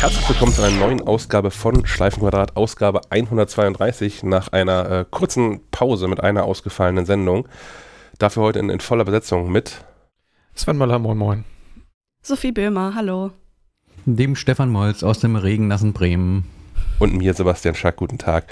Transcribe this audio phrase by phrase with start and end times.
[0.00, 6.06] herzlich willkommen zu einer neuen Ausgabe von Schleifenquadrat, Ausgabe 132, nach einer äh, kurzen Pause
[6.06, 7.48] mit einer ausgefallenen Sendung.
[8.16, 9.84] Dafür heute in, in voller Besetzung mit
[10.54, 11.44] Sven Möller, moin moin.
[12.22, 13.32] Sophie Böhmer, hallo.
[14.06, 16.44] Dem Stefan Molz aus dem regennassen Bremen.
[17.00, 18.46] Und mir, Sebastian Schack, guten Tag.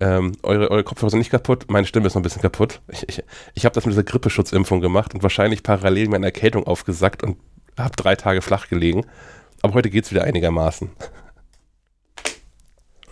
[0.00, 2.82] Ähm, eure, eure Kopfhörer sind nicht kaputt, meine Stimme ist noch ein bisschen kaputt.
[2.88, 3.22] Ich, ich,
[3.54, 7.38] ich habe das mit dieser Grippeschutzimpfung gemacht und wahrscheinlich parallel meine Erkältung aufgesackt und
[7.78, 9.06] habe drei Tage flach gelegen.
[9.62, 10.90] Aber heute geht es wieder einigermaßen.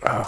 [0.02, 0.26] Ah.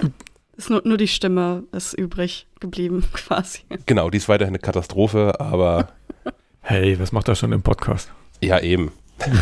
[0.56, 3.60] Ist nur, nur die Stimme ist übrig geblieben, quasi.
[3.86, 5.88] Genau, die ist weiterhin eine Katastrophe, aber.
[6.60, 8.10] hey, was macht das schon im Podcast?
[8.41, 8.92] Ja, eben.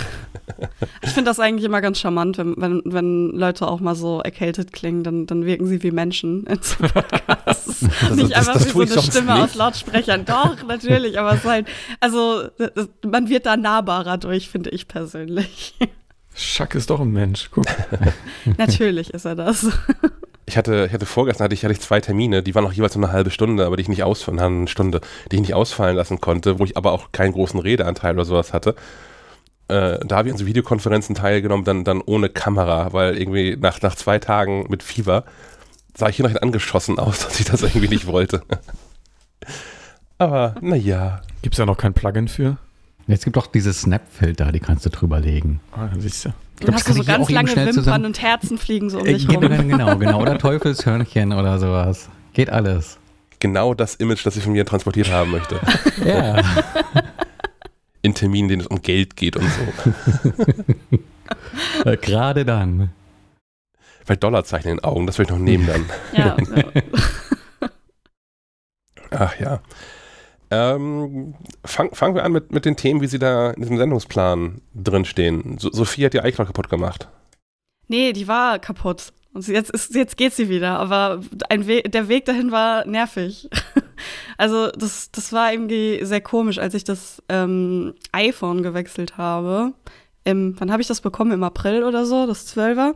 [1.03, 4.73] Ich finde das eigentlich immer ganz charmant, wenn, wenn, wenn Leute auch mal so erkältet
[4.73, 7.81] klingen, dann, dann wirken sie wie Menschen in so Podcasts.
[7.81, 9.43] Das, nicht das, einfach das, wie so eine Stimme nicht.
[9.43, 10.25] aus Lautsprechern.
[10.25, 11.69] Doch, natürlich, aber es ist halt,
[12.01, 12.45] also
[13.05, 15.75] man wird da nahbarer durch, finde ich persönlich.
[16.35, 17.65] Schack ist doch ein Mensch, guck.
[18.59, 19.67] natürlich ist er das.
[20.45, 22.97] Ich hatte, ich hatte vorgestern hatte ich, hatte ich zwei Termine, die waren auch jeweils
[22.97, 25.97] nur eine halbe Stunde, aber die ich nicht ausfallen, eine Stunde, die ich nicht ausfallen
[25.97, 28.75] lassen konnte, wo ich aber auch keinen großen Redeanteil oder sowas hatte
[29.73, 33.81] äh, da habe ich an so Videokonferenzen teilgenommen, dann, dann ohne Kamera, weil irgendwie nach,
[33.81, 35.25] nach zwei Tagen mit Fieber
[35.95, 38.43] sah ich hier noch angeschossen aus, dass ich das irgendwie nicht wollte.
[40.19, 41.23] Aber naja.
[41.43, 42.59] Gibt es da noch kein Plugin für?
[43.07, 45.61] Jetzt gibt doch diese Snap-Filter, die kannst du drüber legen.
[45.73, 46.31] Ah, siehst du.
[46.61, 48.05] Dann hast du so ganz lange Wimpern zusammen.
[48.07, 49.41] und Herzen fliegen so um dich äh, rum.
[49.69, 50.21] Genau, genau.
[50.21, 52.09] Oder Teufelshörnchen oder sowas.
[52.33, 52.99] Geht alles.
[53.41, 55.61] Genau das Image, das ich von mir transportiert haben möchte.
[56.05, 56.41] ja.
[58.03, 60.33] in Terminen, in denen es um Geld geht und so.
[62.01, 62.91] Gerade dann.
[64.07, 65.85] Weil Dollarzeichen in den Augen, das will ich noch nehmen dann.
[66.13, 66.37] Ja.
[69.11, 69.61] Ach ja.
[70.55, 74.61] Ähm, fang, fangen wir an mit, mit den Themen, wie sie da in diesem Sendungsplan
[74.75, 75.57] drinstehen.
[75.57, 77.09] So, Sophie hat die iCloud kaputt gemacht.
[77.89, 79.15] Nee, die war kaputt.
[79.33, 83.49] Und jetzt, ist, jetzt geht sie wieder, aber We der Weg dahin war nervig.
[84.37, 89.73] also das, das war irgendwie sehr komisch, als ich das ähm, iPhone gewechselt habe.
[90.25, 91.33] Im, wann habe ich das bekommen?
[91.33, 92.95] Im April oder so, das 12er.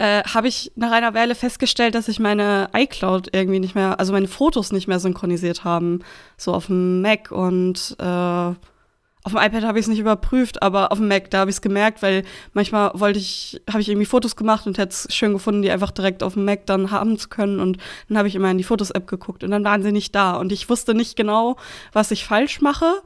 [0.00, 4.14] Äh, habe ich nach einer Weile festgestellt, dass ich meine iCloud irgendwie nicht mehr, also
[4.14, 6.00] meine Fotos nicht mehr synchronisiert haben,
[6.38, 8.04] so auf dem Mac und äh,
[9.22, 11.56] auf dem iPad habe ich es nicht überprüft, aber auf dem Mac, da habe ich
[11.56, 12.24] es gemerkt, weil
[12.54, 15.90] manchmal wollte ich, habe ich irgendwie Fotos gemacht und hätte es schön gefunden, die einfach
[15.90, 17.60] direkt auf dem Mac dann haben zu können.
[17.60, 17.76] Und
[18.08, 20.36] dann habe ich immer in die Fotos-App geguckt und dann waren sie nicht da.
[20.36, 21.56] Und ich wusste nicht genau,
[21.92, 23.02] was ich falsch mache,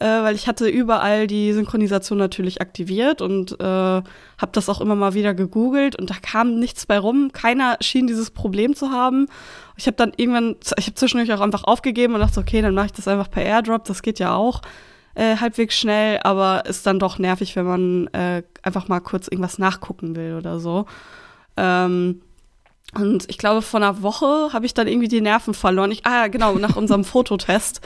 [0.00, 4.96] äh, weil ich hatte überall die Synchronisation natürlich aktiviert und äh, habe das auch immer
[4.96, 7.30] mal wieder gegoogelt und da kam nichts bei rum.
[7.32, 9.26] Keiner schien dieses Problem zu haben.
[9.76, 12.86] Ich habe dann irgendwann, ich habe zwischendurch auch einfach aufgegeben und dachte, okay, dann mache
[12.86, 14.62] ich das einfach per AirDrop, das geht ja auch
[15.14, 19.58] äh, halbwegs schnell, aber ist dann doch nervig, wenn man äh, einfach mal kurz irgendwas
[19.58, 20.86] nachgucken will oder so.
[21.56, 22.20] Ähm,
[22.94, 25.90] und ich glaube, vor einer Woche habe ich dann irgendwie die Nerven verloren.
[25.90, 27.80] Ich, ah, genau, nach unserem Fototest,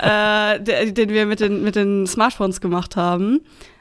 [0.00, 3.40] äh, den, den wir mit den, mit den Smartphones gemacht haben.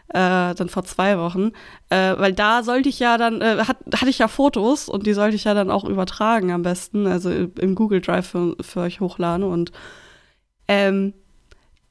[0.09, 1.51] Äh, dann vor zwei Wochen,
[1.89, 5.13] äh, weil da sollte ich ja dann, äh, hat, hatte ich ja Fotos und die
[5.13, 8.99] sollte ich ja dann auch übertragen am besten, also im Google Drive für, für euch
[8.99, 9.71] hochladen und
[10.67, 11.13] ähm,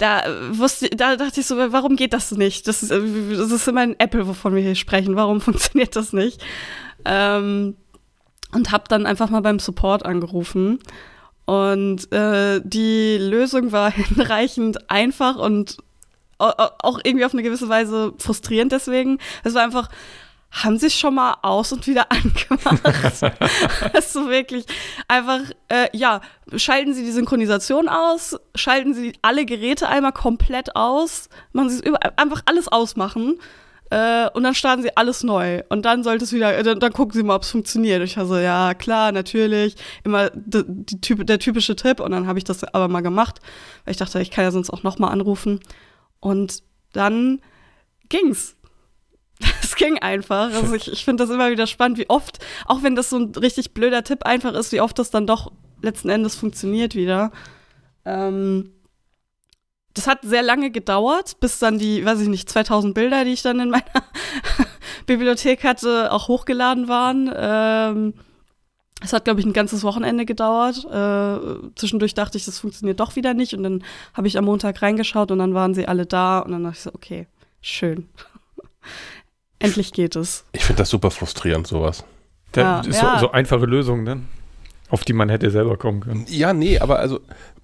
[0.00, 2.66] da wusste, da dachte ich so, warum geht das nicht?
[2.66, 5.14] Das ist, das ist immer ein Apple, wovon wir hier sprechen.
[5.14, 6.42] Warum funktioniert das nicht?
[7.04, 7.76] Ähm,
[8.52, 10.78] und habe dann einfach mal beim Support angerufen.
[11.44, 15.78] Und äh, die Lösung war hinreichend einfach und
[16.38, 19.18] auch irgendwie auf eine gewisse Weise frustrierend deswegen.
[19.44, 19.90] Es war einfach,
[20.50, 23.22] haben sie schon mal aus und wieder angemacht.
[23.94, 24.64] also wirklich
[25.06, 26.20] einfach, äh, ja,
[26.56, 31.82] schalten Sie die Synchronisation aus, schalten Sie alle Geräte einmal komplett aus, machen Sie es
[31.82, 33.38] über, einfach alles ausmachen
[33.90, 37.14] äh, und dann starten Sie alles neu und dann sollte es wieder, dann, dann gucken
[37.14, 38.02] Sie mal, ob es funktioniert.
[38.02, 42.38] Ich war so, ja klar, natürlich, immer die, die der typische Tipp und dann habe
[42.38, 43.40] ich das aber mal gemacht,
[43.84, 45.60] weil ich dachte, ich kann ja sonst auch noch mal anrufen
[46.20, 46.62] und
[46.92, 47.40] dann
[48.08, 48.56] ging's
[49.62, 50.52] Das ging einfach.
[50.52, 53.32] Also ich, ich finde das immer wieder spannend, wie oft, auch wenn das so ein
[53.34, 57.32] richtig blöder Tipp einfach ist, wie oft das dann doch letzten Endes funktioniert wieder.
[58.04, 58.72] Ähm,
[59.94, 63.42] das hat sehr lange gedauert, bis dann die, weiß ich nicht, 2000 Bilder, die ich
[63.42, 63.84] dann in meiner
[65.06, 67.30] Bibliothek hatte, auch hochgeladen waren.
[67.34, 68.14] Ähm,
[69.02, 70.84] es hat, glaube ich, ein ganzes Wochenende gedauert.
[70.84, 73.54] Äh, zwischendurch dachte ich, das funktioniert doch wieder nicht.
[73.54, 73.84] Und dann
[74.14, 76.40] habe ich am Montag reingeschaut und dann waren sie alle da.
[76.40, 77.26] Und dann dachte ich so, okay,
[77.62, 78.08] schön.
[79.58, 80.44] Endlich geht es.
[80.52, 82.04] Ich finde das super frustrierend, sowas.
[82.54, 83.18] Ja, ja.
[83.18, 84.22] So, so, einfache Lösungen, ne?
[84.90, 86.26] auf die man hätte selber kommen können.
[86.28, 87.20] Ja, nee, aber also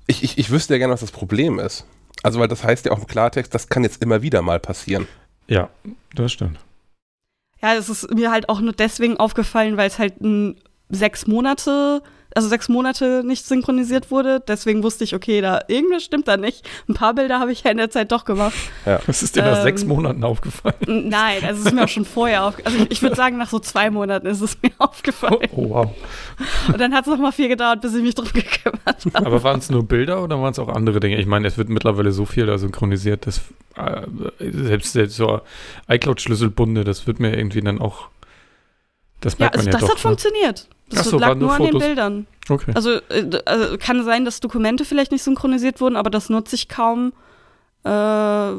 [0.07, 1.85] ich, ich, ich wüsste ja gerne, was das Problem ist.
[2.27, 5.07] Also, weil das heißt ja auch im Klartext, das kann jetzt immer wieder mal passieren.
[5.47, 5.71] Ja,
[6.13, 6.59] das stimmt.
[7.63, 10.57] Ja, es ist mir halt auch nur deswegen aufgefallen, weil es halt ein
[10.89, 12.03] sechs Monate
[12.37, 14.41] also sechs Monate nicht synchronisiert wurde.
[14.47, 16.69] Deswegen wusste ich, okay, da irgendwas stimmt da nicht.
[16.89, 18.55] Ein paar Bilder habe ich ja in der Zeit doch gemacht.
[18.85, 19.01] Ja.
[19.07, 20.75] Was ist dir nach sechs ähm, Monaten aufgefallen?
[20.87, 22.77] Nein, also es ist mir auch schon vorher aufgefallen.
[22.77, 25.49] Also ich würde sagen, nach so zwei Monaten ist es mir aufgefallen.
[25.53, 25.91] Oh, oh wow.
[26.69, 29.27] Und dann hat es noch mal viel gedauert, bis ich mich drum gekümmert habe.
[29.27, 31.19] Aber waren es nur Bilder oder waren es auch andere Dinge?
[31.19, 33.41] Ich meine, es wird mittlerweile so viel da synchronisiert, dass
[33.77, 34.03] äh,
[34.39, 35.41] selbst, selbst so
[35.89, 38.09] iCloud-Schlüsselbunde, das wird mir irgendwie dann auch
[39.21, 40.09] das merkt ja, also man ja das doch, hat ne?
[40.11, 40.69] funktioniert.
[40.91, 42.27] Das so, lag nur, nur an den Bildern.
[42.49, 42.73] Okay.
[42.75, 46.69] Also, äh, also, kann sein, dass Dokumente vielleicht nicht synchronisiert wurden, aber das nutze ich
[46.69, 47.13] kaum.
[47.83, 48.51] Äh,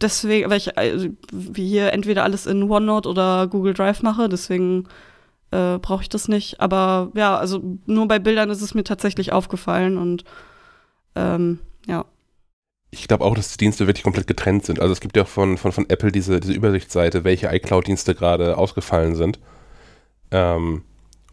[0.00, 1.08] deswegen, weil ich also,
[1.56, 4.86] hier entweder alles in OneNote oder Google Drive mache, deswegen
[5.50, 6.60] äh, brauche ich das nicht.
[6.60, 10.24] Aber ja, also nur bei Bildern ist es mir tatsächlich aufgefallen und
[11.16, 12.04] ähm, ja.
[12.90, 14.78] Ich glaube auch, dass die Dienste wirklich komplett getrennt sind.
[14.78, 18.56] Also es gibt ja auch von, von, von Apple diese, diese Übersichtsseite, welche iCloud-Dienste gerade
[18.56, 19.40] ausgefallen sind.
[20.30, 20.82] Ähm,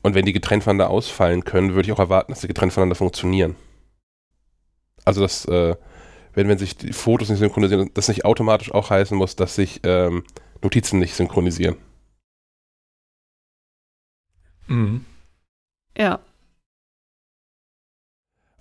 [0.02, 2.96] und wenn die getrennt voneinander ausfallen können, würde ich auch erwarten, dass sie getrennt voneinander
[2.96, 3.56] funktionieren.
[5.06, 5.76] Also, dass, äh,
[6.34, 9.82] wenn, wenn sich die Fotos nicht synchronisieren, das nicht automatisch auch heißen muss, dass sich
[9.84, 10.24] ähm,
[10.62, 11.78] Notizen nicht synchronisieren.
[14.68, 15.06] Mhm.
[15.98, 16.20] Ja.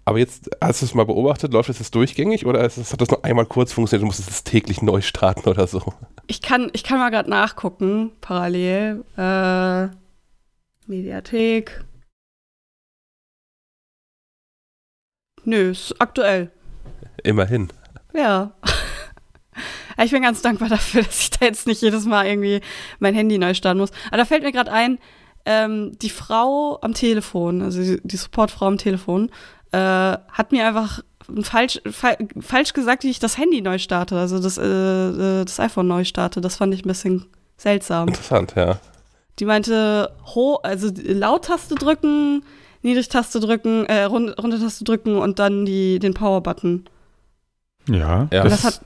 [0.04, 3.24] Aber jetzt, hast du es mal beobachtet, läuft das durchgängig oder es, hat das nur
[3.24, 5.94] einmal kurz funktioniert, du musst es täglich neu starten oder so?
[6.26, 9.04] Ich kann, ich kann mal gerade nachgucken, parallel.
[9.16, 9.88] Äh,
[10.90, 11.84] Mediathek.
[15.44, 16.50] Nö, ist aktuell.
[17.22, 17.72] Immerhin.
[18.14, 18.52] Ja.
[20.02, 22.62] Ich bin ganz dankbar dafür, dass ich da jetzt nicht jedes Mal irgendwie
[23.00, 23.90] mein Handy neu starten muss.
[24.08, 24.98] Aber da fällt mir gerade ein,
[25.44, 29.30] ähm, die Frau am Telefon, also die, Supportfrau am Telefon,
[29.72, 31.02] äh, hat mir einfach
[31.42, 35.60] falsch, fa falsch gesagt, wie ich das Handy neu starte, also das, äh, äh, das
[35.60, 36.40] iPhone neu starte.
[36.40, 37.26] Das fand ich ein bisschen
[37.58, 38.08] seltsam.
[38.08, 38.80] Interessant, ja.
[39.40, 42.44] Die meinte, ho also Laut-Taste drücken,
[42.82, 46.84] Niedrig-Taste drücken, äh, Runter-Taste drücken und dann die, den Power-Button.
[47.88, 48.44] Ja, ja.
[48.44, 48.80] Das, das, hat,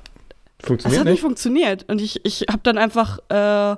[0.62, 1.84] funktioniert das hat nicht, nicht funktioniert.
[1.88, 3.76] Und ich, ich habe dann einfach äh,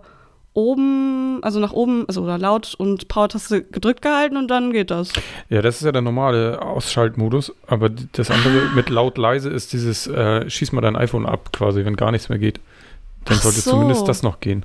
[0.53, 5.15] oben, also nach oben, also oder laut und Power-Taste gedrückt gehalten und dann geht das.
[5.49, 10.07] Ja, das ist ja der normale Ausschaltmodus, aber das andere mit laut leise ist dieses
[10.07, 12.61] äh, schieß mal dein iPhone ab quasi, wenn gar nichts mehr geht.
[13.25, 13.71] Dann Ach sollte so.
[13.71, 14.65] zumindest das noch gehen.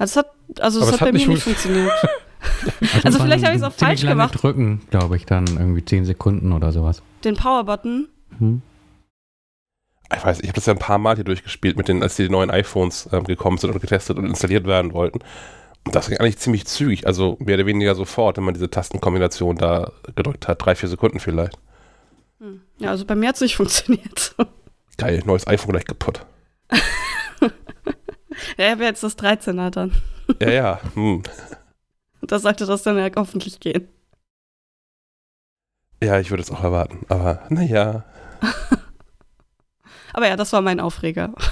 [0.00, 1.92] Also, hat, also das hat, hat bei mir nicht funktioniert.
[2.80, 4.42] also, also vielleicht habe ich es auch falsch gemacht.
[4.42, 7.02] drücken, glaube ich, dann irgendwie 10 Sekunden oder sowas.
[7.22, 8.08] Den Power-Button?
[8.38, 8.62] Hm.
[10.16, 12.30] Ich weiß, ich habe das ja ein paar Mal hier durchgespielt, mit den, als die
[12.30, 15.18] neuen iPhones ähm, gekommen sind und getestet und installiert werden wollten.
[15.84, 19.56] Und das ging eigentlich ziemlich zügig, also mehr oder weniger sofort, wenn man diese Tastenkombination
[19.56, 20.64] da gedrückt hat.
[20.64, 21.58] Drei, vier Sekunden vielleicht.
[22.38, 22.62] Hm.
[22.78, 24.34] Ja, also bei mir hat es nicht funktioniert.
[24.96, 26.24] Geil, neues iPhone gleich kaputt.
[28.56, 29.92] Ja, ich habe jetzt das 13er dann.
[30.40, 30.80] Ja, ja.
[30.94, 31.22] Hm.
[32.22, 33.88] Da sollte das dann ja hoffentlich gehen.
[36.02, 37.04] Ja, ich würde es auch erwarten.
[37.08, 38.04] Aber naja.
[40.12, 41.34] aber ja, das war mein Aufreger.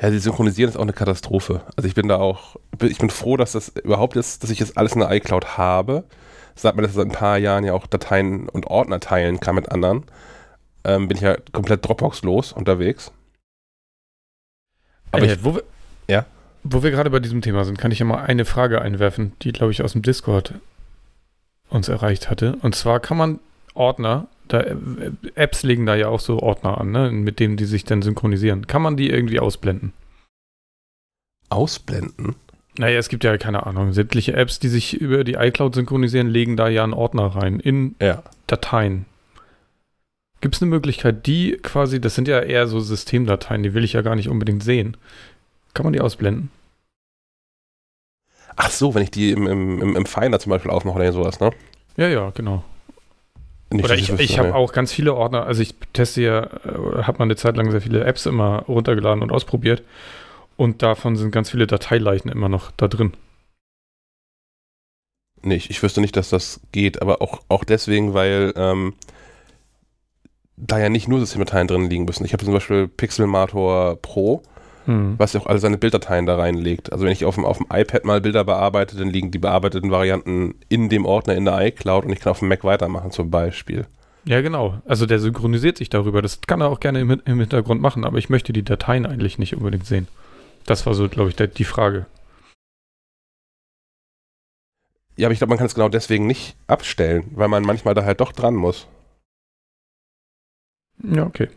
[0.00, 1.62] Ja, sie synchronisieren ist auch eine Katastrophe.
[1.76, 4.76] Also ich bin da auch, ich bin froh, dass das überhaupt ist, dass ich jetzt
[4.76, 6.04] alles in der iCloud habe.
[6.56, 9.70] Seit man das seit ein paar Jahren ja auch Dateien und Ordner teilen kann mit
[9.70, 10.04] anderen,
[10.84, 13.12] ähm, bin ich ja komplett Dropbox-los unterwegs.
[15.14, 15.62] Aber äh, ich, wo wir,
[16.08, 16.26] ja?
[16.62, 19.52] Wo wir gerade bei diesem Thema sind, kann ich ja mal eine Frage einwerfen, die,
[19.52, 20.54] glaube ich, aus dem Discord
[21.68, 22.56] uns erreicht hatte.
[22.62, 23.40] Und zwar kann man
[23.74, 24.76] Ordner, da, äh,
[25.34, 28.66] Apps legen da ja auch so Ordner an, ne, mit denen die sich dann synchronisieren.
[28.66, 29.92] Kann man die irgendwie ausblenden?
[31.50, 32.36] Ausblenden?
[32.76, 33.92] Naja, es gibt ja keine Ahnung.
[33.92, 37.94] Sämtliche Apps, die sich über die iCloud synchronisieren, legen da ja einen Ordner rein in
[38.00, 38.22] ja.
[38.46, 39.06] Dateien.
[40.44, 43.94] Gibt es eine Möglichkeit, die quasi, das sind ja eher so Systemdateien, die will ich
[43.94, 44.94] ja gar nicht unbedingt sehen.
[45.72, 46.50] Kann man die ausblenden?
[48.54, 51.50] Ach so, wenn ich die im, im, im Finder zum Beispiel aufmache oder sowas, ne?
[51.96, 52.62] Ja, ja, genau.
[53.70, 57.20] Nicht, oder ich, ich habe auch ganz viele Ordner, also ich teste ja, äh, habe
[57.20, 59.82] mal eine Zeit lang sehr viele Apps immer runtergeladen und ausprobiert.
[60.58, 63.14] Und davon sind ganz viele Dateileichen immer noch da drin.
[65.40, 68.92] Nicht, ich wüsste nicht, dass das geht, aber auch, auch deswegen, weil ähm,
[70.56, 72.24] da ja nicht nur Systemdateien drin liegen müssen.
[72.24, 74.42] Ich habe zum Beispiel Pixelmator Pro,
[74.86, 75.14] hm.
[75.18, 76.92] was ja auch alle seine Bilddateien da reinlegt.
[76.92, 79.90] Also wenn ich auf dem, auf dem iPad mal Bilder bearbeite, dann liegen die bearbeiteten
[79.90, 83.30] Varianten in dem Ordner in der iCloud und ich kann auf dem Mac weitermachen zum
[83.30, 83.86] Beispiel.
[84.26, 84.80] Ja, genau.
[84.86, 86.22] Also der synchronisiert sich darüber.
[86.22, 89.38] Das kann er auch gerne im, im Hintergrund machen, aber ich möchte die Dateien eigentlich
[89.38, 90.08] nicht unbedingt sehen.
[90.66, 92.06] Das war so, glaube ich, der, die Frage.
[95.16, 98.04] Ja, aber ich glaube, man kann es genau deswegen nicht abstellen, weil man manchmal da
[98.04, 98.88] halt doch dran muss.
[101.02, 101.48] Ja, okay.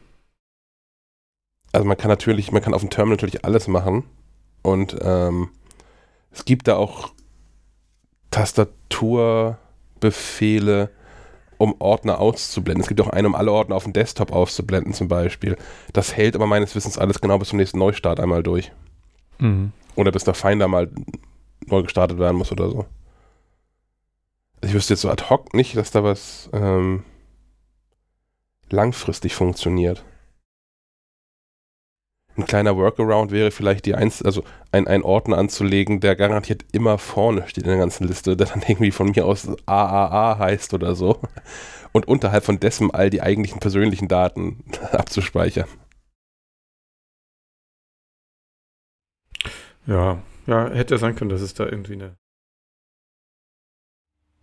[1.71, 4.03] Also man kann natürlich, man kann auf dem Terminal natürlich alles machen.
[4.61, 5.49] Und ähm,
[6.31, 7.11] es gibt da auch
[8.31, 10.89] Tastaturbefehle,
[11.57, 12.81] um Ordner auszublenden.
[12.81, 15.57] Es gibt auch einen, um alle Ordner auf dem Desktop auszublenden zum Beispiel.
[15.93, 18.71] Das hält aber meines Wissens alles genau bis zum nächsten Neustart einmal durch.
[19.39, 19.71] Mhm.
[19.95, 20.89] Oder bis der Finder mal
[21.65, 22.85] neu gestartet werden muss oder so.
[24.61, 27.03] Ich wüsste jetzt so ad hoc nicht, dass da was ähm,
[28.69, 30.03] langfristig funktioniert.
[32.37, 36.99] Ein kleiner Workaround wäre vielleicht die Einz also ein, ein Ordner anzulegen, der garantiert immer
[36.99, 40.93] vorne steht in der ganzen Liste, der dann irgendwie von mir aus AAA heißt oder
[40.93, 41.19] so.
[41.93, 45.67] Und unterhalb von dessen all die eigentlichen persönlichen Daten abzuspeichern.
[49.87, 52.17] Ja, ja, hätte sein können, dass es da irgendwie eine.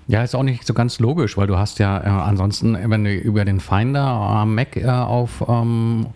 [0.06, 3.14] Ja, ist auch nicht so ganz logisch, weil du hast ja äh, ansonsten, wenn du
[3.14, 6.08] über den Finder am Mac äh, auf ähm,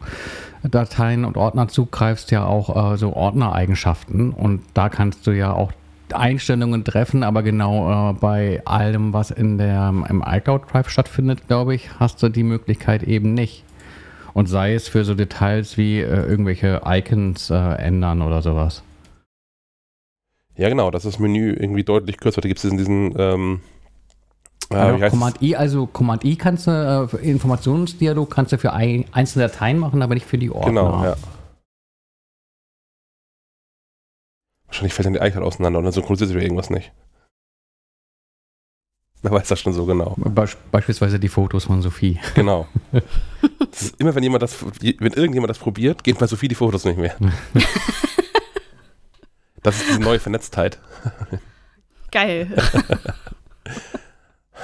[0.62, 5.73] Dateien und Ordner zugreifst, ja auch äh, so Ordnereigenschaften und da kannst du ja auch
[6.12, 11.75] Einstellungen treffen, aber genau äh, bei allem, was in der, im iCloud Drive stattfindet, glaube
[11.75, 13.64] ich, hast du die Möglichkeit eben nicht.
[14.35, 18.83] Und sei es für so Details wie äh, irgendwelche Icons äh, ändern oder sowas.
[20.57, 22.40] Ja, genau, das ist das Menü irgendwie deutlich kürzer.
[22.40, 23.61] Da gibt es diesen, ähm,
[24.70, 29.04] äh, also Command I, also Command I kannst du, äh, Informationsdialog kannst du für ein,
[29.12, 30.66] einzelne Dateien machen, aber nicht für die Ordner.
[30.66, 31.16] Genau, ja.
[34.66, 36.92] Wahrscheinlich fällt dann die iCloud auseinander und dann synchronisiert sich irgendwas nicht.
[39.22, 40.14] Wer weiß das schon so genau.
[40.16, 42.20] Be beispielsweise die Fotos von Sophie.
[42.34, 42.68] Genau.
[43.98, 47.16] immer wenn jemand das, wenn irgendjemand das probiert, geht bei Sophie die Fotos nicht mehr.
[49.62, 50.78] das ist diese neue Vernetztheit.
[52.12, 52.48] Geil.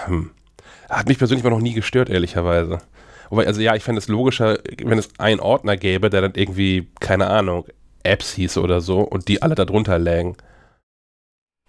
[0.07, 0.31] hm.
[0.91, 2.81] Hat mich persönlich aber noch nie gestört, ehrlicherweise.
[3.31, 6.89] Wobei, also ja, ich fände es logischer, wenn es einen Ordner gäbe, der dann irgendwie,
[7.01, 7.65] keine Ahnung,
[8.03, 10.37] Apps hieß oder so und die alle darunter lägen.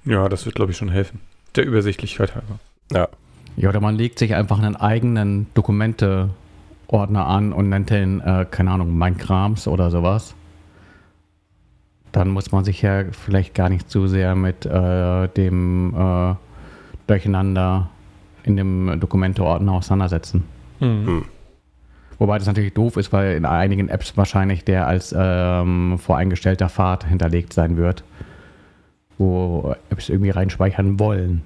[0.03, 1.21] Ja, das wird, glaube ich, schon helfen.
[1.55, 2.59] Der Übersichtlichkeit halber.
[2.91, 3.07] Ja.
[3.57, 8.71] Ja, oder man legt sich einfach einen eigenen Dokumente-Ordner an und nennt den, äh, keine
[8.71, 10.35] Ahnung, mein Krams oder sowas.
[12.11, 16.35] Dann muss man sich ja vielleicht gar nicht zu sehr mit äh, dem äh,
[17.07, 17.89] Durcheinander
[18.45, 20.43] in dem Dokumente-Ordner auseinandersetzen.
[20.79, 21.05] Mhm.
[21.05, 21.25] Hm.
[22.17, 27.05] Wobei das natürlich doof ist, weil in einigen Apps wahrscheinlich der als ähm, voreingestellter Pfad
[27.05, 28.03] hinterlegt sein wird,
[29.17, 31.43] wo Apps irgendwie reinspeichern wollen.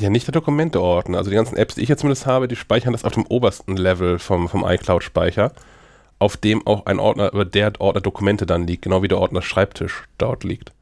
[0.00, 1.18] Ja, nicht der Dokumente-Ordner.
[1.18, 3.76] Also die ganzen Apps, die ich jetzt zumindest habe, die speichern das auf dem obersten
[3.76, 5.52] Level vom, vom iCloud-Speicher,
[6.18, 9.42] auf dem auch ein Ordner, über der Ordner Dokumente dann liegt, genau wie der Ordner
[9.42, 10.72] Schreibtisch dort liegt.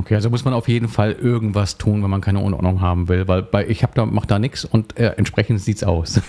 [0.00, 3.28] Okay, also muss man auf jeden Fall irgendwas tun, wenn man keine Unordnung haben will,
[3.28, 6.22] weil bei, ich habe da, mach da nichts und äh, entsprechend sieht's aus.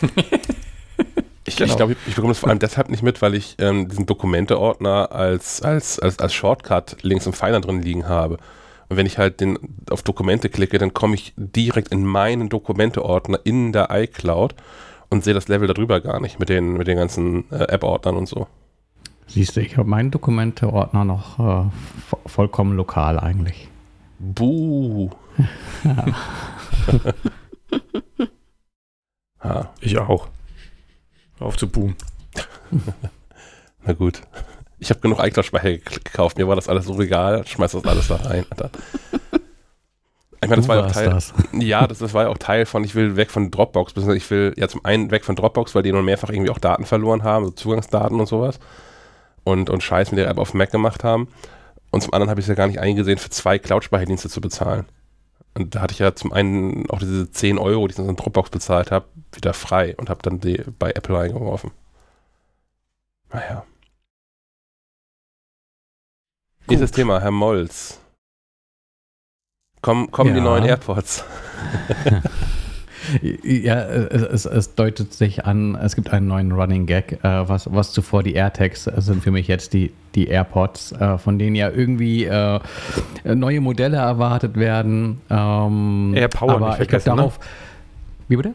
[1.46, 1.70] ich genau.
[1.70, 4.06] ich glaube, ich, ich bekomme das vor allem deshalb nicht mit, weil ich ähm, diesen
[4.08, 8.40] Dokumente-Ordner als, als, als, als Shortcut links im Pfeiler drin liegen habe.
[8.90, 9.58] Und wenn ich halt den,
[9.90, 14.54] auf Dokumente klicke, dann komme ich direkt in meinen Dokumente-Ordner in der iCloud
[15.10, 18.28] und sehe das Level darüber gar nicht mit den, mit den ganzen äh, App-Ordnern und
[18.28, 18.48] so.
[19.34, 21.70] Siehst du, ich habe meinen Dokumente-Ordner noch äh,
[22.26, 23.70] vollkommen lokal eigentlich.
[24.20, 25.10] Buh.
[25.86, 26.06] ja.
[29.40, 29.66] ah.
[29.80, 30.28] Ich auch.
[31.40, 31.96] Auf zu buhen.
[33.86, 34.22] Na gut.
[34.80, 36.38] Ich habe genug iCloud-Speicher gekauft.
[36.38, 37.48] Mir war das alles so egal.
[37.48, 38.46] Schmeiß das alles da rein.
[38.50, 38.70] Alter.
[40.44, 41.10] Ich meine, das war ja auch Teil.
[41.10, 41.34] Das.
[41.54, 43.94] Ja, das, das war ja auch Teil von, ich will weg von Dropbox.
[43.96, 46.86] Ich will ja zum einen weg von Dropbox, weil die nun mehrfach irgendwie auch Daten
[46.86, 48.60] verloren haben, so Zugangsdaten und sowas
[49.44, 51.28] und, und Scheiß mit der App auf Mac gemacht haben.
[51.92, 54.86] Und zum anderen habe ich es ja gar nicht eingesehen, für zwei Cloud-Speicherdienste zu bezahlen.
[55.54, 58.50] Und da hatte ich ja zum einen auch diese 10 Euro, die ich in Dropbox
[58.50, 61.72] bezahlt habe, wieder frei und habe dann die bei Apple reingeworfen.
[63.34, 63.66] Naja.
[66.60, 66.70] Gut.
[66.70, 68.00] Nächstes Thema, Herr Molz.
[69.82, 70.36] Kommen, kommen ja.
[70.36, 71.26] die neuen AirPods?
[73.22, 77.92] Ja, es, es, deutet sich an, es gibt einen neuen Running Gag, äh, was, was
[77.92, 82.26] zuvor die AirTags sind für mich jetzt die, die AirPods, äh, von denen ja irgendwie
[82.26, 82.60] äh,
[83.24, 85.22] neue Modelle erwartet werden.
[85.30, 87.46] Ähm, AirPower aber nicht ich darauf, ne?
[88.28, 88.54] Wie bitte?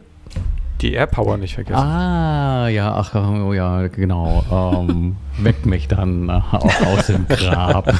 [0.81, 1.79] Die AirPower nicht vergessen.
[1.79, 4.43] Ah, ja, ach, oh, ja, genau.
[4.51, 7.87] Ähm, weckt mich dann auch aus dem Grab.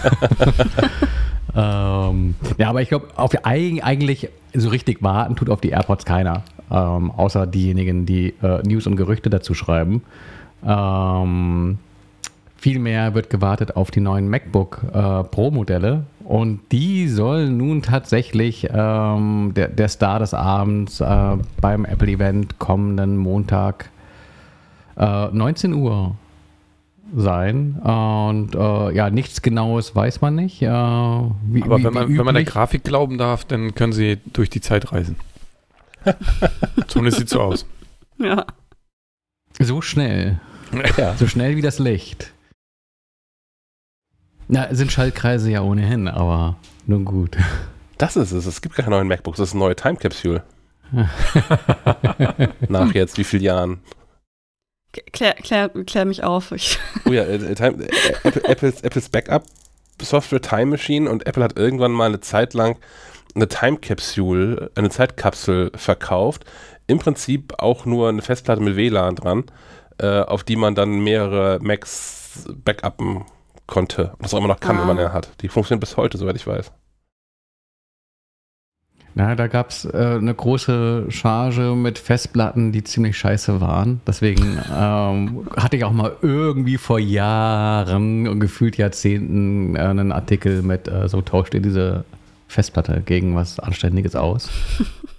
[1.56, 3.08] ähm, ja, aber ich glaube,
[3.44, 6.44] eigentlich so richtig warten tut auf die AirPods keiner.
[6.70, 10.04] Ähm, außer diejenigen, die äh, News und Gerüchte dazu schreiben.
[10.66, 11.80] Ähm,
[12.60, 19.54] Vielmehr wird gewartet auf die neuen MacBook äh, Pro-Modelle und die sollen nun tatsächlich ähm,
[19.56, 23.90] der, der Star des Abends äh, beim Apple-Event kommenden Montag
[24.98, 26.18] äh, 19 Uhr
[27.16, 27.76] sein.
[27.76, 30.62] Und äh, ja, nichts Genaues weiß man nicht.
[30.62, 32.44] Äh, wie, Aber wie, wenn, man, wie wenn man der.
[32.44, 35.16] Grafik glauben darf, dann können sie durch die Zeit reisen.
[36.88, 37.66] Zumindest sieht so aus.
[38.18, 38.46] Ja.
[39.62, 40.42] So schnell.
[40.98, 41.16] Ja.
[41.16, 42.34] So schnell wie das Licht.
[44.48, 47.38] Na, sind Schaltkreise ja ohnehin, aber nun gut.
[47.98, 48.46] Das ist es.
[48.46, 49.38] Es gibt keine neuen MacBooks.
[49.38, 50.44] Das ist eine neue Time Capsule.
[52.70, 53.80] Nach jetzt wie vielen Jahren?
[55.12, 56.52] Klär, klär, klär mich auf.
[56.54, 57.90] Ich, Oh ja, äh, Time, äh,
[58.24, 59.44] Apple, Apples, Apples Backup
[60.02, 62.78] Software Time Machine und Apple hat irgendwann mal eine Zeit lang
[63.36, 66.46] eine Time Capsule, eine Zeitkapsel verkauft.
[66.88, 69.46] Im Prinzip auch nur eine Festplatte mit WLAN dran,
[70.00, 73.26] äh, auf die man dann mehrere Macs backuppen
[73.68, 74.12] konnte.
[74.14, 74.80] Und das auch immer noch kann, Ah.
[74.82, 75.30] wenn man eine hat.
[75.42, 76.72] Die funktioniert bis heute, soweit ich weiß.
[79.16, 84.00] Na, da gab es äh, eine große Charge mit Festplatten, die ziemlich scheiße waren.
[84.06, 90.62] Deswegen ähm, hatte ich auch mal irgendwie vor Jahren und gefühlt Jahrzehnten äh, einen Artikel
[90.62, 92.06] mit, äh, so tauscht ihr diese
[92.48, 94.50] Festplatte gegen was Anständiges aus.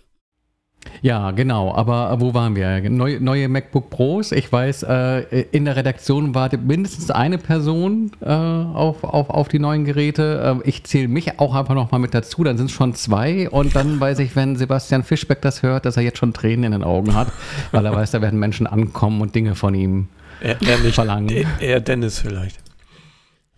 [1.00, 1.74] Ja, genau.
[1.74, 2.88] Aber wo waren wir?
[2.90, 4.32] Neu, neue MacBook Pros.
[4.32, 5.20] Ich weiß, äh,
[5.52, 10.60] in der Redaktion wartet mindestens eine Person äh, auf, auf, auf die neuen Geräte.
[10.64, 12.42] Äh, ich zähle mich auch einfach noch mal mit dazu.
[12.44, 13.48] Dann sind es schon zwei.
[13.48, 16.72] Und dann weiß ich, wenn Sebastian Fischbeck das hört, dass er jetzt schon Tränen in
[16.72, 17.28] den Augen hat,
[17.72, 20.08] weil er weiß, da werden Menschen ankommen und Dinge von ihm
[20.40, 20.94] Er, er nicht.
[20.94, 21.28] verlangen.
[21.30, 22.58] Er, er Dennis vielleicht.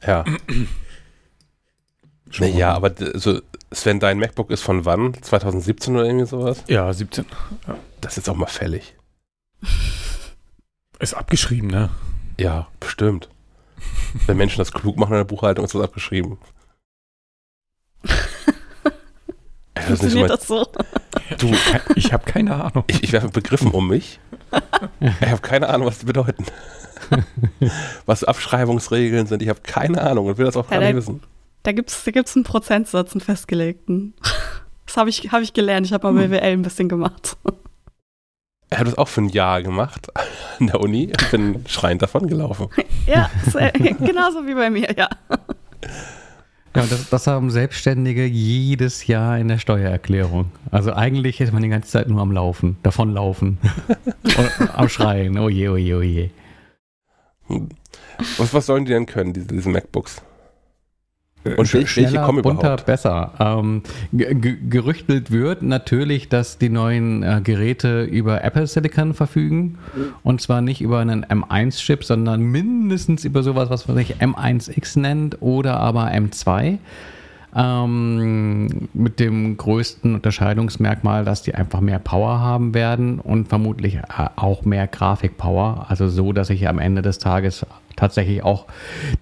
[0.07, 0.25] Ja.
[2.39, 3.41] naja, aber so,
[3.73, 5.15] Sven, dein MacBook ist von wann?
[5.23, 6.65] 2017 oder irgendwie sowas?
[6.67, 7.25] Ja, 17.
[8.01, 8.97] Das ist jetzt auch mal fällig.
[10.99, 11.89] Ist abgeschrieben, ne?
[12.39, 13.31] Ja, bestimmt.
[14.27, 16.37] Wenn Menschen das klug machen in der Buchhaltung, ist das abgeschrieben.
[19.79, 20.67] Funktioniert mein, das so?
[21.39, 21.55] du,
[21.95, 22.85] Ich habe keine Ahnung.
[22.89, 24.21] ich, ich werfe Begriffen um mich.
[25.01, 26.45] Ich habe keine Ahnung, was die bedeuten.
[28.05, 31.23] Was Abschreibungsregeln sind, ich habe keine Ahnung und will das auch Ja, gar nicht wissen.
[31.63, 34.15] Da gibt es da gibt's einen Prozentsatz, einen festgelegten.
[34.87, 35.87] Das habe ich, hab ich gelernt.
[35.87, 37.37] Ich habe mal BWL ein bisschen gemacht.
[38.73, 40.09] Ich habe das auch für ein Jahr gemacht
[40.59, 42.67] an der Uni und bin schreiend davon gelaufen.
[43.07, 45.09] Ja, äh, genauso wie bei mir, ja.
[46.75, 50.51] Ja, das, das haben Selbstständige jedes Jahr in der Steuererklärung.
[50.73, 53.59] Also eigentlich ist man die ganze Zeit nur am Laufen, davonlaufen.
[54.75, 55.39] am Schreien.
[55.39, 56.31] Oh je, oh je, oh je.
[58.39, 60.21] Was, was sollen die denn können, diese, diese MacBooks?
[61.45, 62.87] Und Sch- welche schneller, kommen bunter, überhaupt?
[62.87, 63.33] besser.
[63.41, 69.79] Ähm, ge- ge- gerüchtelt wird natürlich, dass die neuen äh, Geräte über Apple Silicon verfügen.
[70.23, 75.41] Und zwar nicht über einen M1-Chip, sondern mindestens über sowas, was man sich M1X nennt
[75.41, 76.77] oder aber M2.
[77.55, 84.03] Ähm, mit dem größten Unterscheidungsmerkmal, dass die einfach mehr Power haben werden und vermutlich äh,
[84.37, 85.87] auch mehr Grafikpower.
[85.89, 88.67] Also so, dass sich am Ende des Tages tatsächlich auch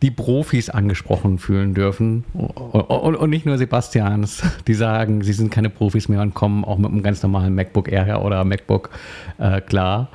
[0.03, 2.25] die Profis angesprochen fühlen dürfen.
[2.33, 6.79] Und, und, nicht nur Sebastians, die sagen, sie sind keine Profis mehr und kommen auch
[6.79, 8.91] mit einem ganz normalen MacBook Air oder MacBook
[9.39, 10.09] äh, klar.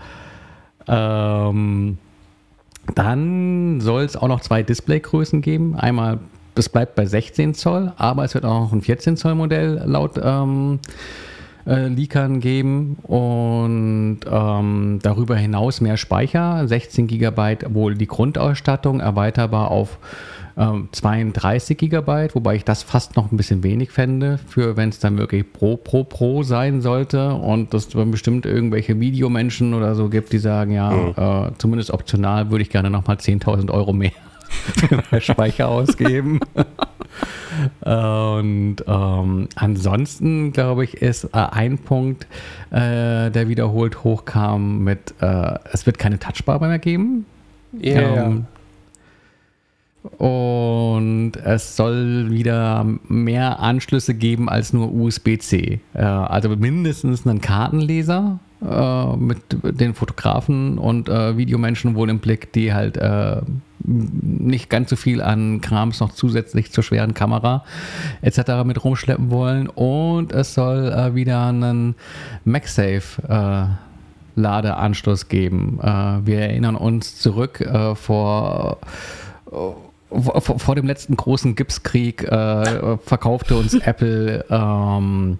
[0.88, 1.98] Ähm,
[2.96, 5.76] dann soll es auch noch zwei Displaygrößen geben.
[5.76, 6.20] Einmal,
[6.56, 10.20] das bleibt bei 16 Zoll, aber es wird auch noch ein 14 Zoll Modell laut
[10.24, 10.80] ähm,
[11.66, 19.72] äh, Leakern geben und ähm, darüber hinaus mehr Speicher, 16 GB wohl die Grundausstattung, erweiterbar
[19.72, 19.98] auf
[20.58, 25.00] ähm, 32 GB, wobei ich das fast noch ein bisschen wenig fände, für wenn es
[25.00, 30.10] dann wirklich Pro, Pro, Pro sein sollte und es dann bestimmt irgendwelche Videomenschen oder so
[30.10, 34.12] gibt, die sagen, ja, äh, zumindest optional würde ich gerne nochmal 10.000 Euro mehr
[35.20, 36.40] Speicher ausgeben.
[37.82, 42.28] Und ähm, ansonsten, glaube ich, ist äh, ein Punkt,
[42.72, 47.26] äh, der wiederholt hochkam mit, äh, es wird keine Touchbar mehr geben.
[47.82, 48.46] Ähm,
[50.18, 55.80] und es soll wieder mehr Anschlüsse geben als nur USB-C.
[55.94, 62.52] Äh, also mindestens einen Kartenleser äh, mit den Fotografen und äh, Videomenschen wohl im Blick,
[62.52, 63.00] die halt
[63.84, 67.64] nicht ganz so viel an Krams noch zusätzlich zur schweren Kamera
[68.22, 68.64] etc.
[68.66, 69.68] mit rumschleppen wollen.
[69.68, 71.96] Und es soll äh, wieder einen
[72.46, 75.80] MagSafe äh, Ladeanschluss geben.
[75.82, 78.78] Äh, wir erinnern uns zurück äh, vor
[80.22, 85.40] vor, vor dem letzten großen Gipskrieg äh, verkaufte uns Apple ähm,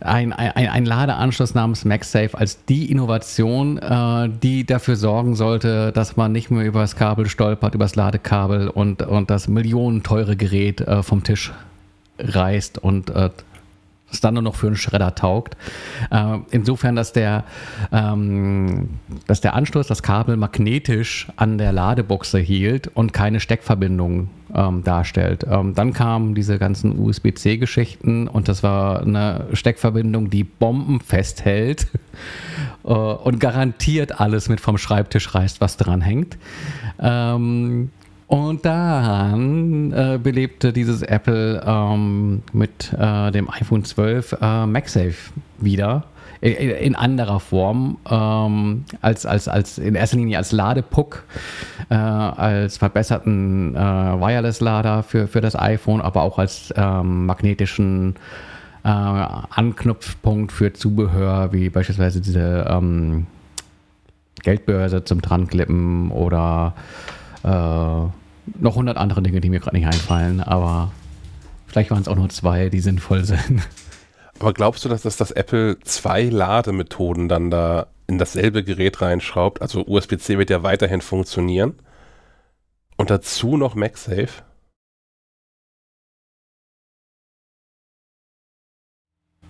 [0.00, 6.16] ein, ein, ein Ladeanschluss namens MagSafe als die Innovation, äh, die dafür sorgen sollte, dass
[6.16, 10.80] man nicht mehr über das Kabel stolpert, über das Ladekabel und, und das millionenteure Gerät
[10.80, 11.52] äh, vom Tisch
[12.18, 13.30] reißt und äh,
[14.12, 15.56] es dann nur noch für einen Schredder taugt.
[16.10, 17.44] Äh, insofern, dass der,
[17.90, 18.90] ähm,
[19.26, 25.46] dass der Anschluss, das Kabel magnetisch an der Ladebuchse hielt und keine Steckverbindung ähm, darstellt.
[25.48, 31.86] Ähm, dann kamen diese ganzen USB-C-Geschichten und das war eine Steckverbindung, die Bomben festhält
[32.84, 36.38] äh, und garantiert alles mit vom Schreibtisch reißt, was dran hängt.
[37.00, 37.90] Ähm,
[38.32, 46.04] und daran äh, belebte dieses Apple ähm, mit äh, dem iPhone 12 äh, MagSafe wieder.
[46.40, 51.24] In anderer Form, ähm, als, als, als in erster Linie als Ladepuck,
[51.90, 58.16] äh, als verbesserten äh, Wireless-Lader für, für das iPhone, aber auch als ähm, magnetischen
[58.82, 63.26] äh, Anknüpfpunkt für Zubehör, wie beispielsweise diese ähm,
[64.42, 66.74] Geldbörse zum Dranklippen oder
[68.58, 70.92] noch hundert andere Dinge, die mir gerade nicht einfallen, aber
[71.66, 73.62] vielleicht waren es auch nur zwei, die sinnvoll sind.
[74.38, 79.62] Aber glaubst du, dass das, das Apple zwei Lademethoden dann da in dasselbe Gerät reinschraubt?
[79.62, 81.74] Also USB-C wird ja weiterhin funktionieren.
[82.96, 84.42] Und dazu noch MagSafe?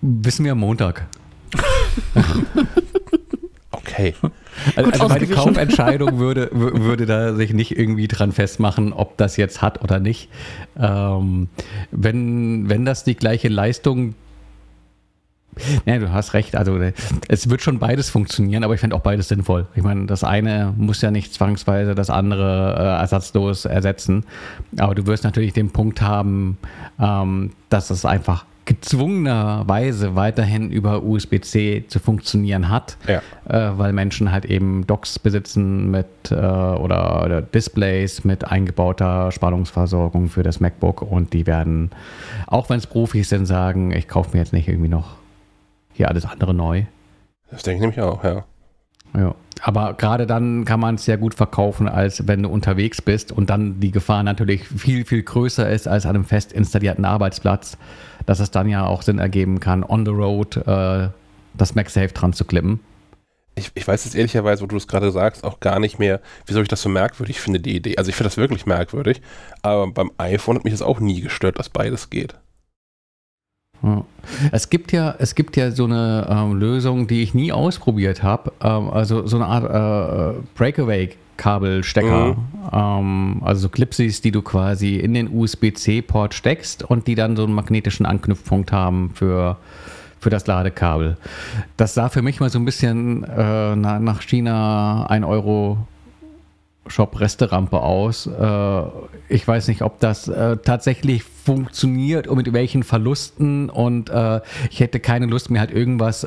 [0.01, 1.07] Wissen wir am Montag.
[3.93, 4.13] okay.
[4.75, 9.63] Also, also meine Kaufentscheidung würde, würde da sich nicht irgendwie dran festmachen, ob das jetzt
[9.63, 10.29] hat oder nicht.
[10.79, 11.49] Ähm,
[11.89, 14.13] wenn, wenn das die gleiche Leistung
[15.85, 16.55] ja, du hast recht.
[16.55, 16.79] Also
[17.27, 19.67] es wird schon beides funktionieren, aber ich finde auch beides sinnvoll.
[19.75, 24.25] Ich meine, das eine muss ja nicht zwangsweise das andere äh, ersatzlos ersetzen.
[24.77, 26.57] Aber du wirst natürlich den Punkt haben,
[26.99, 33.21] ähm, dass es einfach gezwungenerweise weiterhin über USB-C zu funktionieren hat, ja.
[33.47, 40.29] äh, weil Menschen halt eben Docks besitzen mit äh, oder, oder, Displays mit eingebauter Spannungsversorgung
[40.29, 41.91] für das MacBook und die werden,
[42.47, 45.15] auch wenn es Profis sind, sagen, ich kaufe mir jetzt nicht irgendwie noch
[45.93, 46.83] hier alles andere neu.
[47.51, 48.45] Das denke ich nämlich auch, ja.
[49.15, 53.31] Ja, aber gerade dann kann man es sehr gut verkaufen, als wenn du unterwegs bist
[53.31, 57.77] und dann die Gefahr natürlich viel, viel größer ist als an einem fest installierten Arbeitsplatz
[58.25, 61.09] dass es dann ja auch Sinn ergeben kann, on the road äh,
[61.53, 62.79] das MagSafe dran zu klippen.
[63.55, 66.61] Ich, ich weiß jetzt ehrlicherweise, wo du es gerade sagst, auch gar nicht mehr, wieso
[66.61, 67.97] ich das so merkwürdig finde, die Idee.
[67.97, 69.21] Also ich finde das wirklich merkwürdig,
[69.61, 72.35] aber beim iPhone hat mich das auch nie gestört, dass beides geht.
[74.51, 78.53] Es gibt ja, es gibt ja so eine ähm, Lösung, die ich nie ausprobiert habe.
[78.61, 82.37] Ähm, also so eine Art äh, Breakaway Kabelstecker, mhm.
[82.71, 87.43] ähm, also so Clipsies, die du quasi in den USB-C-Port steckst und die dann so
[87.43, 89.57] einen magnetischen Anknüpfpunkt haben für,
[90.19, 91.17] für das Ladekabel.
[91.75, 95.87] Das sah für mich mal so ein bisschen äh, nach China 1 Euro
[96.87, 98.27] Shop-Resterampe aus.
[98.27, 98.81] Äh,
[99.29, 104.79] ich weiß nicht, ob das äh, tatsächlich funktioniert und mit welchen Verlusten und äh, ich
[104.79, 106.25] hätte keine Lust, mir halt irgendwas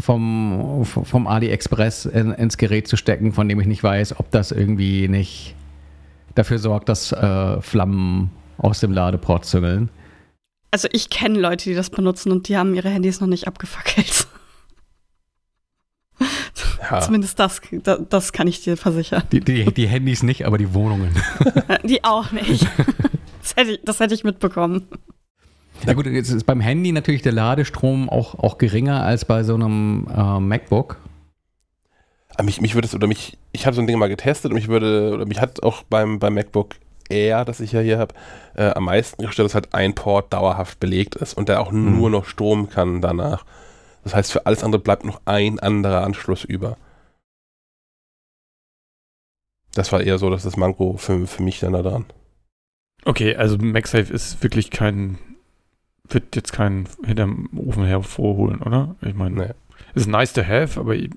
[0.00, 4.50] vom, vom AliExpress in, ins Gerät zu stecken, von dem ich nicht weiß, ob das
[4.50, 5.54] irgendwie nicht
[6.34, 7.14] dafür sorgt, dass
[7.60, 9.90] Flammen aus dem Ladeport züngeln.
[10.70, 14.25] Also ich kenne Leute, die das benutzen und die haben ihre Handys noch nicht abgefackelt.
[16.90, 17.00] Ja.
[17.00, 17.60] Zumindest das,
[18.08, 19.22] das kann ich dir versichern.
[19.32, 21.14] Die, die, die Handys nicht, aber die Wohnungen.
[21.84, 22.66] Die auch nicht.
[23.42, 24.88] Das hätte ich, das hätte ich mitbekommen.
[25.84, 29.54] Na gut, jetzt ist beim Handy natürlich der Ladestrom auch, auch geringer als bei so
[29.54, 30.98] einem äh, MacBook.
[32.42, 34.68] mich, mich würde es, oder mich, ich habe so ein Ding mal getestet und mich
[34.68, 36.76] würde, oder mich hat auch beim, beim MacBook
[37.08, 38.14] Air, das ich ja hier habe,
[38.54, 41.98] äh, am meisten gestellt, dass halt ein Port dauerhaft belegt ist und der auch hm.
[41.98, 43.44] nur noch Strom kann danach.
[44.06, 46.76] Das heißt, für alles andere bleibt noch ein anderer Anschluss über.
[49.74, 52.04] Das war eher so, dass das Manko für, für mich dann da dran.
[53.04, 55.18] Okay, also MagSafe ist wirklich kein,
[56.08, 58.94] wird jetzt kein hinterm Ofen hervorholen, oder?
[59.00, 59.50] Ich meine, nee.
[59.96, 61.10] ist nice to have, aber ich,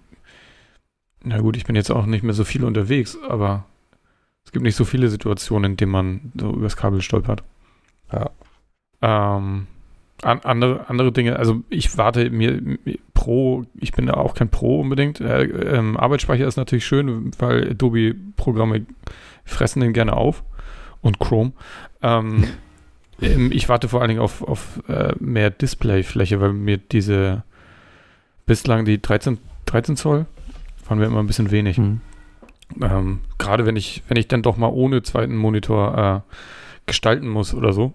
[1.22, 3.66] na gut, ich bin jetzt auch nicht mehr so viel unterwegs, aber
[4.46, 7.44] es gibt nicht so viele Situationen, in denen man so übers Kabel stolpert.
[8.12, 8.32] Ja.
[9.04, 9.68] Ähm,
[10.22, 12.78] an, andere, andere Dinge, also ich warte mir, mir,
[13.14, 15.20] Pro, ich bin da auch kein Pro unbedingt.
[15.22, 18.86] Äh, ähm, Arbeitsspeicher ist natürlich schön, weil Adobe-Programme
[19.46, 20.44] fressen den gerne auf
[21.02, 21.54] und Chrome.
[22.02, 22.46] Ähm,
[23.22, 27.44] ähm, ich warte vor allen Dingen auf, auf äh, mehr Displayfläche, weil mir diese
[28.46, 30.26] bislang die 13, 13 Zoll
[30.88, 31.78] waren mir immer ein bisschen wenig.
[31.78, 32.02] Mhm.
[32.82, 36.34] Ähm, Gerade wenn ich, wenn ich dann doch mal ohne zweiten Monitor äh,
[36.86, 37.94] gestalten muss oder so,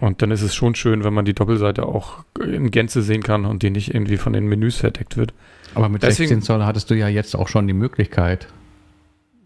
[0.00, 3.44] und dann ist es schon schön, wenn man die Doppelseite auch in Gänze sehen kann
[3.44, 5.32] und die nicht irgendwie von den Menüs verdeckt wird.
[5.74, 8.48] Aber mit Deswegen, 16 Zoll hattest du ja jetzt auch schon die Möglichkeit,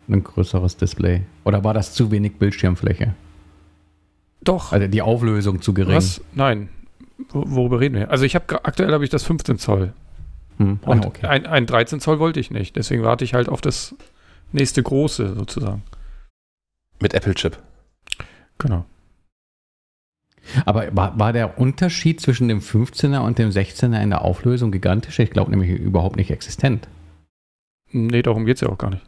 [0.08, 1.22] ein größeres Display.
[1.44, 3.14] Oder war das zu wenig Bildschirmfläche?
[4.42, 4.72] Doch.
[4.72, 5.96] Also die Auflösung zu gering.
[5.96, 6.22] Was?
[6.34, 6.68] Nein.
[7.32, 8.10] worüber reden wir?
[8.10, 9.92] Also ich habe aktuell habe ich das 15 Zoll.
[10.58, 10.80] Hm.
[10.82, 11.26] Und okay.
[11.26, 12.76] ein, ein 13 Zoll wollte ich nicht.
[12.76, 13.94] Deswegen warte ich halt auf das
[14.52, 15.82] nächste große sozusagen.
[17.00, 17.58] Mit Apple-Chip.
[18.58, 18.84] Genau.
[20.64, 25.18] Aber war, war der Unterschied zwischen dem 15er und dem 16er in der Auflösung gigantisch?
[25.18, 26.88] Ich glaube nämlich überhaupt nicht existent.
[27.90, 29.04] Nee, darum geht es ja auch gar nicht.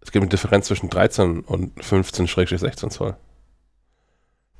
[0.00, 3.16] Es gibt eine Differenz zwischen 13 und 15-16 Zoll.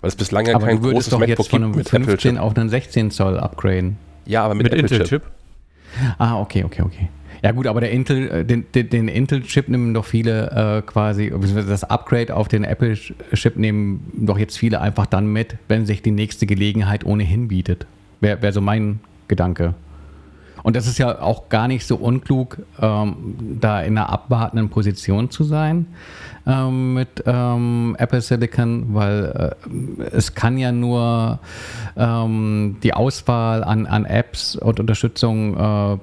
[0.01, 2.69] Weil es bislang ja aber kein großes doch MacBook jetzt von einem 15 auf einen
[2.69, 3.99] 16 Zoll upgraden.
[4.25, 5.23] Ja, aber mit, mit Intel-Chip.
[6.19, 7.09] ah, okay, okay, okay.
[7.43, 11.33] Ja gut, aber der Intel, äh, den, den, Intel-Chip nehmen doch viele äh, quasi,
[11.67, 16.13] das Upgrade auf den Apple-Chip nehmen doch jetzt viele einfach dann mit, wenn sich die
[16.13, 17.87] nächste Gelegenheit ohnehin bietet.
[18.21, 19.75] Wäre wär so mein Gedanke.
[20.63, 25.29] Und das ist ja auch gar nicht so unklug, ähm, da in einer abwartenden Position
[25.29, 25.87] zu sein
[26.47, 31.41] ähm, mit ähm, Apple Silicon, weil äh, es kann ja nur
[31.97, 35.99] ähm, die Auswahl an, an Apps und Unterstützung äh,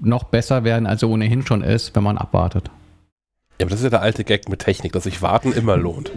[0.00, 2.70] noch besser werden, als er ohnehin schon ist, wenn man abwartet.
[3.58, 6.10] Ja, aber das ist ja der alte Gag mit Technik, dass sich Warten immer lohnt.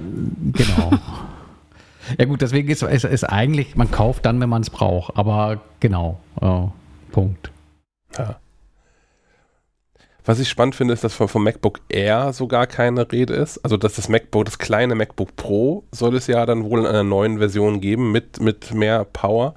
[0.54, 0.92] Genau.
[2.18, 5.16] ja gut, deswegen ist es eigentlich, man kauft dann, wenn man es braucht.
[5.16, 6.63] Aber genau, äh,
[7.12, 7.52] Punkt.
[8.18, 8.38] Ja.
[10.26, 13.60] Was ich spannend finde, ist, dass vom, vom MacBook Air so gar keine Rede ist.
[13.60, 17.04] Also, dass das MacBook, das kleine MacBook Pro soll es ja dann wohl in einer
[17.04, 19.56] neuen Version geben mit, mit mehr Power.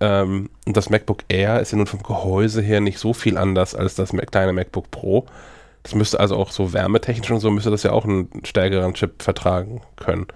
[0.00, 3.74] Ähm, und das MacBook Air ist ja nun vom Gehäuse her nicht so viel anders
[3.74, 5.26] als das kleine MacBook Pro.
[5.82, 9.22] Das müsste also auch so wärmetechnisch und so, müsste das ja auch einen stärkeren Chip
[9.22, 10.26] vertragen können.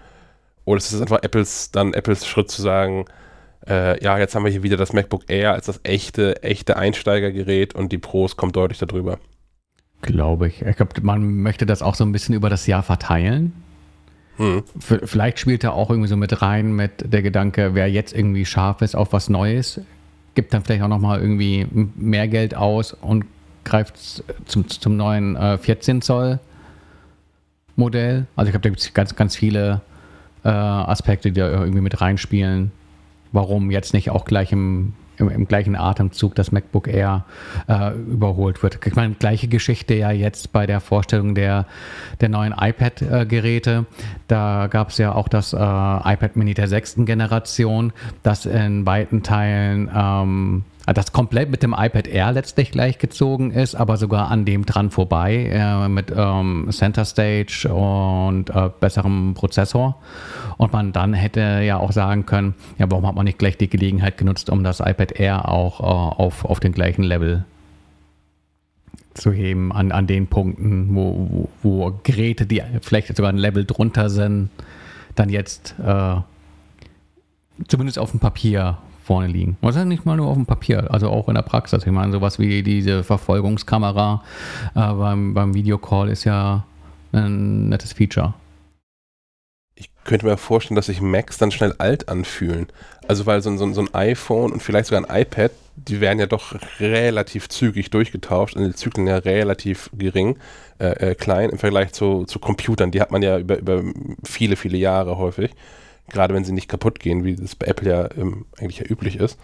[0.65, 3.05] Oder ist es einfach Apples, dann Apples Schritt zu sagen,
[3.69, 7.75] äh, ja, jetzt haben wir hier wieder das MacBook Air als das echte, echte Einsteigergerät
[7.75, 9.19] und die Pros kommen deutlich darüber.
[10.01, 10.63] Glaube ich.
[10.63, 13.53] Ich glaube, man möchte das auch so ein bisschen über das Jahr verteilen.
[14.79, 18.81] Vielleicht spielt er auch irgendwie so mit rein mit der Gedanke, wer jetzt irgendwie scharf
[18.83, 19.81] ist auf was Neues,
[20.35, 23.25] gibt dann vielleicht auch nochmal irgendwie mehr Geld aus und
[23.65, 26.41] greift zum, zum neuen äh, 14 Zoll
[27.77, 28.27] Modell.
[28.37, 29.81] Also ich glaube, da gibt es ganz, ganz viele
[30.45, 32.73] äh, Aspekte, die da irgendwie mit reinspielen.
[33.33, 37.25] Warum jetzt nicht auch gleich im im, im, gleichen Atemzug das MacBook Air
[37.69, 38.79] äh, überholt wird.
[38.85, 41.67] Ich meine, gleiche Geschichte ja jetzt bei der Vorstellung der,
[42.21, 43.87] der neuen iPad-Geräte.
[44.29, 49.23] Da gab es ja auch das äh, iPad Mini der sechsten Generation, das in weiten
[49.23, 54.67] Teilen ähm, das komplett mit dem iPad Air letztlich gleichgezogen ist, aber sogar an dem
[54.67, 59.97] dran vorbei äh, mit ähm, Center Stage und äh, besserem Prozessor.
[60.57, 63.69] Und man dann hätte ja auch sagen können, ja, warum hat man nicht gleich die
[63.69, 67.45] Gelegenheit genutzt, um das iPad Air auch äh, auf, auf den gleichen Level
[69.15, 73.65] zu heben, an, an den Punkten, wo, wo, wo Geräte, die vielleicht sogar ein Level
[73.65, 74.51] drunter sind,
[75.15, 76.17] dann jetzt äh,
[77.69, 79.57] zumindest auf dem Papier vorne liegen.
[79.61, 81.85] Was ist nicht mal nur auf dem Papier, also auch in der Praxis.
[81.85, 84.23] Ich meine, sowas wie diese Verfolgungskamera
[84.75, 86.65] äh, beim, beim Videocall ist ja
[87.13, 88.35] ein nettes Feature.
[89.75, 92.67] Ich könnte mir vorstellen, dass sich Macs dann schnell alt anfühlen.
[93.09, 96.27] Also weil so, so, so ein iPhone und vielleicht sogar ein iPad, die werden ja
[96.27, 100.37] doch relativ zügig durchgetauscht und die Zyklen ja relativ gering,
[100.79, 102.91] äh, äh, klein im Vergleich zu, zu Computern.
[102.91, 103.83] Die hat man ja über, über
[104.25, 105.53] viele, viele Jahre häufig
[106.09, 109.17] gerade wenn sie nicht kaputt gehen, wie das bei Apple ja ähm, eigentlich ja üblich
[109.17, 109.39] ist.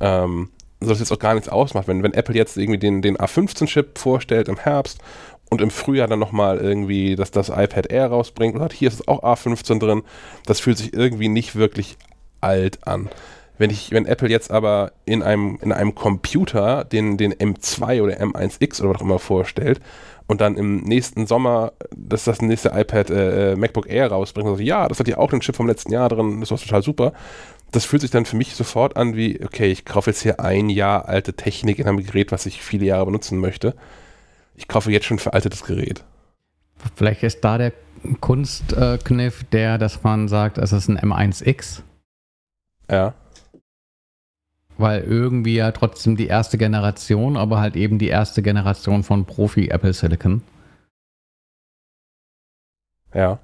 [0.00, 1.88] Ähm, so dass jetzt auch gar nichts ausmacht.
[1.88, 4.98] Wenn, wenn Apple jetzt irgendwie den, den A15-Chip vorstellt im Herbst
[5.50, 9.08] und im Frühjahr dann nochmal irgendwie das, das iPad Air rausbringt und hat, hier ist
[9.08, 10.02] auch A15 drin,
[10.46, 11.96] das fühlt sich irgendwie nicht wirklich
[12.40, 13.08] alt an.
[13.58, 18.20] Wenn, ich, wenn Apple jetzt aber in einem, in einem Computer den, den M2 oder
[18.20, 19.80] M1X oder was auch immer vorstellt
[20.28, 24.60] und dann im nächsten Sommer dass das nächste iPad äh, äh MacBook Air rausbringt sagt,
[24.60, 27.12] ja, das hat ja auch den Chip vom letzten Jahr drin, das war total super.
[27.70, 30.70] Das fühlt sich dann für mich sofort an wie, okay, ich kaufe jetzt hier ein
[30.70, 33.74] Jahr alte Technik in einem Gerät, was ich viele Jahre benutzen möchte.
[34.54, 36.04] Ich kaufe jetzt schon veraltetes Gerät.
[36.94, 37.72] Vielleicht ist da der
[38.20, 41.82] Kunstkniff der, dass man sagt, es ist ein M1X.
[42.90, 43.14] Ja
[44.78, 49.68] weil irgendwie ja trotzdem die erste Generation, aber halt eben die erste Generation von Profi
[49.68, 50.42] Apple Silicon.
[53.14, 53.38] Ja.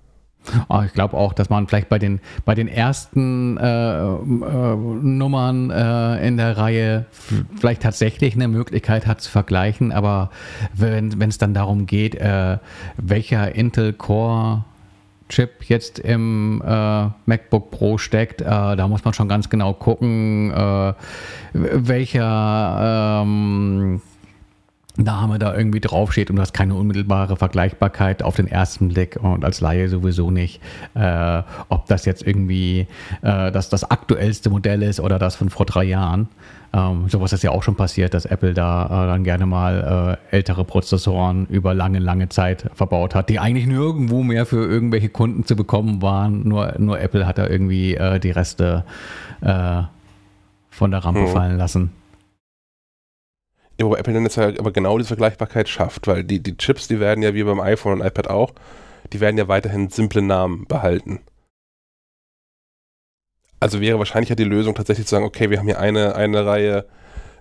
[0.69, 5.71] Oh, ich glaube auch, dass man vielleicht bei den, bei den ersten äh, äh, Nummern
[5.71, 7.07] äh, in der Reihe
[7.57, 10.31] vielleicht tatsächlich eine Möglichkeit hat zu vergleichen, aber
[10.75, 12.59] wenn es dann darum geht, äh,
[12.99, 14.65] welcher Intel Core
[15.35, 20.53] Chip jetzt im äh, MacBook Pro steckt, äh, da muss man schon ganz genau gucken,
[20.53, 20.95] äh,
[21.53, 24.01] welcher, ähm,
[24.97, 29.45] Name da irgendwie draufsteht und du hast keine unmittelbare Vergleichbarkeit auf den ersten Blick und
[29.45, 30.61] als Laie sowieso nicht,
[30.95, 32.87] äh, ob das jetzt irgendwie
[33.23, 36.29] äh, das, das aktuellste Modell ist oder das von vor drei Jahren.
[36.73, 40.37] Ähm, sowas ist ja auch schon passiert, dass Apple da äh, dann gerne mal äh,
[40.37, 45.45] ältere Prozessoren über lange, lange Zeit verbaut hat, die eigentlich nirgendwo mehr für irgendwelche Kunden
[45.45, 46.49] zu bekommen waren.
[46.49, 48.85] Nur, nur Apple hat da irgendwie äh, die Reste
[49.41, 49.83] äh,
[50.71, 51.29] von der Rampe mhm.
[51.29, 51.93] fallen lassen.
[53.79, 56.87] Ja, wobei Apple dann jetzt halt aber genau diese Vergleichbarkeit schafft, weil die, die Chips,
[56.87, 58.55] die werden ja wie beim iPhone und iPad auch,
[59.13, 61.21] die werden ja weiterhin simple Namen behalten.
[63.59, 66.45] Also wäre wahrscheinlich ja die Lösung tatsächlich zu sagen, okay, wir haben hier eine, eine
[66.47, 66.87] Reihe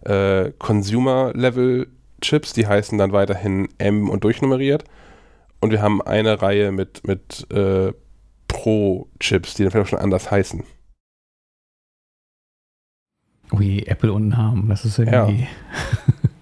[0.05, 4.85] äh, Consumer-Level-Chips, die heißen dann weiterhin M und durchnummeriert.
[5.59, 7.93] Und wir haben eine Reihe mit, mit äh,
[8.47, 10.63] Pro-Chips, die dann vielleicht auch schon anders heißen.
[13.53, 15.41] Ui, Apple und Namen, das ist irgendwie.
[15.41, 15.47] Ja.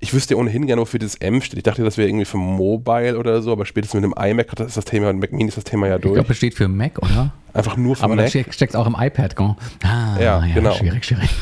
[0.00, 1.58] Ich wüsste ja ohnehin gerne, wofür das M steht.
[1.58, 4.76] Ich dachte, das wäre irgendwie für Mobile oder so, aber spätestens mit dem iMac ist
[4.76, 6.12] das Thema, Mac Mini ist das Thema ja durch.
[6.12, 7.32] Ich glaube, es steht für Mac, oder?
[7.52, 8.32] Einfach nur für aber Mac.
[8.32, 9.56] Aber da steckt es auch im iPad, gell?
[9.82, 10.72] Ah, ja, ja, genau.
[10.74, 11.28] Schwierig, schwierig.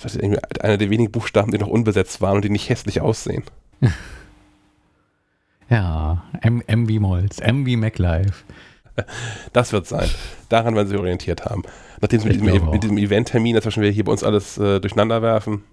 [0.00, 3.00] das ist irgendwie einer der wenigen Buchstaben, die noch unbesetzt waren und die nicht hässlich
[3.00, 3.42] aussehen.
[5.70, 8.44] ja, M, M wie Molz, M wie MacLife.
[9.52, 10.08] Das wird sein.
[10.48, 11.62] Daran werden sie orientiert haben.
[12.00, 15.22] Nachdem sie mit diesem, mit diesem Event-Termin, das wir hier bei uns alles äh, durcheinander
[15.22, 15.64] werfen,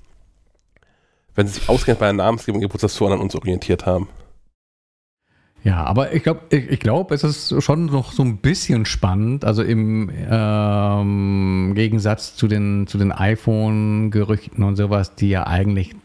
[1.35, 4.09] wenn sie sich ausgehend bei der Namensgebung ihre Prozessoren an uns orientiert haben.
[5.63, 9.43] Ja, aber ich glaube, ich, ich glaube, es ist schon noch so ein bisschen spannend.
[9.43, 15.95] Also im ähm, Gegensatz zu den, zu den iPhone-Gerüchten und sowas, die ja eigentlich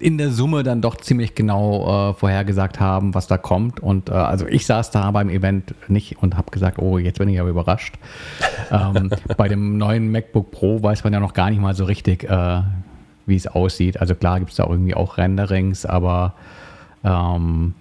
[0.00, 3.80] in der Summe dann doch ziemlich genau äh, vorhergesagt haben, was da kommt.
[3.80, 7.28] Und äh, also ich saß da beim Event nicht und habe gesagt, oh, jetzt bin
[7.28, 7.94] ich aber überrascht.
[8.70, 12.24] ähm, bei dem neuen MacBook Pro weiß man ja noch gar nicht mal so richtig,
[12.24, 12.62] äh,
[13.26, 14.00] wie es aussieht.
[14.00, 16.34] Also klar gibt es da irgendwie auch Renderings, aber
[17.04, 17.74] ähm,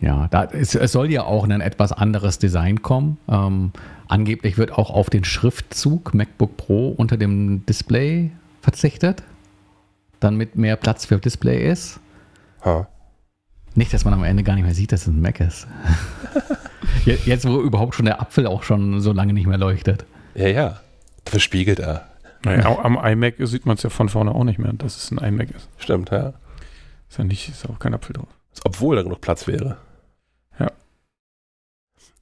[0.00, 3.18] ja, da, es, es, soll ja auch ein etwas anderes Design kommen.
[3.28, 3.72] Ähm,
[4.08, 8.30] angeblich wird auch auf den Schriftzug MacBook Pro unter dem Display
[8.62, 9.22] verzichtet
[10.20, 12.00] dann mit mehr Platz für Display ist.
[12.64, 12.88] Ha.
[13.74, 15.66] Nicht, dass man am Ende gar nicht mehr sieht, dass es ein Mac ist.
[17.04, 20.04] Jetzt, wo überhaupt schon der Apfel auch schon so lange nicht mehr leuchtet.
[20.34, 20.80] Ja, ja.
[21.24, 22.06] Dafür spiegelt er.
[22.42, 25.18] Naja, am iMac sieht man es ja von vorne auch nicht mehr, dass es ein
[25.18, 25.68] iMac ist.
[25.78, 26.34] Stimmt, ja.
[27.08, 28.28] Ist ja nicht, ist auch kein Apfel drauf.
[28.64, 29.76] Obwohl da genug Platz wäre.
[30.58, 30.70] Ja.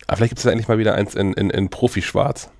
[0.06, 2.50] Aber vielleicht gibt es ja endlich mal wieder eins in, in, in Profi-Schwarz.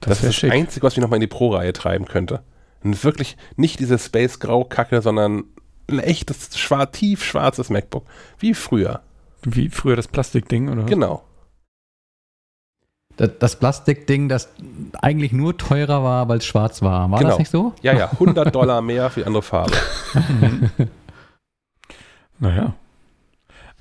[0.00, 2.42] Das, das ist das Einzige, was mich nochmal in die Pro-Reihe treiben könnte.
[2.82, 5.44] Und wirklich nicht diese Space-Grau-Kacke, sondern
[5.88, 8.04] ein echtes, schwarz, tief schwarzes MacBook.
[8.38, 9.00] Wie früher.
[9.42, 10.84] Wie früher das Plastikding, oder?
[10.84, 11.24] Genau.
[13.16, 14.48] Das, das Plastikding, das
[15.02, 17.10] eigentlich nur teurer war, weil es schwarz war.
[17.10, 17.30] War genau.
[17.30, 17.74] das nicht so?
[17.82, 18.06] Ja, ja.
[18.12, 19.72] 100 Dollar mehr für die andere Farbe.
[22.38, 22.74] naja.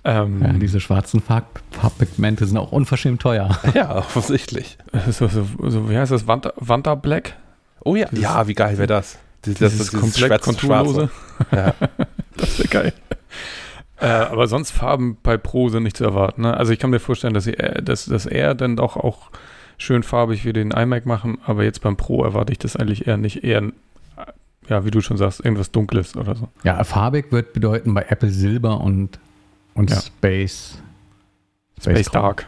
[0.03, 3.59] Ähm, ja, diese schwarzen Farb Farbpigmente sind auch unverschämt teuer.
[3.75, 4.77] Ja, offensichtlich.
[5.09, 6.27] So, so, so, wie heißt das?
[6.27, 7.35] Wanda, Wanda Black?
[7.87, 9.17] Oh ja, dieses, ja, wie geil wäre das?
[9.45, 11.09] Dieses, das, dieses komplett konturlose.
[11.51, 11.73] Ja.
[12.37, 12.93] das wäre geil.
[13.99, 16.41] Äh, aber sonst Farben bei Pro sind nicht zu erwarten.
[16.41, 16.55] Ne?
[16.55, 19.31] Also ich kann mir vorstellen, dass, sie, dass, dass er dann doch auch
[19.77, 23.15] schön farbig wie den iMac machen, aber jetzt beim Pro erwarte ich das eigentlich eher
[23.15, 23.45] nicht.
[23.45, 23.71] Eher,
[24.67, 26.49] ja, wie du schon sagst, irgendwas Dunkles oder so.
[26.63, 29.17] Ja, farbig wird bedeuten bei Apple Silber und,
[29.75, 30.01] und ja.
[30.01, 30.77] Space.
[31.79, 32.47] Space, Space Dark.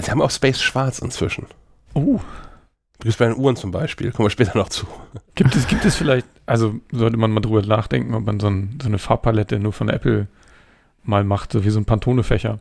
[0.00, 1.46] Sie haben auch Space Schwarz inzwischen.
[1.94, 2.20] Oh.
[3.02, 4.86] Gibt es bei den Uhren zum Beispiel, kommen wir später noch zu.
[5.34, 8.78] Gibt es, gibt es vielleicht, also sollte man mal drüber nachdenken, ob man so, ein,
[8.80, 10.28] so eine Farbpalette nur von Apple
[11.02, 12.60] mal macht, so wie so ein Pantone-Fächer.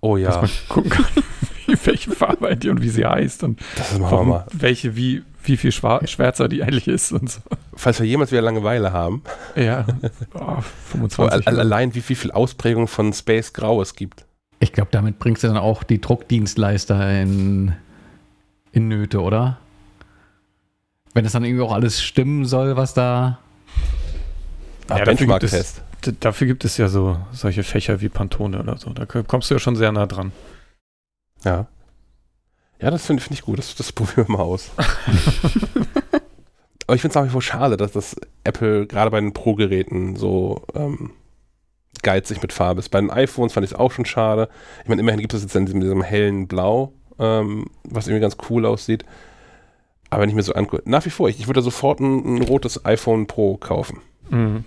[0.00, 0.28] Oh ja.
[0.28, 1.06] Dass man gucken kann,
[1.84, 4.46] welche Farbe die und wie sie heißt und das machen wir mal.
[4.52, 7.40] welche, wie, wie viel schwärzer die eigentlich ist und so.
[7.74, 9.24] Falls wir jemals wieder Langeweile haben.
[9.56, 9.86] Ja,
[10.34, 10.60] oh,
[10.92, 11.48] 25.
[11.48, 14.24] Oh, allein wie, wie viel Ausprägung von Space Grau es gibt.
[14.60, 17.74] Ich glaube, damit bringst du dann auch die Druckdienstleister in
[18.72, 19.58] in Nöte, oder?
[21.14, 23.38] Wenn das dann irgendwie auch alles stimmen soll, was da.
[24.88, 25.82] Ah, ja, Benchmark-Test.
[26.20, 28.90] Dafür gibt es ja so solche Fächer wie Pantone oder so.
[28.90, 30.32] Da kommst du ja schon sehr nah dran.
[31.44, 31.68] Ja.
[32.80, 33.58] Ja, das finde find ich gut.
[33.58, 34.70] Das, das probieren wir mal aus.
[36.86, 40.16] Aber ich finde es nach wie vor schade, dass das Apple gerade bei den Pro-Geräten
[40.16, 41.12] so ähm,
[42.02, 42.88] geizig mit Farbe ist.
[42.88, 44.48] Bei den iPhones fand ich es auch schon schade.
[44.82, 46.92] Ich meine, immerhin gibt es jetzt in diesem, diesem hellen Blau
[47.22, 49.04] ähm, was irgendwie ganz cool aussieht.
[50.10, 52.42] Aber wenn ich mir so angucke, nach wie vor, ich, ich würde sofort ein, ein,
[52.42, 54.00] rotes iPhone Pro kaufen.
[54.28, 54.64] Mhm.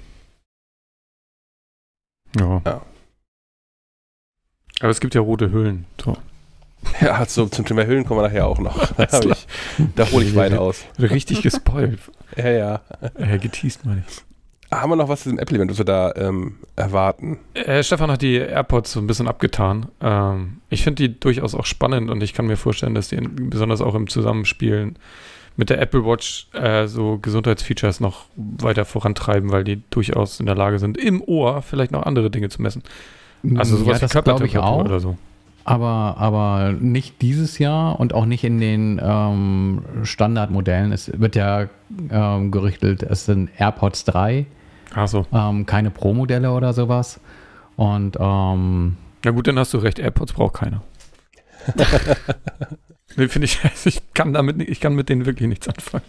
[2.35, 2.61] Ja.
[2.65, 2.81] ja.
[4.79, 5.85] Aber es gibt ja rote Hüllen.
[6.03, 6.17] So.
[7.01, 8.91] Ja, zum, zum Thema Hüllen kommen wir nachher auch noch.
[8.97, 9.47] Da, ich,
[9.95, 10.83] da hole ich weit aus.
[10.99, 11.99] Richtig gespoilt.
[12.35, 12.81] Ja, ja.
[13.15, 14.23] Äh, geteased, meine ich.
[14.71, 17.37] Haben wir noch was zu dem Apple-Event, was wir da ähm, erwarten?
[17.53, 19.87] Äh, Stefan hat die AirPods so ein bisschen abgetan.
[20.01, 23.49] Ähm, ich finde die durchaus auch spannend und ich kann mir vorstellen, dass die in,
[23.49, 24.97] besonders auch im Zusammenspielen
[25.57, 30.55] mit der Apple Watch äh, so Gesundheitsfeatures noch weiter vorantreiben, weil die durchaus in der
[30.55, 32.83] Lage sind, im Ohr vielleicht noch andere Dinge zu messen.
[33.55, 34.83] Also sowas ja, wie das glaube ich auch.
[34.83, 35.17] oder so.
[35.63, 40.91] Aber, aber nicht dieses Jahr und auch nicht in den ähm, Standardmodellen.
[40.91, 41.69] Es wird ja
[42.11, 44.45] ähm, gerichtet, es sind AirPods 3,
[44.93, 45.25] Ach so.
[45.33, 47.19] ähm, keine Pro-Modelle oder sowas.
[47.75, 49.99] Und ähm, Na gut, dann hast du recht.
[49.99, 50.81] AirPods braucht keiner.
[53.15, 56.05] nee, finde ich, also ich kann damit, ich kann mit denen wirklich nichts anfangen.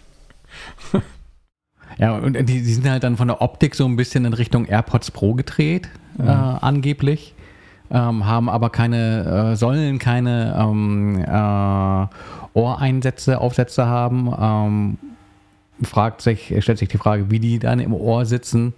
[1.97, 4.65] ja, und die, die sind halt dann von der Optik so ein bisschen in Richtung
[4.65, 7.33] AirPods Pro gedreht, äh, angeblich.
[7.89, 14.33] Ähm, haben aber keine, äh, sollen keine ähm, äh, Ohreinsätze, Aufsätze haben.
[14.37, 14.97] Ähm,
[15.83, 18.73] fragt sich, stellt sich die Frage, wie die dann im Ohr sitzen.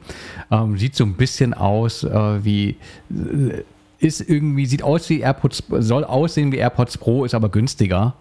[0.51, 2.77] Ähm, sieht so ein bisschen aus äh, wie,
[3.09, 3.63] äh,
[3.99, 8.15] ist irgendwie, sieht aus wie AirPods, soll aussehen wie AirPods Pro, ist aber günstiger.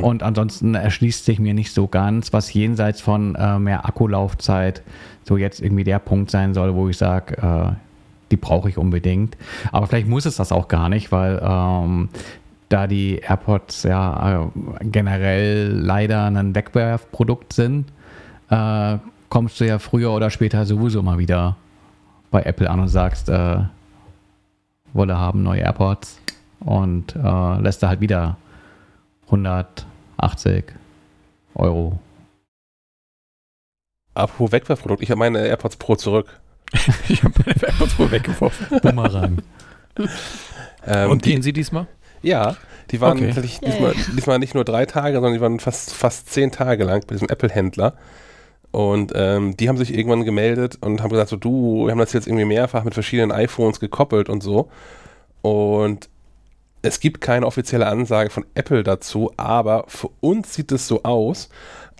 [0.00, 4.82] Und ansonsten erschließt sich mir nicht so ganz, was jenseits von äh, mehr Akkulaufzeit
[5.24, 7.72] so jetzt irgendwie der Punkt sein soll, wo ich sage, äh,
[8.30, 9.36] die brauche ich unbedingt.
[9.72, 12.08] Aber vielleicht muss es das auch gar nicht, weil ähm,
[12.70, 17.92] da die AirPods ja äh, generell leider ein Wegwerfprodukt sind,
[18.50, 21.56] äh, kommst du ja früher oder später sowieso mal wieder
[22.30, 23.58] bei Apple an und sagst, äh,
[24.92, 26.20] wolle haben neue AirPods
[26.60, 28.36] und äh, lässt da halt wieder
[29.26, 30.64] 180
[31.54, 31.98] Euro.
[34.14, 36.40] Apropos Wegwerfprodukt, ich habe meine AirPods Pro zurück.
[37.08, 38.80] Ich habe meine AirPods Pro weggeworfen.
[38.80, 39.42] Bumerang.
[40.86, 41.86] Ähm, und die, gehen sie diesmal?
[42.20, 42.56] ja,
[42.90, 43.32] die waren Okay.
[43.64, 47.14] diesmal, diesmal nicht nur drei Tage, sondern die waren fast, fast zehn Tage lang bei
[47.14, 47.94] diesem Apple-Händler.
[48.74, 52.12] Und ähm, die haben sich irgendwann gemeldet und haben gesagt, so du, wir haben das
[52.12, 54.68] jetzt irgendwie mehrfach mit verschiedenen iPhones gekoppelt und so.
[55.42, 56.08] Und
[56.82, 61.50] es gibt keine offizielle Ansage von Apple dazu, aber für uns sieht es so aus,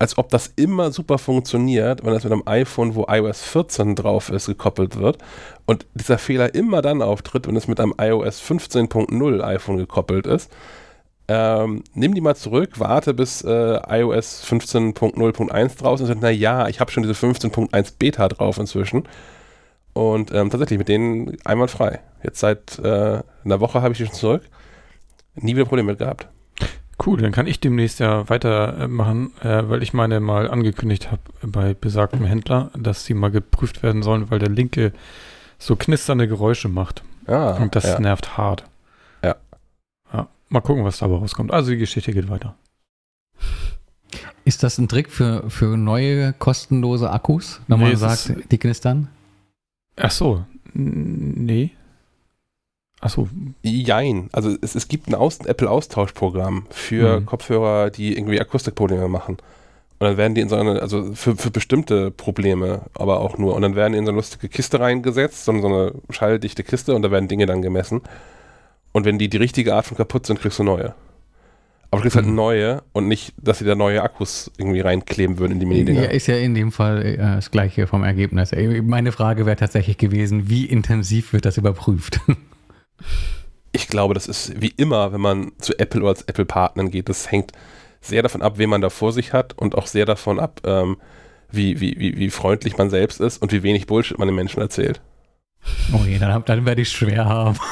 [0.00, 4.30] als ob das immer super funktioniert, wenn das mit einem iPhone, wo iOS 14 drauf
[4.30, 5.18] ist, gekoppelt wird.
[5.66, 10.50] Und dieser Fehler immer dann auftritt, wenn es mit einem iOS 15.0 iPhone gekoppelt ist.
[11.26, 16.80] Ähm, nimm die mal zurück, warte bis äh, iOS 15.0.1 draußen ist und naja, ich
[16.80, 19.04] habe schon diese 15.1 Beta drauf inzwischen.
[19.94, 22.00] Und ähm, tatsächlich mit denen einwandfrei.
[22.22, 24.42] Jetzt seit äh, einer Woche habe ich die schon zurück.
[25.36, 26.28] Nie wieder Probleme mit gehabt.
[27.04, 31.74] Cool, dann kann ich demnächst ja weitermachen, äh, weil ich meine mal angekündigt habe bei
[31.74, 34.92] besagtem Händler, dass sie mal geprüft werden sollen, weil der linke
[35.58, 37.02] so knisternde Geräusche macht.
[37.26, 37.98] Ah, Und das ja.
[38.00, 38.64] nervt hart.
[40.48, 41.52] Mal gucken, was dabei rauskommt.
[41.52, 42.54] Also die Geschichte geht weiter.
[44.44, 48.52] Ist das ein Trick für, für neue kostenlose Akkus, wenn Nee, man es sagt, ist-
[48.52, 49.08] die knistern?
[49.96, 51.70] Ach so, nee.
[53.00, 53.28] Ach so,
[53.62, 54.28] Jein.
[54.32, 57.26] Also es, es gibt ein Aus Apple-Austauschprogramm für Mhm.
[57.26, 59.36] Kopfhörer, die irgendwie Akustikprobleme machen.
[59.98, 63.54] Und dann werden die in so eine, also für, für bestimmte Probleme, aber auch nur.
[63.54, 66.94] Und dann werden die in so eine lustige Kiste reingesetzt, so, so eine schalldichte Kiste
[66.94, 68.02] und da werden Dinge dann gemessen.
[68.94, 70.94] Und wenn die die richtige Art von kaputt sind, kriegst du neue.
[71.90, 72.34] Aber du kriegst halt Mhm.
[72.34, 76.10] neue und nicht, dass sie da neue Akkus irgendwie reinkleben würden in die Ja, Mini-Dinger.
[76.10, 78.52] ist ja in dem Fall äh, das gleiche vom Ergebnis.
[78.52, 82.20] Äh, Meine Frage wäre tatsächlich gewesen, wie intensiv wird das überprüft?
[83.72, 87.32] Ich glaube, das ist wie immer, wenn man zu Apple oder als Apple-Partnern geht, das
[87.32, 87.50] hängt
[88.00, 90.96] sehr davon ab, wen man da vor sich hat und auch sehr davon ab, ähm,
[91.50, 94.60] wie, wie, wie, wie freundlich man selbst ist und wie wenig Bullshit man den Menschen
[94.60, 95.00] erzählt.
[95.92, 97.58] Oh je, dann, dann werde ich es schwer haben.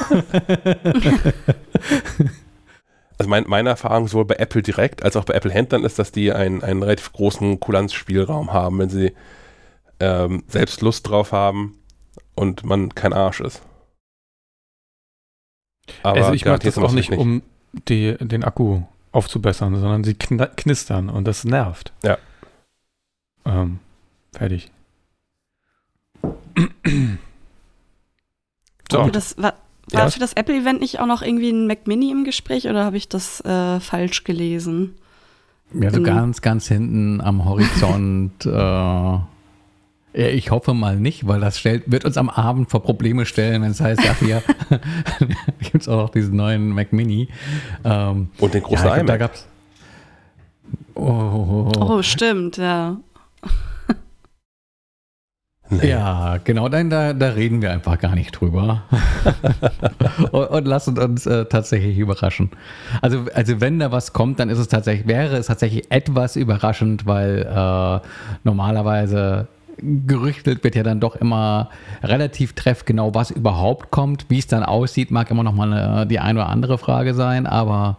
[3.17, 6.33] Also mein, meine Erfahrung sowohl bei Apple direkt als auch bei Apple-Händlern ist, dass die
[6.33, 9.13] einen, einen relativ großen Kulanzspielraum haben, wenn sie
[9.99, 11.77] ähm, selbst Lust drauf haben
[12.35, 13.61] und man kein Arsch ist.
[16.01, 17.19] Aber also ich garantiert das auch nicht, nicht.
[17.19, 17.43] um
[17.87, 18.81] die, den Akku
[19.11, 21.93] aufzubessern, sondern sie kn knistern und das nervt.
[22.03, 22.17] Ja.
[23.45, 23.79] Ähm,
[24.33, 24.71] fertig.
[28.93, 29.53] So, Für das, war
[29.91, 30.09] war Ja.
[30.09, 33.09] für das Apple-Event nicht auch noch irgendwie ein Mac Mini im Gespräch oder habe ich
[33.09, 34.95] das äh, falsch gelesen?
[35.73, 36.03] Ja, so Mhm.
[36.05, 38.31] ganz, ganz hinten am Horizont.
[38.45, 43.25] äh, ja, ich hoffe mal nicht, weil das stellt, wird uns am Abend vor Probleme
[43.25, 44.41] stellen, wenn es heißt, ach hier
[45.59, 47.27] gibt es auch noch diesen neuen Mac Mini.
[47.83, 49.47] Ähm, und den großen ja, glaub, da gab's.
[50.95, 51.85] Oh, oh, oh, oh.
[51.97, 52.97] Oh, stimmt, ja.
[55.69, 55.89] Nee.
[55.89, 58.83] Ja, genau, dann, da, da reden wir einfach gar nicht drüber.
[60.31, 62.51] und, und, lassen uns äh, tatsächlich überraschen.
[63.01, 67.05] Also, also wenn da was kommt, dann ist es tatsächlich, wäre es tatsächlich etwas überraschend,
[67.05, 68.07] weil äh,
[68.43, 69.47] normalerweise
[69.81, 71.69] gerüchtet wird ja dann doch immer
[72.03, 74.25] relativ treffgenau, was überhaupt kommt.
[74.29, 77.97] Wie es dann aussieht, mag immer noch mal die eine oder andere Frage sein, aber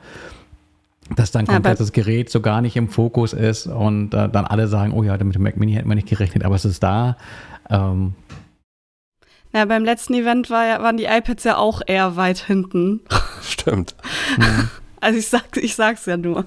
[1.17, 4.69] dass dann komplett das Gerät so gar nicht im Fokus ist und äh, dann alle
[4.69, 7.17] sagen, oh ja, mit dem Mac Mini hätten wir nicht gerechnet, aber es ist da.
[7.71, 8.15] Ähm,
[9.53, 13.01] ja, beim letzten Event war, waren die iPads ja auch eher weit hinten.
[13.43, 13.95] Stimmt.
[15.01, 16.47] Also ich, sag, ich sag's ja nur.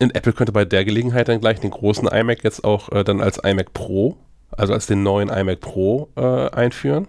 [0.00, 3.20] Und Apple könnte bei der Gelegenheit dann gleich den großen iMac jetzt auch äh, dann
[3.20, 4.16] als iMac Pro,
[4.56, 7.08] also als den neuen iMac Pro äh, einführen.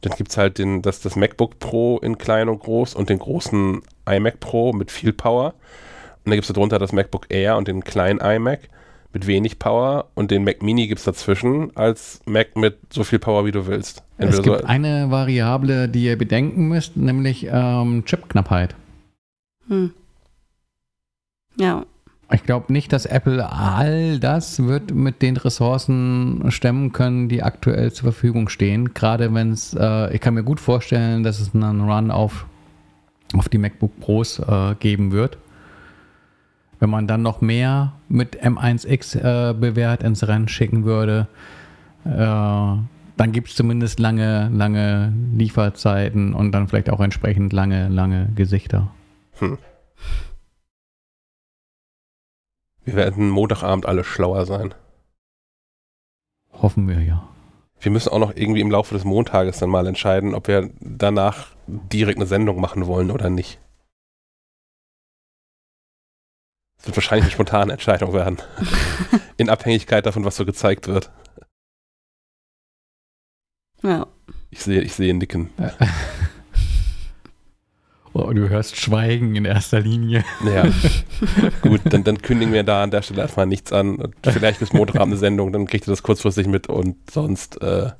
[0.00, 3.20] Dann gibt es halt den, das, das MacBook Pro in klein und groß und den
[3.20, 5.54] großen iMac Pro mit viel Power.
[6.24, 8.68] Und dann gibt es darunter das MacBook Air und den kleinen iMac
[9.12, 13.18] mit wenig Power und den Mac Mini gibt es dazwischen als Mac mit so viel
[13.18, 14.02] Power, wie du willst.
[14.16, 18.74] Entweder es gibt so eine Variable, die ihr bedenken müsst, nämlich ähm, Chipknappheit.
[19.68, 19.92] Hm.
[21.56, 21.84] Ja.
[22.32, 27.92] Ich glaube nicht, dass Apple all das wird mit den Ressourcen stemmen können, die aktuell
[27.92, 28.94] zur Verfügung stehen.
[28.94, 32.46] Gerade wenn es, äh, ich kann mir gut vorstellen, dass es einen Run auf,
[33.34, 35.36] auf die MacBook Pros äh, geben wird.
[36.82, 41.28] Wenn man dann noch mehr mit M1X äh, bewährt ins Rennen schicken würde,
[42.04, 48.30] äh, dann gibt es zumindest lange, lange Lieferzeiten und dann vielleicht auch entsprechend lange, lange
[48.34, 48.90] Gesichter.
[49.38, 49.58] Hm.
[52.84, 54.74] Wir werden Montagabend alle schlauer sein.
[56.50, 57.28] Hoffen wir ja.
[57.78, 61.50] Wir müssen auch noch irgendwie im Laufe des Montages dann mal entscheiden, ob wir danach
[61.68, 63.60] direkt eine Sendung machen wollen oder nicht.
[66.82, 68.38] Das wird wahrscheinlich eine spontane Entscheidung werden.
[69.36, 71.10] In Abhängigkeit davon, was so gezeigt wird.
[73.84, 74.08] Ja.
[74.50, 75.50] Ich sehe, ich sehe Nicken.
[78.14, 80.22] Oh, du hörst Schweigen in erster Linie.
[80.44, 80.66] Ja.
[81.62, 84.12] Gut, dann, dann kündigen wir da an der Stelle erstmal nichts an.
[84.22, 87.90] Vielleicht bis Montagabend eine Sendung, dann kriegt ihr das kurzfristig mit und sonst äh,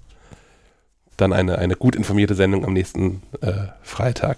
[1.17, 4.37] dann eine, eine gut informierte Sendung am nächsten äh, Freitag.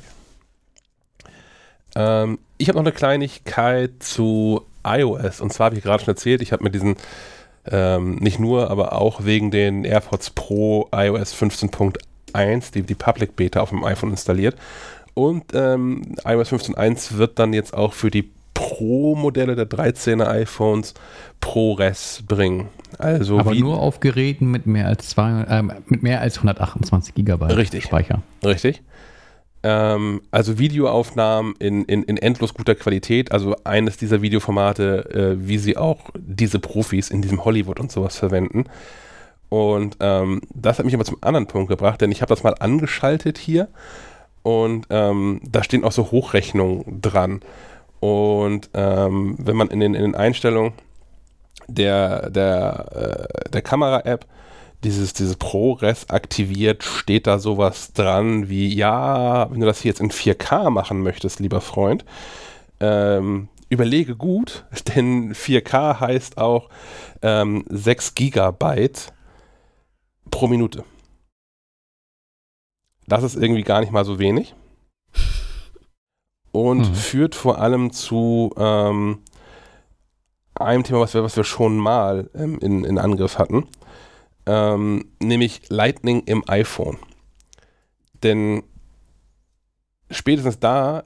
[1.97, 5.43] Ähm, ich habe noch eine Kleinigkeit zu iOS.
[5.43, 6.97] Und zwar habe ich gerade schon erzählt, ich habe mit diesen
[7.71, 13.61] ähm, nicht nur, aber auch wegen den AirPods Pro iOS 15.1, die, die Public Beta
[13.61, 14.57] auf dem iPhone installiert.
[15.13, 20.95] Und ähm, iOS 15.1 wird dann jetzt auch für die Pro-Modelle der 13er iPhones
[21.41, 22.69] ProRes bringen.
[22.97, 27.45] Also Aber nur auf Geräten mit mehr als, zwei, äh, mit mehr als 128 GB
[27.53, 27.85] Richtig.
[27.85, 28.23] Speicher.
[28.43, 28.81] Richtig.
[29.65, 33.33] Ähm, also Videoaufnahmen in, in, in, endlos guter Qualität.
[33.33, 38.19] Also eines dieser Videoformate, äh, wie sie auch diese Profis in diesem Hollywood und sowas
[38.19, 38.67] verwenden.
[39.49, 42.55] Und ähm, das hat mich aber zum anderen Punkt gebracht, denn ich habe das mal
[42.59, 43.69] angeschaltet hier
[44.43, 47.41] und ähm, da stehen auch so Hochrechnungen dran.
[48.01, 50.75] Und ähm, wenn man in den, in den Einstellungen
[51.69, 54.27] der, der, äh, der Kamera-App
[54.85, 60.01] dieses, dieses ProRes aktiviert, steht da sowas dran wie, ja, wenn du das hier jetzt
[60.01, 62.05] in 4K machen möchtest, lieber Freund,
[62.81, 64.65] ähm, überlege gut,
[64.95, 66.69] denn 4K heißt auch
[67.23, 69.13] ähm, 6 Gigabyte
[70.31, 70.85] pro Minute.
[73.07, 74.55] Das ist irgendwie gar nicht mal so wenig.
[76.53, 76.95] Und hm.
[76.95, 79.19] führt vor allem zu ähm,
[80.55, 83.67] einem Thema, was wir, was wir schon mal ähm, in, in Angriff hatten,
[84.47, 86.99] ähm, nämlich Lightning im iPhone.
[88.23, 88.63] Denn
[90.11, 91.05] spätestens da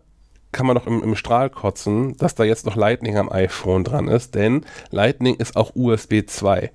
[0.53, 4.09] kann man doch im, im Strahl kotzen, dass da jetzt noch Lightning am iPhone dran
[4.09, 6.71] ist, denn Lightning ist auch USB 2.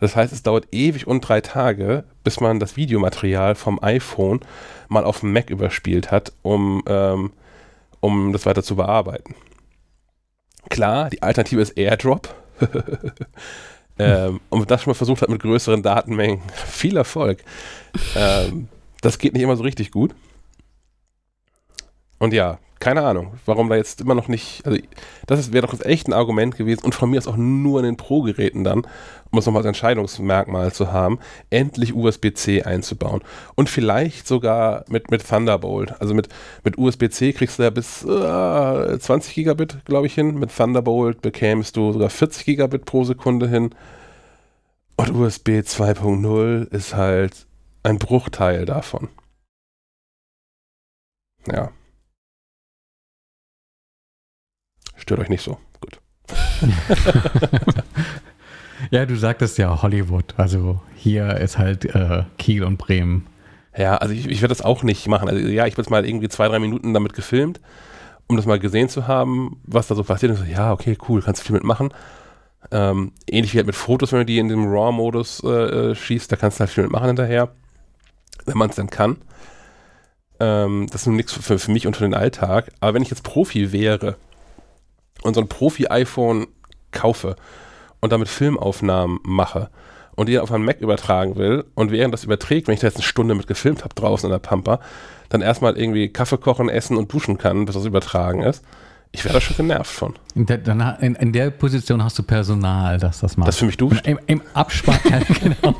[0.00, 4.40] Das heißt, es dauert ewig und drei Tage, bis man das Videomaterial vom iPhone
[4.88, 7.32] mal auf dem Mac überspielt hat, um, ähm,
[8.00, 9.34] um das weiter zu bearbeiten.
[10.68, 12.34] Klar, die Alternative ist AirDrop.
[13.98, 17.44] ähm, und das schon mal versucht hat mit größeren Datenmengen, viel Erfolg.
[18.16, 18.68] Ähm,
[19.00, 20.14] das geht nicht immer so richtig gut.
[22.18, 24.78] Und ja, keine Ahnung, warum da jetzt immer noch nicht, also
[25.26, 27.96] das wäre doch echt ein Argument gewesen und von mir ist auch nur in den
[27.96, 28.86] Pro-Geräten dann,
[29.30, 31.18] um es nochmal als Entscheidungsmerkmal zu haben,
[31.50, 33.22] endlich USB-C einzubauen.
[33.54, 36.00] Und vielleicht sogar mit, mit Thunderbolt.
[36.00, 36.28] Also mit,
[36.62, 40.38] mit USB-C kriegst du ja bis äh, 20 Gigabit, glaube ich, hin.
[40.38, 43.70] Mit Thunderbolt bekämst du sogar 40 Gigabit pro Sekunde hin.
[44.96, 47.46] Und USB 2.0 ist halt
[47.82, 49.08] ein Bruchteil davon.
[51.50, 51.70] Ja.
[54.96, 55.58] Stört euch nicht so.
[55.80, 56.00] Gut.
[58.90, 60.34] Ja, du sagtest ja Hollywood.
[60.36, 63.26] Also hier ist halt äh, Kiel und Bremen.
[63.76, 65.28] Ja, also ich, ich werde das auch nicht machen.
[65.28, 67.60] Also ja, ich habe jetzt mal irgendwie zwei, drei Minuten damit gefilmt,
[68.26, 70.32] um das mal gesehen zu haben, was da so passiert.
[70.32, 71.92] Und so, ja, okay, cool, kannst du viel mitmachen.
[72.70, 76.32] Ähm, ähnlich wie halt mit Fotos, wenn du die in dem RAW-Modus äh, äh schießt,
[76.32, 77.50] da kannst du halt viel mitmachen hinterher,
[78.46, 79.18] wenn man es dann kann.
[80.40, 82.72] Ähm, das ist nun nichts für, für mich und für den Alltag.
[82.80, 84.16] Aber wenn ich jetzt Profi wäre
[85.24, 86.46] und so ein Profi-iPhone
[86.92, 87.34] kaufe
[88.00, 89.70] und damit Filmaufnahmen mache
[90.14, 92.96] und die auf einen Mac übertragen will und während das überträgt, wenn ich da jetzt
[92.96, 94.78] eine Stunde mit gefilmt habe draußen in der Pampa,
[95.30, 98.62] dann erstmal irgendwie Kaffee kochen, essen und duschen kann, bis das übertragen ist.
[99.14, 100.14] Ich wäre da schon genervt von.
[100.34, 103.46] In der, in, in, der Position hast du Personal, das das macht.
[103.46, 104.04] Das für mich duscht?
[104.04, 104.98] Im, Im Abspann,
[105.40, 105.76] genau.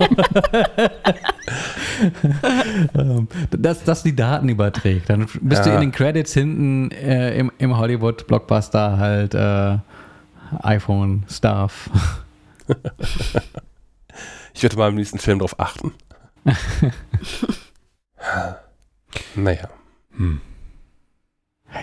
[2.95, 5.11] Ähm, dass das die Daten überträgt.
[5.11, 5.73] Dann bist ja.
[5.73, 9.79] du in den Credits hinten äh, im, im Hollywood-Blockbuster halt äh,
[10.63, 11.91] iPhone-Stuff.
[14.55, 15.93] ich werde mal im nächsten Film darauf achten.
[19.35, 19.69] naja.
[20.17, 20.41] Hm.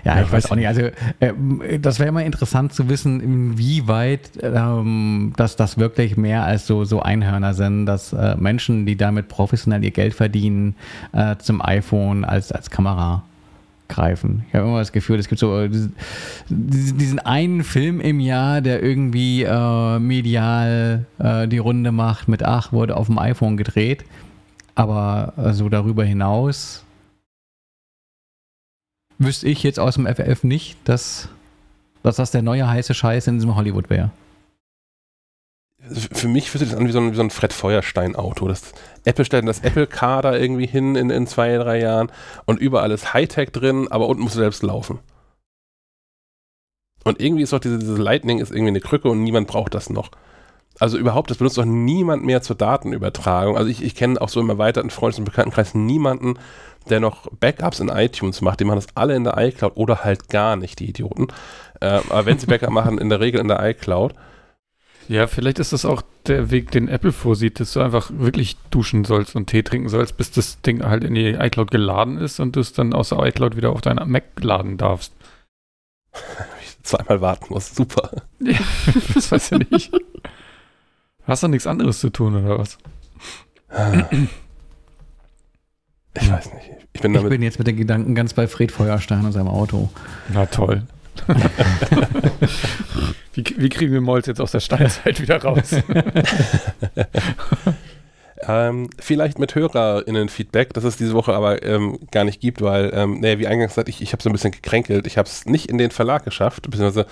[0.04, 0.68] Ja, ja ich weiß auch nicht.
[0.68, 0.82] Also
[1.20, 6.86] äh, das wäre immer interessant zu wissen, inwieweit ähm, dass das wirklich mehr als so,
[6.86, 10.76] so Einhörner sind, dass äh, Menschen, die damit professionell ihr Geld verdienen,
[11.14, 13.24] äh, zum iPhone als, als Kamera
[13.92, 14.46] greifen.
[14.48, 15.94] Ich habe immer das Gefühl, es gibt so diesen,
[16.50, 22.72] diesen einen Film im Jahr, der irgendwie äh, medial äh, die Runde macht mit, ach,
[22.72, 24.06] wurde auf dem iPhone gedreht.
[24.74, 26.86] Aber äh, so darüber hinaus
[29.24, 31.30] wüsste ich jetzt aus dem FF nicht, dass,
[32.03, 34.11] dass das der neue heiße Scheiß in diesem Hollywood wäre.
[36.13, 38.47] Für mich fühlt sich das an wie so ein, wie so ein Fred Feuerstein-Auto.
[38.47, 38.72] Das
[39.03, 42.11] Apple stellt das Apple-Car da irgendwie hin in, in zwei, drei Jahren
[42.45, 44.99] und überall ist Hightech drin, aber unten musst du selbst laufen.
[47.03, 49.89] Und irgendwie ist doch diese, diese Lightning ist irgendwie eine Krücke und niemand braucht das
[49.89, 50.11] noch.
[50.82, 53.55] Also überhaupt, das benutzt doch niemand mehr zur Datenübertragung.
[53.55, 56.39] Also ich, ich kenne auch so im erweiterten Freundes- und Bekanntenkreis niemanden,
[56.89, 60.29] der noch Backups in iTunes macht, die machen das alle in der iCloud oder halt
[60.29, 61.27] gar nicht, die Idioten.
[61.82, 64.15] Äh, aber wenn sie Backup machen, in der Regel in der iCloud.
[65.07, 69.05] Ja, vielleicht ist das auch der Weg, den Apple vorsieht, dass du einfach wirklich duschen
[69.05, 72.55] sollst und Tee trinken sollst, bis das Ding halt in die iCloud geladen ist und
[72.55, 75.13] du es dann aus der iCloud wieder auf deinen Mac laden darfst.
[76.63, 78.23] ich zweimal warten muss, super.
[78.39, 78.57] Ja,
[79.13, 79.91] das weiß ich nicht.
[81.32, 82.77] Hast du nichts anderes zu tun oder was?
[83.69, 84.03] Ah.
[86.13, 86.71] Ich weiß nicht.
[86.91, 89.89] Ich bin, ich bin jetzt mit den Gedanken ganz bei Fred Feuerstein und seinem Auto.
[90.34, 90.84] Na toll.
[93.34, 95.71] wie, wie, kriegen wir Molz jetzt aus der Steinzeit wieder raus?
[98.45, 103.21] ähm, vielleicht mit HörerInnen-Feedback, das es diese Woche aber ähm, gar nicht gibt, weil, ähm,
[103.21, 105.07] naja, wie eingangs gesagt, ich, ich habe so ein bisschen gekränkelt.
[105.07, 107.07] Ich habe es nicht in den Verlag geschafft, beziehungsweise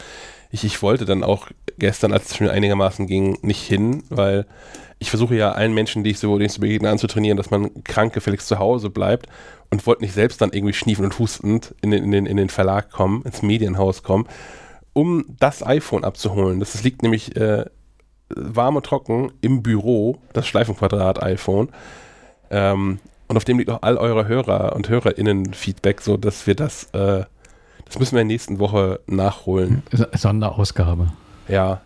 [0.51, 1.47] ich, ich wollte dann auch
[1.77, 4.45] gestern, als es schon einigermaßen ging, nicht hin, weil
[4.99, 7.83] ich versuche ja allen Menschen, die ich so, denen ich so begegne, anzutrainieren, dass man
[7.83, 9.27] krank gefälligst zu Hause bleibt
[9.69, 12.49] und wollte nicht selbst dann irgendwie schniefend und hustend in den, in, den, in den
[12.49, 14.27] Verlag kommen, ins Medienhaus kommen,
[14.93, 16.59] um das iPhone abzuholen.
[16.59, 17.65] Das, das liegt nämlich äh,
[18.29, 21.69] warm und trocken im Büro, das Schleifenquadrat-iPhone.
[22.51, 26.85] Ähm, und auf dem liegt auch all eure Hörer und HörerInnen-Feedback, so dass wir das,
[26.93, 27.23] äh,
[27.89, 29.81] das müssen wir in der nächsten Woche nachholen.
[30.13, 31.11] Sonderausgabe.
[31.47, 31.81] Ja,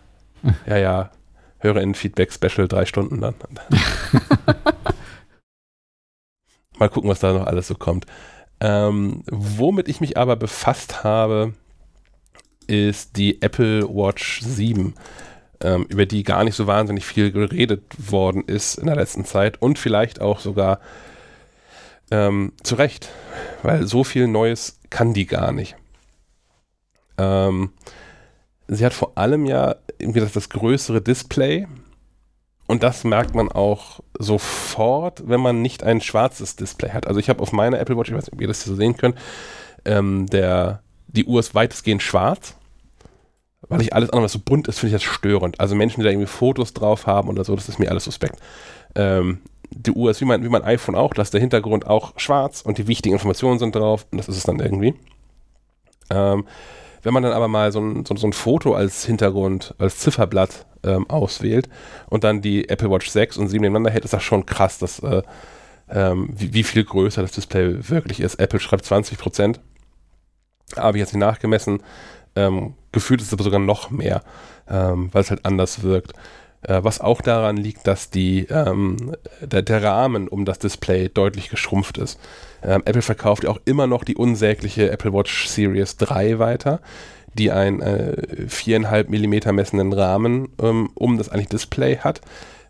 [0.68, 1.12] ja, ja.
[1.60, 3.36] HörerInnen-Feedback-Special, drei Stunden dann.
[6.78, 8.06] Mal gucken, was da noch alles so kommt.
[8.60, 11.54] Ähm, womit ich mich aber befasst habe,
[12.68, 14.96] ist die Apple Watch 7,
[15.62, 19.62] ähm, über die gar nicht so wahnsinnig viel geredet worden ist in der letzten Zeit
[19.62, 20.82] und vielleicht auch sogar
[22.12, 23.10] ähm, zu Recht,
[23.62, 25.78] weil so viel Neues kann die gar nicht.
[27.18, 27.72] Ähm,
[28.68, 31.68] sie hat vor allem ja irgendwie das, das größere Display.
[32.66, 37.08] Und das merkt man auch sofort, wenn man nicht ein schwarzes Display hat.
[37.08, 38.78] Also ich habe auf meiner Apple Watch, ich weiß nicht, ob ihr das hier so
[38.78, 39.18] sehen könnt,
[39.86, 42.56] ähm, der, die Uhr ist weitestgehend schwarz.
[43.70, 45.60] Weil ich alles andere, was so bunt ist, finde ich das störend.
[45.60, 48.38] Also Menschen, die da irgendwie Fotos drauf haben oder so, das ist mir alles suspekt.
[48.96, 49.40] Ähm,
[49.70, 52.62] die Uhr ist wie mein, wie mein iPhone auch, da ist der Hintergrund auch schwarz
[52.62, 54.94] und die wichtigen Informationen sind drauf und das ist es dann irgendwie.
[56.10, 56.46] Ähm,
[57.04, 60.66] wenn man dann aber mal so ein, so, so ein Foto als Hintergrund, als Zifferblatt
[60.84, 61.70] ähm, auswählt
[62.10, 65.00] und dann die Apple Watch 6 und 7 nebeneinander hält, ist das schon krass, dass,
[65.00, 65.22] äh,
[65.90, 68.36] ähm, wie, wie, viel größer das Display wirklich ist.
[68.36, 69.60] Apple schreibt 20 Prozent.
[70.78, 71.84] Habe ich jetzt nicht nachgemessen.
[72.36, 74.24] Ähm, gefühlt ist es aber sogar noch mehr,
[74.68, 76.14] ähm, weil es halt anders wirkt.
[76.64, 81.50] Äh, was auch daran liegt, dass die, ähm, der, der, Rahmen um das Display deutlich
[81.50, 82.20] geschrumpft ist.
[82.64, 86.82] Ähm, Apple verkauft auch immer noch die unsägliche Apple Watch Series 3 weiter,
[87.34, 88.16] die einen äh,
[88.48, 92.22] 4,5 mm messenden Rahmen ähm, um das eigentlich Display hat.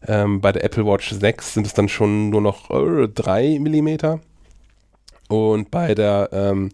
[0.06, 4.20] Ähm, bei der Apple Watch 6 sind es dann schon nur noch äh, 3 mm.
[5.30, 6.70] Und bei der ähm,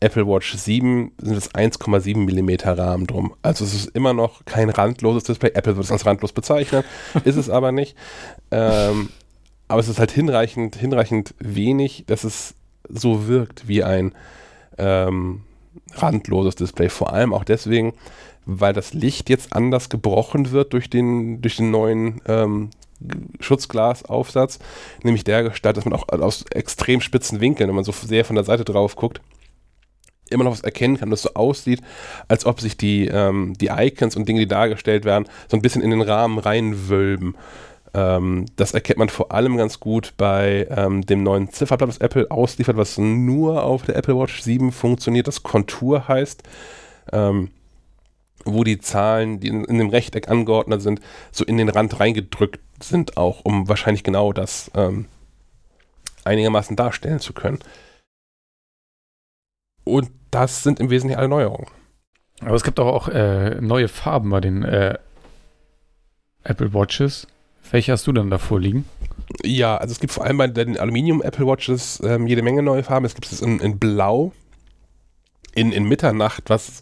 [0.00, 3.34] Apple Watch 7 sind es 1,7 mm Rahmen drum.
[3.42, 5.50] Also es ist immer noch kein randloses Display.
[5.54, 6.84] Apple wird es als randlos bezeichnen,
[7.24, 7.96] ist es aber nicht.
[8.50, 9.10] Ähm,
[9.70, 12.54] aber es ist halt hinreichend, hinreichend wenig, dass es
[12.88, 14.12] so wirkt wie ein
[14.78, 15.42] ähm,
[15.94, 16.88] randloses Display.
[16.88, 17.94] Vor allem auch deswegen,
[18.46, 22.70] weil das Licht jetzt anders gebrochen wird durch den, durch den neuen ähm,
[23.38, 24.58] Schutzglasaufsatz,
[25.04, 28.34] nämlich der Gestalt, dass man auch aus extrem spitzen Winkeln, wenn man so sehr von
[28.34, 29.20] der Seite drauf guckt,
[30.30, 31.80] immer noch was erkennen kann, dass es so aussieht,
[32.26, 35.82] als ob sich die, ähm, die Icons und Dinge, die dargestellt werden, so ein bisschen
[35.82, 37.36] in den Rahmen reinwölben.
[37.92, 42.30] Ähm, das erkennt man vor allem ganz gut bei ähm, dem neuen Zifferblatt, das Apple
[42.30, 46.42] ausliefert, was nur auf der Apple Watch 7 funktioniert, das Kontur heißt.
[47.12, 47.50] Ähm,
[48.44, 52.60] wo die Zahlen, die in, in, dem Rechteck angeordnet sind, so in den Rand reingedrückt
[52.82, 55.06] sind, auch um wahrscheinlich genau das ähm,
[56.24, 57.58] einigermaßen darstellen zu können.
[59.84, 61.66] Und das sind im Wesentlichen alle Neuerungen.
[62.40, 64.98] Aber es gibt auch, auch äh, neue Farben bei den äh,
[66.44, 67.26] Apple Watches.
[67.70, 68.84] Welche hast du dann davor liegen?
[69.44, 72.82] Ja, also es gibt vor allem bei den Aluminium Apple Watches ähm, jede Menge neue
[72.82, 73.06] Farben.
[73.06, 74.32] Es gibt es in, in Blau,
[75.54, 76.80] in, in Mitternacht, was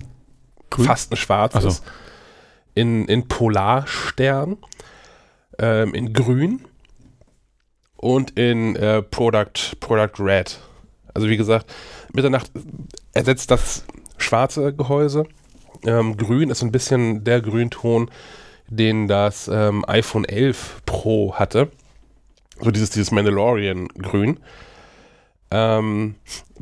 [0.71, 0.87] Grün?
[0.87, 1.69] fast ein Schwarz so.
[1.69, 1.83] ist,
[2.75, 4.57] in, in Polarstern,
[5.59, 6.65] ähm, in Grün
[7.97, 10.59] und in äh, Product, Product Red.
[11.13, 11.73] Also wie gesagt,
[12.13, 12.51] Mitternacht
[13.13, 13.85] ersetzt das
[14.17, 15.25] schwarze Gehäuse.
[15.85, 18.11] Ähm, Grün ist ein bisschen der Grünton,
[18.69, 21.71] den das ähm, iPhone 11 Pro hatte.
[22.61, 24.41] So dieses, dieses Mandalorian-Grün.
[25.51, 26.17] Ähm,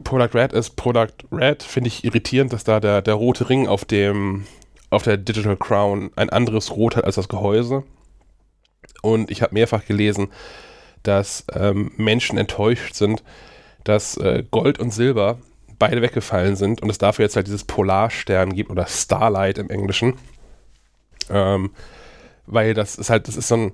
[0.04, 1.62] Product Red ist Product Red.
[1.62, 4.46] Finde ich irritierend, dass da der, der rote Ring auf dem
[4.90, 7.82] auf der Digital Crown ein anderes Rot hat als das Gehäuse.
[9.02, 10.28] Und ich habe mehrfach gelesen,
[11.02, 13.22] dass ähm, Menschen enttäuscht sind,
[13.84, 15.38] dass äh, Gold und Silber
[15.78, 20.14] beide weggefallen sind und es dafür jetzt halt dieses Polarstern gibt oder Starlight im Englischen.
[21.30, 21.70] Ähm,
[22.46, 23.72] weil das ist halt, das ist so ein,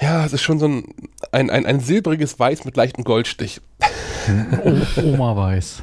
[0.00, 0.84] ja, es ist schon so ein,
[1.32, 3.60] ein, ein, ein silbriges Weiß mit leichtem Goldstich.
[4.96, 5.82] Oma-Weiß.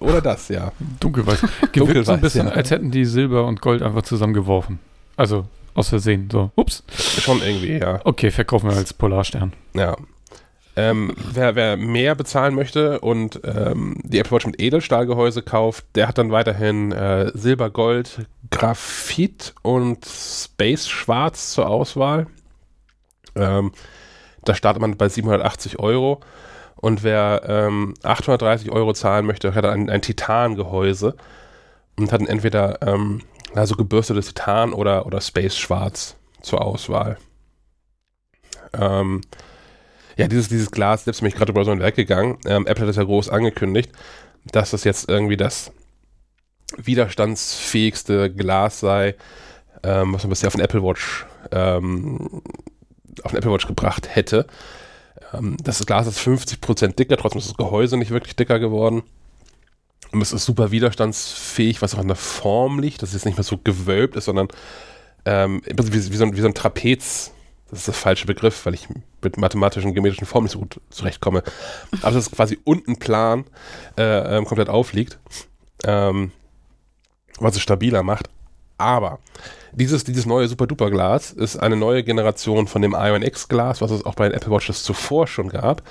[0.00, 0.72] Oder das, ja.
[1.00, 1.42] Dunkelweiß.
[1.72, 2.52] Gewirkt so ein bisschen, ja.
[2.52, 4.78] als hätten die Silber und Gold einfach zusammengeworfen.
[5.16, 6.28] Also aus Versehen.
[6.30, 6.84] So, ups.
[7.20, 8.00] Schon irgendwie, ja.
[8.04, 9.52] Okay, verkaufen wir als Polarstern.
[9.74, 9.96] Ja.
[10.76, 16.06] Ähm, wer, wer, mehr bezahlen möchte und ähm, die Apple Watch mit Edelstahlgehäuse kauft, der
[16.06, 22.26] hat dann weiterhin äh, Silber, Gold, Graphit und Space Schwarz zur Auswahl.
[23.34, 23.72] Ähm,
[24.44, 26.20] da startet man bei 780 Euro.
[26.76, 31.16] Und wer ähm, 830 Euro zahlen möchte, hat ein, ein Titangehäuse
[31.98, 33.22] und hat entweder ähm,
[33.54, 37.18] also gebürstetes Titan oder, oder Space Schwarz zur Auswahl.
[38.72, 39.22] Ähm,
[40.16, 42.38] ja, dieses, dieses Glas, selbst mich gerade über so ein Werk gegangen.
[42.46, 43.90] Ähm, Apple hat das ja groß angekündigt,
[44.52, 45.72] dass das jetzt irgendwie das
[46.76, 49.14] widerstandsfähigste Glas sei,
[49.82, 52.42] ähm, was man bisher auf den Apple Watch ähm,
[53.22, 54.46] auf den Apple Watch gebracht hätte.
[55.32, 59.02] Ähm, das Glas ist 50% dicker, trotzdem ist das Gehäuse nicht wirklich dicker geworden.
[60.12, 63.36] Und es ist super widerstandsfähig, was auch an der Form liegt, dass es jetzt nicht
[63.36, 64.48] mehr so gewölbt ist, sondern
[65.24, 67.32] ähm, wie, wie, so ein, wie so ein Trapez
[67.70, 68.88] das ist der falsche Begriff, weil ich
[69.22, 71.42] mit mathematischen, geometrischen Formen nicht so gut zurechtkomme.
[72.00, 73.44] Aber dass es quasi unten plan
[73.98, 75.18] äh, ähm, komplett aufliegt,
[75.84, 76.32] ähm,
[77.40, 78.28] was es stabiler macht.
[78.78, 79.18] Aber
[79.72, 84.14] dieses, dieses neue Super-Duper-Glas ist eine neue Generation von dem Ion X-Glas, was es auch
[84.14, 85.82] bei den Apple Watches zuvor schon gab.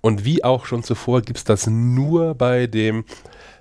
[0.00, 3.04] Und wie auch schon zuvor gibt es das nur bei dem,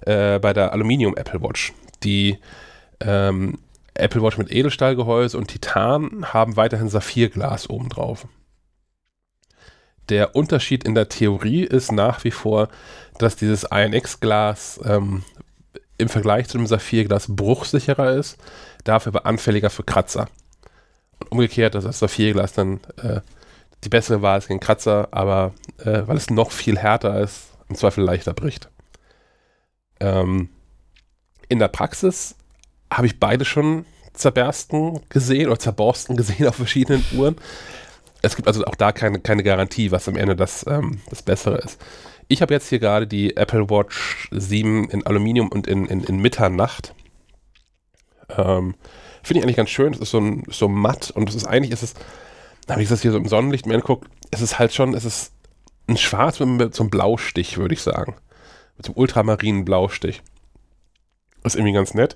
[0.02, 1.74] äh, bei der Aluminium Apple Watch.
[2.04, 2.38] Die
[3.00, 3.58] ähm,
[3.96, 8.28] Apple Watch mit Edelstahlgehäuse und Titan haben weiterhin Saphirglas obendrauf.
[10.10, 12.70] Der Unterschied in der Theorie ist nach wie vor,
[13.18, 15.24] dass dieses INX-Glas ähm,
[15.98, 18.38] im Vergleich zu dem Saphirglas bruchsicherer ist,
[18.84, 20.28] dafür aber anfälliger für Kratzer.
[21.20, 23.22] Und umgekehrt, dass das Saphirglas dann äh,
[23.84, 27.76] die bessere Wahl ist gegen Kratzer, aber äh, weil es noch viel härter ist, im
[27.76, 28.70] Zweifel leichter bricht.
[30.00, 30.50] Ähm,
[31.48, 32.36] in der Praxis
[32.92, 37.36] habe ich beide schon zerbersten gesehen oder zerborsten gesehen auf verschiedenen Uhren.
[38.22, 41.58] Es gibt also auch da keine, keine Garantie, was am Ende das, ähm, das Bessere
[41.58, 41.80] ist.
[42.28, 46.18] Ich habe jetzt hier gerade die Apple Watch 7 in Aluminium und in, in, in
[46.18, 46.96] Mitternacht.
[48.30, 48.76] Ähm,
[49.22, 49.94] Finde ich eigentlich ganz schön.
[49.94, 51.94] Es ist so, ein, so matt und es ist eigentlich, ist es,
[52.68, 55.34] wenn ich das hier so im Sonnenlicht mir angucke, es ist halt schon, es ist
[55.88, 58.16] ein Schwarz mit, mit so einem Blaustich, würde ich sagen.
[58.78, 60.22] Mit so einem ultramarinen Blaustich.
[61.44, 62.16] Ist irgendwie ganz nett.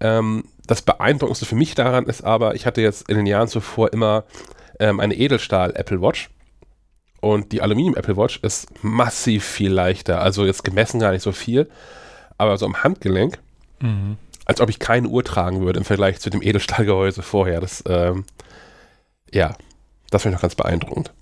[0.00, 3.92] Ähm, das Beeindruckendste für mich daran ist aber, ich hatte jetzt in den Jahren zuvor
[3.92, 4.24] immer
[4.78, 6.28] ähm, eine Edelstahl Apple Watch.
[7.20, 10.20] Und die Aluminium Apple Watch ist massiv viel leichter.
[10.20, 11.68] Also jetzt gemessen gar nicht so viel,
[12.36, 13.38] aber so am Handgelenk,
[13.80, 14.16] mhm.
[14.44, 17.60] als ob ich keine Uhr tragen würde im Vergleich zu dem Edelstahlgehäuse vorher.
[17.60, 18.24] Das, ähm,
[19.32, 19.56] ja,
[20.10, 21.12] das finde ich noch ganz beeindruckend.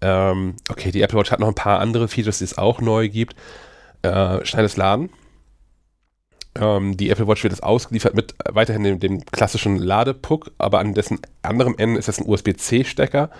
[0.00, 3.08] Ähm, okay, die Apple Watch hat noch ein paar andere Features, die es auch neu
[3.08, 3.36] gibt.
[4.02, 5.10] Äh, schnelles Laden.
[6.54, 10.94] Ähm, die Apple Watch wird jetzt ausgeliefert mit weiterhin dem, dem klassischen Ladepuck, aber an
[10.94, 13.30] dessen anderem Ende ist das ein USB-C-Stecker.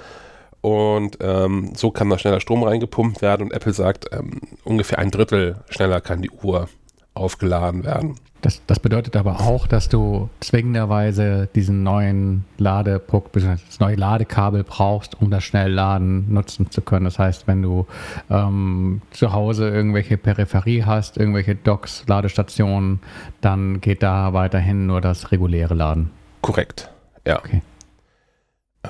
[0.63, 5.11] Und ähm, so kann da schneller Strom reingepumpt werden und Apple sagt, ähm, ungefähr ein
[5.11, 6.69] Drittel schneller kann die Uhr
[7.15, 8.15] aufgeladen werden.
[8.43, 15.21] Das, das bedeutet aber auch, dass du zwingenderweise diesen neuen Ladepuck, das neue Ladekabel brauchst,
[15.21, 17.05] um das Schnellladen nutzen zu können.
[17.05, 17.87] Das heißt, wenn du
[18.31, 23.01] ähm, zu Hause irgendwelche Peripherie hast, irgendwelche Docks, Ladestationen,
[23.41, 26.11] dann geht da weiterhin nur das reguläre Laden.
[26.41, 26.91] Korrekt,
[27.25, 27.39] ja.
[27.39, 27.63] Okay.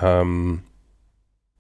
[0.01, 0.63] Ähm,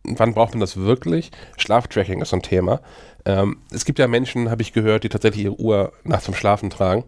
[0.04, 1.30] wann braucht man das wirklich?
[1.56, 2.80] Schlaftracking ist so ein Thema.
[3.24, 6.70] Ähm, es gibt ja Menschen, habe ich gehört, die tatsächlich ihre Uhr nachts zum Schlafen
[6.70, 7.04] tragen.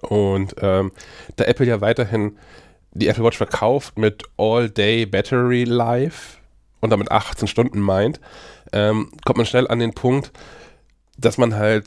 [0.00, 0.92] Und ähm,
[1.36, 2.38] da Apple ja weiterhin
[2.92, 6.38] die Apple Watch verkauft mit All-Day Battery Life
[6.80, 8.20] und damit 18 Stunden meint,
[8.72, 10.32] ähm, kommt man schnell an den Punkt,
[11.16, 11.86] dass man halt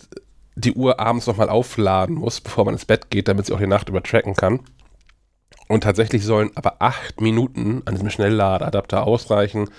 [0.56, 3.68] die Uhr abends nochmal aufladen muss, bevor man ins Bett geht, damit sie auch die
[3.68, 4.60] Nacht über tracken kann.
[5.72, 9.70] Und tatsächlich sollen aber acht Minuten an diesem Schnellladeadapter ausreichen,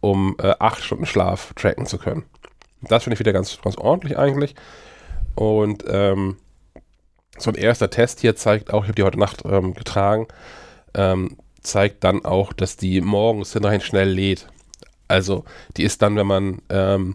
[0.00, 2.24] um äh, acht Stunden Schlaf tracken zu können.
[2.82, 4.54] Das finde ich wieder ganz, ganz ordentlich eigentlich.
[5.36, 6.36] Und ähm,
[7.38, 10.28] so ein erster Test hier zeigt auch, ich habe die heute Nacht ähm, getragen,
[10.92, 14.46] ähm, zeigt dann auch, dass die morgens hinterher schnell lädt.
[15.08, 15.46] Also
[15.78, 17.14] die ist dann, wenn man ähm,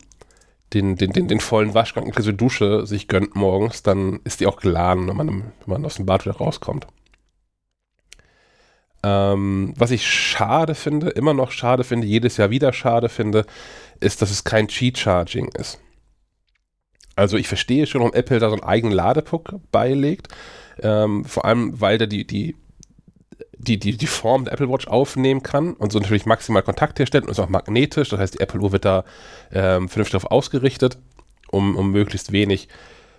[0.73, 4.57] den, den, den, den vollen Waschgang inklusive Dusche sich gönnt morgens, dann ist die auch
[4.57, 6.88] geladen, wenn man, wenn man aus dem Bad wieder rauskommt.
[9.05, 13.45] Ähm, was ich schade finde, immer noch schade finde, jedes Jahr wieder schade finde,
[13.99, 15.79] ist, dass es kein Cheat-Charging ist.
[17.15, 20.29] Also ich verstehe schon, warum Apple da so einen eigenen Ladepuck beilegt.
[20.81, 22.55] Ähm, vor allem, weil der die, die,
[23.59, 27.25] die, die, die Form der Apple Watch aufnehmen kann und so natürlich maximal Kontakt herstellt
[27.25, 28.09] und ist auch magnetisch.
[28.09, 29.05] Das heißt, die Apple Uhr wird da
[29.51, 30.97] ähm, vernünftig darauf ausgerichtet,
[31.51, 32.69] um, um möglichst wenig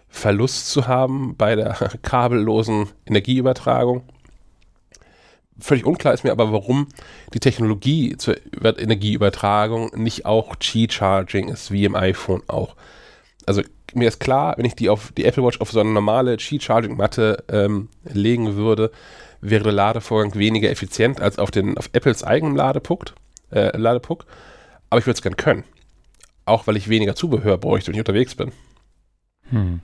[0.09, 4.03] Verlust zu haben bei der kabellosen Energieübertragung.
[5.59, 6.89] Völlig unklar ist mir aber, warum
[7.33, 12.77] die Technologie zur Energieübertragung nicht auch Qi-Charging ist, wie im iPhone auch.
[13.47, 13.63] Also
[13.95, 17.45] mir ist klar, wenn ich die auf die Apple Watch auf so eine normale Qi-Charging-Matte
[17.49, 18.91] ähm, legen würde,
[19.41, 23.15] wäre der Ladevorgang weniger effizient als auf, den, auf Apples eigenem Ladepuck.
[23.51, 24.27] Äh, Ladepuck.
[24.91, 25.65] Aber ich würde es gern können.
[26.45, 28.53] Auch weil ich weniger Zubehör bräuchte, wenn ich unterwegs bin.
[29.51, 29.81] Hm.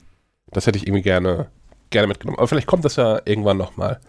[0.51, 1.47] Das hätte ich irgendwie gerne,
[1.89, 2.37] gerne mitgenommen.
[2.37, 3.99] Aber vielleicht kommt das ja irgendwann nochmal.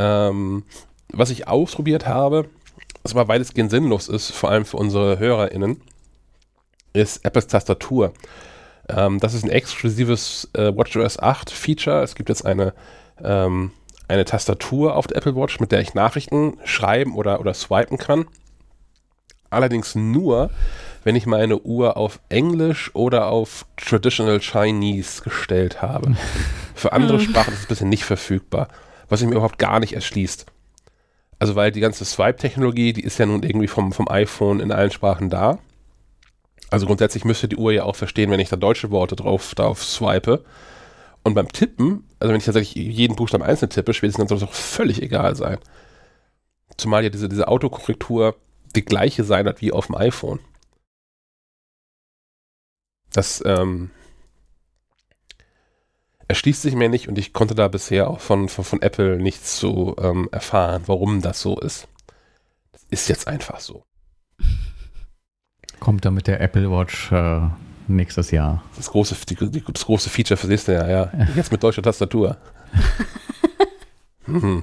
[0.00, 0.64] Ähm,
[1.12, 2.46] was ich ausprobiert habe,
[3.02, 5.82] was aber weitestgehend sinnlos ist, vor allem für unsere HörerInnen,
[6.94, 8.14] ist Apples Tastatur.
[8.88, 12.02] Ähm, das ist ein exklusives äh, WatchOS 8 Feature.
[12.02, 12.72] Es gibt jetzt eine,
[13.22, 13.72] ähm,
[14.08, 18.26] eine Tastatur auf der Apple Watch, mit der ich Nachrichten schreiben oder, oder swipen kann.
[19.50, 20.50] Allerdings nur,
[21.04, 26.16] wenn ich meine Uhr auf Englisch oder auf Traditional Chinese gestellt habe.
[26.74, 27.24] Für andere hm.
[27.24, 28.68] Sprachen ist es bisher nicht verfügbar,
[29.10, 30.46] was sich mir überhaupt gar nicht erschließt.
[31.38, 34.90] Also weil die ganze Swipe-Technologie, die ist ja nun irgendwie vom, vom iPhone in allen
[34.90, 35.58] Sprachen da.
[36.70, 39.82] Also grundsätzlich müsste die Uhr ja auch verstehen, wenn ich da deutsche Worte drauf, drauf
[39.82, 40.44] swipe.
[41.22, 44.44] Und beim Tippen, also wenn ich tatsächlich jeden Buchstaben einzeln tippe, spätestens dann soll es
[44.44, 45.58] auch völlig egal sein.
[46.76, 48.36] Zumal ja diese, diese Autokorrektur
[48.76, 50.38] die gleiche sein wird wie auf dem iPhone.
[53.12, 53.90] Das ähm,
[56.30, 59.56] erschließt sich mir nicht und ich konnte da bisher auch von, von, von Apple nichts
[59.56, 61.88] zu ähm, erfahren, warum das so ist.
[62.70, 63.82] Das ist jetzt einfach so.
[65.80, 67.40] Kommt dann mit der Apple Watch äh,
[67.88, 68.62] nächstes Jahr.
[68.76, 71.12] Das große, die, die, das große Feature für nächstes Jahr, ja.
[71.34, 72.36] Jetzt mit deutscher Tastatur.
[74.26, 74.62] mhm.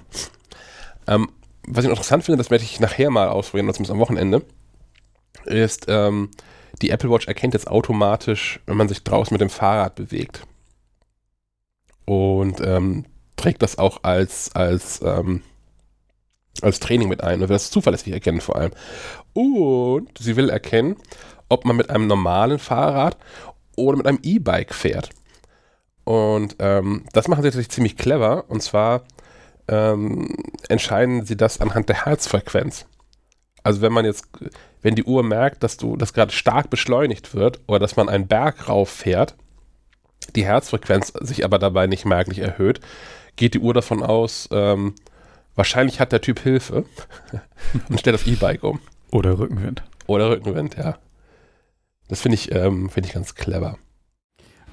[1.07, 1.29] ähm,
[1.67, 4.41] was ich interessant finde, das werde ich nachher mal ausprobieren, zumindest am Wochenende,
[5.43, 6.29] ist, ähm,
[6.81, 10.47] die Apple Watch erkennt jetzt automatisch, wenn man sich draußen mit dem Fahrrad bewegt.
[12.07, 13.05] Und ähm,
[13.35, 15.43] trägt das auch als, als, ähm,
[16.61, 17.41] als Training mit ein.
[17.41, 18.71] Und will das zuverlässig erkennen vor allem.
[19.33, 20.95] Und sie will erkennen,
[21.49, 23.17] ob man mit einem normalen Fahrrad
[23.75, 25.09] oder mit einem E-Bike fährt.
[26.05, 28.45] Und ähm, das machen sie tatsächlich ziemlich clever.
[28.47, 29.03] Und zwar
[29.67, 30.33] ähm,
[30.69, 32.85] entscheiden sie das anhand der Herzfrequenz.
[33.63, 34.25] Also wenn man jetzt,
[34.81, 38.27] wenn die Uhr merkt, dass du, dass gerade stark beschleunigt wird oder dass man einen
[38.27, 39.35] Berg rauf fährt,
[40.35, 42.79] die Herzfrequenz sich aber dabei nicht merklich erhöht,
[43.35, 44.95] geht die Uhr davon aus, ähm,
[45.55, 46.85] wahrscheinlich hat der Typ Hilfe
[47.89, 48.79] und stellt das E-Bike um.
[49.11, 49.83] Oder Rückenwind.
[50.05, 50.97] Oder Rückenwind, ja.
[52.07, 53.77] Das finde ich, ähm, find ich ganz clever.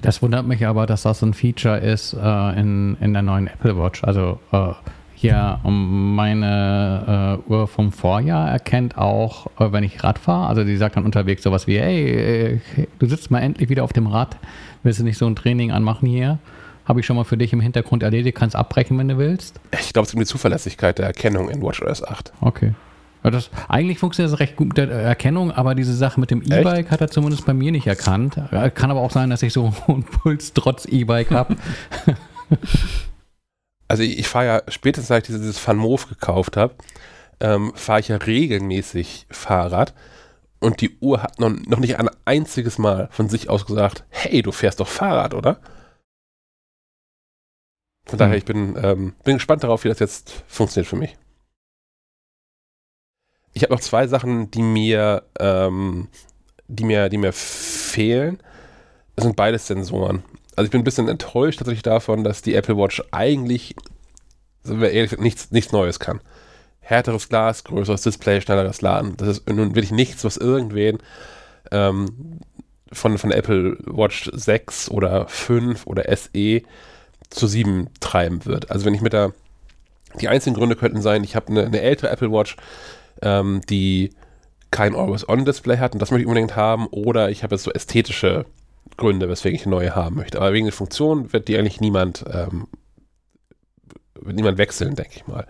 [0.01, 3.77] Das wundert mich aber, dass das ein Feature ist äh, in, in der neuen Apple
[3.77, 4.03] Watch.
[4.03, 4.73] Also äh,
[5.15, 10.47] hier meine äh, Uhr vom Vorjahr erkennt auch, äh, wenn ich Rad fahre.
[10.47, 13.93] Also die sagt dann unterwegs sowas wie, hey, äh, du sitzt mal endlich wieder auf
[13.93, 14.37] dem Rad.
[14.85, 16.37] Willst du nicht so ein Training anmachen hier?
[16.85, 18.37] Habe ich schon mal für dich im Hintergrund erledigt.
[18.37, 19.59] Kannst abbrechen, wenn du willst.
[19.71, 22.31] Ich glaube, es ist um die Zuverlässigkeit der Erkennung in WatchOS 8.
[22.39, 22.75] Okay.
[23.23, 26.91] Das, eigentlich funktioniert das recht gut mit der Erkennung, aber diese Sache mit dem E-Bike
[26.91, 28.39] hat er zumindest bei mir nicht erkannt.
[28.75, 31.55] Kann aber auch sein, dass ich so einen Puls trotz E-Bike habe.
[33.87, 36.75] also ich, ich fahre ja spätestens, seit ich dieses Van Moof gekauft habe,
[37.39, 39.95] ähm, fahre ich ja regelmäßig Fahrrad
[40.65, 44.41] und die Uhr hat noch, noch nicht ein einziges Mal von sich aus gesagt, hey,
[44.41, 45.61] du fährst doch Fahrrad, oder?
[48.07, 48.37] Von daher, hm.
[48.37, 51.15] ich bin, ähm, bin gespannt darauf, wie das jetzt funktioniert für mich.
[53.53, 56.09] Ich habe noch zwei Sachen, die mir, ähm,
[56.67, 58.41] die mir, die mir fehlen.
[59.15, 60.23] Das sind beides Sensoren.
[60.55, 63.75] Also ich bin ein bisschen enttäuscht tatsächlich davon, dass die Apple Watch eigentlich,
[64.63, 66.21] sind wir ehrlich, nichts, nichts Neues kann.
[66.85, 69.17] Härteres Glas, größeres Display, schnelleres Laden.
[69.17, 70.99] Das ist nun wirklich nichts, was irgendwen
[71.71, 72.39] ähm,
[72.93, 76.61] von, von Apple Watch 6 oder 5 oder SE
[77.31, 78.69] zu 7 treiben wird.
[78.69, 79.33] Also wenn ich mit der,
[80.21, 82.55] die einzigen Gründe könnten sein, ich habe eine, eine ältere Apple Watch,
[83.23, 84.11] ähm, die
[84.69, 88.45] kein Always-On-Display hat und das möchte ich unbedingt haben, oder ich habe jetzt so ästhetische
[88.95, 90.37] Gründe, weswegen ich eine neue haben möchte.
[90.37, 92.67] Aber wegen der Funktion wird die eigentlich niemand, ähm,
[94.13, 95.47] wird niemand wechseln, denke ich mal.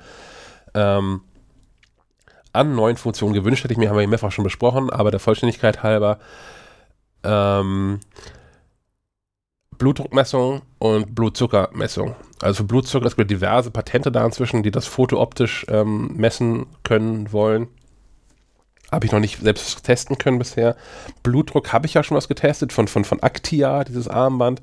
[0.76, 1.21] Ähm,
[2.53, 5.84] an neuen Funktionen gewünscht hätte ich mir, haben wir mehrfach schon besprochen, aber der Vollständigkeit
[5.84, 6.19] halber
[7.23, 7.99] ähm,
[9.78, 12.15] Blutdruckmessung und Blutzuckermessung.
[12.41, 17.32] Also für Blutzucker, es gibt diverse Patente da inzwischen, die das fotooptisch ähm, messen können
[17.32, 17.67] wollen.
[18.91, 20.76] Habe ich noch nicht selbst testen können bisher.
[21.23, 24.61] Blutdruck habe ich ja schon was getestet von, von, von Actia, dieses Armband,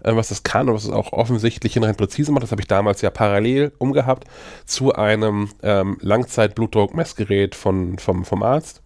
[0.00, 2.42] was das kann und was es auch offensichtlich hinreichend präzise macht.
[2.42, 4.24] Das habe ich damals ja parallel umgehabt
[4.64, 8.82] zu einem ähm, Langzeit-Blutdruckmessgerät von, vom, vom Arzt.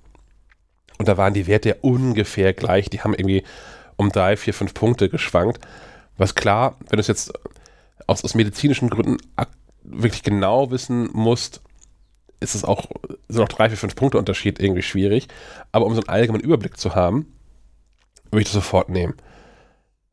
[0.98, 2.90] Und da waren die Werte ja ungefähr gleich.
[2.90, 3.44] Die haben irgendwie
[3.96, 5.58] um drei, vier, fünf Punkte geschwankt.
[6.16, 7.32] Was klar, wenn du es jetzt
[8.06, 9.18] aus, aus medizinischen Gründen
[9.82, 11.62] wirklich genau wissen musst,
[12.40, 12.86] ist es auch,
[13.28, 15.28] sind auch drei, vier, fünf Punkte Unterschied irgendwie schwierig.
[15.72, 17.32] Aber um so einen allgemeinen Überblick zu haben,
[18.30, 19.14] würde ich das sofort nehmen.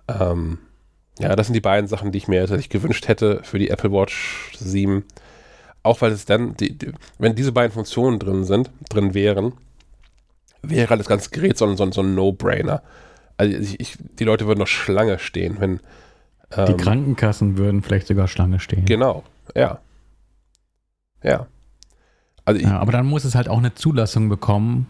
[0.07, 0.59] Ähm,
[1.19, 3.91] ja, das sind die beiden Sachen, die ich mir tatsächlich gewünscht hätte für die Apple
[3.91, 5.03] Watch 7.
[5.83, 9.53] Auch weil es dann, die, die, wenn diese beiden Funktionen drin sind, drin wären,
[10.61, 12.81] wäre das ganze Gerät so, so, so ein No-Brainer.
[13.37, 15.79] Also ich, ich, die Leute würden noch Schlange stehen, wenn.
[16.51, 18.85] Ähm, die Krankenkassen würden vielleicht sogar Schlange stehen.
[18.85, 19.23] Genau,
[19.55, 19.79] ja.
[21.23, 21.47] Ja.
[22.45, 24.87] Also ja, aber dann muss es halt auch eine Zulassung bekommen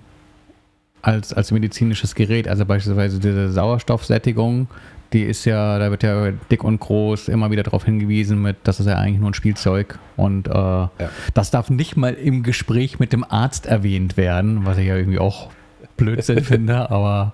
[1.01, 2.47] als, als medizinisches Gerät.
[2.47, 4.67] Also beispielsweise diese Sauerstoffsättigung,
[5.13, 8.79] die ist ja, da wird ja dick und groß immer wieder darauf hingewiesen, mit, das
[8.79, 9.99] ist ja eigentlich nur ein Spielzeug.
[10.15, 10.89] Und äh, ja.
[11.33, 15.19] das darf nicht mal im Gespräch mit dem Arzt erwähnt werden, was ich ja irgendwie
[15.19, 15.49] auch
[15.95, 17.33] Blödsinn finde, aber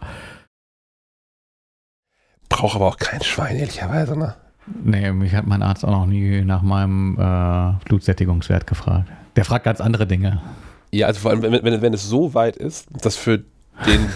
[2.49, 4.36] brauche aber auch kein Schwein, ehrlicherweise, ne?
[4.84, 9.09] Nee, mich hat mein Arzt auch noch nie nach meinem äh, Blutsättigungswert gefragt.
[9.36, 10.41] Der fragt ganz andere Dinge.
[10.91, 13.43] Ja, also vor allem, wenn, wenn, wenn es so weit ist, dass für
[13.86, 14.09] den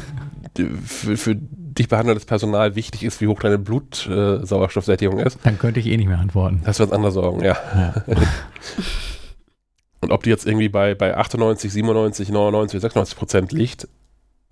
[0.86, 1.36] für, für
[1.78, 5.40] dich behandeltes Personal wichtig ist, wie hoch deine Blutsauerstoffsättigung ist.
[5.44, 6.62] Dann könnte ich eh nicht mehr antworten.
[6.66, 7.58] Das wird andere Sorgen, ja.
[7.76, 7.94] ja.
[10.02, 13.88] Und ob die jetzt irgendwie bei, bei 98, 97, 99, 96 Prozent liegt,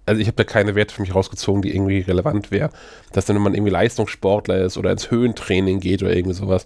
[0.05, 2.69] also ich habe da keine Werte für mich rausgezogen, die irgendwie relevant wäre.
[3.11, 6.65] Dass dann, wenn man irgendwie Leistungssportler ist oder ins Höhentraining geht oder irgendwie sowas,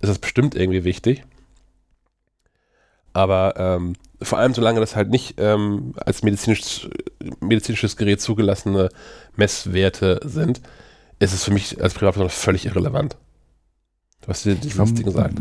[0.00, 1.24] ist das bestimmt irgendwie wichtig.
[3.12, 6.88] Aber ähm, vor allem, solange das halt nicht ähm, als medizinisch,
[7.40, 8.88] medizinisches Gerät zugelassene
[9.36, 10.60] Messwerte sind,
[11.18, 13.16] ist es für mich als Privatperson völlig irrelevant.
[14.26, 14.68] Hast dir die
[15.04, 15.38] gesagt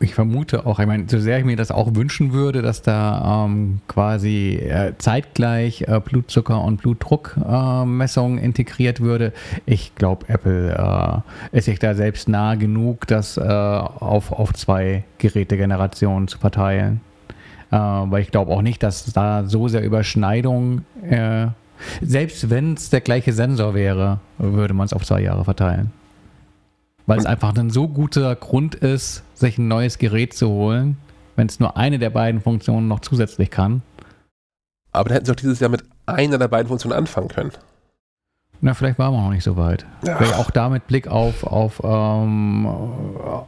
[0.00, 3.44] ich vermute auch, ich meine, so sehr ich mir das auch wünschen würde, dass da
[3.46, 9.32] ähm, quasi äh, zeitgleich äh, Blutzucker- und Blutdruckmessungen äh, integriert würde,
[9.66, 11.22] ich glaube, Apple
[11.52, 17.00] äh, ist sich da selbst nah genug, das äh, auf, auf zwei Gerätegenerationen zu verteilen.
[17.70, 20.84] Äh, weil ich glaube auch nicht, dass da so sehr Überschneidung,
[22.02, 25.92] selbst wenn es der gleiche Sensor wäre, würde man es auf zwei Jahre verteilen
[27.08, 30.98] weil es einfach ein so guter Grund ist, sich ein neues Gerät zu holen,
[31.36, 33.80] wenn es nur eine der beiden Funktionen noch zusätzlich kann.
[34.92, 37.52] Aber dann hätten sie auch dieses Jahr mit einer der beiden Funktionen anfangen können.
[38.60, 39.86] Na, vielleicht waren wir noch nicht so weit.
[40.36, 42.68] Auch da mit Blick auf, auf ähm,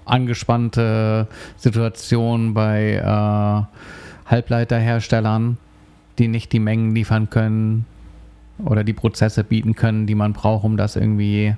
[0.06, 1.26] angespannte
[1.58, 3.76] Situationen bei äh,
[4.30, 5.58] Halbleiterherstellern,
[6.18, 7.86] die nicht die Mengen liefern können
[8.64, 11.54] oder die Prozesse bieten können, die man braucht, um das irgendwie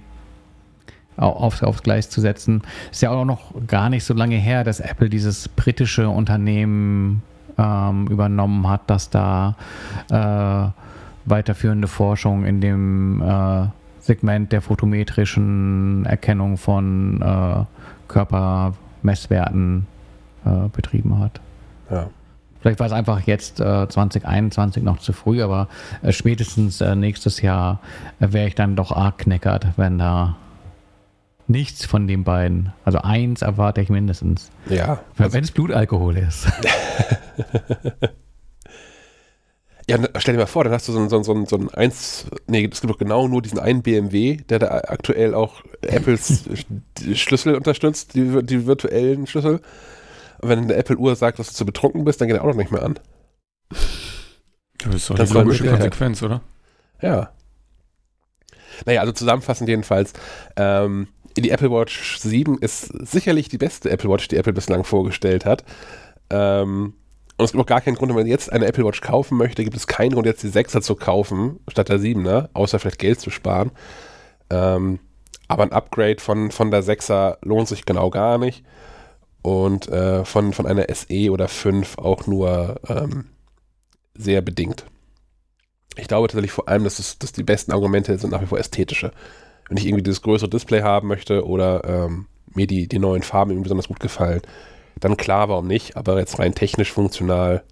[1.16, 2.62] aufs, aufs Gleis zu setzen.
[2.90, 7.22] Ist ja auch noch gar nicht so lange her, dass Apple dieses britische Unternehmen
[7.58, 9.56] ähm, übernommen hat, das da
[10.10, 13.66] äh, weiterführende Forschung in dem äh,
[14.00, 17.64] Segment der photometrischen Erkennung von äh,
[18.08, 19.86] Körpermesswerten
[20.44, 21.40] äh, betrieben hat.
[21.90, 22.08] Ja.
[22.62, 25.68] Vielleicht war es einfach jetzt äh, 2021 noch zu früh, aber
[26.02, 27.80] äh, spätestens äh, nächstes Jahr
[28.20, 30.36] äh, wäre ich dann doch arg kneckert, wenn da
[31.48, 34.50] nichts von den beiden, also eins erwarte ich mindestens.
[34.68, 35.00] Ja.
[35.18, 36.46] Also wenn es Blutalkohol ist.
[39.88, 41.56] Ja, stell dir mal vor, dann hast du so ein, so ein, so ein, so
[41.56, 45.62] ein eins, nee, es gibt doch genau nur diesen einen BMW, der da aktuell auch
[45.82, 46.44] Apples
[47.14, 49.60] Schlüssel unterstützt, die, die virtuellen Schlüssel.
[50.42, 52.72] Wenn eine Apple-Uhr sagt, dass du zu betrunken bist, dann geht er auch noch nicht
[52.72, 52.98] mehr an.
[54.84, 56.42] Das ist doch das die logische Konsequenz, oder?
[57.00, 57.30] Ja.
[58.86, 60.12] Naja, also zusammenfassend jedenfalls,
[60.56, 65.44] ähm, die Apple Watch 7 ist sicherlich die beste Apple Watch, die Apple bislang vorgestellt
[65.44, 65.64] hat.
[66.30, 66.94] Ähm,
[67.36, 69.64] und es gibt auch gar keinen Grund, wenn man jetzt eine Apple Watch kaufen möchte,
[69.64, 73.20] gibt es keinen Grund, jetzt die 6er zu kaufen, statt der 7er, außer vielleicht Geld
[73.20, 73.70] zu sparen.
[74.50, 74.98] Ähm,
[75.48, 78.64] aber ein Upgrade von, von der 6er lohnt sich genau gar nicht.
[79.42, 83.26] Und äh, von, von einer SE oder 5 auch nur ähm,
[84.14, 84.86] sehr bedingt.
[85.96, 88.58] Ich glaube tatsächlich vor allem, dass, es, dass die besten Argumente sind nach wie vor
[88.58, 89.10] ästhetische.
[89.68, 93.50] Wenn ich irgendwie dieses größere Display haben möchte oder ähm, mir die, die neuen Farben
[93.50, 94.42] irgendwie besonders gut gefallen,
[95.00, 97.64] dann klar, warum nicht, aber jetzt rein technisch funktional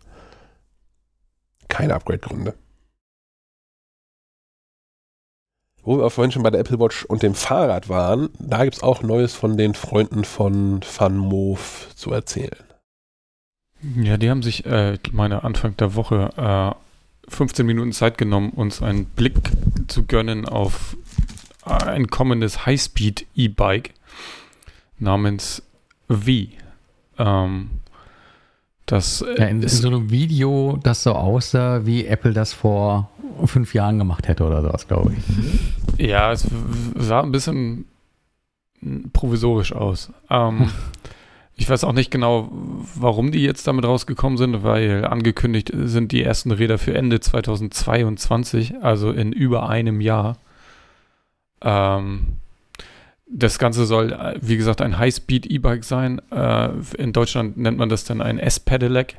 [1.68, 2.54] keine Upgrade-Gründe.
[5.82, 8.82] Wo wir vorhin schon bei der Apple Watch und dem Fahrrad waren, da gibt es
[8.82, 12.64] auch Neues von den Freunden von FunMove zu erzählen.
[13.96, 16.76] Ja, die haben sich, äh, ich meine, Anfang der Woche
[17.26, 19.38] äh, 15 Minuten Zeit genommen, uns einen Blick
[19.88, 20.96] zu gönnen auf
[21.64, 23.94] ein kommendes Highspeed-E-Bike
[24.98, 25.62] namens
[26.08, 26.30] V.
[27.18, 27.70] Ähm,
[28.86, 33.10] das ja, in, in, so einem Video, das so aussah, wie Apple das vor
[33.46, 36.06] fünf Jahren gemacht hätte oder sowas, glaube ich.
[36.06, 36.46] Ja, es
[36.96, 37.86] sah ein bisschen
[39.12, 40.10] provisorisch aus.
[40.28, 40.70] Ähm,
[41.56, 42.50] ich weiß auch nicht genau,
[42.94, 48.82] warum die jetzt damit rausgekommen sind, weil angekündigt sind die ersten Räder für Ende 2022,
[48.82, 50.36] also in über einem Jahr.
[51.62, 52.38] Ähm,
[53.32, 56.20] das Ganze soll, äh, wie gesagt, ein High-Speed-E-Bike sein.
[56.30, 59.16] Äh, in Deutschland nennt man das dann ein S-Pedelec.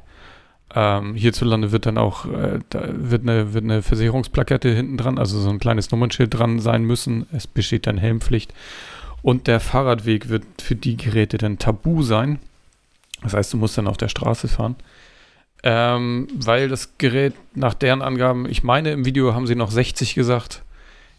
[0.73, 5.39] Ähm, hierzulande wird dann auch äh, da wird eine, wird eine Versicherungsplakette hinten dran, also
[5.39, 7.25] so ein kleines Nummernschild dran sein müssen.
[7.33, 8.53] Es besteht dann Helmpflicht.
[9.21, 12.39] Und der Fahrradweg wird für die Geräte dann tabu sein.
[13.21, 14.75] Das heißt, du musst dann auf der Straße fahren.
[15.63, 20.15] Ähm, weil das Gerät nach deren Angaben, ich meine, im Video haben sie noch 60
[20.15, 20.63] gesagt,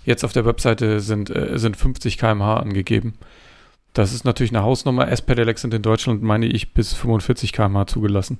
[0.04, 3.14] Jetzt auf der Webseite sind, äh, sind 50 km/h angegeben.
[3.92, 5.08] Das ist natürlich eine Hausnummer.
[5.08, 8.38] S-Pedelecs sind in Deutschland, meine ich, bis 45 km/h zugelassen.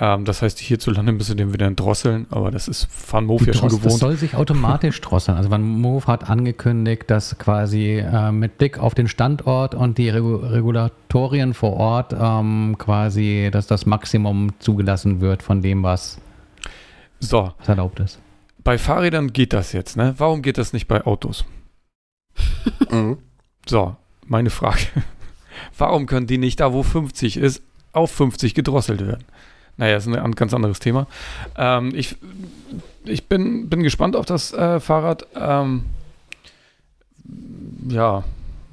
[0.00, 3.52] Ähm, das heißt, hierzulande müssen wir den wieder drosseln, aber das ist Van Moof ja
[3.52, 3.84] schon gewohnt.
[3.84, 5.36] Das soll sich automatisch drosseln.
[5.36, 10.08] Also Van Moof hat angekündigt, dass quasi äh, mit Blick auf den Standort und die
[10.08, 16.18] Regu Regulatorien vor Ort ähm, quasi, dass das Maximum zugelassen wird von dem, was,
[17.20, 17.52] so.
[17.58, 18.18] was erlaubt ist
[18.64, 20.14] bei Fahrrädern geht das jetzt, ne?
[20.18, 21.44] Warum geht das nicht bei Autos?
[22.90, 23.18] mhm.
[23.66, 23.96] So,
[24.26, 24.86] meine Frage.
[25.78, 29.24] Warum können die nicht da, wo 50 ist, auf 50 gedrosselt werden?
[29.76, 31.06] Naja, ist ein ganz anderes Thema.
[31.56, 32.16] Ähm, ich
[33.04, 35.26] ich bin, bin gespannt auf das äh, Fahrrad.
[35.34, 35.84] Ähm,
[37.88, 38.22] ja,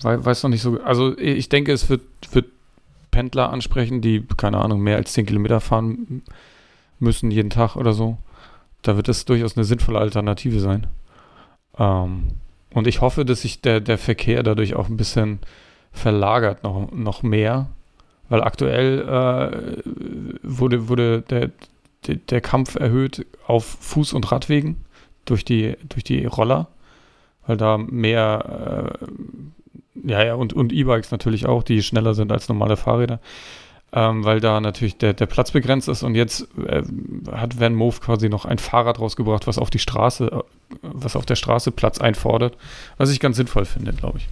[0.02, 0.80] weiß noch nicht so.
[0.82, 2.02] Also, ich denke, es wird,
[2.32, 2.46] wird
[3.12, 6.22] Pendler ansprechen, die, keine Ahnung, mehr als 10 Kilometer fahren
[7.00, 8.18] müssen jeden Tag oder so
[8.82, 10.88] da wird es durchaus eine sinnvolle Alternative sein.
[11.78, 12.30] Ähm,
[12.74, 15.40] und ich hoffe, dass sich der, der Verkehr dadurch auch ein bisschen
[15.92, 17.70] verlagert, noch, noch mehr.
[18.30, 19.82] Weil aktuell äh,
[20.44, 21.50] wurde, wurde der,
[22.06, 24.78] der, der, Kampf erhöht auf Fuß- und Radwegen
[25.26, 26.68] durch die, durch die Roller,
[27.48, 28.94] weil da mehr,
[30.06, 33.20] äh, ja, ja, und, und E-Bikes natürlich auch, die schneller sind als normale Fahrräder
[33.92, 36.84] ähm, weil da natürlich der, der Platz begrenzt ist und jetzt äh,
[37.32, 41.26] hat Van Moof quasi noch ein Fahrrad rausgebracht, was auf die Straße, äh, was auf
[41.26, 42.58] der Straße Platz einfordert,
[42.98, 44.28] was ich ganz sinnvoll finde, glaube ich.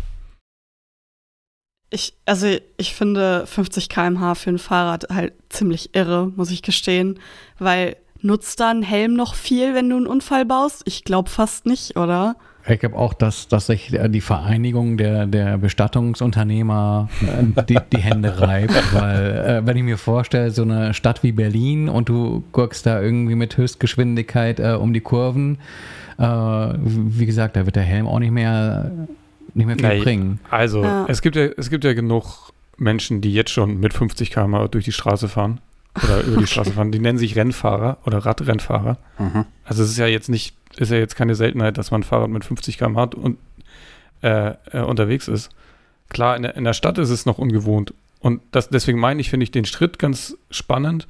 [1.90, 7.20] Ich, also ich finde 50 km/h für ein Fahrrad halt ziemlich irre, muss ich gestehen,
[7.60, 10.82] weil nutzt da ein Helm noch viel, wenn du einen Unfall baust?
[10.86, 12.36] Ich glaube fast nicht, oder?
[12.70, 18.40] Ich glaube auch, dass, dass sich die Vereinigung der, der Bestattungsunternehmer äh, die, die Hände
[18.42, 22.86] reibt, weil äh, wenn ich mir vorstelle, so eine Stadt wie Berlin und du guckst
[22.86, 25.60] da irgendwie mit Höchstgeschwindigkeit äh, um die Kurven,
[26.18, 28.92] äh, wie gesagt, da wird der Helm auch nicht mehr,
[29.54, 30.40] nicht mehr viel Nee, bringen.
[30.50, 31.06] Also, Ja.
[31.08, 34.86] es, gibt ja, es gibt ja genug Menschen, die jetzt schon mit 50 km durch
[34.86, 35.60] die Straße fahren
[36.04, 36.92] oder über die Straße fahren.
[36.92, 38.98] Die nennen sich Rennfahrer oder Radrennfahrer.
[39.18, 39.46] Mhm.
[39.64, 42.30] Also es ist ja jetzt nicht, ist ja jetzt keine Seltenheit, dass man ein Fahrrad
[42.30, 43.38] mit 50 km hat und
[44.22, 45.50] äh, äh, unterwegs ist.
[46.10, 47.94] Klar, in der, in der Stadt ist es noch ungewohnt.
[48.20, 51.08] Und das, deswegen meine ich, finde ich den Schritt ganz spannend.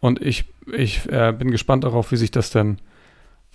[0.00, 2.78] Und ich, ich äh, bin gespannt darauf, wie sich das dann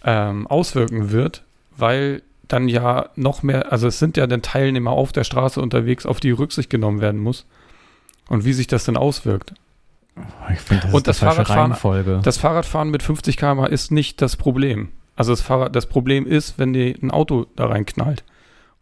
[0.04, 1.44] ähm, auswirken wird,
[1.76, 6.06] weil dann ja noch mehr, also es sind ja dann Teilnehmer auf der Straße unterwegs,
[6.06, 7.46] auf die Rücksicht genommen werden muss.
[8.30, 9.54] Und wie sich das dann auswirkt.
[10.54, 12.20] Ich finde, das Und ist das Fahrradfahren- Reihenfolge.
[12.24, 14.90] Das Fahrradfahren mit 50 km ist nicht das Problem.
[15.16, 18.24] Also das Fahrrad, das Problem ist, wenn dir ein Auto da reinknallt.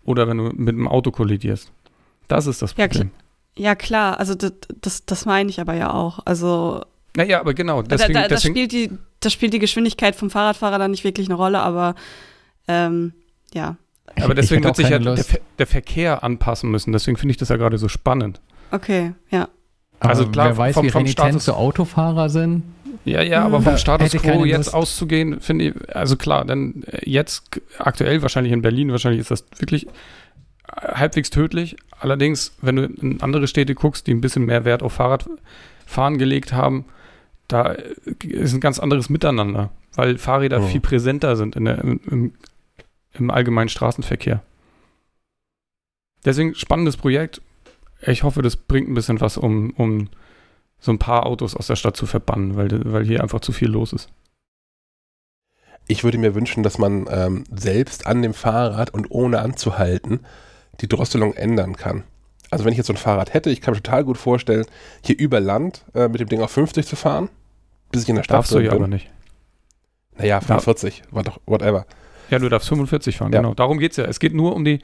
[0.03, 1.71] Oder wenn du mit einem Auto kollidierst.
[2.27, 3.11] Das ist das Ja, Problem.
[3.57, 6.19] Ja, klar, also das, das, das meine ich aber ja auch.
[6.25, 6.81] Also
[7.15, 8.91] Naja, aber genau, deswegen, da, da, da, deswegen spielt die,
[9.21, 11.95] da spielt die Geschwindigkeit vom Fahrradfahrer dann nicht wirklich eine Rolle, aber
[12.67, 13.13] ähm,
[13.53, 13.77] ja,
[14.21, 15.17] aber deswegen wird sich ja der,
[15.57, 16.91] der Verkehr anpassen müssen.
[16.91, 18.41] Deswegen finde ich das ja gerade so spannend.
[18.71, 19.47] okay, ja.
[19.99, 22.63] Aber also klar, wer weiß, vom- wie vom Status- Autofahrer sind.
[23.05, 23.63] Ja, ja, aber Hm.
[23.63, 24.73] vom Da Status quo jetzt Lust.
[24.73, 27.43] auszugehen, finde ich, also klar, dann äh, jetzt
[27.77, 29.91] aktuell wahrscheinlich in Berlin, wahrscheinlich ist das wirklich äh,
[30.95, 31.75] halbwegs tödlich.
[31.99, 36.51] Allerdings, wenn du in andere Städte guckst, die ein bisschen mehr Wert auf Fahrradfahren gelegt
[36.53, 36.85] haben,
[37.47, 37.83] da äh,
[38.27, 40.67] ist ein ganz anderes Miteinander, weil Fahrräder Mhm.
[40.67, 42.33] viel präsenter sind in der, im, im,
[43.13, 44.41] im allgemeinen Straßenverkehr.
[46.25, 47.41] Deswegen spannendes Projekt.
[48.07, 50.09] Ich hoffe, das bringt ein bisschen was, um, um
[50.79, 53.69] so ein paar Autos aus der Stadt zu verbannen, weil, weil hier einfach zu viel
[53.69, 54.09] los ist.
[55.87, 60.21] Ich würde mir wünschen, dass man ähm, selbst an dem Fahrrad und ohne anzuhalten
[60.81, 62.03] die Drosselung ändern kann.
[62.49, 64.65] Also wenn ich jetzt so ein Fahrrad hätte, ich kann mir total gut vorstellen,
[65.03, 67.29] hier über Land äh, mit dem Ding auf 50 zu fahren,
[67.91, 68.81] bis ich in der Stadt Darfst du drin ja bin.
[68.81, 69.09] aber nicht.
[70.17, 71.85] Naja, 45, what, whatever.
[72.29, 73.41] Ja, du darfst 45 fahren, Ja.
[73.41, 73.53] genau.
[73.53, 74.05] Darum geht es ja.
[74.05, 74.79] Es geht nur um die,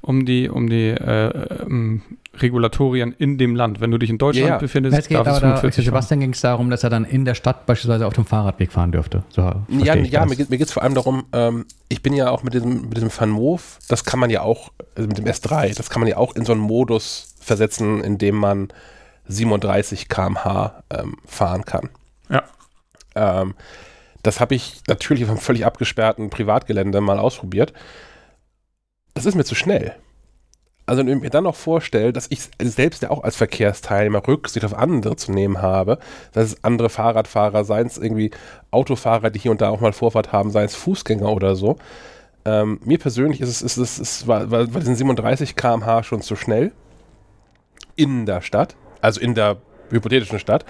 [0.00, 2.02] um die, um die äh, ähm,
[2.40, 3.80] Regulatorien in dem Land.
[3.80, 4.58] Wenn du dich in Deutschland Ja, ja.
[4.58, 5.92] befindest, Es geht darfst du aber da, für 45 fahren.
[5.94, 8.92] Sebastian ging es darum, dass er dann in der Stadt beispielsweise auf dem Fahrradweg fahren
[8.92, 9.22] dürfte.
[9.28, 12.30] So Ja, ja mir, geht- mir geht es vor allem darum, ähm, ich bin ja
[12.30, 15.26] auch mit diesem, mit diesem Van Moof, das kann man ja auch, also mit dem
[15.26, 18.68] S3, das kann man ja auch in so einen Modus versetzen, in dem man
[19.28, 21.90] 37 km/h ähm, fahren kann.
[22.30, 22.42] Ja.
[23.14, 23.54] Ähm,
[24.24, 27.72] das habe ich natürlich auf einem völlig abgesperrten Privatgelände mal ausprobiert.
[29.12, 29.94] Das ist mir zu schnell.
[30.86, 34.64] Also wenn ich mir dann noch vorstelle, dass ich selbst ja auch als Verkehrsteilnehmer Rücksicht
[34.64, 35.98] auf andere zu nehmen habe,
[36.32, 38.30] dass es andere Fahrradfahrer, seien es irgendwie
[38.70, 41.76] Autofahrer, die hier und da auch mal Vorfahrt haben, seien es Fußgänger oder so.
[42.46, 46.34] Ähm, mir persönlich ist es, ist es, ist, war, war, diesen 37 km/h schon zu
[46.34, 46.72] schnell
[47.96, 49.58] in der Stadt, also in der
[49.90, 50.64] hypothetischen Stadt.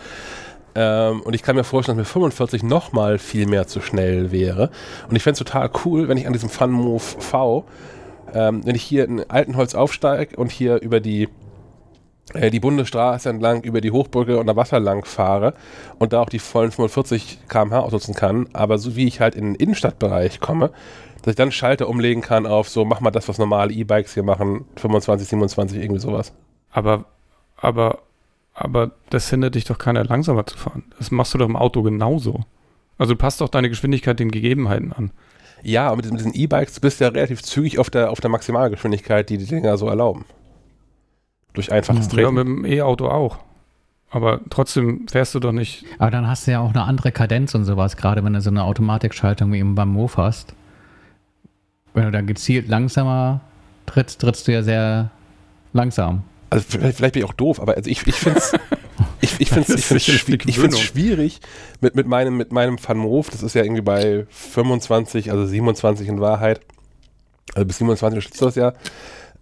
[0.75, 4.71] Ähm, und ich kann mir vorstellen, dass mir 45 nochmal viel mehr zu schnell wäre.
[5.09, 7.65] Und ich fände es total cool, wenn ich an diesem Fun Move V,
[8.33, 11.29] ähm, wenn ich hier in Altenholz aufsteige und hier über die,
[12.33, 15.55] äh, die Bundesstraße entlang, über die Hochbrücke und der Wasser lang fahre
[15.99, 19.45] und da auch die vollen 45 km/h ausnutzen kann, aber so wie ich halt in
[19.45, 20.71] den Innenstadtbereich komme,
[21.23, 24.25] dass ich dann Schalter umlegen kann auf so, mach mal das, was normale E-Bikes hier
[24.25, 26.33] machen, 25, 27, irgendwie sowas.
[26.71, 27.07] Aber,
[27.57, 28.01] aber,
[28.55, 30.85] aber das hindert dich doch keiner langsamer zu fahren.
[30.99, 32.41] Das machst du doch im Auto genauso.
[32.99, 35.11] Also du passt doch deine Geschwindigkeit den Gegebenheiten an.
[35.63, 39.29] Ja, aber mit diesen- E-Bikes, du bist ja relativ zügig auf der, auf der Maximalgeschwindigkeit,
[39.31, 40.25] die die Dinger so erlauben.
[41.55, 42.35] Durch einfaches Ja, Treten.
[42.35, 43.39] mit dem E-Auto auch.
[44.11, 45.85] Aber trotzdem fährst du doch nicht.
[45.99, 48.51] Aber dann hast du ja auch eine andere Kadenz und sowas, gerade wenn du so
[48.51, 50.55] eine Automatikschaltung wie eben beim Move hast.
[51.95, 53.41] Wenn du dann gezielt langsamer
[53.87, 55.11] trittst, trittst du ja sehr
[55.73, 56.23] langsam.
[56.55, 58.53] Also vielleicht, vielleicht bin ich auch doof, aber also ich, ich finde es
[59.21, 60.81] ich, ich find's, ich find's, sicherlich schwi- die ich find's Gewöhnung.
[60.81, 61.41] schwierig
[61.81, 66.21] mit, mit meinem, mit meinem Moof, das ist ja irgendwie bei 25, also 27 in
[66.21, 66.61] Wahrheit,
[67.55, 68.73] also bis 27 schließt das ja.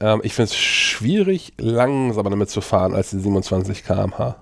[0.00, 4.36] Ähm, ich finde es schwierig, langsamer damit zu fahren als die 27 km/h.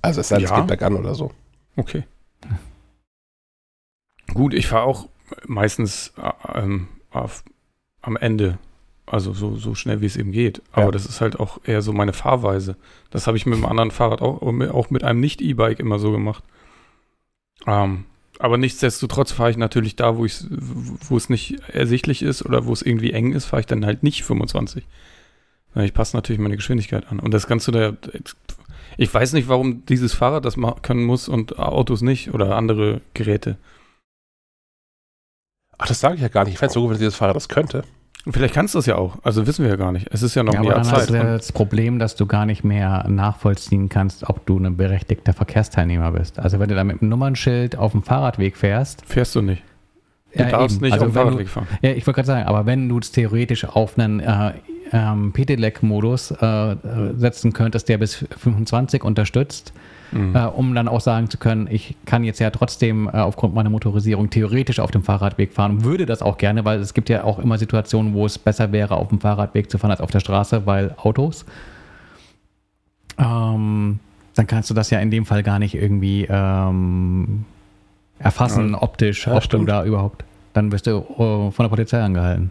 [0.00, 0.58] Also es sei denn, es Ja.
[0.58, 1.32] geht bergan oder so.
[1.76, 2.04] Okay.
[4.32, 5.08] Gut, ich fahre auch
[5.46, 6.88] meistens äh, ähm,
[7.22, 7.44] auf,
[8.02, 8.58] am Ende.
[9.06, 10.60] Also so, so schnell wie es eben geht.
[10.72, 10.90] Aber Ja.
[10.90, 12.76] das ist halt auch eher so meine Fahrweise.
[13.10, 16.44] Das habe ich mit einem anderen Fahrrad auch, auch mit einem Nicht-E-Bike immer so gemacht.
[17.66, 18.04] Ähm,
[18.38, 22.72] aber nichtsdestotrotz fahre ich natürlich da, wo, ich, wo es nicht ersichtlich ist oder wo
[22.72, 24.86] es irgendwie eng ist, fahre ich dann halt nicht 25.
[25.76, 27.18] Ich passe natürlich meine Geschwindigkeit an.
[27.20, 27.92] Und das du da.
[28.96, 33.56] Ich weiß nicht, warum dieses Fahrrad das können muss und Autos nicht oder andere Geräte.
[35.78, 36.54] Ach, das sage ich ja gar nicht.
[36.54, 37.84] Ich fände es so gut, wenn dieses Fahrrad das könnte.
[38.30, 39.16] Vielleicht kannst du das ja auch.
[39.22, 40.08] Also wissen wir ja gar nicht.
[40.10, 40.94] Es ist ja noch ja, ein Jahr Zeit.
[40.94, 45.32] Hast du das Problem, dass du gar nicht mehr nachvollziehen kannst, ob du ein berechtigter
[45.32, 46.38] Verkehrsteilnehmer bist.
[46.38, 49.04] Also wenn du da mit einem Nummernschild auf dem Fahrradweg fährst.
[49.06, 49.62] Fährst du nicht.
[50.34, 50.84] Du ja, darfst eben.
[50.84, 51.68] nicht also auf dem Fahrradweg du, fahren.
[51.80, 54.52] Ja, ich wollte gerade sagen, aber wenn du es theoretisch auf einen äh,
[54.92, 56.76] ähm, Pedelec-Modus äh,
[57.16, 59.72] setzen könntest, der bis 25 unterstützt,
[60.12, 60.34] mhm.
[60.34, 63.70] äh, um dann auch sagen zu können, ich kann jetzt ja trotzdem äh, aufgrund meiner
[63.70, 67.38] Motorisierung theoretisch auf dem Fahrradweg fahren, würde das auch gerne, weil es gibt ja auch
[67.38, 70.66] immer Situationen, wo es besser wäre, auf dem Fahrradweg zu fahren als auf der Straße,
[70.66, 71.44] weil Autos.
[73.18, 73.98] Ähm,
[74.34, 77.44] dann kannst du das ja in dem Fall gar nicht irgendwie ähm,
[78.18, 78.82] erfassen, ja.
[78.82, 79.62] optisch, ja, ob stimmt.
[79.62, 80.24] du da überhaupt.
[80.52, 82.50] Dann wirst du uh, von der Polizei angehalten.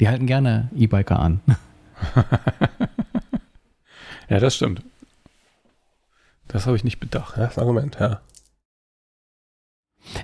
[0.00, 1.40] Die halten gerne E-Biker an.
[4.28, 4.82] ja, das stimmt.
[6.54, 7.36] Das habe ich nicht bedacht.
[7.36, 8.20] Ja, das Argument, ja.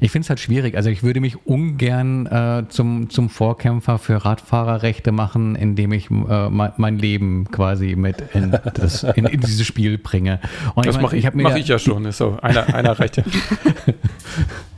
[0.01, 0.77] Ich finde es halt schwierig.
[0.77, 6.49] Also ich würde mich ungern äh, zum, zum Vorkämpfer für Radfahrerrechte machen, indem ich äh,
[6.49, 10.39] mein Leben quasi mit in, das, in, in dieses Spiel bringe.
[10.77, 12.05] Und das mache ich, ich, mach ich ja schon.
[12.05, 13.25] Ist so einer, einer reicht ja.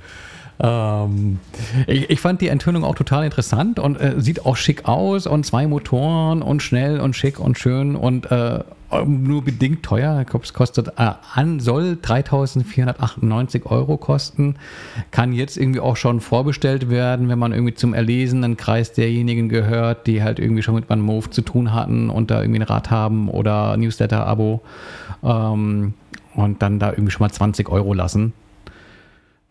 [0.60, 1.38] Ähm,
[1.86, 5.44] ich, ich, fand die Enthüllung auch total interessant und äh, sieht auch schick aus und
[5.44, 8.60] zwei Motoren und schnell und schick und schön und äh,
[9.06, 10.20] nur bedingt teuer.
[10.20, 14.56] Ich glaube, es kostet äh, an, soll 3.498 Euro kosten.
[15.10, 20.06] Kann jetzt irgendwie auch schon vorbestellt werden, wenn man irgendwie zum erlesenen Kreis derjenigen gehört,
[20.06, 22.90] die halt irgendwie schon mit Van Move zu tun hatten und da irgendwie ein Rad
[22.90, 24.60] haben oder Newsletter-Abo.
[25.24, 25.94] Ähm,
[26.34, 28.32] und dann da irgendwie schon mal 20 Euro lassen.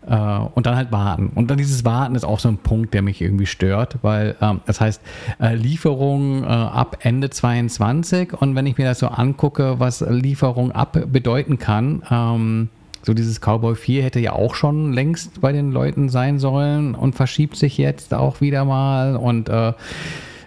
[0.07, 1.32] Äh, und dann halt warten.
[1.36, 4.61] Und dann dieses Warten ist auch so ein Punkt, der mich irgendwie stört, weil ähm,
[4.65, 5.02] das heißt
[5.40, 10.72] äh, Lieferung äh, ab Ende 22 und wenn ich mir das so angucke, was Lieferung
[10.72, 12.69] ab bedeuten kann, ähm,
[13.03, 17.14] so dieses Cowboy 4 hätte ja auch schon längst bei den Leuten sein sollen und
[17.14, 19.73] verschiebt sich jetzt auch wieder mal und äh,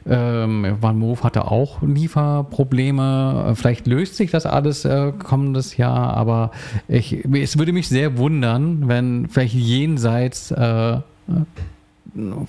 [0.06, 3.55] ähm, Van Moof hatte auch Lieferprobleme.
[3.56, 6.51] Vielleicht löst sich das alles äh, kommendes Jahr, aber
[6.89, 10.98] ich, es würde mich sehr wundern, wenn vielleicht jenseits äh,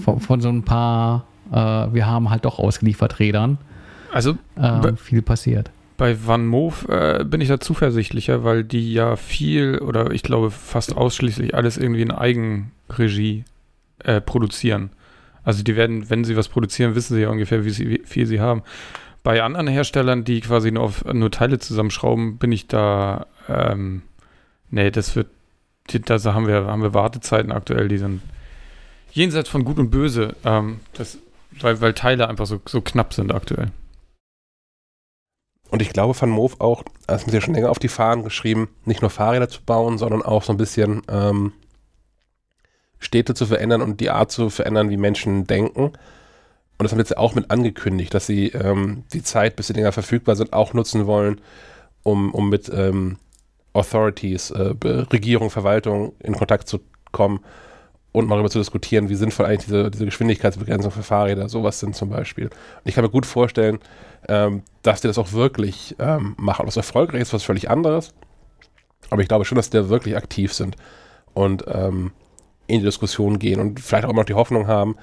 [0.03, 3.57] von, von, so ein paar, äh, wir haben halt doch ausgeliefert Rädern,
[4.11, 5.71] also ähm, viel passiert.
[5.97, 10.51] Bei Van Moof äh, bin ich da zuversichtlicher, weil die ja viel oder ich glaube
[10.51, 13.45] fast ausschließlich alles irgendwie in Eigenregie
[14.03, 14.89] äh, produzieren.
[15.45, 18.25] Also die werden, wenn sie was produzieren, wissen sie ja ungefähr, wie, sie, wie viel
[18.25, 18.63] sie haben.
[19.23, 24.01] Bei anderen Herstellern, die quasi nur, auf, nur Teile zusammenschrauben, bin ich da, ähm,
[24.71, 25.27] nee, das wird,
[25.87, 28.21] da haben wir, haben wir Wartezeiten aktuell, die sind
[29.11, 31.19] jenseits von Gut und Böse, ähm, das,
[31.61, 33.71] weil, weil Teile einfach so, so knapp sind aktuell.
[35.69, 38.23] Und ich glaube, Van Moof auch, das haben sie ja schon länger auf die Fahnen
[38.23, 41.53] geschrieben, nicht nur Fahrräder zu bauen, sondern auch so ein bisschen ähm,
[42.99, 45.93] Städte zu verändern und die Art zu verändern, wie Menschen denken.
[46.77, 49.91] Und das haben jetzt auch mit angekündigt, dass sie ähm, die Zeit, bis die Dinger
[49.91, 51.39] verfügbar sind, auch nutzen wollen,
[52.03, 53.17] um, um mit ähm,
[53.73, 56.79] Authorities, äh, Regierung, Verwaltung in Kontakt zu
[57.11, 57.39] kommen
[58.15, 61.95] und mal darüber zu diskutieren, wie sinnvoll eigentlich diese, diese Geschwindigkeitsbegrenzung für Fahrräder, sowas sind
[61.95, 62.45] zum Beispiel.
[62.45, 63.79] Und ich kann mir gut vorstellen,
[64.29, 66.65] ähm, dass die das auch wirklich ähm, machen.
[66.65, 68.13] Was erfolgreich ist, was völlig anderes.
[69.09, 70.77] Aber ich glaube schon, dass die da wirklich aktiv sind.
[71.33, 72.11] Und ähm,
[72.67, 74.95] in die Diskussion gehen und vielleicht auch immer noch die Hoffnung haben,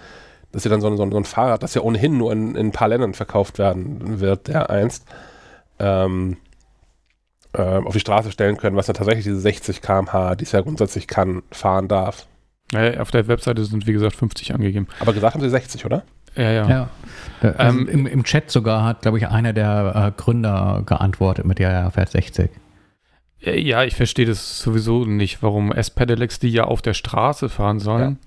[0.52, 2.72] dass sie dann so ein, so ein, Fahrrad, das ja ohnehin nur in, in, ein
[2.72, 5.06] paar Ländern verkauft werden wird, der einst,
[5.78, 6.36] ähm,
[7.54, 10.60] äh, auf die Straße stellen können, was dann tatsächlich diese 60 km/h, die es ja
[10.60, 12.26] grundsätzlich kann, fahren darf.
[12.72, 14.88] Ja, auf der Webseite sind, wie gesagt, 50 angegeben.
[15.00, 16.04] Aber gesagt haben sie 60, oder?
[16.34, 16.68] Ja, ja.
[16.68, 16.88] ja.
[17.42, 21.60] Also ähm, im, im, Chat sogar hat, glaube ich, einer der äh, Gründer geantwortet mit,
[21.60, 22.50] ja, er fährt 60.
[23.44, 27.80] Äh, ja, ich verstehe das sowieso nicht, warum S-Pedelecs, die ja auf der Straße fahren
[27.80, 28.18] sollen,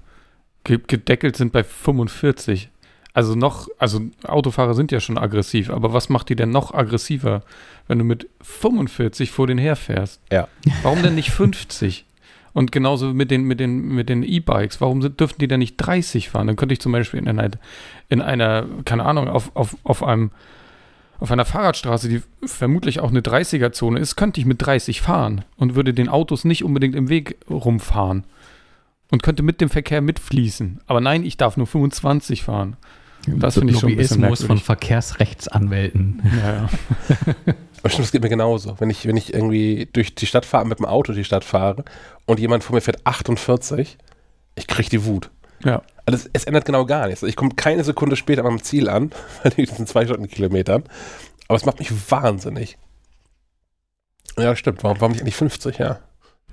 [0.67, 0.77] ja.
[0.87, 2.69] gedeckelt sind bei 45.
[3.13, 7.43] Also noch, also Autofahrer sind ja schon aggressiv, aber was macht die denn noch aggressiver,
[7.87, 10.21] wenn du mit 45 vor den herfährst?
[10.31, 10.49] Ja.
[10.83, 12.05] Warum denn nicht 50?
[12.51, 14.79] Und genauso mit den mit den mit den E-Bikes.
[14.79, 16.47] Warum sind, dürfen die denn nicht 30 fahren?
[16.47, 17.51] Dann könnte ich zum Beispiel in einer,
[18.07, 20.31] in einer keine Ahnung, auf, auf, auf einem
[21.19, 25.75] auf einer Fahrradstraße, die vermutlich auch eine 30er-Zone ist, könnte ich mit 30 fahren und
[25.75, 28.25] würde den Autos nicht unbedingt im Weg rumfahren
[29.11, 30.81] und könnte mit dem Verkehr mitfließen.
[30.87, 32.77] Aber nein, ich darf nur 25 fahren.
[33.27, 34.45] Das finde ich schon ein bisschen merkwürdig.
[34.45, 36.21] von Verkehrsrechtsanwälten.
[36.37, 36.69] Ja, ja.
[37.79, 38.75] Aber stimmt, das geht mir genauso.
[38.79, 41.85] Wenn ich, wenn ich irgendwie durch die Stadt fahre, mit dem Auto die Stadt fahre
[42.25, 43.97] und jemand vor mir fährt 48,
[44.55, 45.29] ich kriege die Wut.
[45.63, 45.81] Ja.
[46.05, 47.23] Also es, es, ändert genau gar nichts.
[47.23, 49.11] Ich komme keine Sekunde später am Ziel an,
[49.43, 50.83] bei diesen zwei Stundenkilometern.
[51.47, 52.77] Aber es macht mich wahnsinnig.
[54.37, 54.83] Ja, stimmt.
[54.83, 55.99] Warum, warum nicht eigentlich 50, ja?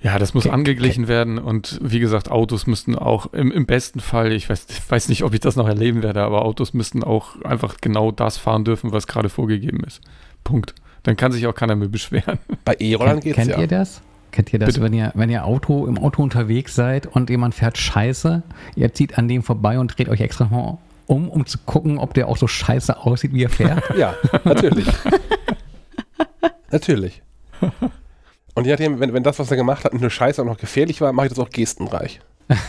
[0.03, 4.33] Ja, das muss angeglichen werden und wie gesagt, Autos müssten auch im, im besten Fall,
[4.33, 7.41] ich weiß, ich weiß nicht, ob ich das noch erleben werde, aber Autos müssten auch
[7.43, 10.01] einfach genau das fahren dürfen, was gerade vorgegeben ist.
[10.43, 10.75] Punkt.
[11.05, 12.39] Dann kann sich auch keiner mehr beschweren.
[12.65, 13.61] Bei E-Rollern geht's Kennt ja.
[13.61, 14.03] ihr das?
[14.33, 14.83] Kennt ihr das, Bitte?
[14.83, 18.43] wenn ihr, wenn ihr Auto im Auto unterwegs seid und jemand fährt scheiße,
[18.75, 22.15] ihr zieht an dem vorbei und dreht euch extra mal um, um zu gucken, ob
[22.15, 23.83] der auch so scheiße aussieht, wie er fährt?
[23.97, 24.15] Ja,
[24.45, 24.87] natürlich.
[26.71, 27.23] natürlich.
[28.55, 30.57] Und je nachdem, wenn, wenn das, was er gemacht hat, nicht nur scheiße, und noch
[30.57, 32.21] gefährlich war, mache ich das auch gestenreich.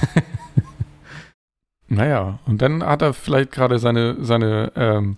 [1.90, 5.18] Naja, und dann hat er vielleicht gerade seine, seine ähm,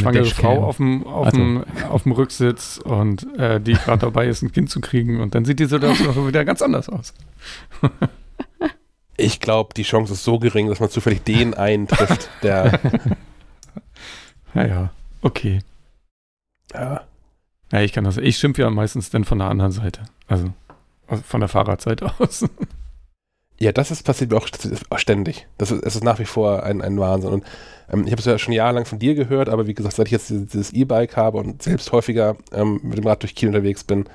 [0.00, 0.24] schwangere.
[0.26, 1.36] Frau auf dem, auf, Also.
[1.38, 5.34] dem, auf dem Rücksitz und äh, die gerade dabei ist, ein Kind zu kriegen und
[5.34, 7.14] dann sieht die Situation wieder ganz anders aus.
[9.18, 12.80] Ich glaube, die Chance ist so gering, dass man zufällig den einen trifft, der.
[14.54, 14.90] Naja,
[15.20, 15.60] okay.
[16.72, 17.02] ja.
[17.70, 18.16] Ja, ich kann das.
[18.16, 20.02] Ich schimpfe ja meistens dann von der anderen Seite.
[20.26, 20.52] Also
[21.08, 22.44] aus- von der Fahrradseite aus.
[23.58, 25.46] Ja, das ist passiert mir auch st- auch ständig.
[25.58, 27.30] Das ist, es ist nach wie vor ein, ein Wahnsinn.
[27.32, 27.44] Und
[27.90, 30.12] ähm, ich habe es ja schon jahrelang von dir gehört, aber wie gesagt, seit ich
[30.12, 33.84] jetzt dieses dieses E-Bike habe und selbst häufiger ähm, mit dem Rad durch Kiel unterwegs
[33.84, 34.06] bin,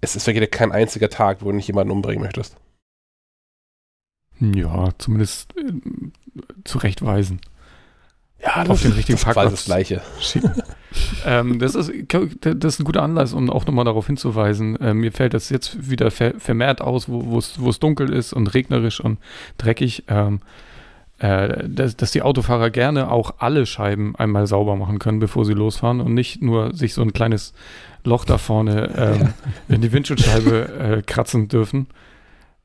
[0.00, 2.56] es ist wirklich kein einziger Tag, wo du nicht jemanden umbringen möchtest.
[4.40, 5.72] ja, zumindest äh,
[6.64, 7.40] zurechtweisen.
[8.40, 9.50] Ja, Auf den richtigen das ist quasi Parkplatz.
[9.52, 10.02] das Gleiche.
[10.20, 10.52] schicken.
[11.26, 14.78] Ähm, das, ist, das ist ein guter Anlass, um auch nochmal darauf hinzuweisen.
[14.80, 19.00] Ähm, mir fällt das jetzt wieder ver vermehrt aus, wo es dunkel ist und regnerisch
[19.00, 19.18] und
[19.58, 20.40] dreckig, ähm,
[21.18, 25.54] äh, dass, dass die Autofahrer gerne auch alle Scheiben einmal sauber machen können, bevor sie
[25.54, 27.54] losfahren und nicht nur sich so ein kleines
[28.04, 29.34] Loch da vorne ähm,
[29.68, 31.88] in die Windschutzscheibe äh, kratzen dürfen.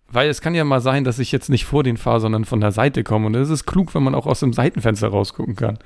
[0.08, 2.62] Weil es kann ja mal sein, dass ich jetzt nicht vor den fahre, sondern von
[2.62, 3.26] der Seite komme.
[3.26, 5.80] Und es ist klug, wenn man auch aus dem Seitenfenster rausgucken kann.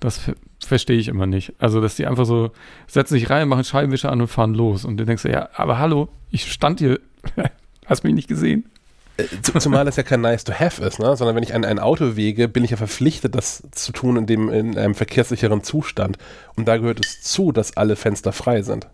[0.00, 0.32] Das
[0.68, 1.52] verstehe ich immer nicht.
[1.58, 2.50] Also, dass die einfach so
[2.86, 4.84] setzen sich rein, machen Scheibenwischer an und fahren los.
[4.84, 7.00] Und du denkst, ja, aber hallo, ich stand hier.
[7.86, 8.68] Hast mich nicht gesehen?
[9.16, 11.16] Äh, zu- Zumal das ja kein nice to have ist, ne?
[11.16, 14.26] sondern wenn ich ein, ein Auto wege, bin ich ja verpflichtet, das zu tun in,
[14.26, 16.18] dem, in einem verkehrssicheren Zustand.
[16.54, 18.86] Und da gehört es zu, dass alle Fenster frei sind.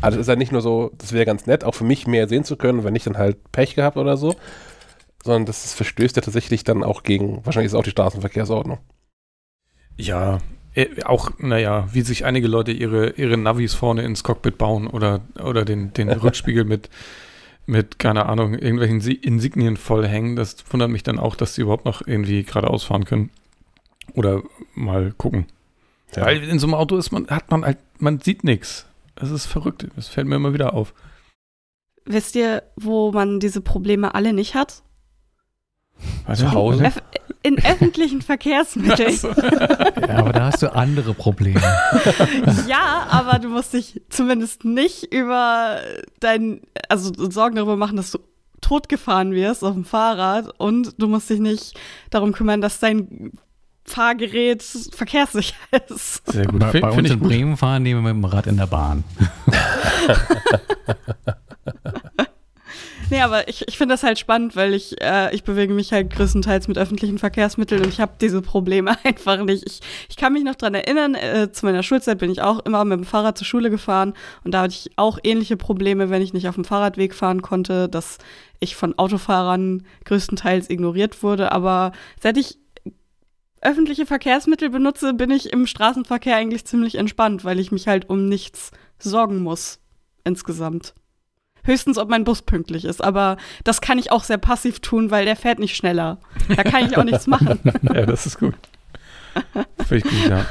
[0.00, 2.44] Also ist ja nicht nur so, das wäre ganz nett, auch für mich mehr sehen
[2.44, 4.34] zu können, wenn nicht dann halt Pech gehabt oder so,
[5.22, 8.78] sondern das verstößt ja tatsächlich dann auch gegen, wahrscheinlich ist auch die Straßenverkehrsordnung.
[9.96, 10.38] Ja,
[10.74, 15.20] äh, auch, naja, wie sich einige Leute ihre, ihre Navis vorne ins Cockpit bauen oder,
[15.42, 16.90] oder den, den Rückspiegel mit,
[17.66, 20.36] mit, keine Ahnung, irgendwelchen Si- Insignien vollhängen.
[20.36, 23.30] Das wundert mich dann auch, dass sie überhaupt noch irgendwie geradeaus fahren können.
[24.14, 24.42] Oder
[24.74, 25.46] mal gucken.
[26.14, 26.26] Ja.
[26.26, 28.86] Weil in so einem Auto ist man, hat man halt, man sieht nichts.
[29.14, 29.86] Das ist verrückt.
[29.96, 30.92] Das fällt mir immer wieder auf.
[32.04, 34.82] Wisst ihr, wo man diese Probleme alle nicht hat?
[36.34, 36.86] Zu Hause?
[36.86, 37.00] Öff
[37.44, 39.08] in öffentlichen Verkehrsmitteln.
[39.08, 39.28] Also,
[40.08, 41.60] Ja, aber da hast du andere Probleme.
[42.66, 45.78] ja, aber du musst dich zumindest nicht über
[46.20, 48.18] dein, also Sorgen darüber machen, dass du
[48.62, 51.74] totgefahren wirst auf dem Fahrrad und du musst dich nicht
[52.08, 53.32] darum kümmern, dass dein
[53.84, 55.54] Fahrgerät verkehrssicher
[55.90, 56.26] ist.
[56.32, 56.60] sehr gut.
[56.60, 57.28] Bei, bei uns ich in gut.
[57.28, 59.04] Bremen fahren die mit dem Rad in der Bahn.
[63.14, 66.12] Nee, aber ich, ich finde das halt spannend, weil ich, äh, ich bewege mich halt
[66.12, 69.62] größtenteils mit öffentlichen Verkehrsmitteln und ich habe diese Probleme einfach nicht.
[69.68, 72.84] Ich, ich kann mich noch dran erinnern, äh, zu meiner Schulzeit bin ich auch immer
[72.84, 76.32] mit dem Fahrrad zur Schule gefahren und da hatte ich auch ähnliche Probleme, wenn ich
[76.32, 78.18] nicht auf dem Fahrradweg fahren konnte, dass
[78.58, 81.52] ich von Autofahrern größtenteils ignoriert wurde.
[81.52, 82.58] Aber seit ich
[83.60, 88.28] öffentliche Verkehrsmittel benutze, bin ich im Straßenverkehr eigentlich ziemlich entspannt, weil ich mich halt um
[88.28, 89.78] nichts sorgen muss
[90.24, 90.94] insgesamt.
[91.64, 93.02] Höchstens, ob mein Bus pünktlich ist.
[93.02, 96.18] Aber das kann ich auch sehr passiv tun, weil der fährt nicht schneller.
[96.54, 97.58] Da kann ich auch nichts machen.
[97.82, 98.54] Ja, das ist gut.
[99.86, 100.46] Finde ich gut, ja.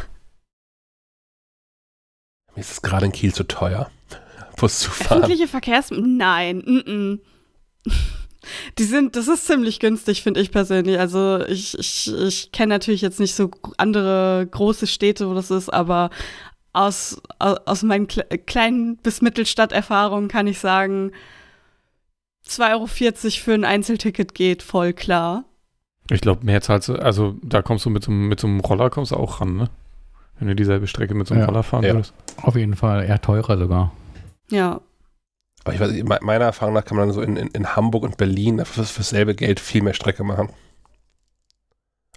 [2.55, 3.89] Mir ist es gerade in Kiel zu teuer,
[4.57, 5.19] Bus zu fahren.
[5.19, 6.07] Öffentliche Verkehrsmittel?
[6.07, 6.57] Nein.
[6.57, 7.19] Mm -mm.
[8.77, 10.99] Die sind, das ist ziemlich günstig, finde ich persönlich.
[10.99, 15.69] Also ich, ich, ich kenne natürlich jetzt nicht so andere große Städte, wo das ist,
[15.69, 16.09] aber
[16.73, 21.11] aus, aus, aus meinen kle kleinen bis Mittelstadterfahrungen kann ich sagen,
[22.47, 25.45] 2,40 Euro für ein Einzelticket geht voll klar.
[26.09, 28.59] Ich glaube, mehr zahlst du, also da kommst du mit so, einem- mit so einem
[28.59, 29.69] Roller kommst du auch ran, ne?
[30.39, 31.47] Wenn du dieselbe Strecke mit so einem Ja.
[31.47, 31.93] Roller fahren Ja.
[31.93, 32.13] würdest.
[32.41, 33.93] Auf jeden Fall eher teurer sogar.
[34.49, 34.81] Ja.
[35.63, 37.75] Aber ich weiß, nicht, me- meiner Erfahrung nach kann man dann so in, in, in
[37.77, 40.49] Hamburg und Berlin für, für dasselbe Geld viel mehr Strecke machen.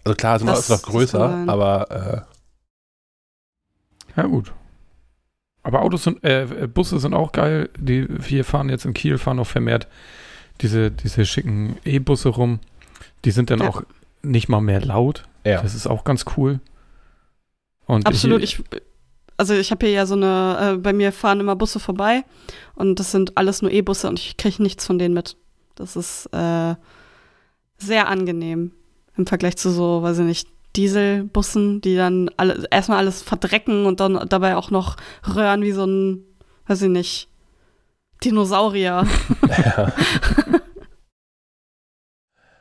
[0.03, 2.36] Also klar, es ist noch- Das- kann größer, aber äh,
[4.17, 4.53] Ja, gut.
[5.63, 7.69] Aber Autos sind, äh, Busse sind auch geil.
[7.79, 9.89] Die wir fahren jetzt in Kiel, fahren auch vermehrt
[10.61, 12.61] diese, diese schicken E-Busse rum.
[13.25, 13.69] Die sind dann Ja.
[13.69, 13.83] auch
[14.23, 15.25] nicht mal mehr laut.
[15.45, 15.61] ja.
[15.63, 16.61] Das ist auch ganz cool.
[17.87, 18.43] Und Absolut.
[18.43, 18.65] Ich, Ich,
[19.37, 22.25] also ich habe hier ja so eine, äh, bei mir fahren immer Busse vorbei
[22.75, 25.37] und das sind alles nur E-Busse und ich kriege nichts von denen mit.
[25.75, 26.75] Das ist äh,
[27.79, 28.73] sehr angenehm
[29.17, 34.01] im Vergleich zu so, weiß ich nicht, Dieselbussen, die dann alle, erstmal alles verdrecken und
[34.01, 34.97] dann dabei auch noch
[35.35, 36.23] röhren wie so ein,
[36.67, 37.29] weiß ich nicht,
[38.25, 39.07] Dinosaurier.
[39.65, 39.93] Ja.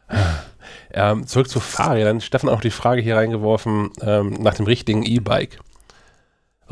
[0.94, 2.22] ähm, zurück zu Fahrrädern.
[2.22, 5.60] Stefan hat auch die Frage hier reingeworfen ähm, nach dem richtigen E-Bike.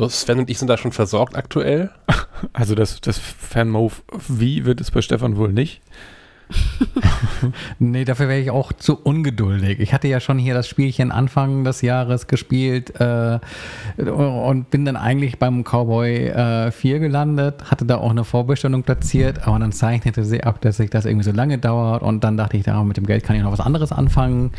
[0.10, 1.92] Sven und ich sind da schon versorgt aktuell.
[2.52, 5.82] Also das, das Fanmove wie wird es bei Stefan wohl nicht.
[7.80, 9.80] nee, dafür wäre ich auch zu ungeduldig.
[9.80, 13.40] Ich hatte ja schon hier das Spielchen Anfang des Jahres gespielt äh,
[13.98, 19.48] und bin dann eigentlich beim Cowboy äh, 4 gelandet, hatte da auch eine Vorbestellung platziert,
[19.48, 22.58] aber dann zeichnete sie ab, dass sich das irgendwie so lange dauert und dann dachte
[22.58, 24.52] ich, da mit dem Geld kann ich noch was anderes anfangen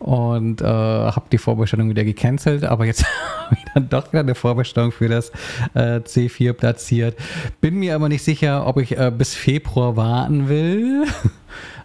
[0.00, 3.04] und äh, habe die Vorbestellung wieder gecancelt, aber jetzt
[3.44, 5.30] habe ich dann doch wieder eine Vorbestellung für das
[5.74, 7.16] äh, C4 platziert.
[7.60, 11.04] Bin mir aber nicht sicher, ob ich äh, bis Februar warten will.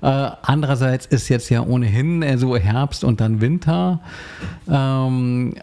[0.01, 4.01] Äh, andererseits ist jetzt ja ohnehin äh, so Herbst und dann Winter.
[4.69, 5.55] Ähm,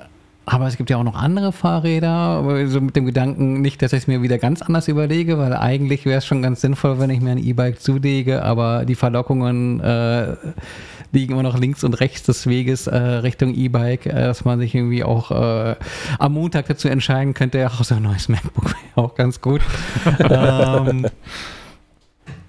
[0.47, 4.01] aber es gibt ja auch noch andere Fahrräder, so mit dem Gedanken nicht, dass ich
[4.01, 7.21] es mir wieder ganz anders überlege, weil eigentlich wäre es schon ganz sinnvoll, wenn ich
[7.21, 10.35] mir ein E-Bike zulege, aber die Verlockungen äh,
[11.13, 14.75] liegen immer noch links und rechts des Weges äh, Richtung E-Bike, äh, dass man sich
[14.75, 15.77] irgendwie auch äh,
[16.19, 19.61] am Montag dazu entscheiden könnte, ja, auch so ein neues MacBook wäre auch ganz gut.
[20.31, 21.07] ähm,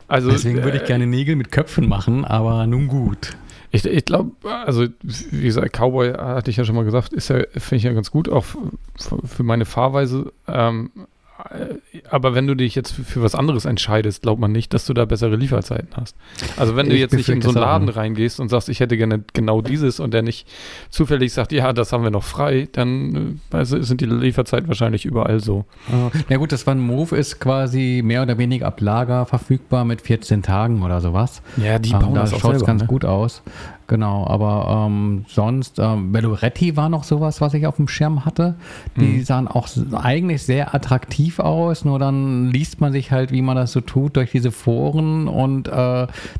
[0.08, 3.32] also, Deswegen würde ich äh, gerne Nägel mit Köpfen machen, aber nun gut.
[3.72, 7.40] Ich, ich glaube, also wie gesagt, Cowboy hatte ich ja schon mal gesagt, ist ja,
[7.54, 10.32] finde ich ja ganz gut, auch für meine Fahrweise.
[10.48, 10.92] Ähm,
[12.10, 15.06] aber wenn du dich jetzt für, was anderes entscheidest, glaubt man nicht, dass du da
[15.06, 16.16] bessere Lieferzeiten hast.
[16.58, 18.98] Also wenn du ich jetzt nicht in so einen Laden reingehst und sagst, ich hätte
[18.98, 20.48] gerne genau dieses und der nicht
[20.90, 25.40] zufällig sagt, ja, das haben wir noch frei, dann also sind die Lieferzeiten wahrscheinlich überall
[25.40, 25.66] so.
[25.90, 30.02] Na ja, gut, das One Move ist quasi mehr oder weniger ab Lager verfügbar mit
[30.02, 31.42] 14 Tagen oder sowas.
[31.58, 32.88] Ja, die ähm, bauen ähm, da das schaut ganz ne?
[32.88, 33.42] gut aus.
[33.94, 38.56] Genau, aber ähm, sonst, ähm, Veloretti war noch sowas, was ich auf dem Schirm hatte.
[38.98, 39.24] Die mhm.
[39.24, 43.72] sahen auch eigentlich sehr attraktiv aus, nur dann liest man sich halt, wie man das
[43.72, 45.72] so tut, durch diese Foren und äh,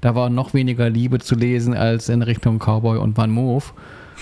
[0.02, 3.66] da war noch weniger Liebe zu lesen als in Richtung Cowboy und Van Move.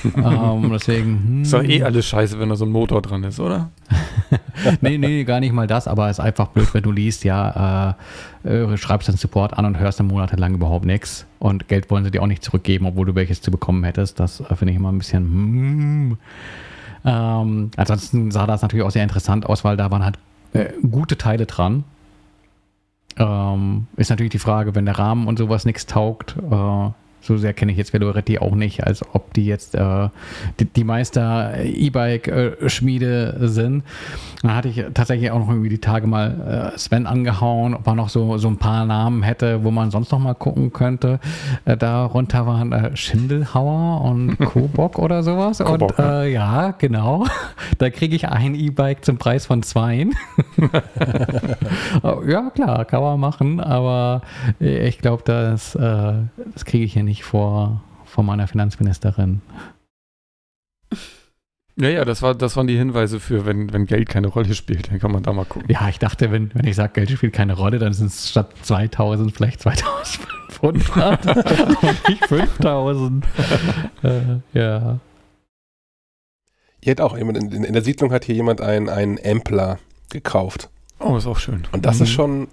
[0.16, 1.24] ähm, deswegen.
[1.26, 1.42] Hm.
[1.44, 3.70] Ist doch eh alles scheiße, wenn da so ein Motor dran ist, oder?
[4.82, 7.98] nee, nee, gar nicht mal das, aber es ist einfach blöd, wenn du liest, ja,
[8.44, 11.26] äh, äh, schreibst dann Support an und hörst dann monatelang überhaupt nichts.
[11.40, 14.20] Und Geld wollen sie dir auch nicht zurückgeben, obwohl du welches zu bekommen hättest.
[14.20, 15.24] Das äh, finde ich immer ein bisschen.
[15.24, 16.18] Hmm.
[17.04, 20.20] Ähm, ansonsten sah das natürlich auch sehr interessant aus, weil da waren halt
[20.54, 21.84] äh, gute Teile dran.
[23.18, 26.90] Ähm, ist natürlich die Frage, wenn der Rahmen und sowas nichts taugt, äh,
[27.22, 30.10] so sehr kenne ich jetzt Veloretti auch nicht, als ob die jetzt äh,
[30.60, 33.84] die, die Meister E-Bike-Schmiede sind.
[34.42, 37.96] Dann hatte ich tatsächlich auch noch irgendwie die Tage mal äh, Sven angehauen, ob er
[37.96, 41.20] noch so, so ein paar Namen hätte, wo man sonst noch mal gucken könnte.
[41.66, 45.60] Äh, darunter waren äh, Schindelhauer und Kobok oder sowas.
[45.60, 47.26] Kobok, und äh, ja, genau.
[47.78, 50.14] Da kriege ich ein E-Bike zum Preis von zweien.
[52.28, 54.22] ja, klar, kann man machen, aber
[54.60, 56.14] ich glaube, das, äh,
[56.54, 59.42] das kriege ich hier nicht nicht vor, vor meiner Finanzministerin.
[61.76, 64.90] Ja, ja, das, war, das waren die Hinweise für, wenn, wenn Geld keine Rolle spielt,
[64.90, 65.70] dann kann man da mal gucken.
[65.70, 68.54] Ja, ich dachte, wenn, wenn ich sage, Geld spielt keine Rolle, dann sind es statt
[68.62, 71.26] 2000 vielleicht 2500
[71.84, 73.26] und nicht 5000.
[74.04, 74.22] äh,
[74.54, 75.00] ja.
[76.82, 79.80] Hier hat auch jemand, in, in, der Siedlung hat hier jemand einen, einen Ampler
[80.10, 80.70] gekauft.
[81.00, 81.64] Oh, ist auch schön.
[81.74, 82.04] Und das mhm.
[82.04, 82.48] ist schon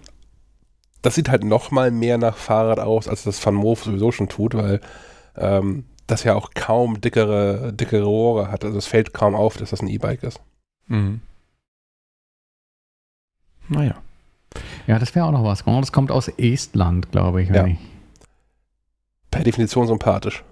[1.02, 4.28] das sieht halt noch mal mehr nach Fahrrad aus, als das Van Moof sowieso schon
[4.28, 4.80] tut, weil
[5.36, 8.64] ähm, das ja auch kaum dickere, dickere Rohre hat.
[8.64, 10.40] Also es fällt kaum auf, dass das ein E-Bike ist.
[10.86, 11.20] Mhm.
[13.68, 13.94] Naja.
[14.86, 15.62] Ja, das wäre auch noch was.
[15.64, 17.66] Das kommt aus Estland, glaube ich, ja.
[17.66, 17.78] ich.
[19.30, 20.42] Per Definition sympathisch.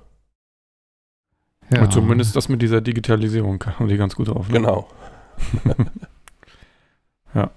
[1.70, 1.82] Ja.
[1.82, 4.48] Und zumindest das mit dieser Digitalisierung haben die ganz gut drauf.
[4.48, 4.54] Ne?
[4.54, 4.88] Genau.
[7.34, 7.50] ja.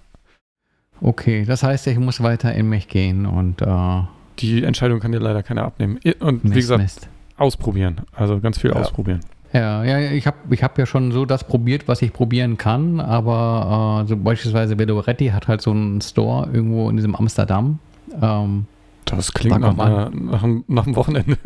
[1.02, 4.02] Okay, das heißt, ich muss weiter in mich gehen und äh,
[4.40, 6.00] die Entscheidung kann dir leider keiner abnehmen.
[6.20, 7.10] Und Mist, wie gesagt, Mist.
[7.38, 8.02] ausprobieren.
[8.14, 8.78] Also ganz viel ja.
[8.78, 9.22] ausprobieren.
[9.52, 13.00] Ja, ja, ich habe ich hab ja schon so das probiert, was ich probieren kann,
[13.00, 17.80] aber äh, so beispielsweise Veloretti hat halt so einen Store irgendwo in diesem Amsterdam.
[18.22, 18.66] Ähm,
[19.06, 21.38] das klingt nach, einer, nach, einem, nach einem Wochenende.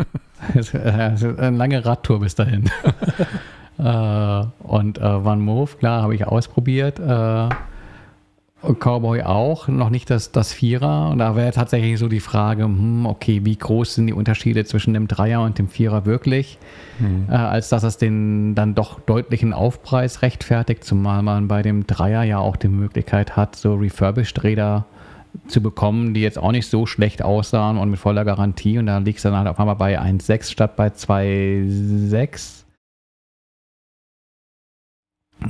[1.38, 2.69] eine lange Radtour bis dahin.
[3.77, 6.99] äh, und äh, Van Move, klar, habe ich ausprobiert.
[6.99, 7.49] Äh,
[8.64, 11.10] Cowboy auch, noch nicht das, das Vierer.
[11.10, 14.94] Und da wäre tatsächlich so die Frage, hm, okay, wie groß sind die Unterschiede zwischen
[14.94, 16.57] dem Dreier und dem Vierer wirklich?
[16.99, 17.26] Hm.
[17.30, 22.23] Äh, als dass es den dann doch deutlichen Aufpreis rechtfertigt, zumal man bei dem Dreier
[22.23, 24.85] ja auch die Möglichkeit hat, so Refurbished-Räder
[25.48, 28.77] zu bekommen, die jetzt auch nicht so schlecht aussahen und mit voller Garantie.
[28.77, 32.64] Und da liegt es dann halt auf einmal bei 1,6 statt bei 2,6.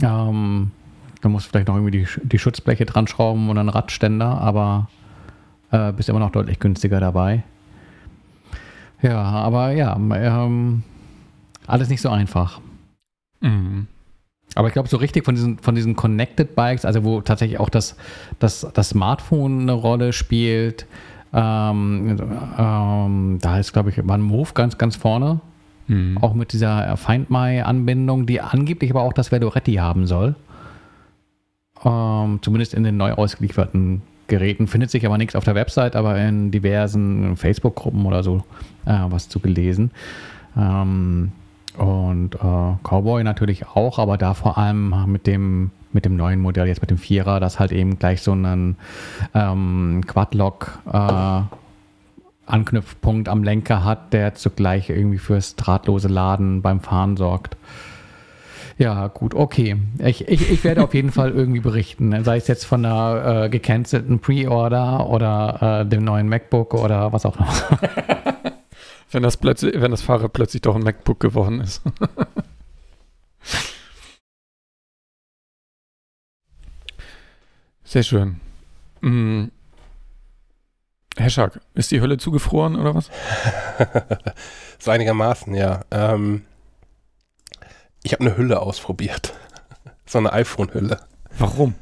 [0.02, 0.72] Ähm,
[1.24, 4.90] da musst du vielleicht noch irgendwie die, die Schutzbleche dran schrauben und einen Radständer, aber
[5.72, 7.44] äh, bist immer noch deutlich günstiger dabei.
[9.02, 10.84] Ja, aber ja, ähm,
[11.66, 12.60] alles nicht so einfach.
[13.40, 13.88] Mhm.
[14.56, 17.70] Aber ich glaube, so richtig von diesen, von diesen Connected Bikes, also wo tatsächlich auch
[17.70, 17.96] das,
[18.40, 20.86] das, das Smartphone eine Rolle spielt,
[21.34, 22.18] ähm,
[22.60, 25.40] ähm, da ist, glaube ich, Move ganz, ganz vorne.
[25.88, 26.18] Mhm.
[26.20, 30.36] Auch mit dieser Find My-Anbindung, die angeblich aber auch das Veloretti haben soll.
[31.86, 34.68] Ähm, zumindest in den neu ausgelieferten Geräten.
[34.68, 38.44] Findet sich aber nichts auf der Website, aber in diversen Facebook-Gruppen oder so
[38.86, 39.92] äh, was zu gelesen.
[40.58, 41.32] Ähm,
[41.78, 42.38] und äh,
[42.84, 46.92] Cowboy natürlich auch, aber da vor allem mit dem, mit dem neuen Modell, jetzt mit
[46.92, 48.78] dem Vierer, das halt eben gleich so einen
[49.34, 51.42] ähm, Quadlock äh,
[52.46, 57.58] Anknüpfpunkt am Lenker hat, der zugleich irgendwie fürs drahtlose Laden beim Fahren sorgt.
[58.78, 59.78] Ja, gut, okay.
[60.00, 63.50] Ich, ich, ich werde auf jeden Fall irgendwie berichten, sei es jetzt von einer äh,
[63.50, 67.54] gecancelten Pre-Order oder äh, dem neuen MacBook oder was auch immer.
[69.12, 71.82] wenn das plötzlich, wenn das Fahrrad plötzlich doch ein MacBook geworden ist.
[77.84, 78.40] Sehr schön.
[79.02, 79.52] Hm.
[81.16, 83.12] Herr Schack, ist die Hölle zugefroren oder was?
[84.80, 85.82] so einigermaßen, ja.
[85.92, 86.44] Ähm,
[88.04, 89.34] ich habe eine Hülle ausprobiert.
[90.06, 91.00] so eine iPhone-Hülle.
[91.38, 91.76] Warum?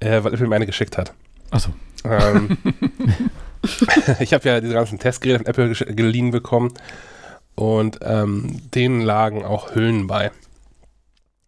[0.00, 1.12] Äh, weil Apple mir eine geschickt hat.
[1.50, 1.70] Achso.
[2.04, 2.58] Ähm,
[4.20, 6.74] ich habe ja diese ganzen Testgeräte von Apple geliehen bekommen
[7.54, 10.30] und ähm, denen lagen auch Hüllen bei.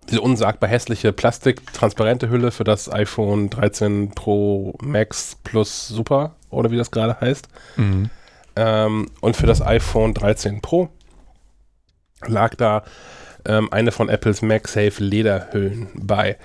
[0.09, 6.77] Diese unsagbar hässliche Plastik-transparente Hülle für das iPhone 13 Pro Max Plus Super oder wie
[6.77, 7.49] das gerade heißt.
[7.77, 8.11] Mhm.
[8.55, 10.89] Ähm, und für das iPhone 13 Pro
[12.25, 12.85] lag da
[13.47, 16.37] ähm, eine von Apples MagSafe Lederhüllen bei.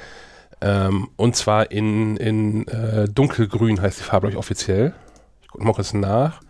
[0.61, 4.94] Ähm, und zwar in, in äh, dunkelgrün heißt die Farbe, glaube ich, offiziell.
[5.52, 6.41] Gucken wir kurz nach.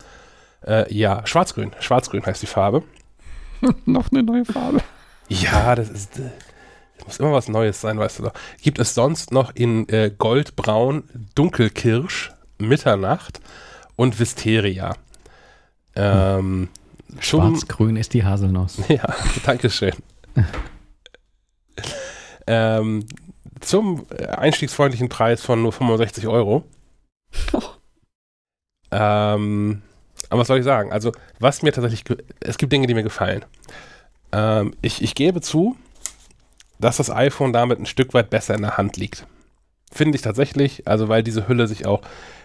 [0.65, 1.72] Äh, ja, schwarzgrün.
[1.80, 2.84] Schwarzgrün heißt die Farbe.
[3.86, 4.80] Noch eine neue Farbe.
[5.30, 6.19] Ja, das ist.
[6.98, 8.34] Das muss immer was Neues sein, weißt du doch.
[8.61, 11.03] Gibt es sonst noch in äh, Goldbraun,
[11.34, 13.40] Dunkelkirsch, Mitternacht
[13.95, 14.95] und Wisteria.
[15.95, 16.69] Ähm,
[17.19, 18.78] Schwarzgrün ist die Haselnuss.
[18.88, 19.94] Ja, danke schön.
[22.47, 23.05] ähm,
[23.59, 26.63] zum einstiegsfreundlichen Preis von nur 65 Euro.
[27.53, 27.61] Oh.
[28.93, 29.81] Ähm,
[30.29, 30.91] aber was soll ich sagen?
[30.91, 32.03] Also, was mir tatsächlich,
[32.41, 33.45] es gibt Dinge, die mir gefallen.
[34.33, 35.77] Ähm, ich, ich gebe zu,
[36.79, 39.25] dass das iPhone damit ein Stück weit besser in der Hand liegt.
[39.91, 42.01] Finde ich tatsächlich, also weil diese Hülle sich auch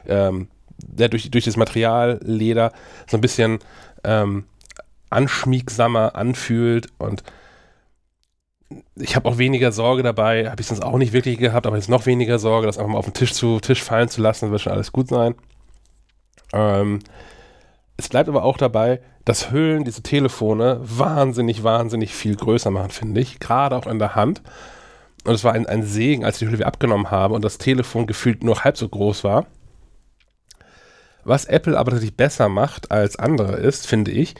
[0.07, 0.49] ähm,
[0.79, 2.73] durch, durch das Material, Leder,
[3.09, 3.61] so ein bisschen
[4.05, 4.45] ähm,
[5.11, 7.23] anschmiegsamer anfühlt und
[8.97, 11.89] ich habe auch weniger Sorge dabei, habe ich sonst auch nicht wirklich gehabt, aber jetzt
[11.89, 14.61] noch weniger Sorge, das einfach mal auf den Tisch zu Tisch fallen zu lassen, wird
[14.61, 15.35] schon alles gut sein.
[16.53, 17.01] Ähm,
[17.97, 23.21] es bleibt aber auch dabei, dass Hüllen diese Telefone wahnsinnig, wahnsinnig viel größer machen, finde
[23.21, 23.41] ich.
[23.41, 24.43] Gerade auch in der Hand.
[25.25, 27.59] Und es war ein, ein Segen, als ich die Hülle wieder abgenommen habe und das
[27.59, 29.47] Telefon gefühlt nur halb so groß war.
[31.25, 34.37] Was Apple aber tatsächlich besser macht als andere ist, finde ich,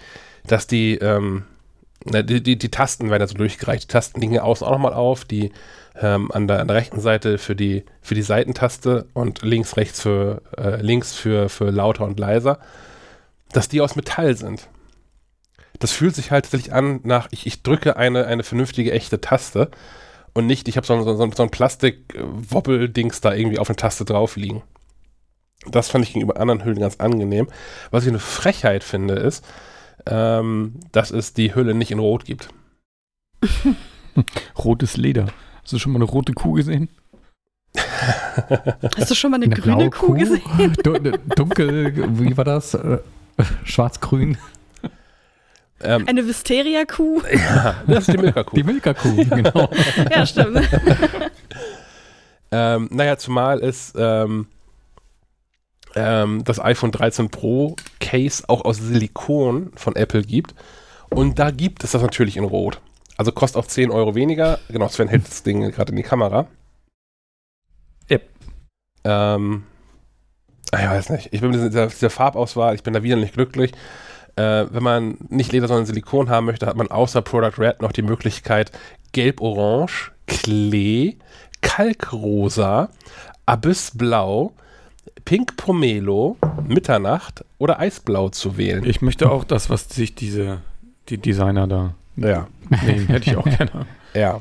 [0.47, 1.45] dass die, ähm,
[2.13, 3.85] die, die, die, Tasten werden ja so durchgereicht.
[3.85, 5.25] Die Tasten liegen außen auch nochmal auf.
[5.25, 5.53] Die
[6.01, 10.01] ähm, an, der, an der rechten Seite für die, für die Seitentaste und links, rechts
[10.01, 12.59] für, äh, links für, für lauter und leiser,
[13.53, 14.69] dass die aus Metall sind.
[15.79, 19.71] Das fühlt sich halt tatsächlich an nach, ich, ich drücke eine, eine vernünftige, echte Taste
[20.33, 24.37] und nicht, ich habe so, so, so ein Plastik-Wobbel-Dings da irgendwie auf eine Taste drauf
[24.37, 24.63] liegen.
[25.67, 27.49] Das fand ich gegenüber anderen Hüllen ganz angenehm.
[27.91, 29.45] Was ich eine Frechheit finde, ist,
[30.07, 32.49] ähm, dass es die Hülle nicht in Rot gibt.
[34.59, 35.27] Rotes Leder.
[35.63, 36.89] Hast du schon mal eine rote Kuh gesehen?
[38.97, 40.43] Hast du schon mal eine, eine grüne Kuh, Kuh, gesehen?
[41.35, 42.75] Dunkel, wie war das?
[42.75, 42.99] Äh,
[43.65, 44.39] schwarz-grün.
[45.83, 47.23] Ähm, eine Wisteria-Kuh?
[47.31, 48.57] Ja, das ist die Milka-Kuh.
[48.57, 49.71] Die Milka-Kuh, genau.
[50.11, 50.67] ja, stimmt.
[52.51, 54.47] ähm, naja, zumal es ähm,
[55.97, 60.55] ähm, das iPhone 13 Pro Case auch aus Silikon von Apple gibt.
[61.11, 62.81] Und da gibt es das natürlich in Rot.
[63.17, 64.59] Also kostet auch 10 Euro weniger.
[64.69, 66.47] Genau, Sven hält das Ding gerade in die Kamera.
[68.11, 68.29] Yep.
[69.05, 69.65] Ähm,
[70.73, 71.29] ich weiß nicht.
[71.33, 73.73] Ich bin mit dieser, dieser Farbauswahl, ich bin da wieder nicht glücklich.
[74.37, 77.93] Äh, wenn man nicht Leder, sondern Silikon haben möchte, hat man außer Product Red noch
[77.93, 78.71] die Möglichkeit
[79.13, 81.17] Gelb-Orange, Klee,
[81.63, 82.91] Kalkrosa,
[83.47, 84.53] Abyssblau,
[85.27, 88.85] Pink Pomelo, Mitternacht oder Eisblau zu wählen.
[88.87, 90.63] Ich möchte auch das, was sich diese
[91.11, 92.47] die Designer da Ja.
[92.87, 93.87] nehmen, hätte ich auch gerne.
[94.15, 94.41] Ja.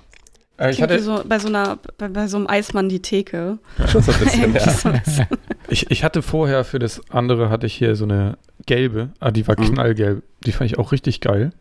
[0.57, 3.57] Äh, ich, hatte, so, bei, so einer, bei, bei so einem Eismann die Theke.
[3.89, 4.69] Schon so ein bisschen, ja.
[4.69, 5.27] so ein bisschen.
[5.67, 9.45] ich, ich hatte vorher für das andere hatte ich hier so eine gelbe, ah, die
[9.49, 9.73] war Mhm.
[9.73, 10.23] knallgelb.
[10.45, 11.51] Die fand ich auch richtig geil.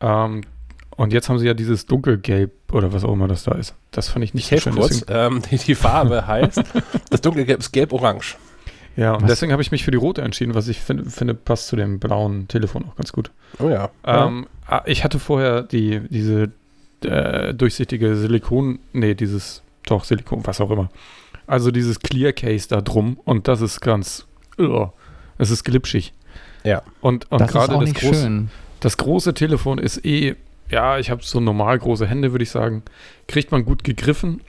[0.00, 0.42] Ähm,
[1.02, 3.74] und jetzt haben sie ja dieses dunkelgelb oder was auch immer das da ist.
[3.90, 4.78] Das fand ich nicht Ich helfe schön.
[4.78, 5.04] kurz.
[5.08, 6.62] Ähm, die, die Farbe heißt,
[7.10, 8.36] das Dunkelgelb ist gelb-orange.
[8.94, 9.30] ja, und Was?
[9.30, 11.98] deswegen habe ich mich für die rote entschieden, was ich find, finde, passt zu dem
[11.98, 13.32] blauen Telefon auch ganz gut.
[13.58, 13.90] Oh ja.
[14.04, 16.52] Ähm, ah, ich hatte vorher die, diese
[17.02, 20.88] äh, durchsichtige Silikon, nee, dieses, doch, Silikon, was auch immer.
[21.48, 24.28] Also dieses Clear Case da drum und das ist ganz,
[25.36, 26.12] es ist glitschig.
[26.62, 26.82] Ja.
[27.00, 28.50] Und, und das gerade das, große, schön.
[28.78, 30.36] das große Telefon ist eh,
[30.72, 32.82] ja, ich habe so normal große Hände, würde ich sagen.
[33.28, 34.40] Kriegt man gut gegriffen.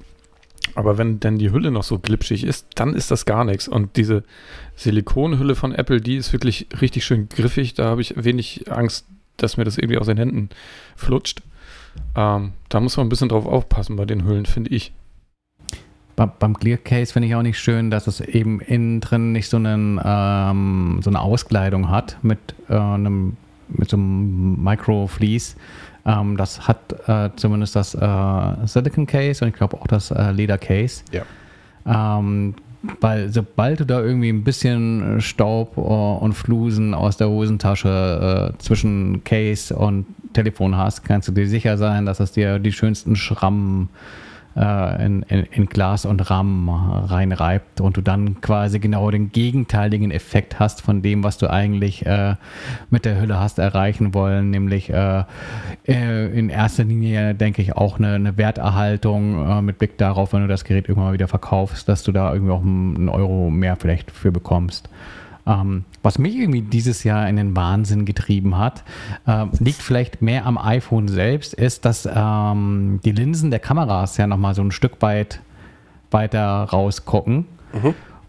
[0.76, 3.68] Aber wenn dann die Hülle noch so glitschig ist, dann ist das gar nichts.
[3.68, 4.24] Und diese
[4.76, 7.74] Silikonhülle von Apple, die ist wirklich richtig schön griffig.
[7.74, 9.06] Da habe ich wenig Angst,
[9.38, 10.50] dass mir das irgendwie aus den Händen
[10.95, 11.41] flutscht.
[12.16, 14.94] Ähm, da muss man ein bisschen drauf aufpassen bei den Hüllen, finde ich.
[16.16, 19.58] Beim Clear Case finde ich auch nicht schön, dass es eben innen drin nicht so,
[19.58, 22.40] einen, ähm, so eine Auskleidung hat mit,
[22.70, 23.36] äh, einem,
[23.68, 25.56] mit so einem Micro-Fleece.
[26.06, 26.78] Ähm, das hat
[27.08, 31.04] äh, zumindest das äh, Silicon Case und ich glaube auch das äh, Leder Case.
[31.12, 31.24] Ja.
[31.86, 32.56] Ähm,
[33.00, 38.58] weil sobald du da irgendwie ein bisschen Staub äh, und Flusen aus der Hosentasche äh,
[38.58, 43.16] zwischen Case und Telefon hast, kannst du dir sicher sein, dass es dir die schönsten
[43.16, 49.10] Schrammen äh, in, in, in Glas und Rahmen äh, reinreibt und du dann quasi genau
[49.10, 52.36] den gegenteiligen Effekt hast von dem, was du eigentlich äh,
[52.90, 55.24] mit der Hülle hast erreichen wollen, nämlich äh,
[55.88, 60.42] äh, in erster Linie denke ich auch eine, eine Werterhaltung äh, mit Blick darauf, wenn
[60.42, 63.76] du das Gerät irgendwann mal wieder verkaufst, dass du da irgendwie auch einen Euro mehr
[63.76, 64.90] vielleicht für bekommst.
[65.45, 68.84] Ähm, was mich irgendwie dieses Jahr in den Wahnsinn getrieben hat,
[69.28, 74.28] äh, liegt vielleicht mehr am iPhone selbst, ist, dass ähm, die Linsen der Kameras ja
[74.28, 75.41] nochmal so ein Stück weit
[76.11, 77.45] weiter rausgucken.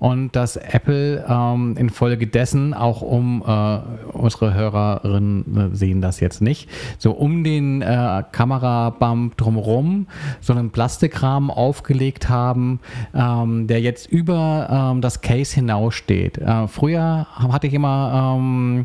[0.04, 3.78] Und dass Apple ähm, infolgedessen auch um, äh,
[4.12, 6.68] unsere Hörerinnen äh, sehen das jetzt nicht,
[6.98, 10.06] so um den äh, Kamerabump drumherum
[10.42, 12.80] so einen Plastikrahmen aufgelegt haben,
[13.14, 16.36] ähm, der jetzt über ähm, das Case hinaussteht.
[16.36, 18.84] Äh, früher hatte ich immer ähm,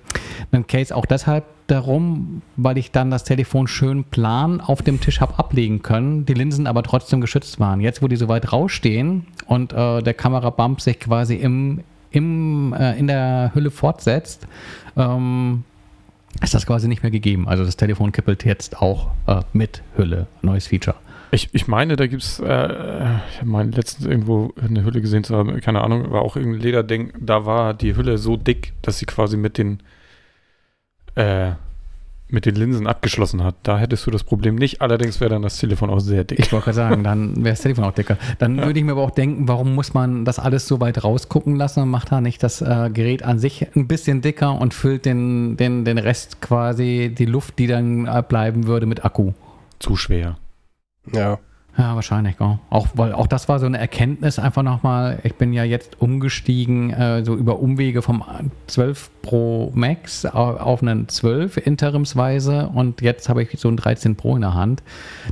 [0.53, 5.21] einen Case auch deshalb darum, weil ich dann das Telefon schön plan auf dem Tisch
[5.21, 7.79] habe ablegen können, die Linsen aber trotzdem geschützt waren.
[7.81, 11.81] Jetzt, wo die so weit rausstehen und äh, der Kamerabump sich quasi im,
[12.11, 14.47] im, äh, in der Hülle fortsetzt,
[14.97, 15.63] ähm,
[16.41, 17.47] ist das quasi nicht mehr gegeben.
[17.47, 20.27] Also das Telefon kippelt jetzt auch äh, mit Hülle.
[20.41, 20.95] Neues Feature.
[21.31, 25.59] Ich, ich meine, da gibt es, äh, ich meine letztens irgendwo eine Hülle gesehen haben,
[25.61, 29.37] keine Ahnung, war auch irgendein Lederding, da war die Hülle so dick, dass sie quasi
[29.37, 29.79] mit den
[31.19, 31.51] äh,
[32.31, 33.55] mit den Linsen abgeschlossen hat.
[33.63, 36.39] Da hättest du das Problem nicht, allerdings wäre dann das Telefon auch sehr dick.
[36.39, 38.17] Ich wollte gerade sagen, dann wäre das Telefon auch dicker.
[38.37, 41.55] Dann würde ich mir aber auch denken, warum muss man das alles so weit rausgucken
[41.55, 45.05] lassen und macht da nicht das äh, Gerät an sich ein bisschen dicker und füllt
[45.05, 49.33] den, den, den Rest quasi, die Luft, die dann bleiben würde, mit Akku.
[49.79, 50.37] Zu schwer.
[51.11, 51.39] Ja.
[51.80, 52.60] Ja, wahrscheinlich, gell?
[52.69, 55.19] Auch, weil auch das war so eine Erkenntnis einfach nochmal.
[55.23, 58.22] Ich bin ja jetzt umgestiegen, äh, so über Umwege vom
[58.68, 64.35] 12 Pro Max auf, einen 12 interimsweise und jetzt habe ich so ein 13 Pro
[64.35, 64.84] in der Hand.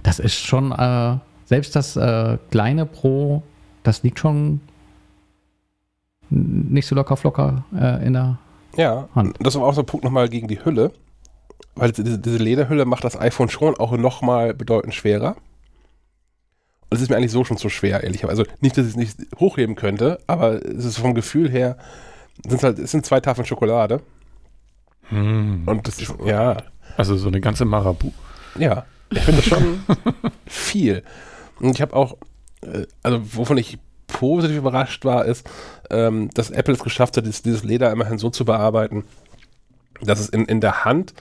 [0.03, 3.44] Das ist schon, äh, selbst das äh, kleine Pro,
[3.84, 4.61] das liegt schon
[6.30, 8.38] nicht so locker flocker äh, in der
[8.78, 9.36] Ja, Hand.
[9.40, 10.91] das ist aber auch so ein Punkt nochmal gegen die Hülle.
[11.76, 15.36] Weil diese, diese Lederhülle macht das iPhone schon auch nochmal bedeutend schwerer.
[16.89, 18.43] Und es ist mir eigentlich so schon zu schwer, ehrlicherweise.
[18.43, 21.77] Also nicht, dass ich es nicht hochheben könnte, aber es ist vom Gefühl her,
[22.47, 24.01] sind's halt, es sind zwei Tafeln Schokolade.
[25.09, 25.64] Hm.
[25.65, 26.57] Und das ist, ja,
[26.95, 28.11] Also so eine ganze Marabu.
[28.57, 28.85] ja.
[29.09, 29.80] Ich finde das schon
[30.47, 31.01] viel.
[31.61, 32.18] Und ich habe auch,
[32.61, 33.77] äh, also wovon ich
[34.07, 35.49] positiv überrascht war, ist,
[35.89, 39.05] ähm, dass Apple es geschafft hat, dieses, dieses Leder immerhin so zu bearbeiten,
[40.01, 41.14] dass es in, in der Hand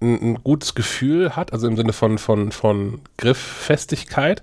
[0.00, 4.42] ein, ein gutes Gefühl hat, also im Sinne von, von, von Grifffestigkeit,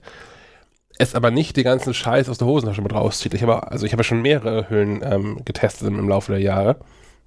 [1.00, 3.34] es aber nicht die ganzen Scheiß aus der Hosentasche mit rauszieht.
[3.34, 6.78] Ich habe, also ich habe schon mehrere Hüllen ähm, getestet im, Laufe der Jahre.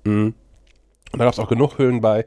[0.05, 0.35] Mhm.
[1.13, 2.27] Und da gab es auch genug Hüllen bei,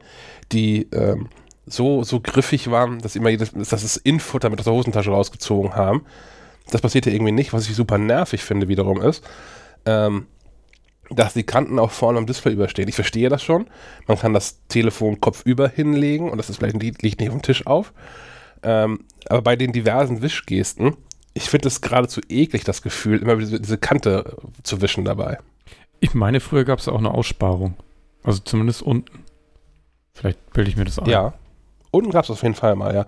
[0.52, 1.28] die ähm,
[1.64, 5.76] so, so griffig waren, dass immer jedes, dass das Infutter mit aus der Hosentasche rausgezogen
[5.76, 6.04] haben.
[6.70, 9.24] Das passiert hier irgendwie nicht, was ich super nervig finde wiederum ist,
[9.84, 10.26] ähm,
[11.10, 12.88] dass die Kanten auch vorne am Display überstehen.
[12.88, 13.68] Ich verstehe das schon.
[14.08, 17.68] Man kann das Telefon kopfüber hinlegen und das ist vielleicht liegt nicht auf dem Tisch
[17.68, 17.92] auf.
[18.64, 20.96] Ähm, aber bei den diversen Wischgesten,
[21.36, 25.38] ich finde es geradezu eklig, das Gefühl, immer diese, diese Kante zu wischen dabei.
[26.00, 27.76] Ich meine, früher gab es auch eine Aussparung.
[28.22, 29.22] Also zumindest unten.
[30.14, 31.10] Vielleicht bilde ich mir das ein.
[31.10, 31.34] Ja.
[31.90, 33.06] Unten gab es auf jeden Fall mal, ja.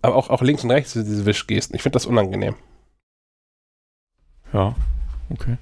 [0.00, 1.76] Aber auch, auch links und rechts diese Wischgesten.
[1.76, 2.54] Ich finde das unangenehm.
[4.54, 4.74] Ja,
[5.28, 5.58] okay.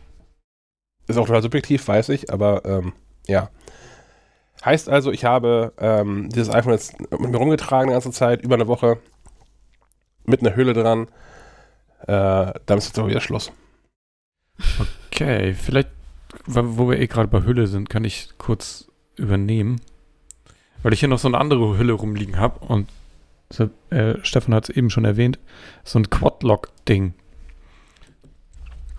[1.08, 2.92] Ist auch total subjektiv, weiß ich, aber ähm,
[3.26, 3.50] ja.
[4.64, 8.54] Heißt also, ich habe ähm, dieses iPhone jetzt mit mir rumgetragen die ganze Zeit, über
[8.54, 8.98] eine Woche,
[10.24, 11.08] mit einer Hülle dran.
[12.06, 13.52] Äh, dann ist jetzt aber wieder Schluss.
[15.10, 15.88] Okay, vielleicht,
[16.46, 18.86] wo wir eh gerade bei Hülle sind, kann ich kurz
[19.16, 19.80] übernehmen.
[20.82, 22.88] Weil ich hier noch so eine andere Hülle rumliegen habe und
[23.90, 25.38] äh, Stefan hat es eben schon erwähnt,
[25.84, 27.14] so ein Quadlock-Ding.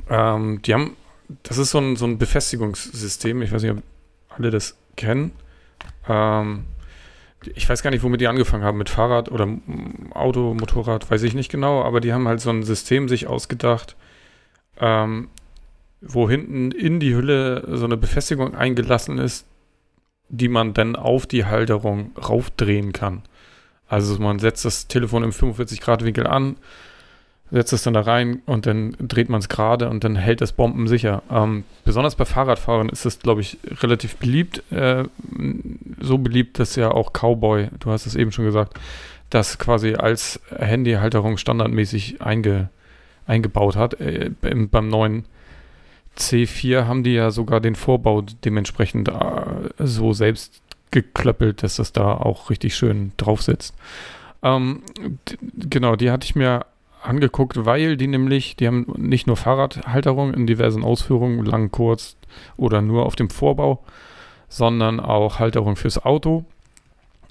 [0.09, 0.95] Ähm, die haben,
[1.43, 3.83] das ist so ein, so ein Befestigungssystem, ich weiß nicht, ob
[4.29, 5.31] alle das kennen.
[6.07, 6.65] Ähm,
[7.55, 9.47] ich weiß gar nicht, womit die angefangen haben, mit Fahrrad oder
[10.11, 13.95] Auto, Motorrad, weiß ich nicht genau, aber die haben halt so ein System sich ausgedacht,
[14.79, 15.29] ähm,
[16.01, 19.45] wo hinten in die Hülle so eine Befestigung eingelassen ist,
[20.29, 23.23] die man dann auf die Halterung raufdrehen kann.
[23.87, 26.57] Also man setzt das Telefon im 45-Grad-Winkel an,
[27.55, 30.51] setzt es dann da rein und dann dreht man es gerade und dann hält das
[30.51, 31.23] Bomben sicher.
[31.31, 34.61] Ähm, besonders bei Fahrradfahrern ist das, glaube ich, relativ beliebt.
[34.73, 35.05] Äh,
[36.01, 38.77] so beliebt, dass ja auch Cowboy, du hast es eben schon gesagt,
[39.29, 42.67] das quasi als Handyhalterung standardmäßig einge,
[43.25, 44.01] eingebaut hat.
[44.01, 45.23] Äh, im, beim neuen
[46.17, 49.13] C4 haben die ja sogar den Vorbau dementsprechend äh,
[49.79, 50.61] so selbst
[50.91, 53.75] geklöppelt, dass das da auch richtig schön drauf sitzt.
[54.43, 54.81] Ähm,
[55.55, 56.65] genau, die hatte ich mir
[57.07, 62.17] angeguckt, weil die nämlich, die haben nicht nur Fahrradhalterung in diversen Ausführungen, lang, kurz
[62.57, 63.83] oder nur auf dem Vorbau,
[64.49, 66.45] sondern auch Halterung fürs Auto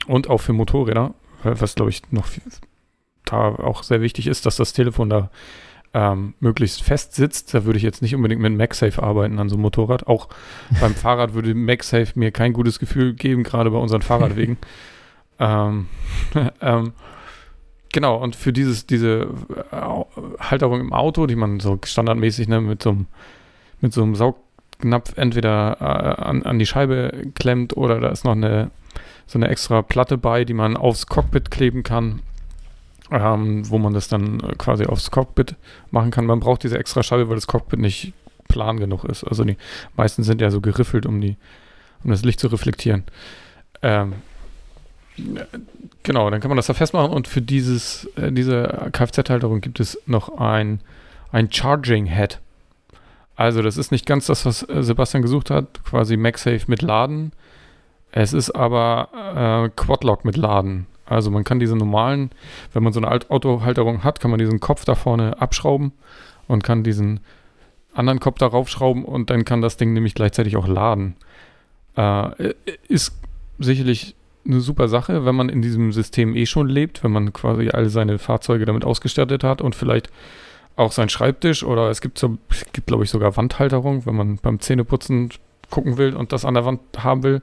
[0.06, 2.26] und auch für Motorräder, was glaube ich noch
[3.24, 5.30] da auch sehr wichtig ist, dass das Telefon da
[5.94, 7.54] ähm, möglichst fest sitzt.
[7.54, 10.06] Da würde ich jetzt nicht unbedingt mit MagSafe arbeiten an so einem Motorrad.
[10.06, 10.28] Auch
[10.80, 14.58] beim Fahrrad würde MagSafe mir kein gutes Gefühl geben, gerade bei unseren Fahrradwegen.
[15.38, 15.86] ähm,
[16.60, 16.92] ähm,
[17.94, 19.28] Genau, und für dieses, diese
[19.70, 19.76] äh,
[20.40, 23.06] Halterung im Auto, die man so standardmäßig ne, mit so einem,
[23.80, 28.32] mit so einem Saugnapf entweder äh, an, an die Scheibe klemmt oder da ist noch
[28.32, 28.72] eine
[29.28, 32.22] so eine extra Platte bei, die man aufs Cockpit kleben kann,
[33.12, 35.54] ähm, wo man das dann quasi aufs Cockpit
[35.92, 36.26] machen kann.
[36.26, 38.12] Man braucht diese extra Scheibe, weil das Cockpit nicht
[38.48, 39.22] plan genug ist.
[39.22, 39.56] Also die
[39.96, 41.36] meisten sind ja so geriffelt, um die,
[42.02, 43.04] um das Licht zu reflektieren.
[43.82, 44.14] Ähm,
[46.02, 49.98] Genau, dann kann man das da festmachen und für dieses, äh, diese Kfz-Halterung gibt es
[50.06, 50.80] noch ein,
[51.32, 52.40] ein Charging Head.
[53.36, 57.32] Also das ist nicht ganz das, was äh, Sebastian gesucht hat, quasi MagSafe mit Laden.
[58.12, 59.08] Es ist aber
[59.66, 60.86] äh, Quadlock mit Laden.
[61.06, 62.30] Also man kann diese normalen,
[62.72, 65.92] wenn man so eine Autohalterung hat, kann man diesen Kopf da vorne abschrauben
[66.48, 67.20] und kann diesen
[67.92, 71.16] anderen Kopf darauf schrauben und dann kann das Ding nämlich gleichzeitig auch laden.
[71.96, 72.54] Äh,
[72.88, 73.16] ist
[73.58, 74.16] sicherlich
[74.46, 77.88] eine super Sache, wenn man in diesem System eh schon lebt, wenn man quasi all
[77.88, 80.10] seine Fahrzeuge damit ausgestattet hat und vielleicht
[80.76, 84.36] auch sein Schreibtisch oder es gibt, so, es gibt glaube ich, sogar Wandhalterung, wenn man
[84.36, 85.30] beim Zähneputzen
[85.70, 87.42] gucken will und das an der Wand haben will.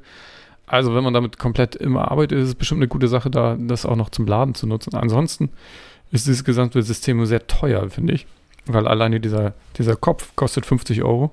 [0.68, 3.86] Also wenn man damit komplett immer arbeitet, ist es bestimmt eine gute Sache, da das
[3.86, 4.96] auch noch zum Laden zu nutzen.
[4.96, 5.50] Ansonsten
[6.12, 8.26] ist dieses gesamte System sehr teuer, finde ich,
[8.66, 11.32] weil alleine dieser, dieser Kopf kostet 50 Euro.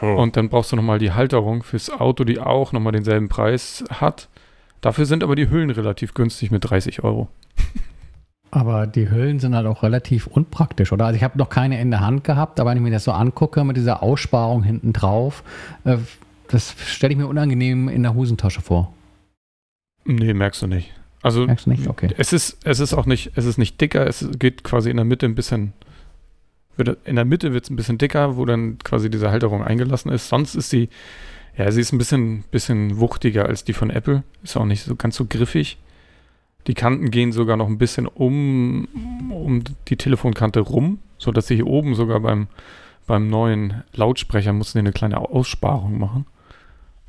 [0.00, 0.16] Hm.
[0.16, 4.28] Und dann brauchst du nochmal die Halterung fürs Auto, die auch nochmal denselben Preis hat.
[4.84, 7.28] Dafür sind aber die Hüllen relativ günstig mit 30 Euro.
[8.50, 11.06] Aber die Hüllen sind halt auch relativ unpraktisch, oder?
[11.06, 13.12] Also ich habe noch keine in der Hand gehabt, aber wenn ich mir das so
[13.12, 15.42] angucke mit dieser Aussparung hinten drauf,
[15.84, 15.96] äh,
[16.48, 18.92] das stelle ich mir unangenehm in der Hosentasche vor.
[20.04, 20.92] Nee, merkst du nicht.
[21.22, 21.86] Also merkst du nicht?
[21.86, 22.10] Okay.
[22.18, 25.06] Es ist, es ist auch nicht, es ist nicht dicker, es geht quasi in der
[25.06, 25.72] Mitte ein bisschen,
[26.76, 30.28] in der Mitte wird es ein bisschen dicker, wo dann quasi diese Halterung eingelassen ist.
[30.28, 30.90] Sonst ist sie
[31.56, 34.24] ja, sie ist ein bisschen, bisschen wuchtiger als die von Apple.
[34.42, 35.78] Ist auch nicht so ganz so griffig.
[36.66, 38.88] Die Kanten gehen sogar noch ein bisschen um,
[39.30, 42.48] um die Telefonkante rum, sodass sie hier oben sogar beim,
[43.06, 46.26] beim neuen Lautsprecher mussten eine kleine Aussparung machen.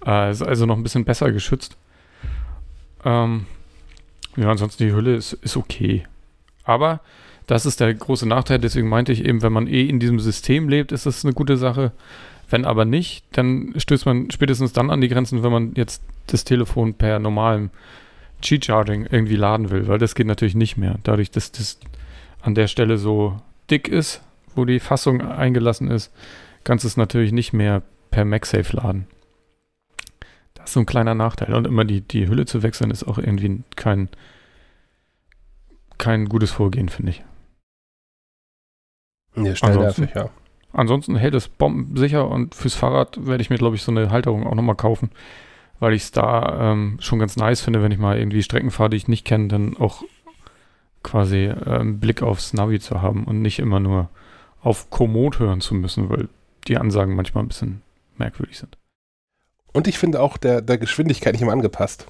[0.06, 1.78] Äh, ist also noch ein bisschen besser geschützt.
[3.06, 3.46] Ähm,
[4.36, 6.06] ja, ansonsten die Hülle ist, ist okay.
[6.66, 7.00] Aber
[7.48, 10.68] das ist der große Nachteil, deswegen meinte ich eben, wenn man eh in diesem System
[10.68, 11.92] lebt, ist das eine gute Sache.
[12.50, 16.44] Wenn aber nicht, dann stößt man spätestens dann an die Grenzen, wenn man jetzt das
[16.44, 17.72] Telefon per normalem
[18.42, 21.00] Cheat Charging irgendwie laden will, weil das geht natürlich nicht mehr.
[21.04, 21.80] Dadurch, dass das
[22.42, 23.38] an der Stelle so
[23.72, 24.22] dick ist,
[24.56, 26.12] wo die Fassung eingelassen ist,
[26.64, 27.82] kannst du es natürlich nicht mehr
[28.12, 29.08] per MagSafe laden.
[30.54, 31.54] Das ist so ein kleiner Nachteil.
[31.54, 34.10] Und immer die, die Hülle zu wechseln, ist auch irgendwie kein,
[35.98, 37.24] kein gutes Vorgehen, finde ich.
[39.36, 40.30] Nee, schnell nervig, ja.
[40.76, 44.45] Ansonsten hält es bombensicher und fürs Fahrrad werde ich mir, glaube ich, so eine Halterung
[44.45, 45.10] auch nochmal kaufen,
[45.80, 48.89] weil ich es da ähm, schon ganz nice finde, wenn ich mal irgendwie Strecken fahre,
[48.89, 50.03] die ich nicht kenne, dann auch
[51.02, 54.10] quasi ähm, Blick aufs Navi zu haben und nicht immer nur
[54.61, 56.27] auf Komoot hören zu müssen, weil
[56.68, 57.81] die Ansagen manchmal ein bisschen
[58.18, 58.77] merkwürdig sind.
[59.72, 62.07] Und ich finde auch der, der Geschwindigkeit nicht immer angepasst.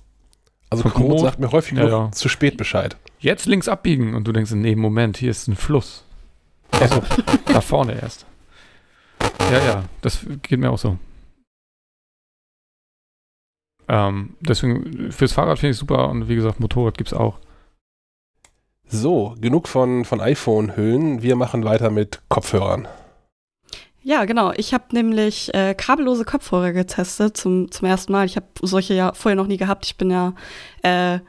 [0.70, 1.26] Also Von Komoot Komoot?
[1.26, 2.12] sagt mir häufig Ja, ja.
[2.12, 2.98] zu spät Bescheid.
[3.20, 6.04] Jetzt links abbiegen und du denkst, nee, Moment, hier ist ein Fluss.
[6.72, 7.04] Also,
[7.46, 8.26] da vorne erst.
[9.52, 10.98] Ja, ja, das geht mir auch so.
[13.88, 17.40] Ähm, deswegen, fürs Fahrrad finde ich super und wie gesagt, Motorrad gibt es auch.
[18.88, 21.22] So, genug von, von iPhone-Hüllen.
[21.22, 22.88] Wir machen weiter mit Kopfhörern.
[24.04, 24.52] Ja, genau.
[24.56, 28.28] Ich habe nämlich äh, kabellose Kopfhörer getestet zum, zum ersten Mal.
[28.28, 29.86] Ich habe solche ja vorher noch nie gehabt.
[29.88, 30.34] Ich bin ja
[30.84, 31.20] äh,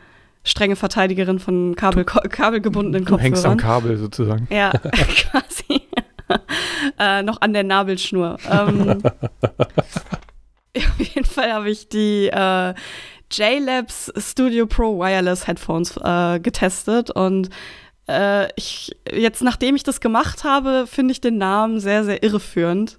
[0.45, 3.83] strenge Verteidigerin von Kabel, kabelgebundenen Du hängst am Kopfhörern.
[3.83, 4.47] Kabel sozusagen.
[4.51, 5.86] Ja, quasi.
[6.99, 8.37] äh, noch an der Nabelschnur.
[8.51, 9.03] Ähm,
[10.77, 12.75] auf jeden Fall habe ich die äh,
[13.31, 17.51] JLabs Studio Pro Wireless Headphones äh, getestet und
[18.09, 22.99] äh, ich, jetzt, nachdem ich das gemacht habe, finde ich den Namen sehr, sehr irreführend.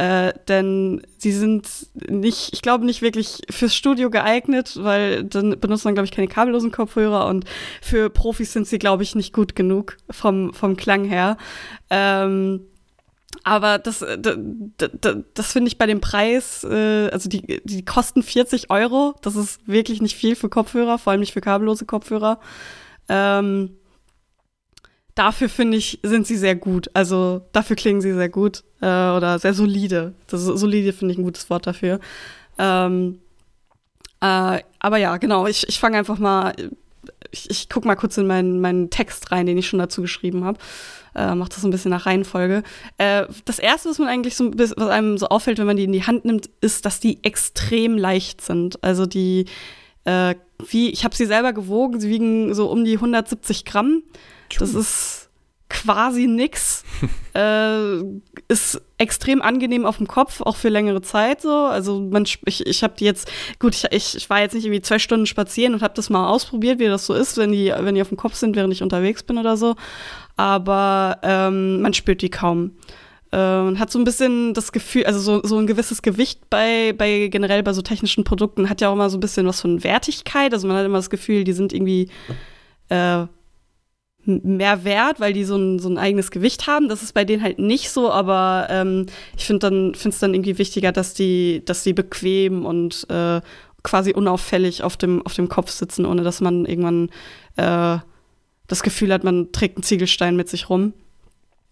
[0.00, 1.68] Äh, denn sie sind
[2.08, 6.26] nicht, ich glaube, nicht wirklich fürs Studio geeignet, weil dann benutzt man, glaube ich, keine
[6.26, 7.44] kabellosen Kopfhörer und
[7.82, 11.36] für Profis sind sie, glaube ich, nicht gut genug vom, vom Klang her.
[11.90, 12.62] Ähm,
[13.44, 14.38] aber das, das,
[15.34, 19.14] das finde ich bei dem Preis, äh, also die, die kosten 40 Euro.
[19.20, 22.40] Das ist wirklich nicht viel für Kopfhörer, vor allem nicht für kabellose Kopfhörer.
[23.10, 23.76] Ähm,
[25.20, 26.90] dafür finde ich, sind sie sehr gut.
[26.94, 30.14] Also dafür klingen sie sehr gut äh, oder sehr solide.
[30.28, 32.00] Das solide finde ich ein gutes Wort dafür.
[32.58, 33.18] Ähm,
[34.22, 36.54] äh, aber ja, genau, ich, ich fange einfach mal,
[37.30, 40.44] ich, ich gucke mal kurz in meinen, meinen Text rein, den ich schon dazu geschrieben
[40.44, 40.58] habe.
[41.14, 42.62] Äh, macht das so ein bisschen nach Reihenfolge.
[42.96, 45.92] Äh, das erste, was man eigentlich so was einem so auffällt, wenn man die in
[45.92, 48.82] die Hand nimmt, ist, dass die extrem leicht sind.
[48.82, 49.44] Also die,
[50.04, 50.34] äh,
[50.66, 54.02] wie, ich habe sie selber gewogen, sie wiegen so um die 170 Gramm.
[54.58, 55.30] Das ist
[55.68, 56.84] quasi nix.
[57.34, 58.02] äh,
[58.48, 61.54] ist extrem angenehm auf dem Kopf, auch für längere Zeit so.
[61.54, 64.82] Also man, ich, ich habe die jetzt, gut, ich, ich, ich war jetzt nicht irgendwie
[64.82, 67.94] zwei Stunden spazieren und habe das mal ausprobiert, wie das so ist, wenn die, wenn
[67.94, 69.76] die auf dem Kopf sind, während ich unterwegs bin oder so.
[70.36, 72.72] Aber ähm, man spürt die kaum.
[73.32, 76.92] Äh, Man hat so ein bisschen das Gefühl, also so, so ein gewisses Gewicht bei,
[76.96, 79.84] bei generell bei so technischen Produkten hat ja auch immer so ein bisschen was von
[79.84, 80.52] Wertigkeit.
[80.52, 82.08] Also man hat immer das Gefühl, die sind irgendwie
[82.88, 83.26] äh,
[84.42, 86.88] mehr wert, weil die so ein, so ein eigenes Gewicht haben.
[86.88, 90.34] Das ist bei denen halt nicht so, aber ähm, ich finde dann finde es dann
[90.34, 93.40] irgendwie wichtiger, dass die, dass die bequem und äh,
[93.82, 97.10] quasi unauffällig auf dem, auf dem Kopf sitzen, ohne dass man irgendwann
[97.56, 97.98] äh,
[98.66, 100.92] das Gefühl hat, man trägt einen Ziegelstein mit sich rum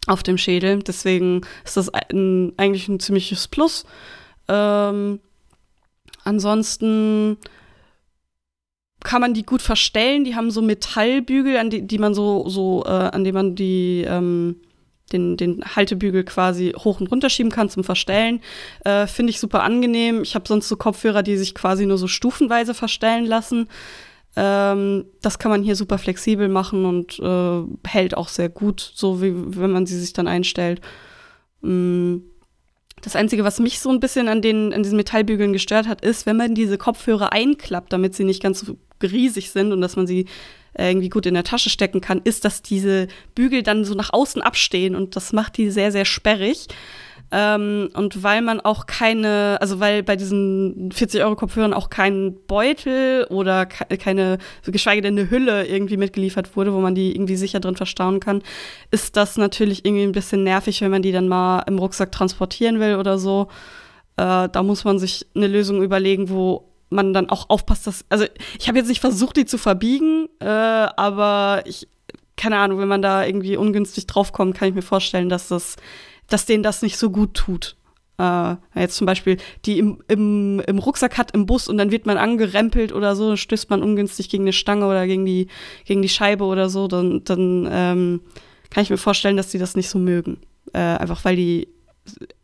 [0.06, 0.82] auf dem Schädel.
[0.82, 3.84] Deswegen ist das ein, eigentlich ein ziemliches Plus.
[4.48, 5.20] Ähm,
[6.24, 7.36] ansonsten
[9.04, 10.24] kann man die gut verstellen.
[10.24, 14.04] Die haben so Metallbügel, an die, die man so, so äh, an denen man die
[14.08, 14.56] ähm,
[15.12, 18.40] den, den Haltebügel quasi hoch und runter schieben kann zum Verstellen.
[18.84, 20.22] Äh, Finde ich super angenehm.
[20.22, 23.68] Ich habe sonst so Kopfhörer, die sich quasi nur so stufenweise verstellen lassen.
[24.36, 29.22] Ähm, das kann man hier super flexibel machen und äh, hält auch sehr gut, so
[29.22, 30.80] wie wenn man sie sich dann einstellt.
[31.62, 32.18] Mm.
[33.02, 36.26] Das Einzige, was mich so ein bisschen an, den, an diesen Metallbügeln gestört hat, ist,
[36.26, 40.06] wenn man diese Kopfhörer einklappt, damit sie nicht ganz so riesig sind und dass man
[40.06, 40.26] sie
[40.74, 44.12] äh, irgendwie gut in der Tasche stecken kann, ist, dass diese Bügel dann so nach
[44.12, 46.66] außen abstehen und das macht die sehr, sehr sperrig.
[47.30, 53.66] Ähm, und weil man auch keine, also weil bei diesen 40-Euro-Kopfhörern auch kein Beutel oder
[53.66, 57.76] ke keine, geschweige denn eine Hülle irgendwie mitgeliefert wurde, wo man die irgendwie sicher drin
[57.76, 58.42] verstauen kann,
[58.90, 62.80] ist das natürlich irgendwie ein bisschen nervig, wenn man die dann mal im Rucksack transportieren
[62.80, 63.48] will oder so.
[64.16, 68.24] Äh, da muss man sich eine Lösung überlegen, wo man dann auch aufpasst, dass, also
[68.58, 71.88] ich habe jetzt nicht versucht, die zu verbiegen, äh, aber ich,
[72.36, 75.76] keine Ahnung, wenn man da irgendwie ungünstig draufkommt, kann ich mir vorstellen, dass das
[76.28, 77.76] dass denen das nicht so gut tut.
[78.18, 82.06] Äh, jetzt zum Beispiel, die im, im, im Rucksack hat im Bus und dann wird
[82.06, 85.48] man angerempelt oder so, stößt man ungünstig gegen eine Stange oder gegen die,
[85.84, 88.20] gegen die Scheibe oder so, dann, dann ähm,
[88.70, 90.38] kann ich mir vorstellen, dass die das nicht so mögen.
[90.72, 91.68] Äh, einfach weil die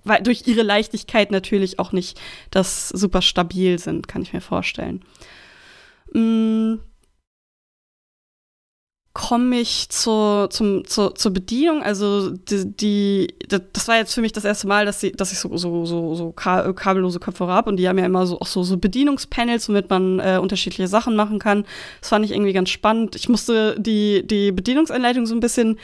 [0.05, 2.21] weil durch ihre Leichtigkeit natürlich auch nicht
[2.51, 5.03] das super stabil sind, kann ich mir vorstellen.
[6.13, 6.75] Mm.
[9.15, 11.85] Komme ich zur, zum, zur, zur Bedienung.
[11.85, 15.39] Also die, die, das war jetzt für mich das erste Mal, dass, sie, dass ich
[15.39, 18.65] so, so, so, so kabellose Kopfhörer habe und die haben ja immer so auch so,
[18.65, 21.65] so Bedienungspanels, womit man äh, unterschiedliche Sachen machen kann.
[22.01, 23.15] Das fand ich irgendwie ganz spannend.
[23.15, 25.79] Ich musste die, die Bedienungsanleitung so ein bisschen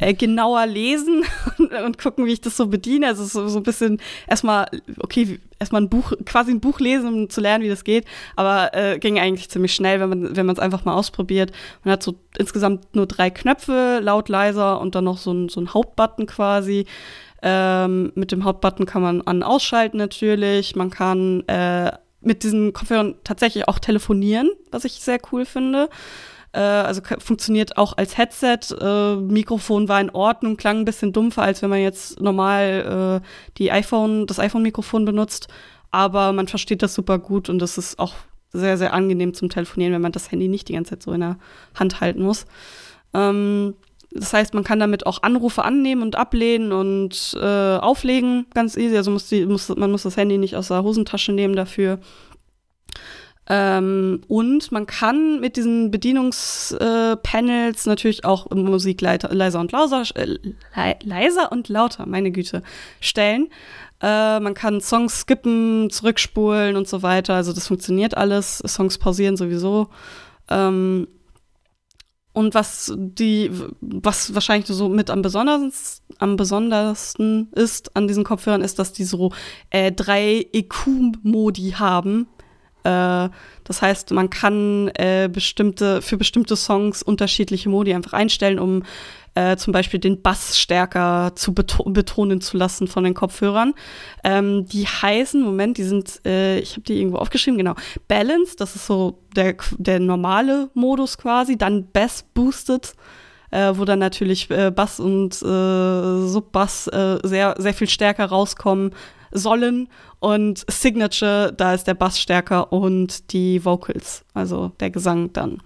[0.00, 1.22] äh, genauer lesen
[1.58, 3.06] und, und, gucken, wie ich das so bediene.
[3.06, 4.66] Also so, so ein bisschen erstmal,
[4.98, 8.06] okay, erstmal ein Buch, quasi ein Buch lesen, um zu lernen, wie das geht.
[8.36, 11.52] Aber äh, ging eigentlich ziemlich schnell, wenn man wenn es einfach mal ausprobiert.
[11.82, 15.60] Man hat so insgesamt nur drei Knöpfe, laut, leiser und dann noch so ein, so
[15.60, 16.86] ein Hauptbutton quasi.
[17.42, 20.76] Ähm, mit dem Hauptbutton kann man an ausschalten natürlich.
[20.76, 25.88] Man kann äh, mit diesen Kopfhörern tatsächlich auch telefonieren, was ich sehr cool finde.
[26.54, 28.58] Äh, also funktioniert auch als Headset.
[28.80, 33.26] Äh, Mikrofon war in Ordnung, klang ein bisschen dumpfer, als wenn man jetzt normal äh,
[33.58, 35.48] die iPhone, das iPhone-Mikrofon benutzt.
[35.90, 38.14] Aber man versteht das super gut und das ist auch
[38.52, 41.20] sehr, sehr angenehm zum Telefonieren, wenn man das Handy nicht die ganze Zeit so in
[41.20, 41.38] der
[41.74, 42.46] Hand halten muss.
[43.12, 43.74] Ähm,
[44.12, 48.96] das heißt, man kann damit auch Anrufe annehmen und ablehnen und äh, auflegen, ganz easy.
[48.96, 51.98] Also muss die, muss, man muss das Handy nicht aus der Hosentasche nehmen dafür.
[53.46, 60.94] Ähm, und man kann mit diesen Bedienungspanels äh, natürlich auch Musik leiser und lauter, äh,
[61.02, 62.62] leiser und lauter, meine Güte,
[63.00, 63.48] stellen.
[64.00, 67.34] Äh, man kann Songs skippen, zurückspulen und so weiter.
[67.34, 68.62] Also das funktioniert alles.
[68.66, 69.88] Songs pausieren sowieso.
[70.48, 71.06] Ähm,
[72.34, 73.50] und was die,
[73.80, 79.04] was wahrscheinlich so mit am besondersten, am besondersten ist an diesen Kopfhörern, ist, dass die
[79.04, 79.32] so
[79.70, 82.26] äh, drei EQ-Modi haben.
[82.84, 83.28] Äh,
[83.64, 88.82] das heißt, man kann äh, bestimmte, für bestimmte Songs unterschiedliche Modi einfach einstellen, um
[89.34, 93.74] äh, zum Beispiel den Bass stärker zu beto betonen zu lassen von den Kopfhörern.
[94.22, 97.74] Ähm, die heißen, Moment, die sind, äh, ich habe die irgendwo aufgeschrieben, genau.
[98.06, 102.94] Balance, das ist so der, der normale Modus quasi, dann Bass Boosted.
[103.54, 108.90] Äh, wo dann natürlich äh, Bass und äh, Subbass äh, sehr, sehr viel stärker rauskommen
[109.30, 109.88] sollen.
[110.18, 115.62] Und Signature, da ist der Bass stärker und die Vocals, also der Gesang dann.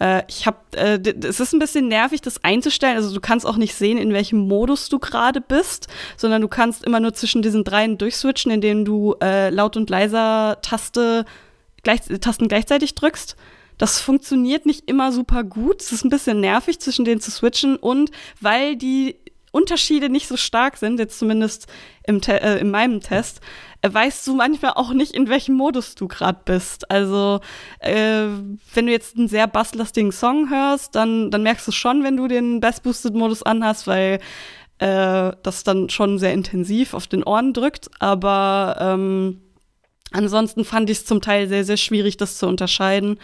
[0.00, 2.96] Äh, ich habe, äh, es ist ein bisschen nervig, das einzustellen.
[2.96, 6.82] Also du kannst auch nicht sehen, in welchem Modus du gerade bist, sondern du kannst
[6.82, 11.26] immer nur zwischen diesen dreien durchswitchen, indem du äh, laut und leiser Taste
[11.82, 13.36] gleich, Tasten gleichzeitig drückst.
[13.78, 15.80] Das funktioniert nicht immer super gut.
[15.80, 17.76] Es ist ein bisschen nervig, zwischen denen zu switchen.
[17.76, 18.10] Und
[18.40, 19.16] weil die
[19.52, 21.68] Unterschiede nicht so stark sind, jetzt zumindest
[22.04, 23.40] im äh, in meinem Test,
[23.82, 26.90] äh, weißt du manchmal auch nicht, in welchem Modus du gerade bist.
[26.90, 27.40] Also,
[27.80, 28.26] äh,
[28.74, 32.28] wenn du jetzt einen sehr basslastigen Song hörst, dann, dann merkst du schon, wenn du
[32.28, 34.20] den Bass-Boosted-Modus anhast, weil
[34.78, 37.88] äh, das dann schon sehr intensiv auf den Ohren drückt.
[38.00, 39.40] Aber ähm,
[40.12, 43.18] ansonsten fand ich es zum Teil sehr, sehr schwierig, das zu unterscheiden.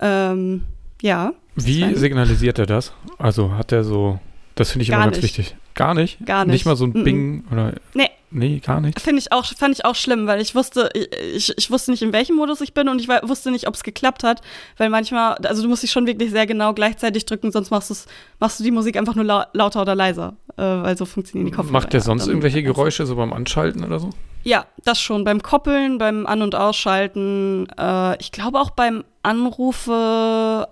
[0.00, 0.62] Ähm,
[1.02, 1.32] ja.
[1.54, 2.92] Wie signalisiert er das?
[3.18, 4.18] Also hat er so
[4.56, 5.38] das finde ich gar immer ganz nicht.
[5.38, 5.56] wichtig.
[5.74, 6.24] Gar nicht?
[6.24, 6.54] Gar nicht.
[6.54, 7.04] Nicht mal so ein mm -mm.
[7.04, 7.74] Bing oder.
[7.94, 8.08] Nee.
[8.30, 9.00] Nee, gar nicht.
[9.00, 10.90] Finde ich auch, fand ich auch schlimm, weil ich wusste,
[11.34, 13.82] ich, ich wusste nicht, in welchem Modus ich bin und ich wusste nicht, ob es
[13.82, 14.42] geklappt hat,
[14.76, 18.08] weil manchmal, also du musst dich schon wirklich sehr genau gleichzeitig drücken, sonst machst,
[18.40, 21.52] machst du die Musik einfach nur la lauter oder leiser, äh, weil so funktionieren die
[21.52, 21.72] Kopfhörer.
[21.72, 24.10] Macht der sonst irgendwelche Geräusche so beim Anschalten oder so?
[24.42, 25.24] Ja, das schon.
[25.24, 30.68] Beim Koppeln, beim An- und Ausschalten, äh, ich glaube auch beim Anrufe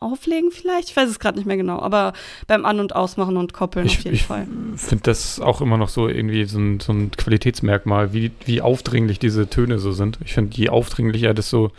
[0.00, 0.88] auflegen vielleicht.
[0.88, 2.14] Ich weiß es gerade nicht mehr genau, aber
[2.46, 4.46] beim An- und Ausmachen und Koppeln ich, auf jeden ich Fall.
[4.74, 8.62] Ich finde das auch immer noch so irgendwie so ein, so ein Qualitätsmerkmal, wie, wie
[8.62, 10.18] aufdringlich diese Töne so sind.
[10.24, 11.70] Ich finde, je aufdringlicher, desto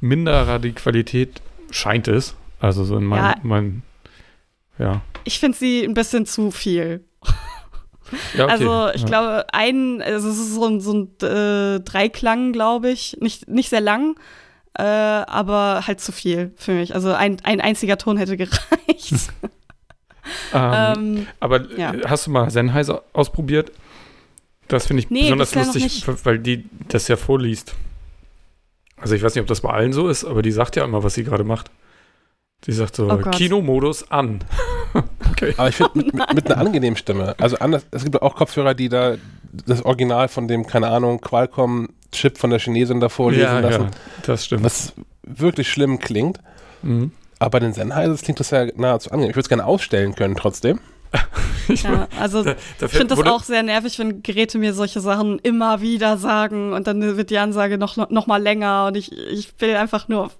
[0.00, 2.36] minderer die Qualität scheint es.
[2.60, 3.36] Also so in meinem, ja.
[3.42, 3.82] Mein,
[4.78, 5.00] ja.
[5.24, 7.04] Ich finde sie ein bisschen zu viel.
[8.36, 8.52] Ja, okay.
[8.52, 9.06] Also ich ja.
[9.06, 13.70] glaube, ein, also es ist so ein, so ein äh, Dreiklang, glaube ich, nicht, nicht
[13.70, 14.16] sehr lang,
[14.78, 16.94] äh, aber halt zu viel für mich.
[16.94, 18.52] Also ein, ein einziger Ton hätte gereicht.
[20.52, 21.92] ähm, ähm, aber ja.
[22.06, 23.72] hast du mal Sennheiser ausprobiert?
[24.68, 27.74] Das finde ich nee, besonders lustig, weil die das ja vorliest.
[28.96, 31.02] Also ich weiß nicht, ob das bei allen so ist, aber die sagt ja immer,
[31.02, 31.70] was sie gerade macht.
[32.64, 34.42] Sie sagt so, oh Kinomodus an.
[35.34, 35.54] okay.
[35.56, 37.34] Aber ich finde, mit, mit, mit, einer angenehmen Stimme.
[37.38, 39.16] Also anders, es gibt auch Kopfhörer, die da
[39.66, 43.82] das Original von dem, keine Ahnung, Qualcomm Chip von der Chinesin davor lesen ja, lassen.
[43.82, 43.90] Ja,
[44.24, 44.64] das stimmt.
[44.64, 44.92] Was
[45.22, 46.38] wirklich schlimm klingt.
[46.82, 47.12] Mhm.
[47.38, 49.30] Aber bei den Sennheisers klingt das ja nahezu angenehm.
[49.30, 50.80] Ich würde es gerne ausstellen können trotzdem.
[51.68, 55.80] ja, also da, ich finde das auch sehr nervig, wenn Geräte mir solche Sachen immer
[55.80, 59.76] wieder sagen und dann wird die Ansage noch, noch mal länger und ich, ich will
[59.76, 60.30] einfach nur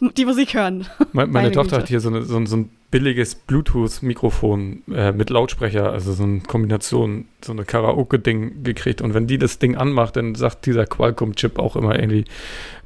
[0.00, 0.86] die Musik hören.
[1.12, 1.82] Meine, meine Tochter Güte.
[1.82, 6.40] hat hier so, eine, so, so ein billiges Bluetooth-Mikrofon äh, mit Lautsprecher, also so eine
[6.40, 9.02] Kombination, so eine Karaoke-Ding gekriegt.
[9.02, 12.24] Und wenn die das Ding anmacht, dann sagt dieser Qualcomm-Chip auch immer irgendwie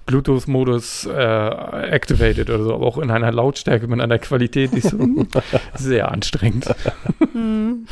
[0.07, 4.91] Bluetooth-Modus äh, activated oder so, aber auch in einer Lautstärke mit einer Qualität, die ist
[4.91, 4.99] so
[5.77, 6.75] sehr anstrengend.
[7.33, 7.87] Hm.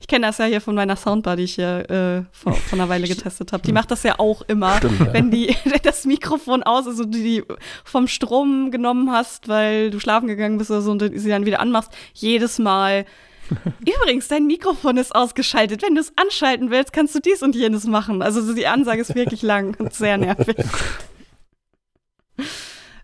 [0.00, 2.88] Ich kenne das ja hier von meiner Soundbar, die ich hier äh, vor, vor, einer
[2.88, 3.62] Weile getestet habe.
[3.62, 7.18] Die macht das ja auch immer, Stimmt, wenn die das Mikrofon aus ist und du
[7.18, 7.44] die
[7.84, 11.60] vom Strom genommen hast, weil du schlafen gegangen bist oder so und sie dann wieder
[11.60, 11.92] anmachst.
[12.14, 13.04] Jedes Mal.
[13.80, 15.82] Übrigens, dein Mikrofon ist ausgeschaltet.
[15.82, 18.22] Wenn du es anschalten willst, kannst du dies und jenes machen.
[18.22, 20.56] Also die Ansage ist wirklich lang und sehr nervig.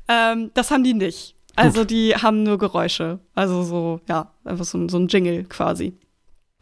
[0.09, 1.35] ähm, das haben die nicht.
[1.56, 1.90] Also Gut.
[1.90, 3.18] die haben nur Geräusche.
[3.35, 5.94] Also so, ja, einfach so, so ein Jingle quasi.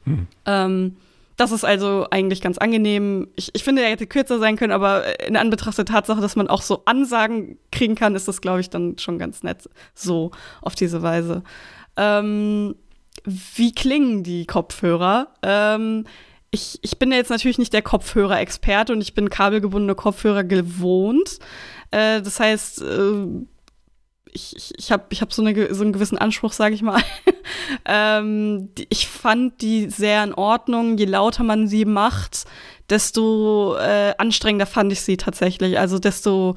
[0.05, 0.27] Hm.
[0.47, 0.97] Ähm,
[1.37, 3.29] das ist also eigentlich ganz angenehm.
[3.35, 6.49] Ich, ich finde, er hätte kürzer sein können, aber in Anbetracht der Tatsache, dass man
[6.49, 10.31] auch so Ansagen kriegen kann, ist das, glaube ich, dann schon ganz nett so
[10.63, 11.43] auf diese Weise.
[11.97, 12.77] Ähm,
[13.25, 15.29] wie klingen die Kopfhörer?
[15.43, 16.05] Ähm,
[16.51, 21.41] ich, ich bin ja jetzt natürlich nicht der Kopfhörer-Experte und ich bin kabelgebundene Kopfhörer gewohnt.
[21.91, 23.27] Äh, das heißt, äh,
[24.35, 27.01] ich, ich, ich habe ich hab so, eine, so einen gewissen Anspruch, sage ich mal.
[27.85, 30.99] ähm, ich fand die sehr in Ordnung.
[30.99, 32.45] Je lauter man sie macht,
[32.91, 35.79] desto äh, anstrengender fand ich sie tatsächlich.
[35.79, 36.57] Also desto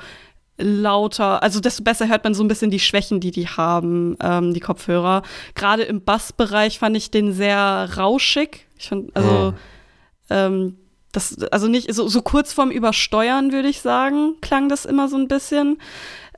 [0.57, 4.55] lauter, also desto besser hört man so ein bisschen die Schwächen, die die haben, ähm,
[4.55, 5.21] die Kopfhörer.
[5.53, 8.65] Gerade im Bassbereich fand ich den sehr rauschig.
[8.79, 10.33] Ich fand, also, oh.
[10.33, 10.77] ähm,
[11.11, 15.17] das, also nicht so, so kurz vorm Übersteuern, würde ich sagen, klang das immer so
[15.17, 15.79] ein bisschen.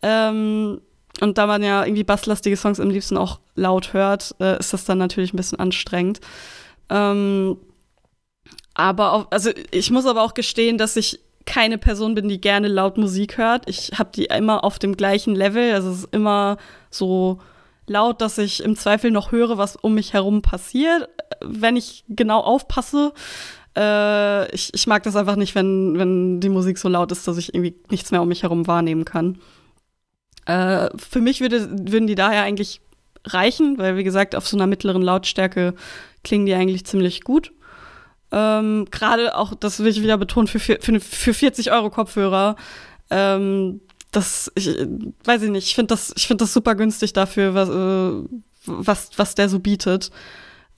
[0.01, 0.81] Ähm,
[1.21, 4.85] und da man ja irgendwie basslastige Songs am liebsten auch laut hört, äh, ist das
[4.85, 6.19] dann natürlich ein bisschen anstrengend.
[6.89, 7.57] Ähm,
[8.73, 12.67] aber auch, also ich muss aber auch gestehen, dass ich keine Person bin, die gerne
[12.67, 13.67] laut Musik hört.
[13.67, 15.73] Ich habe die immer auf dem gleichen Level.
[15.73, 16.57] Also es ist immer
[16.91, 17.39] so
[17.87, 21.09] laut, dass ich im Zweifel noch höre, was um mich herum passiert,
[21.41, 23.13] wenn ich genau aufpasse.
[23.75, 27.37] Äh, ich, ich mag das einfach nicht, wenn, wenn die Musik so laut ist, dass
[27.37, 29.39] ich irgendwie nichts mehr um mich herum wahrnehmen kann.
[30.49, 32.81] Äh, für mich würde, würden die daher eigentlich
[33.23, 35.75] reichen, weil, wie gesagt, auf so einer mittleren Lautstärke
[36.23, 37.51] klingen die eigentlich ziemlich gut.
[38.31, 42.55] Ähm, Gerade auch, das will ich wieder betonen, für, für, für 40 Euro Kopfhörer.
[43.11, 43.81] Ähm,
[44.11, 44.69] das, ich,
[45.23, 48.27] weiß ich nicht, ich finde das, find das super günstig dafür, was, äh,
[48.65, 50.09] was, was der so bietet.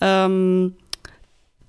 [0.02, 0.76] Ähm,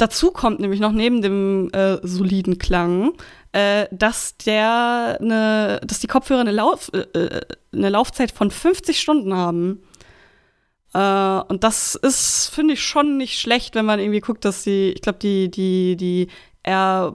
[0.02, 3.12] dazu kommt nämlich noch neben dem äh, soliden Klang
[3.52, 7.40] äh, dass der eine, dass die Kopfhörer eine, Lauf, äh, äh
[7.72, 9.82] eine Laufzeit von 50 Stunden haben.
[10.94, 14.92] Äh, und das ist, finde ich, schon nicht schlecht, wenn man irgendwie guckt, dass die,
[14.92, 16.28] ich glaube, die, die, die
[16.62, 17.14] Air,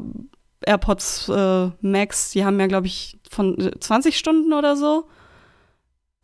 [0.62, 5.08] AirPods äh, Max, die haben ja, glaube ich, von 20 Stunden oder so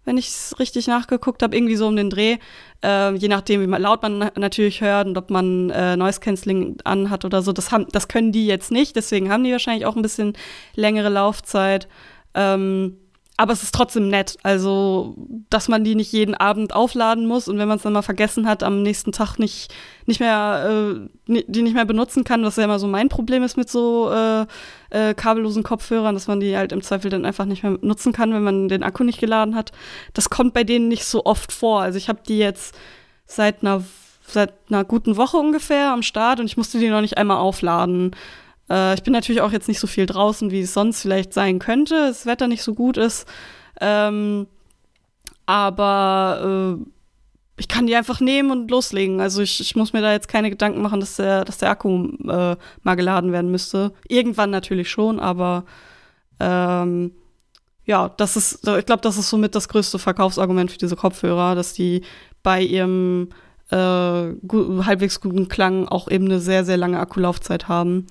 [0.05, 2.37] wenn ich es richtig nachgeguckt habe, irgendwie so um den Dreh.
[2.83, 7.25] Äh, je nachdem, wie laut man natürlich hört und ob man äh, Noise Cancelling anhat
[7.25, 7.53] oder so.
[7.53, 10.33] Das, haben, das können die jetzt nicht, deswegen haben die wahrscheinlich auch ein bisschen
[10.75, 11.87] längere Laufzeit.
[12.33, 12.97] Ähm,
[13.35, 14.37] aber es ist trotzdem nett.
[14.43, 15.15] Also,
[15.49, 18.47] dass man die nicht jeden Abend aufladen muss und wenn man es dann mal vergessen
[18.47, 19.73] hat, am nächsten Tag nicht,
[20.05, 23.57] nicht mehr, äh, die nicht mehr benutzen kann, was ja immer so mein Problem ist
[23.57, 24.45] mit so äh,
[24.91, 28.33] äh, kabellosen Kopfhörern, dass man die halt im Zweifel dann einfach nicht mehr nutzen kann,
[28.33, 29.71] wenn man den Akku nicht geladen hat.
[30.13, 31.81] Das kommt bei denen nicht so oft vor.
[31.81, 32.75] Also, ich habe die jetzt
[33.25, 33.83] seit einer,
[34.27, 38.11] seit einer guten Woche ungefähr am Start und ich musste die noch nicht einmal aufladen.
[38.69, 41.59] Äh, ich bin natürlich auch jetzt nicht so viel draußen, wie es sonst vielleicht sein
[41.59, 43.27] könnte, das Wetter nicht so gut ist.
[43.81, 44.47] Ähm,
[45.45, 46.85] aber äh,
[47.57, 49.21] ich kann die einfach nehmen und loslegen.
[49.21, 52.07] Also ich, ich, muss mir da jetzt keine Gedanken machen, dass der, dass der Akku
[52.27, 53.93] äh, mal geladen werden müsste.
[54.07, 55.65] Irgendwann natürlich schon, aber
[56.39, 57.11] ähm,
[57.85, 61.73] ja, das ist, ich glaube, das ist somit das größte Verkaufsargument für diese Kopfhörer, dass
[61.73, 62.01] die
[62.41, 63.29] bei ihrem
[63.69, 68.07] äh, gut, halbwegs guten Klang auch eben eine sehr, sehr lange Akkulaufzeit haben.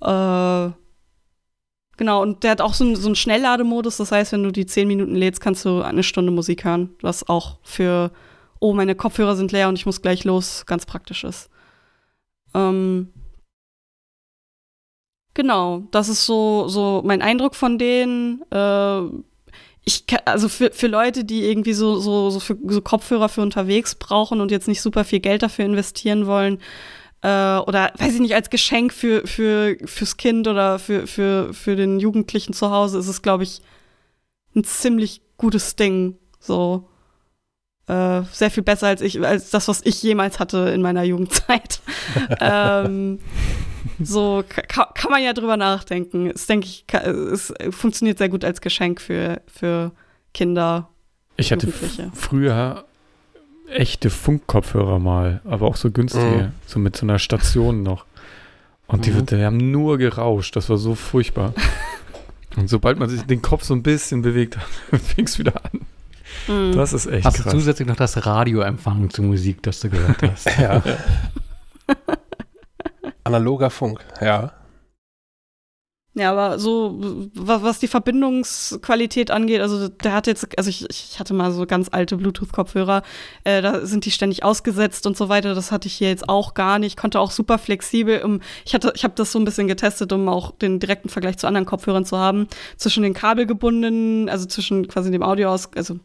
[0.00, 0.70] Äh,
[1.96, 3.96] genau, und der hat auch so, einen, so einen Schnelllademodus.
[3.96, 6.94] Das heißt, wenn du die 10 Minuten lädst, kannst du eine Stunde Musik hören.
[7.02, 8.12] Was auch für,
[8.58, 11.50] oh, meine Kopfhörer sind leer und ich muss gleich los, ganz praktisch ist.
[12.54, 13.12] Ähm,
[15.34, 18.42] genau, das ist so, so mein Eindruck von denen.
[18.50, 19.02] Äh,
[19.84, 23.94] ich also für, für Leute, die irgendwie so, so, so, für, so Kopfhörer für unterwegs
[23.94, 26.58] brauchen und jetzt nicht super viel Geld dafür investieren wollen,
[27.22, 31.76] äh, oder weiß ich nicht, als Geschenk für, für, fürs Kind oder für, für, für
[31.76, 33.60] den Jugendlichen zu Hause ist es, glaube ich,
[34.54, 36.16] ein ziemlich gutes Ding.
[36.38, 36.88] So.
[37.86, 41.80] Äh, sehr viel besser als ich, als das, was ich jemals hatte in meiner Jugendzeit.
[42.40, 43.18] ähm,
[44.02, 46.30] so kann, kann, man ja drüber nachdenken.
[46.30, 49.92] Es denke ich, es funktioniert sehr gut als Geschenk für, für
[50.32, 50.88] Kinder.
[51.36, 51.72] Ich hatte
[52.14, 52.84] früher
[53.70, 56.52] echte Funkkopfhörer mal, aber auch so günstige, Mhm.
[56.66, 58.04] so mit so einer Station noch.
[58.86, 59.26] Und die, Mhm.
[59.26, 61.54] die haben nur gerauscht, das war so furchtbar.
[62.56, 64.56] Und sobald man sich den Kopf so ein bisschen bewegt
[64.92, 65.80] hat, fing es wieder an.
[66.48, 66.72] Mhm.
[66.76, 67.52] Das ist echt Hast du krass.
[67.52, 70.46] zusätzlich noch das Radio empfangen zur Musik, das du gehört hast?
[70.58, 70.82] Ja.
[73.24, 74.52] Analoger Funk, ja.
[76.14, 76.98] Ja, aber so,
[77.34, 81.88] was, die Verbindungsqualität angeht, also der hat jetzt, also ich, ich hatte mal so ganz
[81.92, 83.02] alte Bluetooth-Kopfhörer,
[83.44, 85.54] äh, da sind die ständig ausgesetzt und so weiter.
[85.54, 86.96] Das hatte ich hier jetzt auch gar nicht.
[86.96, 88.24] Konnte auch super flexibel.
[88.24, 91.38] Um, ich hatte, ich habe das so ein bisschen getestet, um auch den direkten Vergleich
[91.38, 92.48] zu anderen Kopfhörern zu haben.
[92.76, 96.00] Zwischen den kabelgebundenen, also zwischen quasi dem Audio aus, also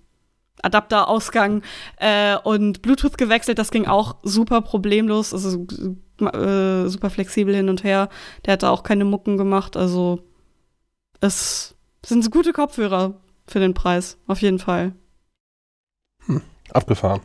[0.61, 1.63] Adapterausgang
[1.97, 3.57] äh, und Bluetooth gewechselt.
[3.57, 5.65] Das ging auch super problemlos, also
[6.19, 8.09] äh, super flexibel hin und her.
[8.45, 9.77] Der hat da auch keine Mucken gemacht.
[9.77, 10.19] Also
[11.21, 11.75] es
[12.05, 13.15] sind gute Kopfhörer
[13.47, 14.93] für den Preis, auf jeden Fall.
[16.71, 17.21] Abgefahren.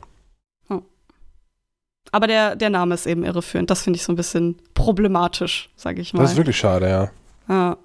[2.13, 3.71] Aber der, der Name ist eben irreführend.
[3.71, 6.23] Das finde ich so ein bisschen problematisch, sage ich mal.
[6.23, 7.11] Das ist wirklich schade, ja.
[7.49, 7.77] Ja.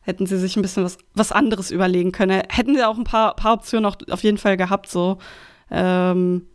[0.00, 2.42] Hätten sie sich ein bisschen was, was anderes überlegen können.
[2.48, 5.18] Hätten sie auch ein paar, paar Optionen auch auf jeden Fall gehabt, so.
[5.70, 6.46] Ähm,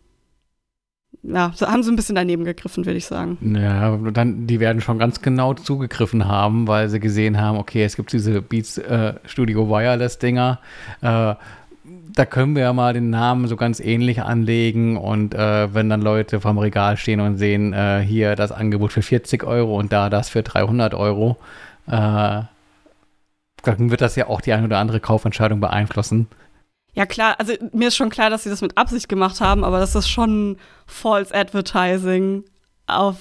[1.22, 3.36] ja, haben sie ein bisschen daneben gegriffen, würde ich sagen.
[3.54, 7.96] Ja, dann, die werden schon ganz genau zugegriffen haben, weil sie gesehen haben, okay, es
[7.96, 10.60] gibt diese Beats äh, Studio Wireless Dinger.
[11.02, 11.34] Äh,
[12.14, 16.02] da können wir ja mal den Namen so ganz ähnlich anlegen und äh, wenn dann
[16.02, 20.10] Leute vom Regal stehen und sehen, äh, hier das Angebot für 40 Euro und da
[20.10, 21.36] das für 300 Euro,
[21.86, 22.42] äh,
[23.62, 26.28] dann wird das ja auch die eine oder andere Kaufentscheidung beeinflussen.
[26.94, 29.78] Ja, klar, also mir ist schon klar, dass sie das mit Absicht gemacht haben, aber
[29.78, 30.56] das ist schon
[30.86, 32.44] False Advertising
[32.86, 33.16] auf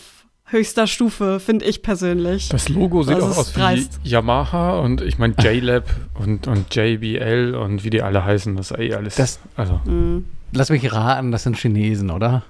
[0.46, 2.50] höchster Stufe, finde ich persönlich.
[2.50, 4.00] Das Logo sieht Das auch aus wie dreist.
[4.04, 5.86] Yamaha und ich meine JLab
[6.16, 9.16] und, und JBL und wie die alle heißen, das ist eh alles.
[9.16, 10.26] Das- also, Mhm.
[10.52, 12.42] Lass mich raten, das sind Chinesen, oder?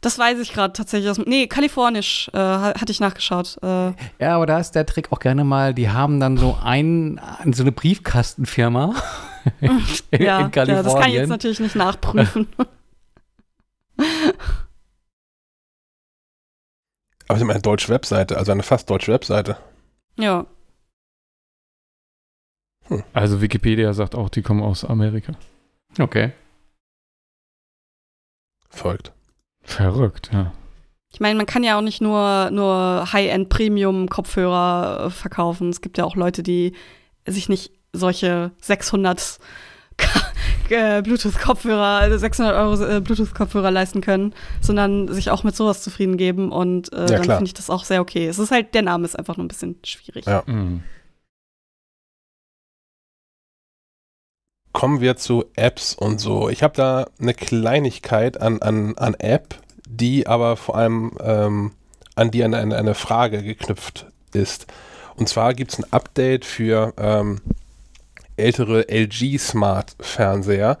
[0.00, 1.10] Das weiß ich gerade tatsächlich.
[1.10, 3.58] Aus, nee, kalifornisch äh, ha- hatte ich nachgeschaut.
[3.62, 7.20] Äh, Ja, aber da ist der Trick auch gerne mal, die haben dann so ein,
[7.52, 8.94] so eine Briefkastenfirma
[9.60, 9.78] in, ja,
[10.10, 10.84] in ja, Kalifornien.
[10.84, 12.48] das kann ich jetzt natürlich nicht nachprüfen.
[17.28, 19.56] Aber sie haben eine deutsche Webseite, also eine fast deutsche Webseite.
[20.16, 20.46] ja.
[23.12, 25.32] also Wikipedia sagt auch, die kommen aus Amerika.
[25.98, 26.32] Okay.
[28.68, 29.12] Folgt.
[29.62, 30.52] Verrückt, ja.
[31.12, 35.70] Ich meine, man kann ja auch nicht nur, nur High-End-Premium-Kopfhörer verkaufen.
[35.70, 36.74] Es gibt ja auch Leute, die
[37.26, 39.38] sich nicht solche 600
[39.96, 40.20] K-
[40.68, 46.16] äh, Bluetooth-Kopfhörer, also 600 Euro äh, Bluetooth-Kopfhörer leisten können, sondern sich auch mit sowas zufrieden
[46.16, 46.52] geben.
[46.52, 47.36] Und äh, dann klar.
[47.38, 48.26] finde ich das auch sehr okay.
[48.26, 50.26] Es ist halt, der Name ist einfach nur ein bisschen schwierig.
[50.26, 50.42] Ja.
[50.46, 50.82] Mhm.
[54.72, 56.50] Kommen wir zu Apps und so.
[56.50, 59.54] Ich habe da eine Kleinigkeit an, an, an App,
[59.88, 61.72] die aber vor allem ähm,
[62.14, 64.66] an die eine, eine, eine Frage geknüpft ist.
[65.14, 67.40] Und zwar gibt es ein Update für ähm,
[68.36, 70.78] ältere LG Smart Fernseher.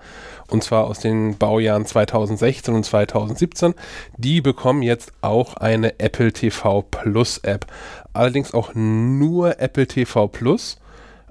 [0.48, 3.74] Und zwar aus den Baujahren 2016 und 2017.
[4.16, 7.66] Die bekommen jetzt auch eine Apple TV Plus App.
[8.12, 10.78] Allerdings auch nur Apple TV Plus.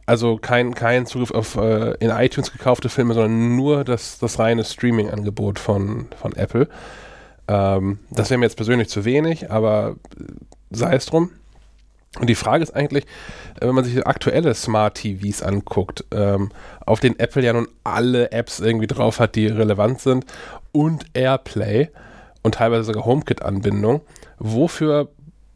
[0.05, 4.63] Also kein, kein Zugriff auf äh, in iTunes gekaufte Filme, sondern nur das, das reine
[4.63, 6.67] Streaming-Angebot von, von Apple.
[7.47, 10.23] Ähm, das wäre mir jetzt persönlich zu wenig, aber äh,
[10.69, 11.31] sei es drum.
[12.19, 13.05] Und die Frage ist eigentlich,
[13.59, 16.51] wenn man sich aktuelle Smart TVs anguckt, ähm,
[16.85, 20.25] auf denen Apple ja nun alle Apps irgendwie drauf hat, die relevant sind
[20.71, 21.89] und Airplay
[22.43, 24.01] und teilweise sogar HomeKit-Anbindung,
[24.37, 25.09] wofür,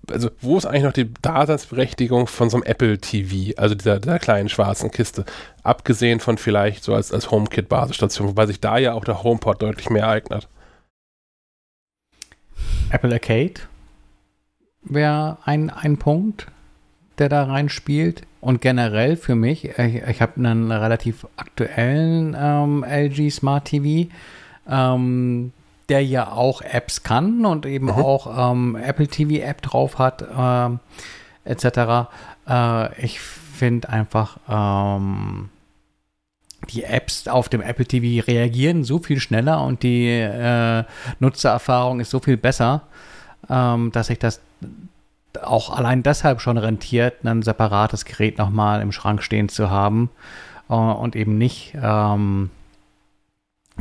[0.10, 4.20] also wo ist eigentlich noch die Daseinsberechtigung von so einem Apple TV, also dieser, dieser
[4.20, 5.26] kleinen schwarzen Kiste,
[5.64, 9.90] abgesehen von vielleicht so als, als HomeKit-Basisstation, wobei sich da ja auch der HomePod deutlich
[9.90, 10.48] mehr eignet.
[12.92, 13.62] Apple Arcade
[14.82, 16.48] wäre ein, ein Punkt,
[17.20, 18.24] der da reinspielt.
[18.42, 24.10] Und generell für mich, ich, ich habe einen relativ aktuellen ähm, LG Smart TV,
[24.70, 25.52] ähm,
[25.90, 27.92] der ja auch Apps kann und eben Mhm.
[27.92, 30.80] auch ähm, Apple TV App drauf hat, ähm,
[31.44, 32.10] etc.
[32.48, 35.50] Äh, ich finde einfach, ähm,
[36.70, 40.84] die Apps auf dem Apple TV reagieren so viel schneller und die äh,
[41.20, 42.84] Nutzererfahrung ist so viel besser,
[43.50, 44.40] ähm, dass sich das
[45.44, 50.10] auch allein deshalb schon rentiert, ein separates Gerät nochmal im Schrank stehen zu haben
[50.70, 52.50] äh, und eben nicht ähm,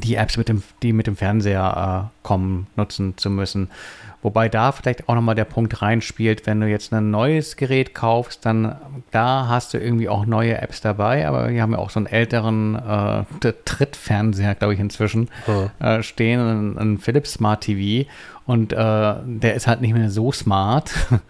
[0.02, 3.70] die Apps, mit dem, die mit dem Fernseher äh, kommen, nutzen zu müssen.
[4.20, 8.44] Wobei da vielleicht auch nochmal der Punkt reinspielt, wenn du jetzt ein neues Gerät kaufst,
[8.44, 8.76] dann
[9.12, 12.06] da hast du irgendwie auch neue Apps dabei, aber wir haben ja auch so einen
[12.06, 15.86] älteren äh, Trittfernseher, glaube ich, inzwischen mhm.
[15.86, 18.08] äh, stehen, ein, ein Philips Smart TV
[18.44, 20.90] und äh, der ist halt nicht mehr so smart.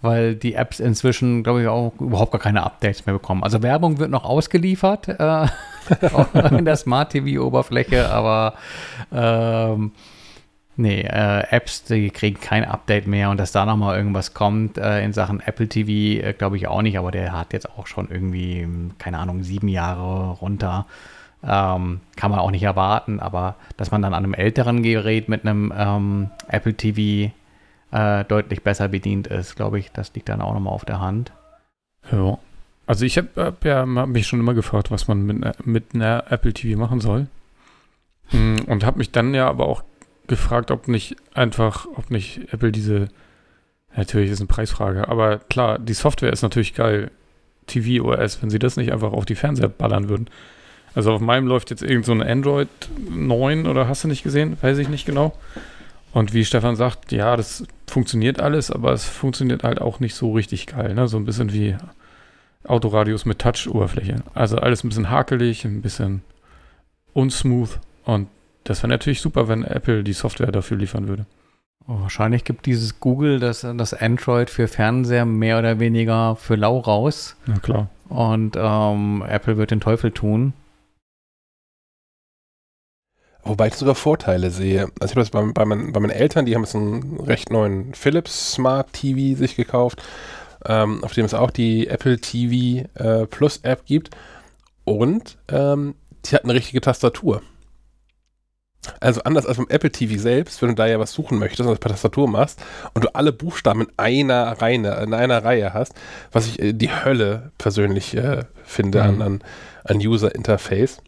[0.00, 3.42] weil die Apps inzwischen, glaube ich, auch überhaupt gar keine Updates mehr bekommen.
[3.42, 5.46] Also Werbung wird noch ausgeliefert äh,
[6.56, 8.54] in der Smart TV-Oberfläche, aber
[9.12, 9.90] ähm,
[10.80, 15.02] Nee, äh, Apps, die kriegen kein Update mehr und dass da nochmal irgendwas kommt äh,
[15.02, 18.08] in Sachen Apple TV, äh, glaube ich auch nicht, aber der hat jetzt auch schon
[18.08, 18.64] irgendwie,
[18.98, 20.86] keine Ahnung, sieben Jahre runter.
[21.42, 25.44] Ähm, kann man auch nicht erwarten, aber dass man dann an einem älteren Gerät mit
[25.44, 27.32] einem ähm, Apple TV
[27.90, 31.32] äh, deutlich besser bedient ist, glaube ich, das liegt dann auch nochmal auf der Hand.
[32.12, 32.38] Ja.
[32.86, 36.30] Also ich habe hab ja hab mich schon immer gefragt, was man mit, mit einer
[36.30, 37.26] Apple TV machen soll.
[38.28, 39.82] Hm, und habe mich dann ja aber auch
[40.28, 43.08] gefragt, ob nicht einfach, ob nicht Apple diese,
[43.96, 47.10] natürlich ist eine Preisfrage, aber klar, die Software ist natürlich geil.
[47.66, 50.30] TV OS, wenn sie das nicht einfach auf die Fernseher ballern würden.
[50.94, 52.68] Also auf meinem läuft jetzt irgend so ein Android
[53.10, 54.56] 9 oder hast du nicht gesehen?
[54.62, 55.36] Weiß ich nicht genau.
[56.12, 60.32] Und wie Stefan sagt, ja, das funktioniert alles, aber es funktioniert halt auch nicht so
[60.32, 60.94] richtig geil.
[60.94, 61.06] Ne?
[61.08, 61.76] So ein bisschen wie
[62.64, 64.22] Autoradios mit Touch-Oberfläche.
[64.34, 66.22] Also alles ein bisschen hakelig, ein bisschen
[67.12, 67.78] unsmooth.
[68.04, 68.28] Und
[68.68, 71.24] das wäre natürlich super, wenn Apple die Software dafür liefern würde.
[71.86, 76.78] Oh, wahrscheinlich gibt dieses Google das, das Android für Fernseher mehr oder weniger für lau
[76.78, 77.34] raus.
[77.46, 77.88] Ja, klar.
[78.10, 80.52] Und ähm, Apple wird den Teufel tun.
[83.42, 84.90] Wobei ich sogar Vorteile sehe.
[85.00, 87.50] Also ich habe das bei, bei, mein, bei, meinen Eltern, die haben jetzt einen recht
[87.50, 90.02] neuen Philips Smart TV sich gekauft,
[90.66, 94.10] ähm, auf dem es auch die Apple TV äh, Plus App gibt.
[94.84, 95.94] Und ähm,
[96.26, 97.40] die hat eine richtige Tastatur.
[99.00, 101.68] Also anders als beim Apple TV selbst, wenn du da ja was suchen möchtest und
[101.68, 102.60] das per Tastatur machst
[102.94, 105.94] und du alle Buchstaben in einer Reihe, in einer Reihe hast,
[106.32, 109.22] was ich äh, die Hölle persönlich äh, finde mhm.
[109.22, 109.42] an,
[109.84, 110.98] an, User Interface.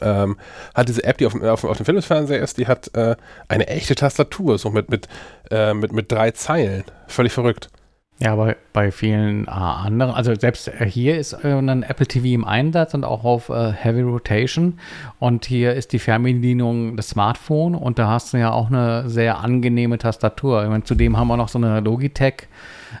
[0.00, 0.36] Ähm,
[0.74, 3.16] hat diese App, die auf, auf, auf dem Philips-Fernseher ist, die hat äh,
[3.48, 5.08] eine echte Tastatur, so mit, mit,
[5.50, 6.84] äh, mit, mit drei Zeilen.
[7.06, 7.70] Völlig verrückt.
[8.18, 12.28] Ja, aber bei vielen äh, anderen, also selbst äh, hier ist äh, ein Apple TV
[12.28, 14.78] im Einsatz und auch auf Heavy Rotation.
[15.18, 19.38] Und hier ist die Fernbedienung das Smartphone und da hast du ja auch eine sehr
[19.40, 20.62] angenehme Tastatur.
[20.64, 22.48] Ich meine, zudem haben wir noch so eine Logitech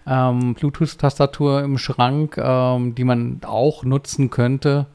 [0.06, 4.86] ähm, Bluetooth-Tastatur im Schrank, ähm, die man auch nutzen könnte.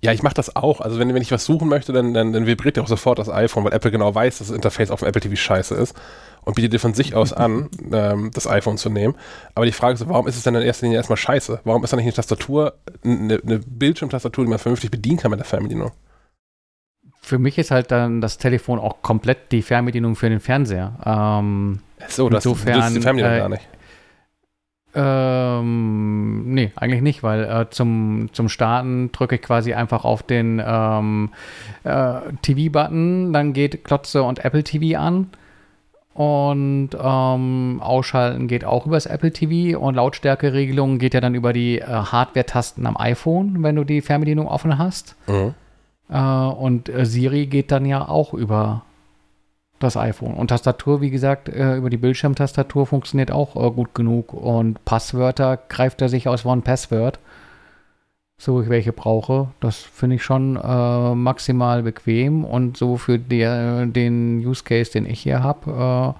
[0.00, 0.80] Ja, ich mache das auch.
[0.80, 3.28] Also wenn, wenn ich was suchen möchte, dann, dann, dann vibriert ja auch sofort das
[3.28, 5.96] iPhone, weil Apple genau weiß, dass das Interface auf dem Apple TV scheiße ist
[6.48, 9.14] und bietet dir von sich aus an, ähm, das iPhone zu nehmen.
[9.54, 11.60] Aber die Frage ist, warum ist es denn in erster Linie erstmal scheiße?
[11.64, 12.72] Warum ist da nicht eine Tastatur,
[13.04, 15.92] eine, eine Bildschirmtastatur, die man vernünftig bedienen kann mit der Fernbedienung?
[17.20, 20.94] Für mich ist halt dann das Telefon auch komplett die Fernbedienung für den Fernseher.
[21.04, 23.68] Ähm, so, das insofern, die Fernbedienung äh, gar nicht.
[24.94, 30.62] Ähm, nee, eigentlich nicht, weil äh, zum, zum Starten drücke ich quasi einfach auf den
[30.64, 31.28] ähm,
[31.84, 35.28] äh, TV-Button, dann geht Klotze und Apple TV an
[36.18, 41.52] und ähm, Ausschalten geht auch über das Apple TV und Lautstärkeregelung geht ja dann über
[41.52, 45.14] die äh, Hardware-Tasten am iPhone, wenn du die Fernbedienung offen hast.
[45.28, 45.54] Mhm.
[46.10, 48.82] Äh, und äh, Siri geht dann ja auch über
[49.78, 50.34] das iPhone.
[50.34, 54.32] Und Tastatur, wie gesagt, äh, über die Bildschirmtastatur funktioniert auch äh, gut genug.
[54.32, 57.20] Und Passwörter greift er sich aus One Password
[58.38, 59.48] so ich welche brauche.
[59.60, 65.06] Das finde ich schon äh, maximal bequem und so für der, den Use Case, den
[65.06, 66.16] ich hier habe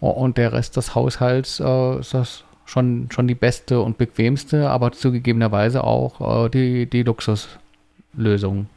[0.00, 4.68] äh, und der Rest des Haushalts äh, ist das schon, schon die beste und bequemste,
[4.68, 8.68] aber zugegebenerweise auch äh, die, die Luxuslösung.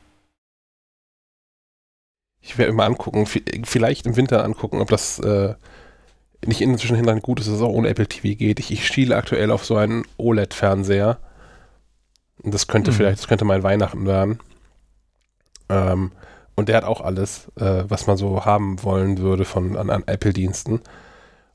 [2.43, 5.53] Ich werde mir angucken, vielleicht im Winter angucken, ob das äh,
[6.43, 8.59] nicht inzwischen gut ist, dass es auch ohne Apple TV geht.
[8.59, 11.19] Ich, ich schiele aktuell auf so einen OLED-Fernseher
[12.43, 12.95] das könnte mhm.
[12.95, 14.39] vielleicht, das könnte mal Weihnachten werden.
[15.69, 16.11] Ähm,
[16.55, 20.03] und der hat auch alles, äh, was man so haben wollen würde von an, an
[20.05, 20.73] Apple-Diensten.
[20.73, 20.83] Und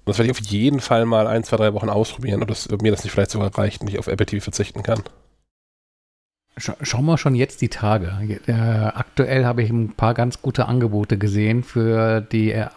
[0.05, 2.83] das werde ich auf jeden Fall mal ein, zwei, drei Wochen ausprobieren, ob, das, ob
[2.83, 5.03] mir das nicht vielleicht sogar reicht und ich auf Apple TV verzichten kann.
[6.59, 8.41] Scha schauen wir schon jetzt die Tage.
[8.47, 12.69] Äh, aktuell habe ich ein paar ganz gute Angebote gesehen für die äh,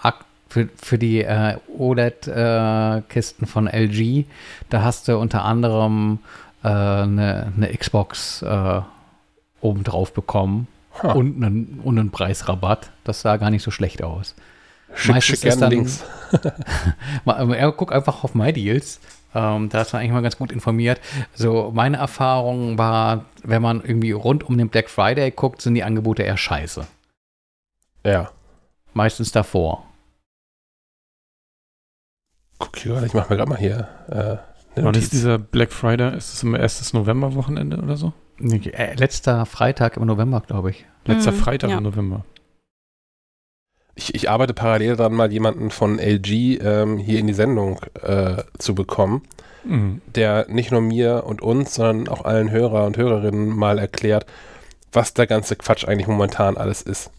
[0.50, 4.26] für, für die äh, OLED-Kisten äh, von LG.
[4.70, 6.20] Da hast du unter anderem
[6.68, 8.82] eine, eine Xbox äh,
[9.62, 10.68] obendrauf bekommen
[11.02, 11.12] huh.
[11.12, 12.92] und, einen, und einen Preisrabatt.
[13.04, 14.36] Das sah gar nicht so schlecht aus.
[14.94, 16.04] Schick, Meistens schick ist dann, Links.
[17.26, 19.00] ja, guck einfach auf MyDeals.
[19.36, 21.00] Ähm, da ist man eigentlich mal ganz gut informiert.
[21.36, 25.84] So, meine Erfahrung war, wenn man irgendwie rund um den Black Friday guckt, sind die
[25.84, 26.88] Angebote eher scheiße.
[28.04, 28.32] Ja.
[28.94, 29.86] Meistens davor.
[32.58, 33.88] Guck hier ich mach mir gerade mal hier.
[34.10, 34.49] Äh,
[34.80, 36.16] eine Wann ist dieser Black Friday?
[36.18, 36.94] Ist es im 1.
[36.94, 38.14] November-Wochenende oder so?
[38.42, 40.86] Äh, letzter Freitag im November, glaube ich.
[41.06, 41.78] Letzter Mhm, Freitag ja.
[41.78, 42.26] im November.
[43.96, 48.44] ich, ich arbeite parallel daran, mal jemanden von LG ähm, hier in die Sendung äh,
[48.58, 49.24] zu bekommen,
[49.66, 50.02] Mhm.
[50.16, 54.26] der nicht nur mir und uns, sondern auch allen Hörer und Hörerinnen mal erklärt,
[54.94, 57.12] was der ganze Quatsch eigentlich momentan alles ist.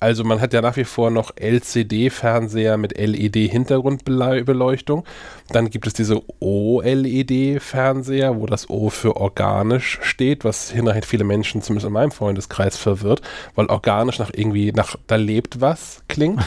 [0.00, 5.04] Also man hat ja nach wie vor noch LCD-Fernseher mit LED-Hintergrundbeleuchtung.
[5.50, 11.60] Dann gibt es diese OLED-Fernseher, wo das O für organisch steht, was hinreichend viele Menschen,
[11.60, 13.20] zumindest in meinem Freundeskreis, verwirrt,
[13.54, 16.40] weil organisch nach irgendwie, nach da lebt was klingt.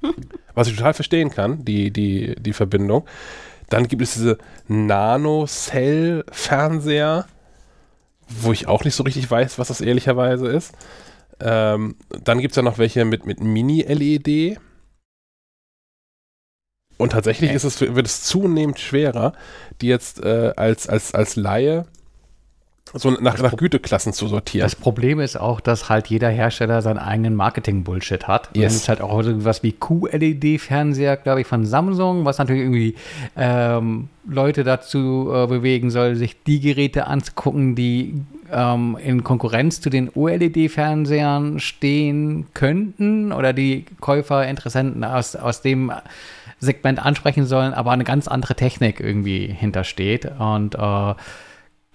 [0.54, 3.04] was ich total verstehen kann, die, die, die Verbindung.
[3.68, 4.38] Dann gibt es diese
[4.68, 7.26] Nano-Cell-Fernseher,
[8.28, 10.72] wo ich auch nicht so richtig weiß, was das ehrlicherweise ist.
[11.40, 14.58] Ähm, dann gibt es ja noch welche mit, mit Mini-LED.
[16.96, 17.54] Und tatsächlich Äh.
[17.54, 19.32] ist es, wird es zunehmend schwerer,
[19.80, 21.86] die jetzt äh, als, als, als Laie
[22.94, 24.64] so nach, nach Güteklassen zu sortieren.
[24.64, 28.48] Das Problem ist auch, dass halt jeder Hersteller seinen eigenen Marketing-Bullshit hat.
[28.48, 28.74] Und Yes.
[28.74, 32.94] Es ist halt auch so was wie QLED-Fernseher, glaube ich, von Samsung, was natürlich irgendwie
[33.36, 39.90] ähm, Leute dazu äh, bewegen soll, sich die Geräte anzugucken, die ähm, in Konkurrenz zu
[39.90, 45.92] den OLED-Fernsehern stehen könnten oder die Käufer, Interessenten aus, aus dem
[46.60, 50.30] Segment ansprechen sollen, aber eine ganz andere Technik irgendwie hintersteht.
[50.38, 51.14] Und äh,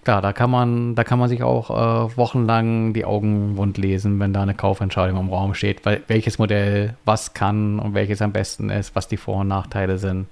[0.02, 4.18] Klar, da kann man, da kann man sich auch äh, wochenlang die Augen wund lesen,
[4.18, 8.32] wenn da eine Kaufentscheidung im Raum steht, weil welches Modell was kann und welches am
[8.32, 10.26] besten ist, was die Vor- und Nachteile sind.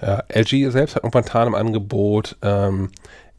[0.00, 2.90] Ja, LG selbst hat momentan im Angebot ähm,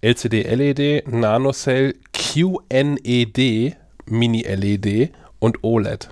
[0.01, 6.09] LCD, LED, Nanocell, QNED, Mini-LED und OLED.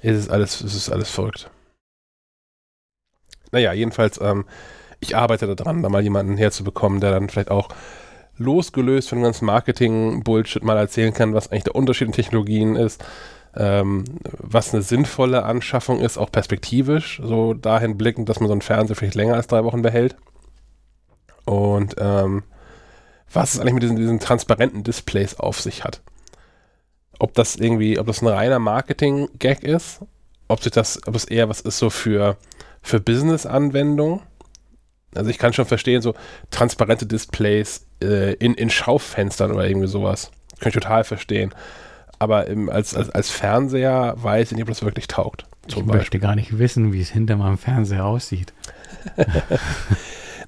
[0.00, 1.50] Es ist alles, es ist alles verrückt.
[3.52, 4.46] Naja, jedenfalls, ähm,
[5.04, 7.68] ich arbeite daran, da mal jemanden herzubekommen, der dann vielleicht auch
[8.36, 13.04] losgelöst von dem ganzen Marketing-Bullshit mal erzählen kann, was eigentlich der Unterschied in Technologien ist,
[13.56, 14.04] ähm,
[14.38, 18.96] was eine sinnvolle Anschaffung ist, auch perspektivisch, so dahin blickend, dass man so einen Fernseher
[18.96, 20.16] vielleicht länger als drei Wochen behält.
[21.44, 22.42] Und ähm,
[23.32, 26.02] was es eigentlich mit diesen, diesen transparenten Displays auf sich hat.
[27.18, 30.00] Ob das irgendwie, ob das ein reiner Marketing-Gag ist,
[30.48, 32.36] ob sich das, ob es eher was ist so für,
[32.82, 34.20] für Business-Anwendungen.
[35.14, 36.14] Also ich kann schon verstehen, so
[36.50, 40.30] transparente Displays äh, in, in Schaufenstern oder irgendwie sowas.
[40.60, 41.54] Kann ich total verstehen.
[42.18, 45.46] Aber im, als, als, als Fernseher weiß ich nicht, ob das wirklich taugt.
[45.66, 46.20] Ich Zum möchte Beispiel.
[46.20, 48.52] gar nicht wissen, wie es hinter meinem Fernseher aussieht.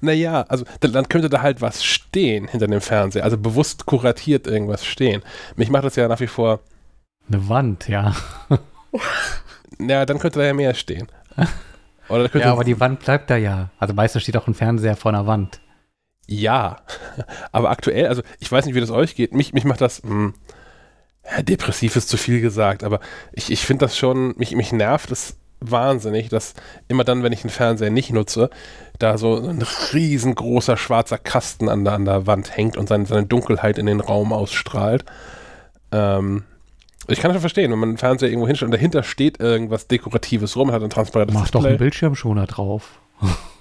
[0.01, 3.23] Naja, also dann, dann könnte da halt was stehen hinter dem Fernseher.
[3.23, 5.23] Also bewusst kuratiert irgendwas stehen.
[5.55, 6.59] Mich macht das ja nach wie vor,
[7.27, 8.15] Eine Wand, ja.
[9.77, 11.07] naja, dann könnte da ja mehr stehen.
[12.45, 13.69] Ja, aber die Wand bleibt da ja.
[13.79, 15.59] Also meistens steht auch ein Fernseher vor einer Wand.
[16.27, 16.77] Ja,
[17.51, 19.33] aber aktuell, also ich weiß nicht, wie das euch geht.
[19.33, 20.33] Mich, mich macht das, mh,
[21.31, 22.99] ja, depressiv ist zu viel gesagt, aber
[23.33, 26.53] ich, ich finde das schon, mich, mich nervt es wahnsinnig, dass
[26.87, 28.49] immer dann, wenn ich einen Fernseher nicht nutze,
[28.99, 29.63] da so ein
[29.93, 33.99] riesengroßer schwarzer Kasten an der, an der Wand hängt und seine, seine Dunkelheit in den
[33.99, 35.05] Raum ausstrahlt.
[35.91, 36.43] Ähm,
[37.07, 40.55] ich kann schon verstehen, wenn man einen Fernseher irgendwo hinstellt und dahinter steht irgendwas Dekoratives
[40.55, 42.99] rum, hat ein transparentes Mach doch Display, einen Bildschirmschoner drauf.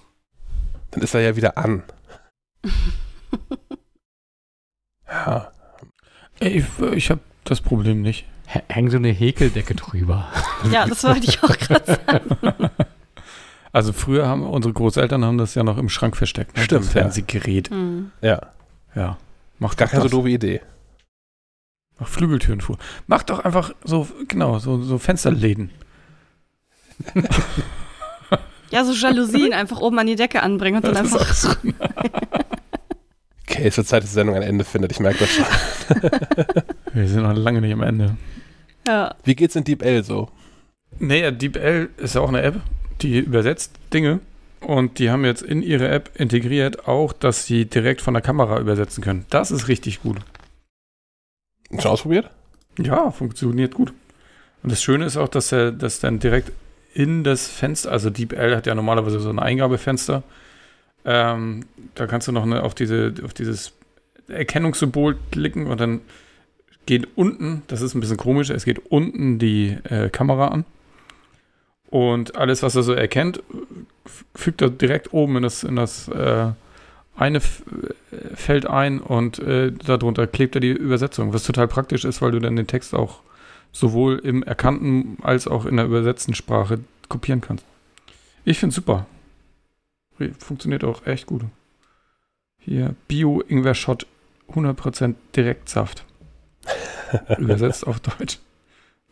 [0.91, 1.83] dann ist er ja wieder an.
[5.09, 5.53] ja,
[6.41, 8.27] ich, ich habe das Problem nicht.
[8.49, 10.29] H häng so eine Häkeldecke drüber.
[10.73, 12.71] Ja, das wollte ich auch gerade sagen.
[13.73, 16.57] Also früher haben unsere Großeltern haben das ja noch im Schrank versteckt.
[16.57, 16.63] Ne?
[16.65, 17.01] Stimmt, Das ja.
[17.03, 17.71] Fernsehgerät.
[17.71, 18.11] Hm.
[18.23, 18.41] ja.
[18.95, 19.19] Ja.
[19.59, 20.61] Macht Gar doch keine so doofe Idee.
[21.99, 22.77] Mach Flügeltüren vor.
[23.07, 25.71] Mach doch einfach so, genau, so, so Fensterläden.
[28.71, 31.35] Ja, so Jalousien einfach oben an die Decke anbringen und dann Das ist einfach.
[31.35, 31.51] so.
[33.49, 34.91] Okay, es wird Zeit, dass die Sendung ein Ende findet.
[34.91, 35.45] Ich merke das schon.
[36.93, 38.17] Wir sind noch lange nicht am Ende.
[38.89, 39.15] Ja.
[39.23, 40.29] Wie geht's in DeepL so?
[40.99, 42.57] Naja, DeepL ist ja auch eine App,
[43.03, 44.19] die übersetzt Dinge.
[44.61, 48.59] Und die haben jetzt in ihre App integriert auch, dass sie direkt von der Kamera
[48.59, 49.27] übersetzen können.
[49.31, 50.19] Das ist richtig gut.
[51.71, 52.31] Schon ausprobiert?
[52.79, 53.93] Ja, funktioniert gut.
[54.63, 56.53] Und das Schöne ist auch, dass er das dann direkt
[56.95, 60.23] in das Fenster, also DeepL hat ja normalerweise so ein Eingabefenster.
[61.05, 63.73] Ähm, da kannst du noch eine, auf, diese, auf dieses
[64.29, 66.01] Erkennungssymbol klicken und dann
[66.87, 70.65] geht unten, das ist ein bisschen komisch, es geht unten die äh, Kamera an.
[71.91, 73.43] Und alles, was er so erkennt,
[74.35, 76.51] fügt er direkt oben in das, in das äh,
[77.17, 77.63] eine F
[78.35, 82.39] Feld ein und äh, darunter klebt er die Übersetzung, was total praktisch ist, weil du
[82.39, 83.21] dann den Text auch
[83.73, 87.65] sowohl im erkannten als auch in der übersetzten Sprache kopieren kannst.
[88.45, 89.07] Ich finde es super.
[90.39, 91.43] Funktioniert auch echt gut.
[92.59, 94.07] Hier, Bio-Ingwer-Shot,
[94.53, 96.05] 100% Direktsaft.
[97.39, 98.39] Übersetzt auf Deutsch.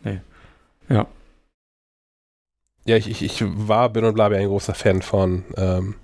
[0.02, 0.20] Nee.
[0.88, 1.06] Ja.
[2.86, 5.94] Ja, ich, ich, ich war, bin und bleibe ein großer Fan von ähm,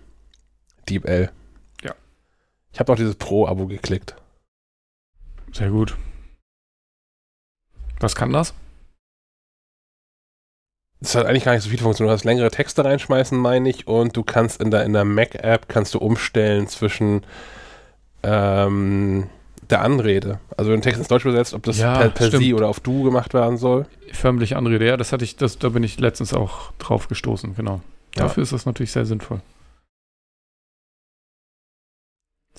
[0.88, 1.30] DeepL.
[2.72, 4.14] Ich habe auch dieses Pro-Abo geklickt.
[5.52, 5.96] Sehr gut.
[7.98, 8.54] Was kann das?
[11.00, 12.08] Das hat eigentlich gar nicht so viele Funktionen.
[12.08, 15.68] Du hast längere Texte reinschmeißen, meine ich, und du kannst in der, in der Mac-App
[15.68, 17.24] kannst du umstellen zwischen
[18.22, 19.28] ähm,
[19.70, 20.40] der Anrede.
[20.56, 22.38] Also wenn du Text ins Deutsch übersetzt, ob das Ja, per, per.
[22.38, 23.86] Sie oder auf Du gemacht werden soll.
[24.12, 27.80] Förmliche Anrede, ja, das hatte ich, das, da bin ich letztens auch drauf gestoßen, genau.
[28.16, 28.24] Ja.
[28.24, 29.40] Dafür ist das natürlich sehr sinnvoll.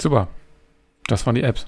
[0.02, 0.28] Super.
[1.08, 1.68] Das waren die Apps.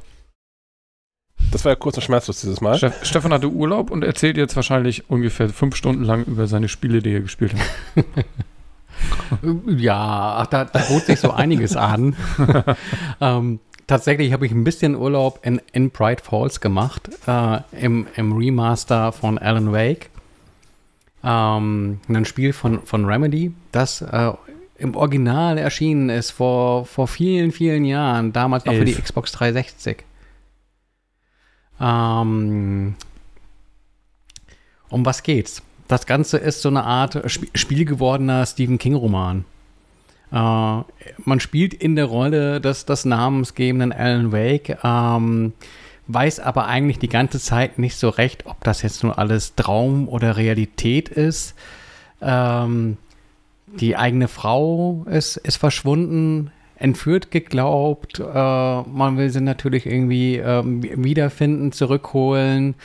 [1.51, 2.77] Das war ja kurz und schmerzlos dieses Mal.
[2.77, 7.01] Ste Stefan hatte Urlaub und erzählt jetzt wahrscheinlich ungefähr fünf Stunden lang über seine Spiele,
[7.01, 8.05] die er gespielt hat.
[9.65, 12.15] Ja, ach, da, da bot sich so einiges an.
[13.22, 18.34] ähm, tatsächlich habe ich ein bisschen Urlaub in, in Bright Falls gemacht, äh, im, im
[18.34, 20.10] Remaster von Alan Wake.
[21.23, 24.31] Ähm, ein Spiel von, von Remedy, das äh,
[24.84, 28.93] im Original erschienen ist vor, vor vielen, vielen Jahren, damals noch für die.
[28.93, 30.03] Xbox 360.
[31.80, 32.95] Ähm,
[34.89, 35.64] um was geht's?
[35.88, 39.45] Das Ganze ist so eine Art Sp spielgewordener Stephen King-Roman.
[40.31, 45.53] Äh, man spielt in der Rolle des, des namensgebenden Alan Wake, ähm,
[46.07, 50.10] weiß aber eigentlich die ganze Zeit nicht so recht, ob das jetzt nur alles Traum
[50.10, 51.55] oder Realität ist.
[52.22, 52.97] Ähm,
[53.80, 58.20] die eigene Frau ist, ist verschwunden, entführt geglaubt.
[58.20, 62.76] Äh, man will sie natürlich irgendwie ähm, wiederfinden, zurückholen.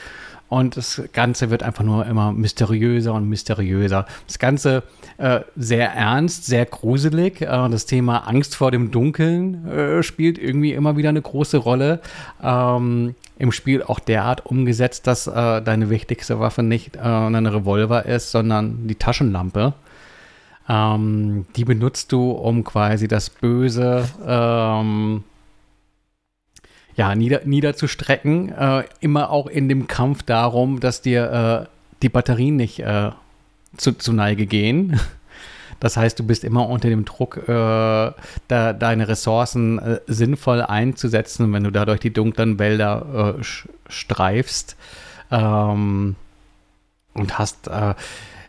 [0.49, 4.07] Und das Ganze wird einfach nur immer mysteriöser und mysteriöser.
[4.25, 4.81] Das Ganze
[5.19, 7.41] äh, sehr ernst, sehr gruselig.
[7.41, 12.01] Äh, das Thema Angst vor dem Dunkeln äh, spielt irgendwie immer wieder eine große Rolle.
[12.41, 18.07] Ähm, Im Spiel auch derart umgesetzt, dass äh, deine wichtigste Waffe nicht äh, ein Revolver
[18.07, 19.73] ist, sondern die Taschenlampe.
[20.69, 25.23] Ähm, die benutzt du, um quasi das Böse ähm,
[26.95, 28.49] ja, nieder, niederzustrecken.
[28.49, 31.69] Äh, immer auch in dem Kampf darum, dass dir äh,
[32.01, 33.11] die Batterien nicht äh,
[33.77, 34.99] zu, zu Neige gehen.
[35.81, 41.53] Das heißt, du bist immer unter dem Druck, äh, da, deine Ressourcen äh, sinnvoll einzusetzen,
[41.53, 43.43] wenn du dadurch die dunklen Wälder äh,
[43.87, 44.75] streifst.
[45.31, 46.17] Ähm,
[47.13, 47.95] und hast, äh,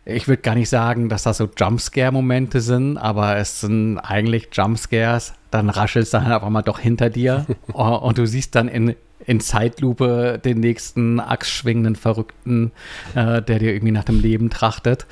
[0.05, 5.33] ich würde gar nicht sagen, dass das so Jumpscare-Momente sind, aber es sind eigentlich Jumpscares.
[5.51, 8.67] Dann raschelt es dann halt auf einmal doch hinter dir Oh, und du siehst dann
[8.67, 8.95] in,
[9.25, 12.71] in Zeitlupe den nächsten axtschwingenden Verrückten,
[13.13, 15.05] äh, der dir irgendwie nach dem Leben trachtet.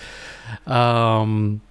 [0.67, 1.61] Ähm,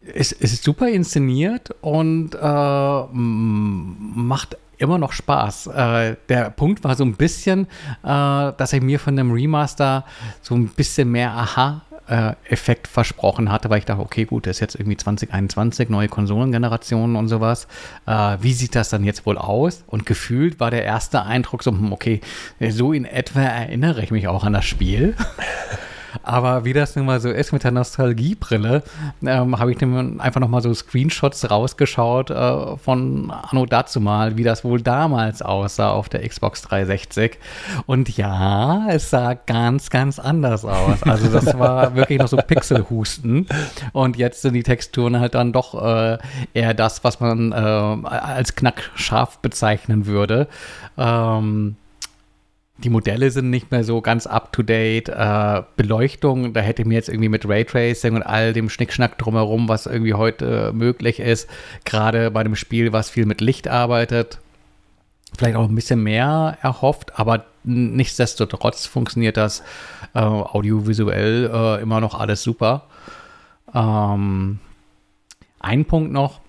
[0.00, 5.68] es, es ist super inszeniert und äh, macht immer noch Spaß.
[5.68, 7.66] Äh, der Punkt war so ein bisschen,
[8.02, 10.04] äh, dass ich mir von dem Remaster
[10.42, 14.74] so ein bisschen mehr Aha-Effekt versprochen hatte, weil ich dachte, okay, gut, das ist jetzt
[14.74, 17.68] irgendwie 2021, neue Konsolengenerationen und sowas.
[18.06, 19.84] Äh, wie sieht das dann jetzt wohl aus?
[19.86, 22.20] Und gefühlt war der erste Eindruck so, hm, okay,
[22.70, 25.14] so in etwa erinnere ich mich auch an das Spiel.
[26.22, 28.82] Aber wie das nun mal so ist mit der Nostalgiebrille,
[29.22, 34.44] ähm, habe ich dann einfach nochmal so Screenshots rausgeschaut äh, von Anno dazu mal, wie
[34.44, 37.38] das wohl damals aussah auf der Xbox 360.
[37.86, 41.02] Und ja, es sah ganz, ganz anders aus.
[41.02, 43.46] Also das war wirklich noch so Pixelhusten.
[43.92, 46.18] Und jetzt sind die Texturen halt dann doch äh,
[46.54, 50.48] eher das, was man äh, als knackscharf bezeichnen würde.
[50.98, 51.76] Ähm,
[52.82, 55.08] die Modelle sind nicht mehr so ganz up-to-date.
[55.08, 59.68] Äh, Beleuchtung, da hätte ich mir jetzt irgendwie mit Raytracing und all dem Schnickschnack drumherum,
[59.68, 61.48] was irgendwie heute äh, möglich ist,
[61.84, 64.38] gerade bei einem Spiel, was viel mit Licht arbeitet,
[65.36, 69.62] vielleicht auch ein bisschen mehr erhofft, aber nichtsdestotrotz funktioniert das
[70.14, 72.86] äh, audiovisuell äh, immer noch alles super.
[73.74, 74.58] Ähm,
[75.60, 76.40] ein Punkt noch,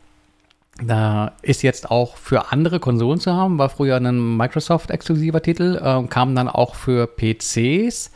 [0.81, 6.09] da ist jetzt auch für andere Konsolen zu haben, war früher ein Microsoft-exklusiver Titel, ähm,
[6.09, 8.11] kam dann auch für PCs,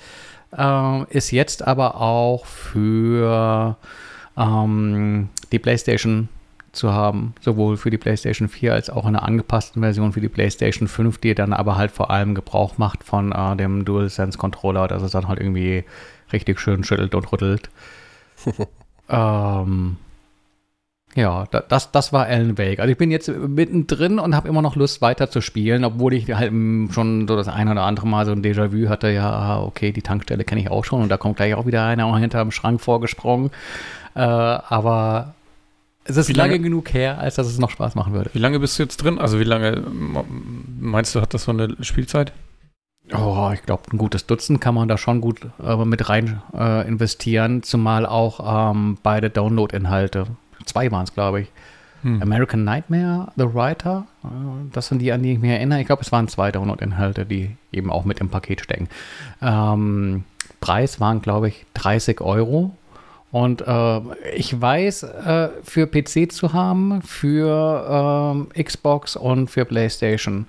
[0.58, 3.78] ähm, ist jetzt aber auch für
[4.38, 6.30] ähm, die PlayStation
[6.72, 10.30] zu haben, sowohl für die PlayStation 4 als auch in einer angepassten Version für die
[10.30, 15.04] PlayStation 5, die dann aber halt vor allem Gebrauch macht von äh, dem DualSense-Controller, dass
[15.04, 15.86] es dann halt irgendwie
[16.34, 17.70] richtig schön schüttelt und rüttelt.
[19.10, 19.98] ähm,
[21.16, 22.80] ja, das, das war Alan Wake.
[22.80, 26.30] Also ich bin jetzt mittendrin und habe immer noch Lust weiter zu spielen, obwohl ich
[26.34, 26.52] halt
[26.92, 29.10] schon so das eine oder andere Mal so ein Déjà-vu hatte.
[29.10, 32.14] Ja, okay, die Tankstelle kenne ich auch schon und da kommt gleich auch wieder einer
[32.18, 33.52] hinter dem Schrank vorgesprungen.
[34.14, 35.36] Äh, aber
[36.04, 38.30] es ist lange, lange, genug her, als dass es noch Spaß machen würde.
[38.34, 39.18] Wie lange bist du jetzt drin?
[39.18, 39.84] Also wie lange
[40.80, 42.34] meinst du, hat das so eine Spielzeit?
[43.14, 46.88] Oh, ich glaube, ein gutes Dutzend kann man da schon gut äh, mit rein äh,
[46.88, 50.26] investieren, zumal auch ähm, beide Download-Inhalte,
[50.66, 51.52] zwei waren es, glaube ich.
[52.02, 52.22] Hm.
[52.22, 54.28] American Nightmare, The Writer, äh,
[54.72, 55.82] das sind die, an die ich mich erinnere.
[55.82, 58.90] Ich glaube, es waren zwei Download-Inhalte, die eben auch mit im Paket stecken.
[59.42, 60.24] Ähm,
[60.60, 62.76] Preis waren, glaube ich, 30 Euro
[63.32, 64.02] und äh,
[64.34, 70.48] ich weiß, äh, für PC zu haben, für äh, Xbox und für PlayStation.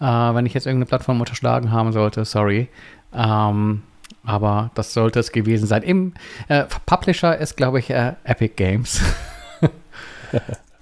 [0.00, 2.68] Äh, wenn ich jetzt irgendeine Plattform unterschlagen haben sollte, sorry.
[3.12, 3.82] Ähm,
[4.24, 5.82] aber das sollte es gewesen sein.
[5.82, 6.14] Im
[6.48, 9.02] äh, Publisher ist, glaube ich, Epic Games.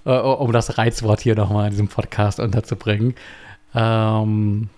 [0.03, 3.15] um das Reizwort hier nochmal in diesem Podcast unterzubringen.
[3.75, 4.69] Ähm,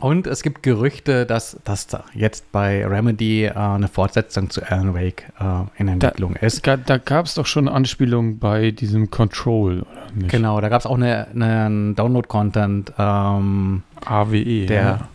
[0.00, 5.24] und es gibt Gerüchte, dass, dass jetzt bei Remedy äh, eine Fortsetzung zu Alan Wake
[5.38, 6.66] äh, in Entwicklung da, ist.
[6.66, 10.30] Da, da gab es doch schon Anspielungen bei diesem Control, oder nicht?
[10.30, 12.94] Genau, da gab es auch einen eine Download-Content.
[12.98, 15.08] Ähm, AWE, der, ja.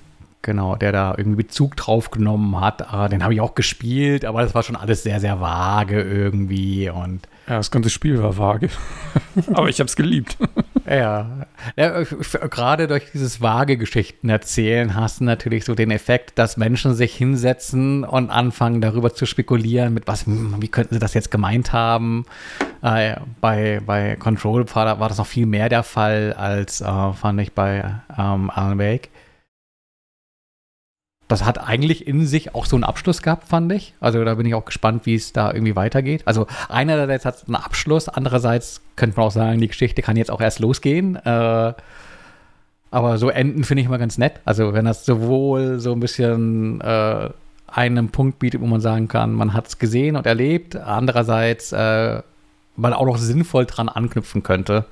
[0.44, 2.82] Genau, der da irgendwie Bezug drauf genommen hat.
[2.94, 6.90] Äh, den habe ich auch gespielt, aber das war schon alles sehr, sehr vage irgendwie
[6.90, 8.70] und ja, das ganze Spiel war vage.
[9.54, 10.38] Aber ich habe es geliebt.
[10.90, 11.46] ja.
[11.76, 16.96] ja Gerade durch dieses vage Geschichten erzählen hast du natürlich so den Effekt, dass Menschen
[16.96, 21.30] sich hinsetzen und anfangen darüber zu spekulieren, mit was, hm, wie könnten sie das jetzt
[21.30, 22.26] gemeint haben.
[22.82, 27.42] Äh, bei, bei Control war, war, das noch viel mehr der Fall als, äh, fand
[27.42, 29.10] ich, bei ähm, Alan Wake
[31.28, 33.94] das hat eigentlich in sich auch so einen Abschluss gehabt, fand ich.
[34.00, 36.22] Also da bin ich auch gespannt, wie es da irgendwie weitergeht.
[36.26, 40.30] Also einerseits hat es einen Abschluss, andererseits könnte man auch sagen, die Geschichte kann jetzt
[40.30, 41.16] auch erst losgehen.
[41.16, 41.74] Äh,
[42.92, 44.40] aber so Enden finde ich immer ganz nett.
[44.46, 47.30] Also wenn das sowohl so ein bisschen äh,
[47.68, 52.22] einen Punkt bietet, wo man sagen kann, man hat es gesehen und erlebt, andererseits äh,
[52.78, 54.86] man auch noch sinnvoll dran anknüpfen könnte.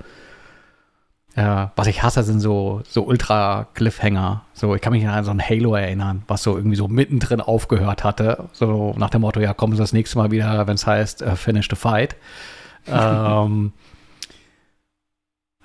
[1.35, 4.43] Ja, was ich hasse, sind so, so Ultra-Cliffhanger.
[4.53, 8.03] So, ich kann mich an so ein Halo erinnern, was so irgendwie so mittendrin aufgehört
[8.03, 8.49] hatte.
[8.51, 11.35] So nach dem Motto, ja, kommen Sie das nächste Mal wieder, wenn es heißt, uh,
[11.35, 12.15] finish the fight.
[12.87, 13.73] ähm,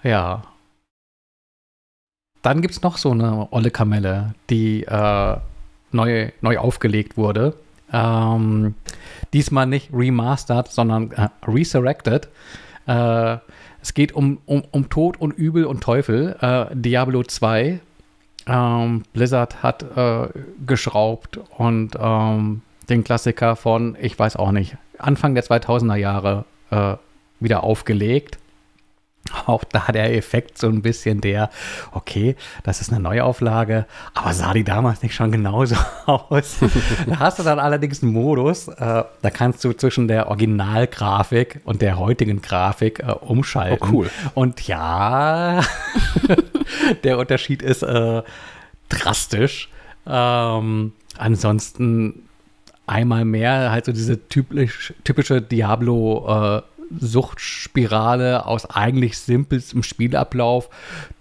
[0.03, 0.43] ja.
[2.41, 5.37] Dann gibt es noch so eine olle Kamelle, die äh,
[5.93, 7.55] neu, neu aufgelegt wurde.
[7.93, 8.75] Ähm,
[9.35, 12.29] diesmal nicht remastered, sondern äh, resurrected.
[12.87, 13.37] Äh,
[13.83, 16.37] es geht um, um, um Tod und Übel und Teufel.
[16.41, 17.81] Äh, Diablo 2.
[18.47, 20.29] Ähm, Blizzard hat äh,
[20.67, 26.97] geschraubt und ähm, den Klassiker von, ich weiß auch nicht, Anfang der 2000er Jahre äh,
[27.41, 28.39] wieder aufgelegt
[29.47, 31.51] auch da der Effekt so ein bisschen der,
[31.93, 35.77] okay, das ist eine Neuauflage, aber sah die damals nicht schon genauso
[36.07, 36.57] aus?
[37.07, 41.83] da hast du dann allerdings einen Modus, äh, da kannst du zwischen der Originalgrafik und
[41.83, 43.89] der heutigen Grafik äh, umschalten.
[43.91, 44.11] Oh, cool.
[44.35, 45.61] Und ja,
[47.05, 48.23] der Unterschied ist äh,
[48.89, 49.69] drastisch.
[50.07, 52.23] Ähm, ansonsten
[52.87, 56.63] einmal mehr halt so diese typisch, typische Diablo- äh,
[56.99, 60.68] Suchtspirale aus eigentlich simpelstem Spielablauf.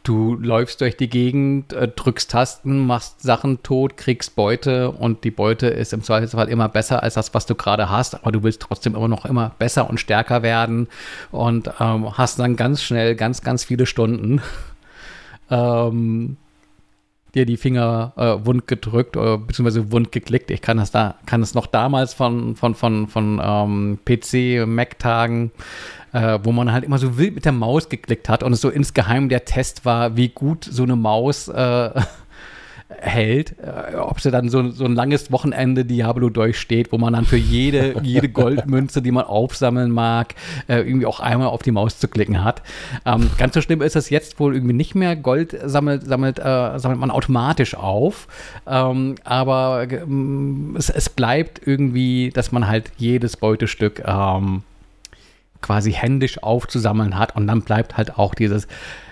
[0.03, 5.31] Du läufst durch die Gegend, äh, drückst Tasten, machst Sachen tot, kriegst Beute und die
[5.31, 8.61] Beute ist im Zweifelsfall immer besser als das, was du gerade hast, aber du willst
[8.61, 10.87] trotzdem immer noch immer besser und stärker werden
[11.31, 14.41] und ähm, hast dann ganz schnell ganz, ganz viele Stunden.
[15.49, 16.37] ähm,
[17.35, 20.51] dir die Finger äh, wund gedrückt oder äh, beziehungsweise wund geklickt.
[20.51, 25.51] Ich kann das da, kann es noch damals von, von, von, von ähm, PC, Mac-Tagen,
[26.13, 28.69] äh, wo man halt immer so wild mit der Maus geklickt hat und es so
[28.69, 31.91] insgeheim der Test war, wie gut so eine Maus äh,
[32.99, 37.25] hält, äh, ob sie dann so, so ein langes Wochenende Diablo durchsteht, wo man dann
[37.25, 40.35] für jede, jede Goldmünze, die man aufsammeln mag,
[40.67, 42.61] äh, irgendwie auch einmal auf die Maus zu klicken hat.
[43.05, 45.15] Ähm, ganz so schlimm ist es jetzt wohl irgendwie nicht mehr.
[45.15, 48.27] Gold sammelt, sammelt, äh, sammelt man automatisch auf.
[48.67, 49.99] Ähm, aber äh,
[50.77, 54.63] es, es, bleibt irgendwie, dass man halt jedes Beutestück ähm,
[55.61, 58.67] quasi händisch aufzusammeln hat und dann bleibt halt auch dieses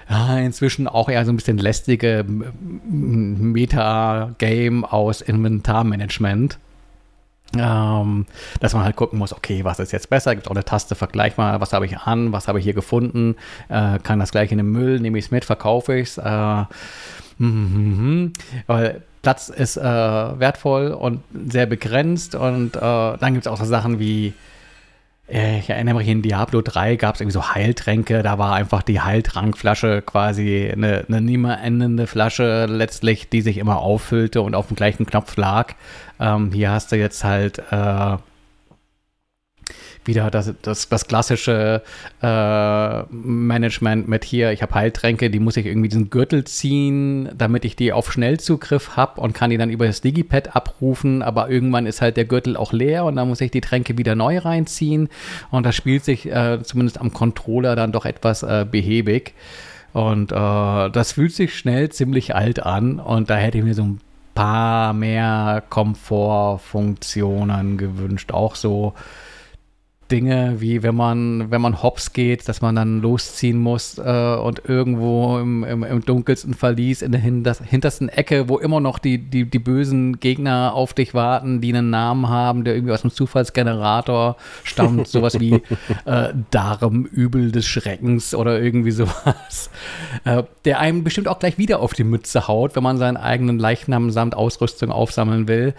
[0.09, 2.25] ja, inzwischen auch eher so ein bisschen lästige
[2.89, 6.59] Meta-Game aus Inventarmanagement.
[7.57, 8.25] Ähm,
[8.59, 10.35] dass man halt gucken muss, okay, was ist jetzt besser?
[10.35, 13.35] Gibt auch eine Taste, vergleich mal, was habe ich an, was habe ich hier gefunden,
[13.69, 16.17] äh, kann das gleich in den Müll, nehme ich es mit, verkaufe ich es.
[16.17, 16.63] Äh,
[17.37, 18.33] mm,
[18.67, 23.65] weil Platz ist äh, wertvoll und sehr begrenzt und äh, dann gibt es auch so
[23.65, 24.33] Sachen wie
[25.27, 29.01] ich erinnere mich, in Diablo 3 gab es irgendwie so Heiltränke, da war einfach die
[29.01, 34.75] Heiltrankflasche quasi eine, eine nimmer endende Flasche letztlich, die sich immer auffüllte und auf dem
[34.75, 35.73] gleichen Knopf lag.
[36.19, 38.17] Ähm, hier hast du jetzt halt äh,
[40.07, 41.81] wieder das, das, das klassische
[42.21, 47.65] äh, Management mit hier, ich habe Heiltränke, die muss ich irgendwie diesen Gürtel ziehen, damit
[47.65, 51.85] ich die auf Schnellzugriff habe und kann die dann über das Digipad abrufen, aber irgendwann
[51.85, 55.09] ist halt der Gürtel auch leer und dann muss ich die Tränke wieder neu reinziehen
[55.51, 59.33] und das spielt sich äh, zumindest am Controller dann doch etwas äh, behäbig.
[59.93, 63.83] Und äh, das fühlt sich schnell ziemlich alt an und da hätte ich mir so
[63.83, 64.01] ein
[64.33, 68.33] paar mehr Komfortfunktionen gewünscht.
[68.33, 68.93] Auch so
[70.11, 74.61] Dinge, wie wenn man, wenn man hops geht, dass man dann losziehen muss äh, und
[74.65, 79.49] irgendwo im, im, im, dunkelsten Verlies in der hintersten Ecke, wo immer noch die, die,
[79.49, 84.37] die bösen Gegner auf dich warten, die einen Namen haben, der irgendwie aus dem Zufallsgenerator
[84.63, 85.63] stammt, sowas wie
[86.05, 89.71] äh, Darmübel des Schreckens oder irgendwie sowas,
[90.23, 93.57] äh, der einem bestimmt auch gleich wieder auf die Mütze haut, wenn man seinen eigenen
[93.57, 95.73] Leichnam samt Ausrüstung aufsammeln will.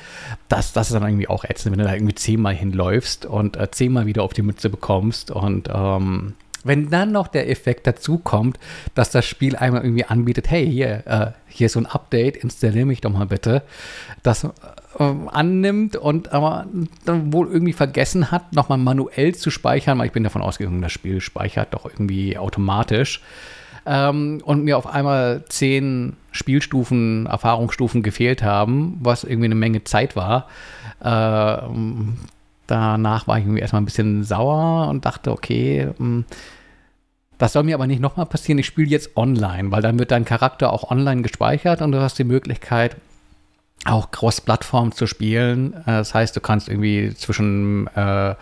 [0.48, 3.70] Das, das ist dann irgendwie auch ätzend, wenn du da irgendwie zehnmal hinläufst und äh,
[3.70, 5.30] zehnmal wieder wieder auf die Mütze bekommst.
[5.30, 8.58] Und ähm, wenn dann noch der Effekt dazu kommt,
[8.94, 12.86] dass das Spiel einmal irgendwie anbietet, hey, hier, äh, hier ist so ein Update, installiere
[12.86, 13.62] mich doch mal bitte,
[14.22, 14.50] das äh,
[14.98, 16.66] annimmt und aber
[17.04, 20.92] dann wohl irgendwie vergessen hat, nochmal manuell zu speichern, weil ich bin davon ausgegangen, das
[20.92, 23.20] Spiel speichert doch irgendwie automatisch.
[23.88, 30.16] Ähm, und mir auf einmal zehn Spielstufen, Erfahrungsstufen gefehlt haben, was irgendwie eine Menge Zeit
[30.16, 30.48] war.
[31.00, 31.58] Äh,
[32.66, 36.24] Danach war ich irgendwie erstmal ein bisschen sauer und dachte, okay, hm,
[37.38, 38.58] das soll mir aber nicht nochmal passieren.
[38.58, 42.18] Ich spiele jetzt online, weil dann wird dein Charakter auch online gespeichert und du hast
[42.18, 42.96] die Möglichkeit,
[43.84, 45.74] auch Cross-Plattform zu spielen.
[45.74, 48.34] Äh, das heißt, du kannst irgendwie zwischen äh,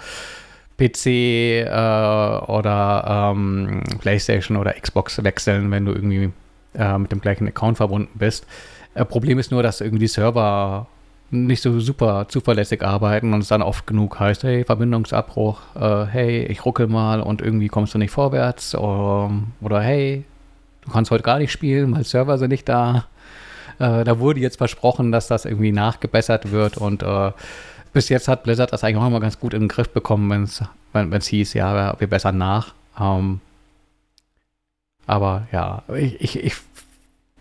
[0.79, 6.33] PC äh, oder ähm, PlayStation oder Xbox wechseln, wenn du irgendwie
[6.75, 8.47] äh, mit dem gleichen Account verbunden bist.
[8.95, 10.87] Äh, Problem ist nur, dass irgendwie die Server
[11.35, 16.45] nicht so super zuverlässig arbeiten und es dann oft genug heißt, hey, Verbindungsabbruch, äh, hey,
[16.45, 19.31] ich ruckel mal und irgendwie kommst du nicht vorwärts oder,
[19.61, 20.25] oder hey,
[20.83, 23.07] du kannst heute gar nicht spielen, weil Server sind nicht da.
[23.79, 27.33] Äh, da wurde jetzt versprochen, dass das irgendwie nachgebessert wird und äh,
[27.93, 30.63] bis jetzt hat Blizzard das eigentlich auch immer ganz gut in den Griff bekommen, wenn's,
[30.93, 32.75] wenn es hieß, ja, wir bessern nach.
[32.99, 33.41] Ähm,
[35.07, 36.55] aber ja, ich, ich, ich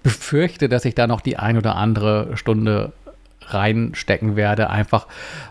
[0.04, 2.92] befürchte, dass ich da noch die ein oder andere Stunde
[3.48, 5.08] reinstecken werde, einfach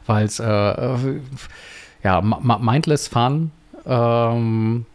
[0.06, 1.20] weil es äh,
[2.02, 3.50] ja mindless Fun.
[3.86, 4.86] Ähm,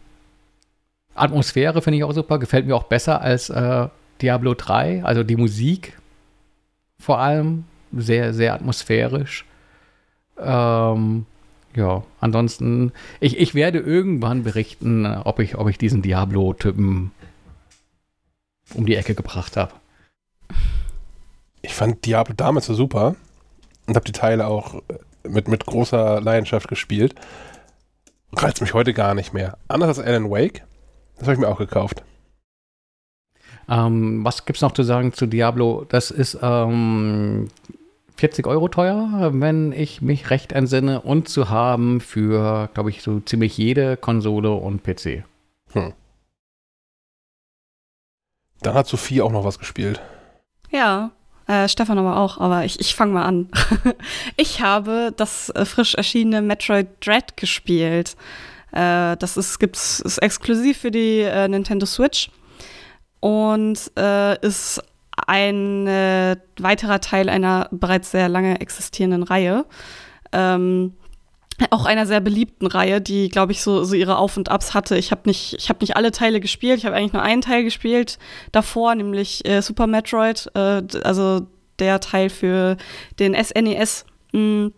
[1.14, 3.88] Atmosphäre finde ich auch super, gefällt mir auch besser als äh,
[4.22, 5.98] Diablo 3, also die Musik
[6.98, 9.44] vor allem sehr, sehr atmosphärisch.
[10.38, 11.26] Ähm,
[11.74, 17.12] ja, ansonsten, ich, ich werde irgendwann berichten, ob ich, ob ich diesen Diablo-Typen
[18.74, 19.72] um die Ecke gebracht habe
[21.62, 23.16] ich fand Diablo damals so super
[23.86, 24.80] und habe die Teile auch äh,
[25.28, 27.14] mit, mit großer Leidenschaft gespielt.
[28.32, 29.58] Reizt mich heute gar nicht mehr.
[29.68, 30.64] Anders als Alan Wake,
[31.16, 32.02] das habe ich mir auch gekauft.
[33.68, 35.84] Ähm, was gibt es noch zu sagen zu Diablo?
[35.88, 37.48] Das ist ähm,
[38.16, 43.20] 40 Euro teuer, wenn ich mich recht entsinne, und zu haben für, glaube ich, so
[43.20, 45.24] ziemlich jede Konsole und PC.
[45.72, 45.92] Hm.
[48.60, 50.00] Dann hat Sophie auch noch was gespielt.
[50.70, 51.12] Ja,
[51.48, 53.48] äh, Stefan aber auch, aber ich, ich fange mal an.
[54.36, 58.16] ich habe das äh, frisch erschienene Metroid Dread gespielt.
[58.72, 62.30] Äh, das ist, gibt's, ist exklusiv für die äh, Nintendo Switch
[63.20, 64.82] und äh, ist
[65.26, 69.64] ein äh, weiterer Teil einer bereits sehr lange existierenden Reihe.
[70.32, 70.92] Ähm,
[71.70, 74.96] auch einer sehr beliebten Reihe, die, glaube ich, so, so ihre Auf und Abs hatte.
[74.96, 77.64] Ich habe nicht, ich hab nicht alle Teile gespielt, ich habe eigentlich nur einen Teil
[77.64, 78.18] gespielt
[78.52, 81.46] davor, nämlich äh, Super Metroid, äh, also
[81.78, 82.76] der Teil für
[83.18, 84.04] den SNES.
[84.32, 84.72] Mh, mm,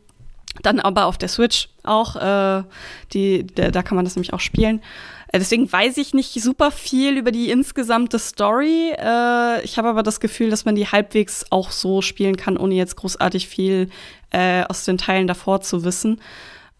[0.63, 2.65] dann aber auf der Switch auch, äh,
[3.13, 4.83] die, der, da kann man das nämlich auch spielen.
[5.29, 8.93] Äh, deswegen weiß ich nicht super viel über die insgesamte Story.
[8.99, 12.75] Äh, ich habe aber das Gefühl, dass man die halbwegs auch so spielen kann, ohne
[12.75, 13.91] jetzt großartig viel
[14.31, 16.21] äh, aus den Teilen davor zu wissen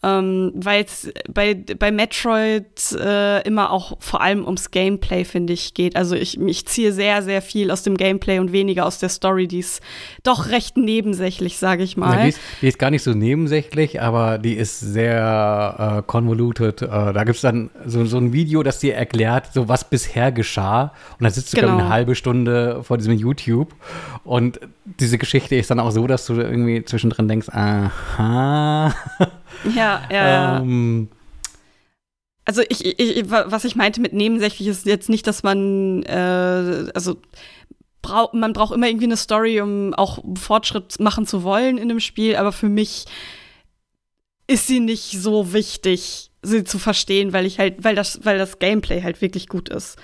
[0.03, 5.75] ähm, weil es bei, bei Metroid äh, immer auch vor allem ums Gameplay, finde ich,
[5.75, 5.95] geht.
[5.95, 9.47] Also ich, ich ziehe sehr, sehr viel aus dem Gameplay und weniger aus der Story,
[9.47, 9.83] die ist
[10.23, 12.17] doch recht nebensächlich, sage ich mal.
[12.17, 16.81] Ja, die, ist, die, ist, gar nicht so nebensächlich, aber die ist sehr äh, convoluted.
[16.81, 20.33] Äh, da gibt es dann so, so ein Video, das dir erklärt, so was bisher
[20.33, 20.95] geschah.
[21.19, 21.69] Und dann sitzt du, genau.
[21.69, 23.75] glaube eine halbe Stunde vor diesem YouTube.
[24.25, 24.61] Und
[24.99, 28.95] diese Geschichte ist dann auch so, dass du irgendwie zwischendrin denkst, aha.
[29.75, 31.09] Ja, ja, ähm,
[32.45, 37.17] also ich, ich, was ich meinte mit nebensächlich ist jetzt nicht, dass man, äh, also
[38.03, 42.01] braucht man braucht immer irgendwie eine Story, um auch Fortschritt machen zu wollen in dem
[42.01, 43.05] Spiel, aber für mich
[44.47, 48.59] ist sie nicht so wichtig, sie zu verstehen, weil ich halt, weil das, weil das
[48.59, 49.97] Gameplay halt wirklich gut ist.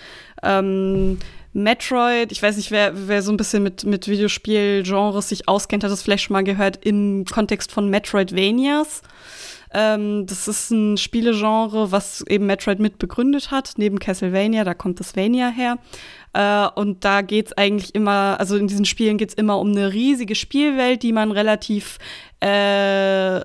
[0.43, 1.19] Ähm,
[1.57, 5.91] Metroid, ich weiß nicht, wer, wer so ein bisschen mit, mit Videospielgenres sich auskennt, hat
[5.91, 9.01] das vielleicht schon mal gehört im Kontext von Metroidvanias.
[9.73, 15.01] Ähm, das ist ein Spielegenre, was eben Metroid mit begründet hat, neben Castlevania, da kommt
[15.01, 15.79] das Vania her.
[16.35, 19.71] Äh, und da geht es eigentlich immer, also in diesen Spielen geht es immer um
[19.71, 21.99] eine riesige Spielwelt, die man relativ
[22.41, 23.41] äh,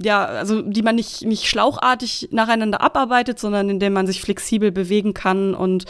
[0.00, 4.70] ja, also die man nicht, nicht schlauchartig nacheinander abarbeitet, sondern in dem man sich flexibel
[4.70, 5.86] bewegen kann und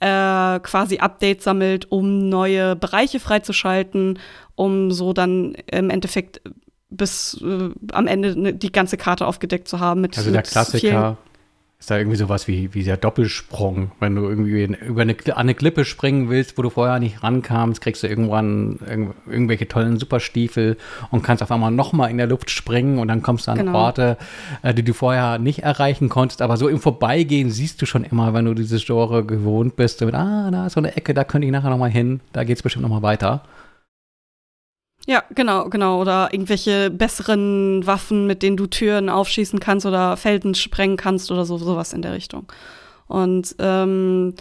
[0.00, 4.18] äh, quasi Updates sammelt, um neue Bereiche freizuschalten,
[4.56, 6.40] um so dann im Endeffekt
[6.90, 10.00] bis äh, am Ende ne, die ganze Karte aufgedeckt zu haben.
[10.00, 11.18] Mit, also der Klassiker
[11.80, 13.92] ist da irgendwie sowas wie, wie der Doppelsprung.
[14.00, 17.80] Wenn du irgendwie über eine, an eine Klippe springen willst, wo du vorher nicht rankamst,
[17.80, 20.76] kriegst du irgendwann irg irgendwelche tollen Superstiefel
[21.10, 23.78] und kannst auf einmal nochmal in der Luft springen und dann kommst du an genau.
[23.78, 24.18] Orte,
[24.60, 26.42] äh, die du vorher nicht erreichen konntest.
[26.42, 30.14] Aber so im Vorbeigehen siehst du schon immer, wenn du dieses Genre gewohnt bist, mit,
[30.14, 32.62] ah, da ist so eine Ecke, da könnte ich nachher nochmal hin, da geht es
[32.62, 33.42] bestimmt nochmal weiter.
[35.10, 36.00] Ja, genau, genau.
[36.00, 41.44] Oder irgendwelche besseren Waffen, mit denen du Türen aufschießen kannst oder Felden sprengen kannst oder
[41.44, 42.46] so, sowas in der Richtung.
[43.08, 44.34] Und ähm,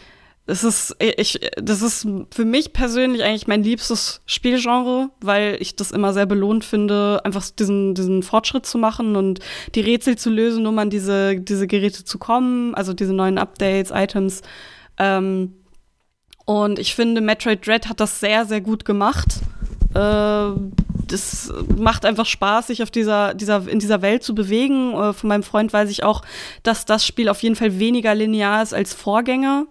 [0.46, 5.90] es ist, ich, das ist für mich persönlich eigentlich mein liebstes Spielgenre, weil ich das
[5.90, 9.40] immer sehr belohnt finde, einfach diesen, diesen Fortschritt zu machen und
[9.74, 13.90] die Rätsel zu lösen, um an diese, diese Geräte zu kommen, also diese neuen Updates,
[13.92, 14.44] Items.
[15.00, 15.56] Ähm,
[16.46, 19.40] und ich finde, Metroid Dread hat das sehr, sehr gut gemacht.
[19.94, 20.52] Äh,
[21.08, 24.94] das macht einfach Spaß, sich auf dieser, dieser, in dieser Welt zu bewegen.
[24.94, 26.22] Äh, von meinem Freund weiß ich auch,
[26.64, 29.66] dass das Spiel auf jeden Fall weniger linear ist als Vorgänger.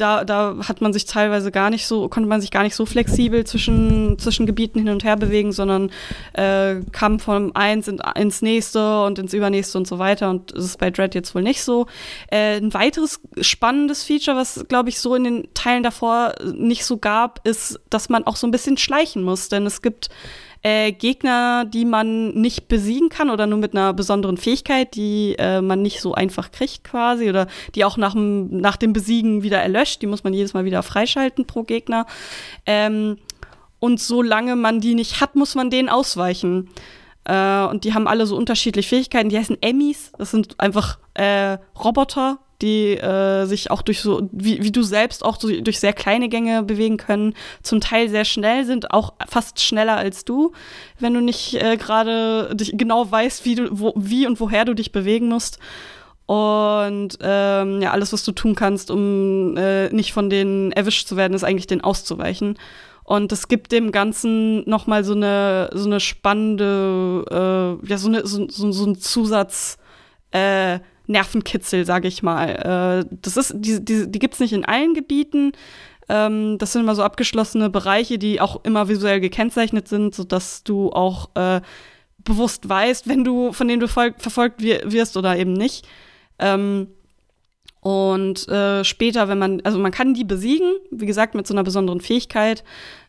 [0.00, 2.86] Da, da hat man sich teilweise gar nicht so, konnte man sich gar nicht so
[2.86, 5.90] flexibel zwischen, zwischen Gebieten hin und her bewegen, sondern
[6.32, 10.30] äh, kam vom eins in, ins nächste und ins übernächste und so weiter.
[10.30, 11.86] Und das ist bei Dread jetzt wohl nicht so.
[12.30, 16.96] Äh, ein weiteres spannendes Feature, was, glaube ich, so in den Teilen davor nicht so
[16.96, 19.48] gab, ist, dass man auch so ein bisschen schleichen muss.
[19.48, 20.08] Denn es gibt
[20.62, 25.60] äh, Gegner, die man nicht besiegen kann oder nur mit einer besonderen Fähigkeit, die äh,
[25.60, 29.58] man nicht so einfach kriegt quasi oder die auch nach dem, nach dem Besiegen wieder
[29.58, 30.02] erlöscht.
[30.02, 32.06] Die muss man jedes Mal wieder freischalten pro Gegner.
[32.66, 33.16] Ähm,
[33.78, 36.68] und solange man die nicht hat, muss man denen ausweichen.
[37.24, 39.30] Äh, und die haben alle so unterschiedliche Fähigkeiten.
[39.30, 40.12] Die heißen Emmys.
[40.18, 45.24] Das sind einfach äh, Roboter, die äh, sich auch durch so, wie, wie du selbst
[45.24, 49.60] auch so durch sehr kleine Gänge bewegen können, zum Teil sehr schnell sind, auch fast
[49.60, 50.52] schneller als du,
[50.98, 54.92] wenn du nicht äh, gerade genau weißt, wie du, wo, wie und woher du dich
[54.92, 55.58] bewegen musst.
[56.26, 61.16] Und ähm, ja, alles, was du tun kannst, um äh, nicht von denen erwischt zu
[61.16, 62.56] werden, ist eigentlich den auszuweichen.
[63.02, 67.24] Und es gibt dem Ganzen noch mal so eine so eine spannende,
[67.82, 69.78] äh, ja so eine so, so, so ein Zusatz
[70.30, 70.78] äh,
[71.10, 73.04] Nervenkitzel, sage ich mal.
[73.04, 75.52] Äh, das ist, die, die, die gibt es nicht in allen Gebieten.
[76.08, 80.90] Ähm, das sind immer so abgeschlossene Bereiche, die auch immer visuell gekennzeichnet sind, sodass du
[80.92, 81.60] auch äh,
[82.18, 85.86] bewusst weißt, wenn du von denen du verfolgt wirst oder eben nicht.
[86.38, 86.88] Ähm,
[87.80, 91.64] und äh, später, wenn man, also man kann die besiegen, wie gesagt, mit so einer
[91.64, 92.62] besonderen Fähigkeit.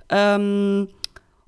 [0.09, 0.87] Ähm,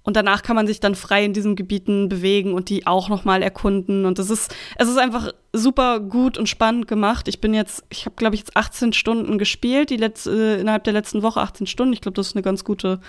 [0.03, 3.23] und danach kann man sich dann frei in diesen Gebieten bewegen und die auch noch
[3.23, 4.05] mal erkunden.
[4.05, 7.27] Und das ist, es ist einfach super gut und spannend gemacht.
[7.27, 10.83] Ich bin jetzt, ich habe glaube ich jetzt 18 Stunden gespielt, die letzte, äh, innerhalb
[10.83, 11.93] der letzten Woche 18 Stunden.
[11.93, 12.99] Ich glaube, das ist eine ganz gute,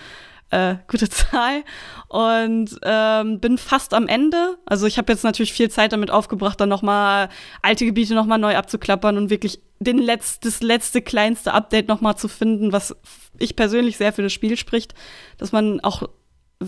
[0.50, 1.64] äh, gute Zahl.
[2.08, 4.58] Und ähm, bin fast am Ende.
[4.66, 7.31] Also ich habe jetzt natürlich viel Zeit damit aufgebracht, dann noch mal
[7.62, 12.02] alte Gebiete noch mal neu abzuklappern und wirklich den Letz-, das letzte kleinste Update noch
[12.02, 12.94] mal zu finden, was
[13.39, 14.94] ich persönlich sehr für das Spiel spricht,
[15.39, 16.08] dass man auch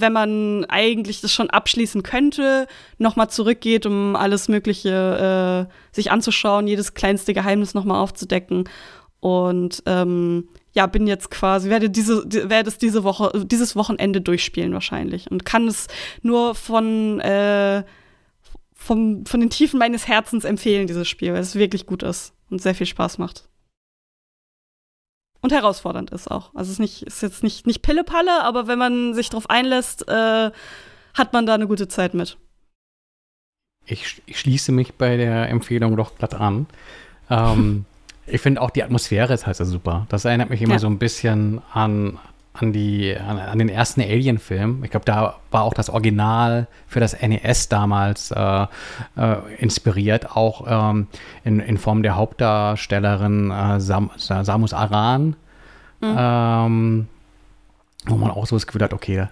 [0.00, 2.66] wenn man eigentlich das schon abschließen könnte,
[2.98, 8.68] nochmal zurückgeht, um alles Mögliche äh, sich anzuschauen, jedes kleinste Geheimnis nochmal aufzudecken.
[9.20, 14.72] Und ähm, ja, bin jetzt quasi, werde diese, werde es diese Woche, dieses Wochenende durchspielen
[14.72, 15.86] wahrscheinlich und kann es
[16.22, 17.82] nur von, äh,
[18.74, 22.60] vom, von den Tiefen meines Herzens empfehlen, dieses Spiel, weil es wirklich gut ist und
[22.60, 23.48] sehr viel Spaß macht
[25.46, 26.50] und herausfordernd ist auch.
[26.54, 30.08] Also es ist, nicht, ist jetzt nicht, nicht Pille-Palle, aber wenn man sich darauf einlässt,
[30.08, 30.50] äh,
[31.14, 32.36] hat man da eine gute Zeit mit.
[33.86, 36.66] Ich, ich schließe mich bei der Empfehlung doch glatt an.
[37.30, 37.84] Ähm,
[38.26, 40.06] ich finde auch die Atmosphäre ist halt so super.
[40.08, 40.78] Das erinnert mich immer ja.
[40.80, 42.18] so ein bisschen an,
[42.58, 44.84] an, die, an, an den ersten Alien-Film.
[44.84, 48.66] Ich glaube, da war auch das Original für das NES damals äh,
[49.16, 51.08] äh, inspiriert, auch ähm,
[51.44, 55.36] in, in Form der Hauptdarstellerin äh, Sam, Samus Aran.
[56.00, 56.16] Mhm.
[56.18, 57.08] Ähm,
[58.06, 59.28] wo man auch so das Gefühl hat, okay,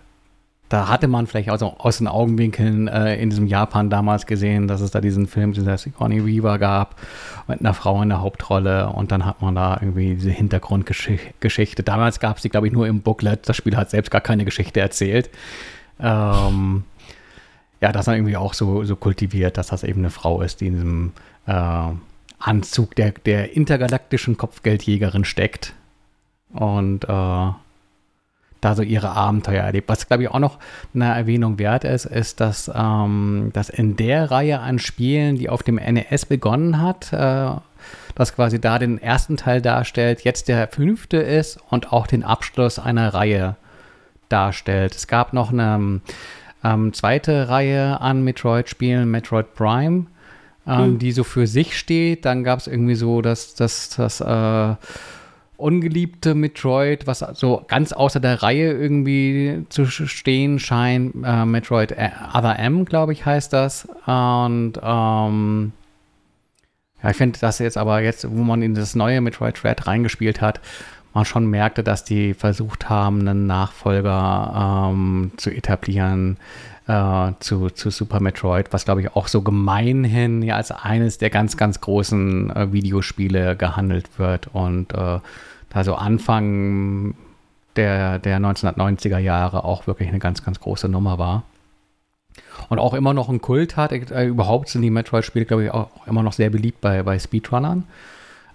[0.68, 4.80] da hatte man vielleicht also aus den Augenwinkeln äh, in diesem Japan damals gesehen, dass
[4.80, 6.96] es da diesen Film, dieser Sigourney Weaver gab,
[7.46, 11.82] mit einer Frau in der Hauptrolle und dann hat man da irgendwie diese Hintergrundgeschichte.
[11.82, 13.48] Damals gab es die, glaube ich, nur im Booklet.
[13.48, 15.30] Das Spiel hat selbst gar keine Geschichte erzählt.
[16.00, 16.84] Ähm,
[17.80, 20.68] ja, das dann irgendwie auch so, so kultiviert, dass das eben eine Frau ist, die
[20.68, 21.12] in diesem
[21.46, 21.90] äh,
[22.38, 25.74] Anzug der, der intergalaktischen Kopfgeldjägerin steckt.
[26.52, 27.52] Und äh,
[28.64, 29.88] da so ihre Abenteuer erlebt.
[29.88, 30.58] Was, glaube ich, auch noch
[30.94, 35.62] eine Erwähnung wert ist, ist, dass, ähm, dass in der Reihe an Spielen, die auf
[35.62, 37.50] dem NES begonnen hat, äh,
[38.14, 42.78] das quasi da den ersten Teil darstellt, jetzt der fünfte ist und auch den Abschluss
[42.78, 43.56] einer Reihe
[44.28, 44.94] darstellt.
[44.94, 46.00] Es gab noch eine
[46.62, 50.06] ähm, zweite Reihe an Metroid-Spielen, Metroid Prime,
[50.66, 50.98] ähm, mhm.
[50.98, 52.24] die so für sich steht.
[52.24, 54.74] Dann gab es irgendwie so das, das, das äh,
[55.56, 61.14] ungeliebte Metroid, was so ganz außer der Reihe irgendwie zu stehen scheint.
[61.24, 63.86] Äh, Metroid äh, Other M, glaube ich, heißt das.
[64.06, 65.72] Und ähm,
[67.02, 70.40] ja, ich finde, dass jetzt aber jetzt, wo man in das neue Metroid Dread reingespielt
[70.40, 70.60] hat,
[71.12, 76.38] man schon merkte, dass die versucht haben, einen Nachfolger ähm, zu etablieren
[76.86, 81.30] äh, zu, zu Super Metroid, was glaube ich auch so gemeinhin ja als eines der
[81.30, 85.20] ganz, ganz großen äh, Videospiele gehandelt wird und äh,
[85.70, 87.14] da so Anfang
[87.76, 91.42] der, der 1990er Jahre auch wirklich eine ganz, ganz große Nummer war.
[92.68, 93.92] Und auch immer noch einen Kult hat.
[93.92, 97.84] Äh, überhaupt sind die Metroid-Spiele, glaube ich, auch immer noch sehr beliebt bei, bei Speedrunnern.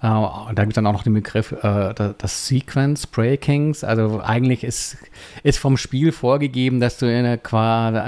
[0.01, 3.83] Äh, da gibt es dann auch noch den Begriff äh, das Sequence Breakings.
[3.83, 4.97] Also eigentlich ist,
[5.43, 7.37] ist vom Spiel vorgegeben, dass du eine,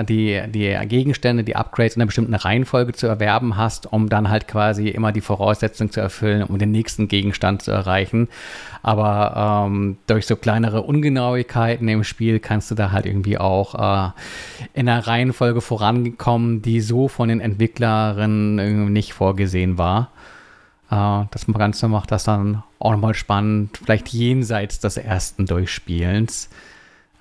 [0.05, 4.47] die, die Gegenstände, die Upgrades in einer bestimmten Reihenfolge zu erwerben hast, um dann halt
[4.47, 8.29] quasi immer die Voraussetzungen zu erfüllen, um den nächsten Gegenstand zu erreichen.
[8.83, 14.11] Aber ähm, durch so kleinere Ungenauigkeiten im Spiel kannst du da halt irgendwie auch äh,
[14.73, 20.09] in einer Reihenfolge vorangekommen, die so von den Entwicklerinnen nicht vorgesehen war.
[20.91, 26.49] Äh, das Ganze macht das dann auch nochmal spannend, vielleicht jenseits des ersten Durchspielens.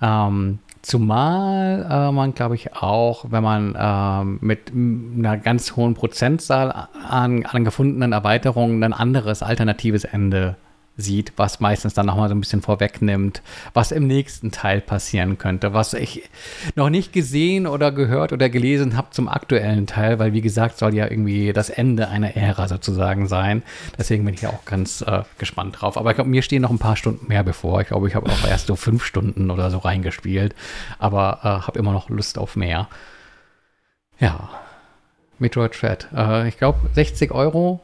[0.01, 6.87] Ähm, zumal äh, man, glaube ich, auch, wenn man äh, mit einer ganz hohen Prozentzahl
[7.09, 10.57] an, an gefundenen Erweiterungen ein anderes alternatives Ende
[10.97, 13.41] sieht, was meistens dann nochmal so ein bisschen vorwegnimmt,
[13.73, 16.29] was im nächsten Teil passieren könnte, was ich
[16.75, 20.93] noch nicht gesehen oder gehört oder gelesen habe zum aktuellen Teil, weil wie gesagt, soll
[20.93, 23.63] ja irgendwie das Ende einer Ära sozusagen sein.
[23.97, 25.97] Deswegen bin ich ja auch ganz äh, gespannt drauf.
[25.97, 27.81] Aber ich glaube, mir stehen noch ein paar Stunden mehr bevor.
[27.81, 30.55] Ich glaube, ich habe auch erst so fünf Stunden oder so reingespielt,
[30.99, 32.87] aber äh, habe immer noch Lust auf mehr.
[34.19, 34.49] Ja,
[35.39, 36.07] Metroid Dread.
[36.15, 37.81] Äh, ich glaube, 60 Euro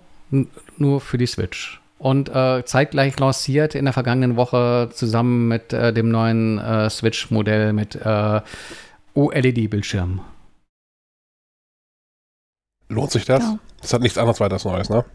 [0.77, 5.93] nur für die Switch und äh, zeitgleich lanciert in der vergangenen Woche zusammen mit äh,
[5.93, 8.41] dem neuen äh, Switch-Modell mit äh,
[9.13, 10.21] OLED-Bildschirm.
[12.89, 13.43] Lohnt sich das?
[13.43, 13.59] Ja.
[13.81, 15.05] Das hat nichts anderes weiter Neues, ne?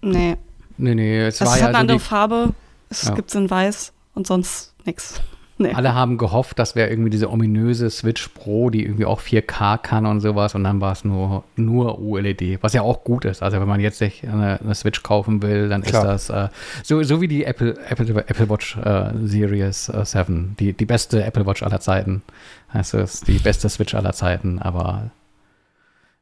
[0.00, 0.36] Nee.
[0.76, 1.20] Nee, nee.
[1.20, 2.54] Es, es war hat ja eine andere Farbe.
[2.90, 3.14] Es ja.
[3.14, 5.20] gibt es in weiß und sonst nichts.
[5.58, 5.72] Nee.
[5.72, 10.04] Alle haben gehofft, das wäre irgendwie diese ominöse Switch Pro, die irgendwie auch 4K kann
[10.04, 10.56] und sowas.
[10.56, 13.40] Und dann war es nur, nur OLED, was ja auch gut ist.
[13.40, 16.14] Also wenn man jetzt sich eine, eine Switch kaufen will, dann Klar.
[16.14, 16.52] ist das äh,
[16.82, 21.22] so, so wie die Apple, Apple, Apple Watch äh, Series äh, 7, die, die beste
[21.22, 22.22] Apple Watch aller Zeiten.
[22.68, 25.12] Also ist die beste Switch aller Zeiten, aber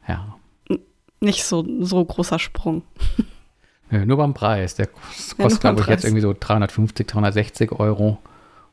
[0.06, 0.36] ja.
[1.20, 2.82] Nicht so, so großer Sprung.
[3.90, 4.74] Ja, nur beim Preis.
[4.74, 8.18] Der kostet, ja, glaube ich, jetzt irgendwie so 350, 360 Euro.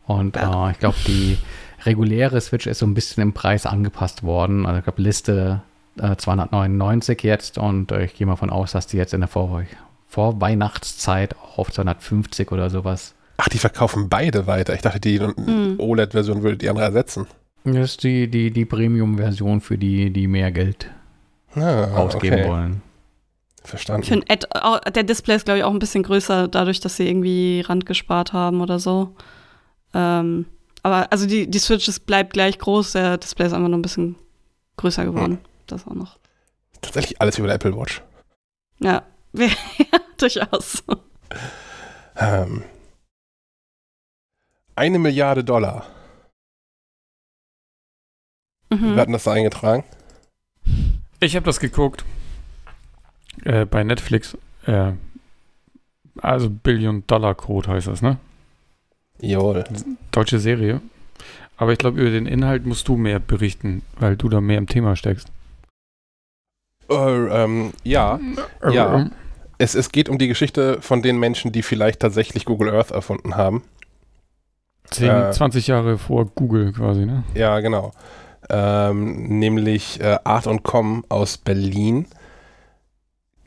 [0.09, 0.69] Und ja.
[0.69, 1.37] äh, ich glaube, die
[1.85, 4.65] reguläre Switch ist so ein bisschen im Preis angepasst worden.
[4.65, 5.61] Also ich glaube, Liste
[6.01, 9.29] äh, 299 jetzt und äh, ich gehe mal von aus, dass die jetzt in der
[9.29, 9.63] Vor
[10.07, 13.13] Vorweihnachtszeit auch auf 250 oder sowas.
[13.37, 14.73] Ach, die verkaufen beide weiter.
[14.73, 15.75] Ich dachte, die mhm.
[15.77, 17.27] OLED-Version würde die andere ersetzen.
[17.63, 20.89] Das ist die, die, die Premium-Version für die, die mehr Geld
[21.53, 22.49] ah, ausgeben okay.
[22.49, 22.81] wollen.
[23.63, 24.01] Verstanden.
[24.01, 24.25] Ich finde,
[24.91, 28.33] der Display ist, glaube ich, auch ein bisschen größer, dadurch, dass sie irgendwie Rand gespart
[28.33, 29.13] haben oder so.
[29.93, 30.45] Ähm,
[30.83, 33.83] aber also die, die Switch ist, bleibt gleich groß, der Display ist einfach nur ein
[33.83, 34.15] bisschen
[34.77, 35.33] größer geworden.
[35.33, 35.39] Hm.
[35.67, 36.17] Das auch noch.
[36.81, 38.01] Tatsächlich alles über der Apple Watch.
[38.79, 39.03] Ja,
[39.33, 39.47] ja
[40.17, 40.83] durchaus.
[42.15, 42.63] Ähm,
[44.75, 45.85] eine Milliarde Dollar.
[48.69, 48.95] Mhm.
[48.95, 49.83] Wir hatten das da eingetragen.
[51.19, 52.05] Ich habe das geguckt.
[53.43, 54.37] Äh, bei Netflix.
[54.65, 54.93] Äh,
[56.21, 58.17] also Billion Dollar Code heißt das, ne?
[59.21, 59.63] Jawohl.
[60.11, 60.81] Deutsche Serie.
[61.57, 64.67] Aber ich glaube, über den Inhalt musst du mehr berichten, weil du da mehr im
[64.67, 65.27] Thema steckst.
[66.89, 68.19] Äh, ähm, ja,
[68.71, 69.09] ja.
[69.57, 73.35] Es, es geht um die Geschichte von den Menschen, die vielleicht tatsächlich Google Earth erfunden
[73.35, 73.63] haben.
[74.91, 77.23] 10, äh, 20 Jahre vor Google quasi, ne?
[77.35, 77.91] Ja, genau.
[78.49, 82.07] Ähm, nämlich äh, Art und Com aus Berlin.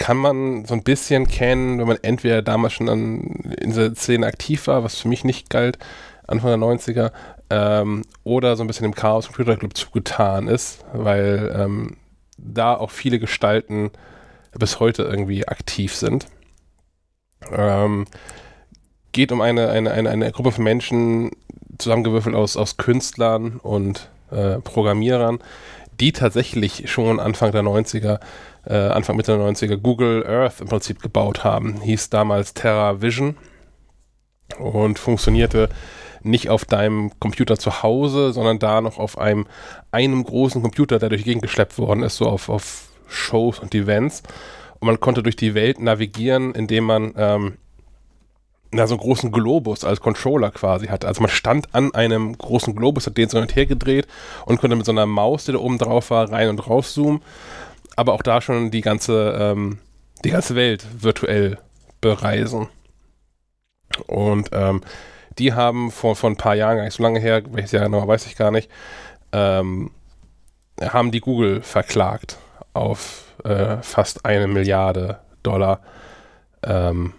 [0.03, 3.21] Kann man so ein bisschen kennen, wenn man entweder damals schon an,
[3.61, 5.79] in dieser Szene aktiv war, was für mich nicht galt,
[6.27, 7.13] Anfang der 90er,
[7.51, 11.99] ähm, oder so ein bisschen im Chaos Computer Club zugetan ist, weil ähm,
[12.37, 13.93] da auch viele Gestalten
[14.59, 16.27] bis heute irgendwie aktiv sind.
[17.53, 18.07] Ähm,
[19.13, 21.31] geht um eine, eine, eine, eine Gruppe von Menschen,
[21.79, 25.39] zusammengewürfelt aus, aus Künstlern und äh, Programmierern,
[26.01, 28.19] die tatsächlich schon Anfang der 90er,
[28.67, 31.81] äh, Anfang Mitte der 90er Google Earth im Prinzip gebaut haben.
[31.81, 33.37] Hieß damals Terra Vision
[34.59, 35.69] und funktionierte
[36.23, 39.47] nicht auf deinem Computer zu Hause, sondern da noch auf einem,
[39.91, 43.75] einem großen Computer, der durch die Gegend geschleppt worden ist, so auf, auf Shows und
[43.75, 44.23] Events.
[44.79, 47.59] Und man konnte durch die Welt navigieren, indem man ähm,
[48.73, 51.07] na, so einen großen Globus als Controller quasi hatte.
[51.07, 54.07] Also man stand an einem großen Globus, hat den so hin und her gedreht
[54.47, 57.21] und konnte mit so einer Maus, die da oben drauf war, rein und raus zoomen.
[57.97, 59.79] Aber auch da schon die ganze, ähm,
[60.25, 61.59] die ganze Welt virtuell
[62.01, 62.69] bereisen.
[64.07, 64.83] Und ähm,
[65.39, 68.07] die haben vor, vor ein paar Jahren, gar nicht so lange her, welches Jahr genau,
[68.07, 68.71] weiß ich gar nicht,
[69.33, 69.91] ähm,
[70.81, 72.39] haben die Google verklagt
[72.73, 75.81] auf äh, fast eine Milliarde Dollar.
[76.63, 77.13] Ähm,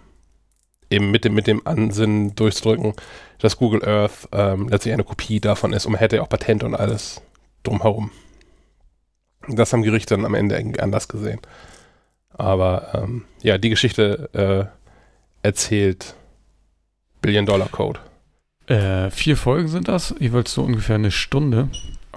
[0.90, 2.94] eben mit dem, mit dem Ansinnen durchzudrücken,
[3.38, 6.66] dass Google Earth ähm, letztlich eine Kopie davon ist und man hätte ja auch Patente
[6.66, 7.20] und alles
[7.62, 8.10] drumherum.
[9.48, 11.40] Das haben Gerichte dann am Ende irgendwie anders gesehen.
[12.32, 16.14] Aber ähm, ja, die Geschichte äh, erzählt
[17.20, 18.00] Billion Dollar Code.
[18.66, 21.68] Äh, vier Folgen sind das, jeweils so ungefähr eine Stunde.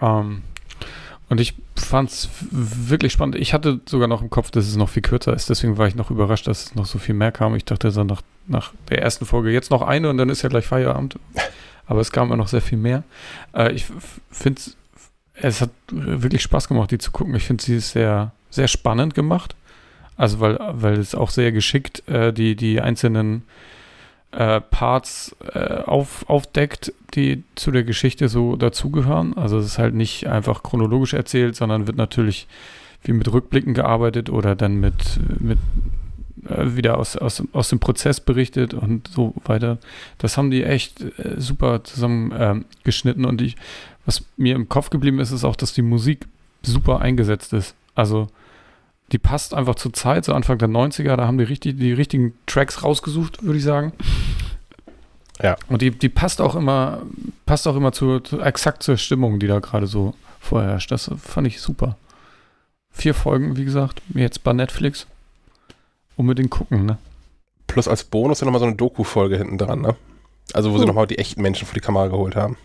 [0.02, 0.44] Ähm,
[1.30, 3.36] und ich fand es wirklich spannend.
[3.36, 5.50] Ich hatte sogar noch im Kopf, dass es noch viel kürzer ist.
[5.50, 7.54] Deswegen war ich noch überrascht, dass es noch so viel mehr kam.
[7.56, 10.50] Ich dachte so nach, nach der ersten Folge jetzt noch eine und dann ist ja
[10.50, 11.20] gleich Feierabend.
[11.86, 13.04] Aber es kam ja noch sehr viel mehr.
[13.54, 13.86] Äh, ich
[14.32, 14.77] finde es
[15.42, 17.36] hat wirklich Spaß gemacht, die zu gucken.
[17.36, 19.56] Ich finde sie ist sehr, sehr spannend gemacht.
[20.16, 23.44] Also weil, weil es auch sehr geschickt äh, die, die einzelnen
[24.32, 29.38] äh, Parts äh, auf, aufdeckt, die zu der Geschichte so dazugehören.
[29.38, 32.48] Also es ist halt nicht einfach chronologisch erzählt, sondern wird natürlich
[33.04, 35.60] wie mit Rückblicken gearbeitet oder dann mit, mit
[36.48, 39.78] äh, wieder aus, aus, aus dem Prozess berichtet und so weiter.
[40.18, 43.56] Das haben die echt äh, super zusammen ähm, geschnitten und ich,
[44.06, 46.28] was mir im Kopf geblieben ist, ist auch, dass die Musik
[46.62, 47.76] super eingesetzt ist.
[47.96, 48.28] Also
[49.12, 52.34] die passt einfach zur Zeit, so Anfang der 90er, da haben die, richtig, die richtigen
[52.46, 53.94] Tracks rausgesucht, würde ich sagen.
[55.42, 55.56] Ja.
[55.70, 57.04] Und die, die passt auch immer,
[57.46, 60.92] passt auch immer zu, zu exakt zur Stimmung, die da gerade so vorherrscht.
[60.92, 61.96] Das fand ich super.
[62.92, 65.06] Vier Folgen, wie gesagt, jetzt bei Netflix.
[66.18, 66.98] Unbedingt gucken, ne?
[67.68, 69.96] Plus als Bonus ja nochmal so eine Doku-Folge hinten dran, ne?
[70.54, 70.80] Also, wo uh.
[70.80, 72.58] sie nochmal die echten Menschen vor die Kamera geholt haben.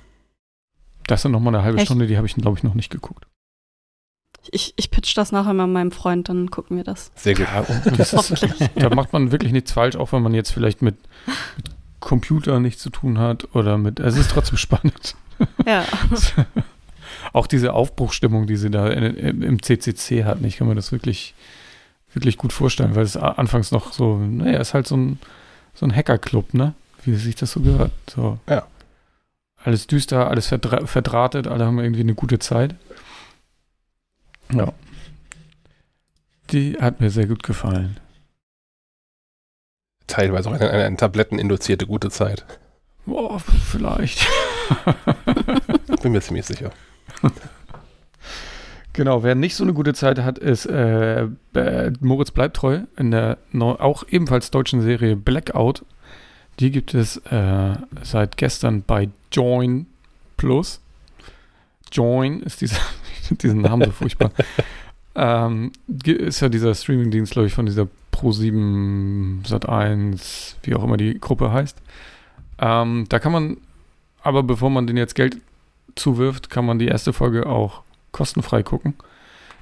[1.06, 1.86] Das sind nochmal eine halbe Echt?
[1.86, 3.26] Stunde, die habe ich, glaube ich, noch nicht geguckt.
[4.50, 7.12] Ich, ich pitch das nachher mal meinem Freund, dann gucken wir das.
[7.14, 7.46] Sehr gut.
[7.46, 7.64] Ja,
[8.12, 8.70] Hoffentlich.
[8.74, 10.96] da macht man wirklich nichts falsch, auch wenn man jetzt vielleicht mit,
[11.56, 14.00] mit Computer nichts zu tun hat oder mit.
[14.00, 15.14] Es ist trotzdem spannend.
[15.66, 15.84] Ja.
[17.32, 21.34] auch diese Aufbruchstimmung, die sie da in, im CCC hatten, ich kann mir das wirklich,
[22.14, 25.18] wirklich gut vorstellen, weil es anfangs noch so, naja, ist halt so ein,
[25.74, 26.74] so ein Hackerclub, ne?
[27.04, 27.92] Wie sich das so gehört.
[28.10, 28.38] So.
[28.48, 28.66] Ja.
[29.64, 32.74] Alles düster, alles verdrahtet, alle haben irgendwie eine gute Zeit.
[34.52, 34.72] Ja.
[36.50, 37.98] Die hat mir sehr gut gefallen.
[40.06, 42.44] Teilweise auch eine, eine, eine tabletteninduzierte gute Zeit.
[43.06, 44.26] Boah, vielleicht.
[46.02, 46.72] Bin mir ziemlich sicher.
[48.94, 51.28] Genau, wer nicht so eine gute Zeit hat, ist äh,
[52.00, 55.84] Moritz bleibt treu in der auch ebenfalls deutschen Serie Blackout.
[56.60, 59.86] Die gibt es äh, seit gestern bei Join
[60.36, 60.80] Plus.
[61.90, 62.80] Join ist dieser
[63.30, 64.30] diesen Namen so furchtbar.
[65.14, 65.72] ähm,
[66.04, 71.50] ist ja dieser Streamingdienst, glaube ich, von dieser Pro7 Sat1, wie auch immer die Gruppe
[71.50, 71.78] heißt.
[72.58, 73.56] Ähm, da kann man,
[74.22, 75.38] aber bevor man den jetzt Geld
[75.94, 78.94] zuwirft, kann man die erste Folge auch kostenfrei gucken.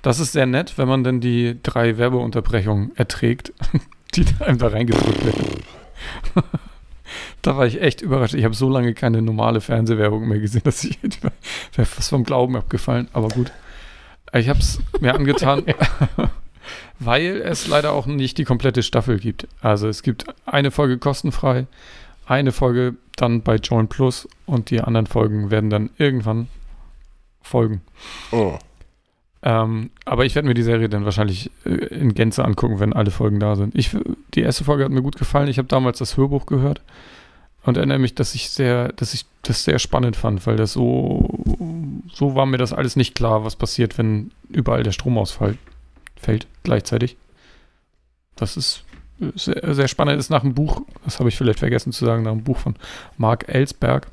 [0.03, 3.53] Das ist sehr nett, wenn man dann die drei Werbeunterbrechungen erträgt,
[4.15, 5.63] die einem da reingedrückt werden.
[7.43, 8.35] da war ich echt überrascht.
[8.35, 10.99] Ich habe so lange keine normale Fernsehwerbung mehr gesehen, dass ich
[11.77, 13.09] was vom Glauben abgefallen.
[13.13, 13.53] Aber gut.
[14.33, 15.65] Ich habe es mir angetan,
[16.99, 19.49] weil es leider auch nicht die komplette Staffel gibt.
[19.61, 21.67] Also es gibt eine Folge kostenfrei,
[22.27, 26.47] eine Folge dann bei Join Plus und die anderen Folgen werden dann irgendwann
[27.43, 27.81] folgen.
[28.33, 28.59] Oh.
[29.43, 33.11] Ähm, aber ich werde mir die Serie dann wahrscheinlich äh, in Gänze angucken, wenn alle
[33.11, 33.75] Folgen da sind.
[33.75, 33.97] Ich,
[34.35, 35.49] die erste Folge hat mir gut gefallen.
[35.49, 36.83] Ich habe damals das Hörbuch gehört
[37.65, 41.43] und erinnere mich, dass ich sehr, dass ich das sehr spannend fand, weil das so,
[42.13, 45.57] so war mir das alles nicht klar, was passiert, wenn überall der Stromausfall
[46.17, 47.17] fällt gleichzeitig.
[48.37, 48.85] Das ist
[49.35, 50.19] sehr, sehr spannend.
[50.19, 52.77] Ist nach einem Buch, das habe ich vielleicht vergessen zu sagen, nach einem Buch von
[53.17, 54.07] Mark Ellsberg.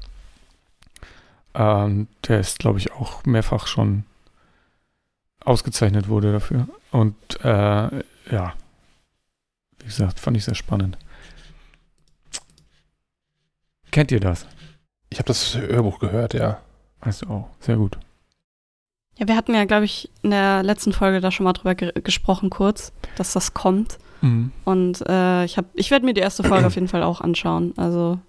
[1.57, 4.03] Ähm, der ist, glaube ich, auch mehrfach schon
[5.43, 6.67] ausgezeichnet wurde dafür.
[6.91, 8.53] Und äh, ja,
[9.79, 10.97] wie gesagt, fand ich sehr spannend.
[13.89, 14.45] Kennt ihr das?
[15.09, 16.61] Ich habe das Hörbuch gehört, ja.
[17.01, 17.97] Weißt du auch, sehr gut.
[19.17, 21.91] Ja, wir hatten ja, glaube ich, in der letzten Folge da schon mal drüber ge
[22.03, 23.97] gesprochen, kurz, dass das kommt.
[24.21, 24.51] Mhm.
[24.63, 27.73] Und äh, ich, hab, ich werde mir die erste Folge auf jeden Fall auch anschauen.
[27.77, 28.19] Also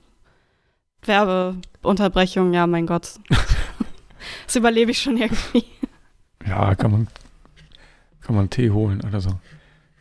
[1.02, 3.14] Werbeunterbrechung, ja, mein Gott.
[4.46, 5.64] das überlebe ich schon irgendwie.
[6.46, 7.08] Ja, kann man,
[8.20, 9.32] kann man Tee holen oder so.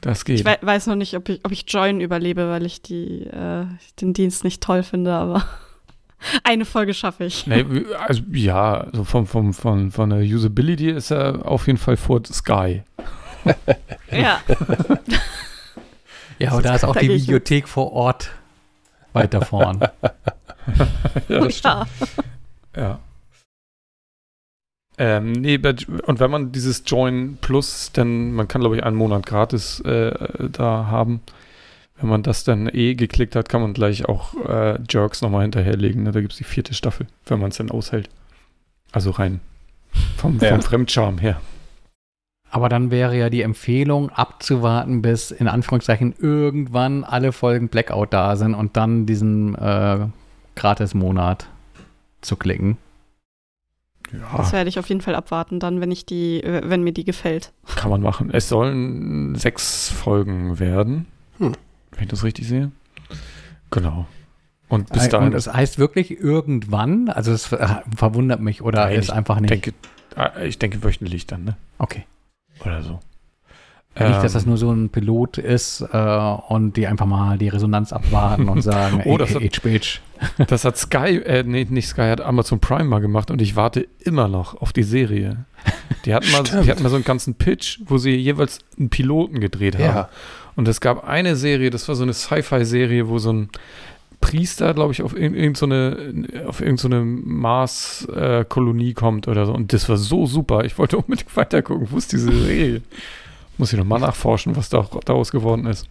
[0.02, 0.40] Das geht.
[0.40, 3.66] Ich we weiß noch nicht, ob ich, ob ich Join überlebe, weil ich die, äh,
[4.00, 5.46] den Dienst nicht toll finde, aber
[6.44, 7.48] eine Folge schaffe ich.
[7.48, 7.66] Nee,
[8.08, 12.22] also ja, also vom, vom, von, von der Usability ist er auf jeden Fall vor
[12.26, 12.84] Sky.
[14.12, 14.42] ja.
[16.40, 17.10] Ja, aber da ist auch die.
[17.10, 18.32] Videothek vor Ort
[19.14, 19.80] weiter vorn.
[21.28, 21.88] Ja, das ja.
[22.76, 23.00] Ja.
[25.00, 29.26] Ähm, nee, und wenn man dieses Join Plus, dann, man kann glaube ich einen Monat
[29.26, 30.12] gratis äh,
[30.52, 31.22] da haben.
[32.00, 36.04] Wenn man das dann eh geklickt hat, kann man gleich auch äh, Jerks nochmal hinterherlegen.
[36.04, 36.12] Ne?
[36.12, 38.10] Da gibt es die vierte Staffel, wenn man es dann aushält.
[38.92, 39.40] Also rein
[40.16, 40.50] vom, Ja.
[40.50, 41.42] vom Fremdscham her.
[42.50, 48.36] Aber dann wäre ja die Empfehlung, abzuwarten, bis in Anführungszeichen irgendwann alle Folgen Blackout da
[48.36, 50.08] sind und dann diesen äh,
[50.58, 51.48] Gratis-Monat
[52.22, 52.78] zu klicken.
[54.12, 56.94] Das Ja, werde ich auf jeden Fall abwarten, dann, wenn ich die, äh, wenn mir
[56.94, 57.52] die gefällt.
[57.76, 58.30] kann man machen.
[58.32, 61.06] Es sollen sechs Folgen werden.
[61.40, 61.54] Hm.
[61.92, 62.72] Wenn ich das richtig sehe.
[63.72, 64.08] Genau.
[64.70, 65.28] Und bis Äh, dahin.
[65.30, 69.50] Und es heißt wirklich irgendwann, also es äh, verwundert mich oder Nein, ist einfach nicht.
[69.52, 69.74] denke,
[70.16, 71.58] ah, ich denke wöchentlich dann, ne?
[71.78, 72.06] okay.
[72.66, 73.00] Oder so.
[74.00, 77.50] Nicht, dass das Ähm, nur so ein Pilot ist äh, und die einfach mal die
[77.50, 80.00] Resonanz abwarten und sagen, Oh, das ey, hat- Bitch.
[80.48, 83.88] Das hat Sky, äh, nee, nicht Sky, hat Amazon Prime mal gemacht und ich warte
[84.00, 85.46] immer noch auf die Serie.
[86.06, 89.40] Die hatten mal, die hatten mal so einen ganzen Pitch, wo sie jeweils einen Piloten
[89.40, 89.84] gedreht haben.
[89.84, 90.10] Ja.
[90.56, 93.50] Und es gab eine Serie, das war so eine Sci-Fi-Serie, wo so ein
[94.20, 99.54] Priester, glaube ich, auf irg- irgend so eine, auf irgendeine Mars-Kolonie kommt oder so.
[99.54, 100.66] Und das war so super.
[100.66, 101.88] Ich wollte unbedingt weitergucken.
[101.92, 102.82] Wo ist diese Serie?
[103.58, 105.88] Muss ich nochmal nachforschen, was da, daraus geworden ist.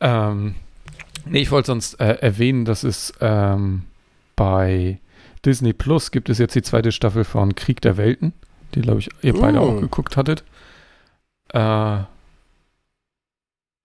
[0.00, 0.54] ähm,
[1.26, 3.82] nee, ich wollte sonst äh, erwähnen, dass es ähm,
[4.36, 4.98] bei
[5.44, 8.32] Disney Plus gibt es jetzt die zweite Staffel von Krieg der Welten,
[8.74, 9.62] die, glaube ich, ihr beide Mm.
[9.62, 10.44] auch geguckt hattet.
[11.52, 11.98] Äh,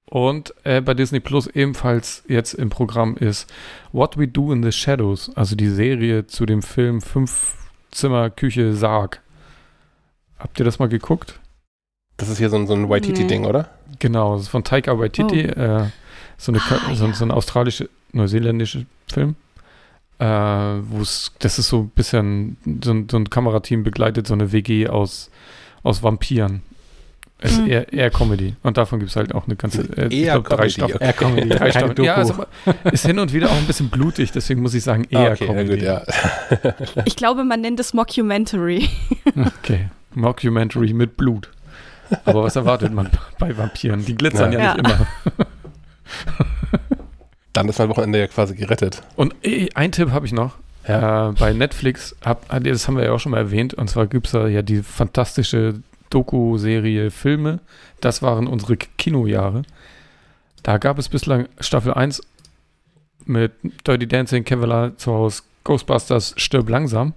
[0.09, 3.51] und äh, bei Disney Plus ebenfalls jetzt im Programm ist
[3.91, 7.55] What We Do in the Shadows, also die Serie zu dem Film Fünf
[7.91, 9.21] Zimmer Küche Sarg.
[10.39, 11.39] Habt ihr das mal geguckt?
[12.17, 13.69] Das ist hier so ein, so ein Waititi-Ding, oder?
[13.99, 15.85] Genau, das ist von Taika Waititi, äh,
[16.37, 17.13] so, eine, Ah, so, ja.
[17.13, 19.35] so ein australische, neuseeländischer Film,
[20.19, 24.33] äh, wo es, das ist so ein bisschen, so ein, so ein Kamerateam begleitet so
[24.33, 25.29] eine WG aus,
[25.83, 26.63] aus Vampiren.
[27.39, 27.67] Es ist Hm.
[27.69, 28.55] eher, eher Comedy.
[28.63, 30.95] Und davon gibt es halt auch eine ganze, äh, ich Eher glaub, drei Comedy, Staffeln.
[30.95, 31.05] okay.
[31.05, 32.03] Er kommt die Drei keine Staffeln.
[32.03, 32.43] Ja, Doku.
[32.91, 35.45] ist, hin und wieder auch ein bisschen blutig, deswegen muss ich sagen, eher Ah, okay,
[35.45, 35.69] ja, Comedy.
[35.75, 36.01] gut, ja.
[37.05, 38.89] Ich glaube, man nennt es Mockumentary.
[39.59, 41.51] Okay, Mockumentary mit Blut.
[42.25, 44.05] Aber was erwartet man bei Vampiren?
[44.05, 44.73] Die glitzern ja, Ja.
[44.75, 45.07] nicht immer.
[47.53, 49.01] Dann ist mein Wochenende ja quasi gerettet.
[49.15, 50.55] Und äh, ein Tipp habe ich noch.
[50.87, 51.29] Ja.
[51.29, 54.07] Äh, bei Netflix, hab, ah, das haben wir ja auch schon mal erwähnt, und zwar
[54.07, 57.59] gibt es da ja die fantastische Doku-Serie Filme.
[57.99, 59.63] Das waren unsere Kinojahre.
[60.63, 62.21] Da gab es bislang Staffel 1
[63.25, 63.51] mit
[63.85, 67.13] Dirty Dancing, Kevlar zu Hause, Ghostbusters, Stirb langsam.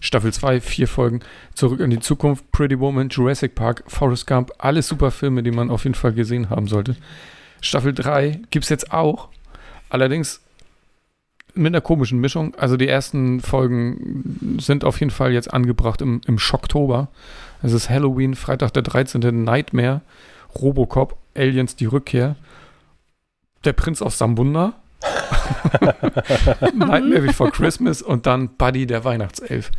[0.00, 1.20] Staffel 2, vier Folgen,
[1.54, 5.70] Zurück in die Zukunft, Pretty Woman, Jurassic Park, Forrest Gump, alles super Filme, die man
[5.70, 6.96] auf jeden Fall gesehen haben sollte.
[7.60, 9.28] Staffel 3 gibt es jetzt auch,
[9.90, 10.40] allerdings
[11.54, 12.54] mit einer komischen Mischung.
[12.56, 17.08] Also die ersten Folgen sind auf jeden Fall jetzt angebracht im, im Schocktober.
[17.62, 19.44] Es ist Halloween, Freitag der 13.
[19.44, 20.00] Nightmare,
[20.54, 22.36] Robocop, Aliens die Rückkehr,
[23.64, 24.79] der Prinz aus Sambunda,
[26.74, 29.70] Nightmare Before Christmas und dann Buddy der Weihnachtself.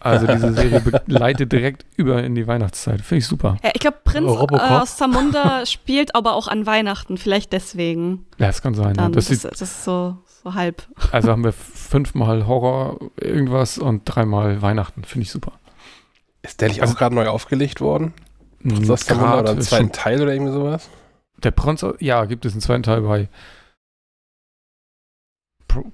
[0.00, 3.00] Also diese Serie leitet direkt über in die Weihnachtszeit.
[3.00, 3.56] Finde ich super.
[3.64, 8.26] Ja, ich glaube, Prinz äh, aus Zamunda spielt aber auch an Weihnachten, vielleicht deswegen.
[8.38, 8.94] Ja, das kann sein.
[8.94, 10.86] Dann, das, das, das ist so, so halb.
[11.10, 15.02] Also haben wir fünfmal Horror irgendwas und dreimal Weihnachten.
[15.02, 15.52] Finde ich super.
[16.42, 18.14] Ist der nicht also, auch gerade neu aufgelegt worden?
[18.62, 20.88] Prinz aus Zamunda oder einen zweiten Teil oder irgendwie sowas?
[21.42, 23.28] Der Prinz, ja, gibt es einen zweiten Teil bei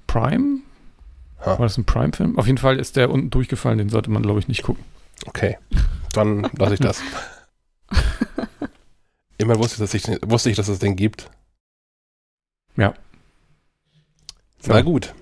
[0.06, 0.60] Prime?
[1.40, 1.58] Ha.
[1.58, 2.38] War das ein Prime-Film?
[2.38, 4.84] Auf jeden Fall ist der unten durchgefallen, den sollte man, glaube ich, nicht gucken.
[5.26, 5.58] Okay,
[6.12, 7.02] dann lasse ich das.
[9.38, 11.30] Immer wusste, dass ich, wusste ich, dass es den gibt.
[12.76, 12.94] Ja.
[14.60, 14.72] So.
[14.72, 15.14] Na gut.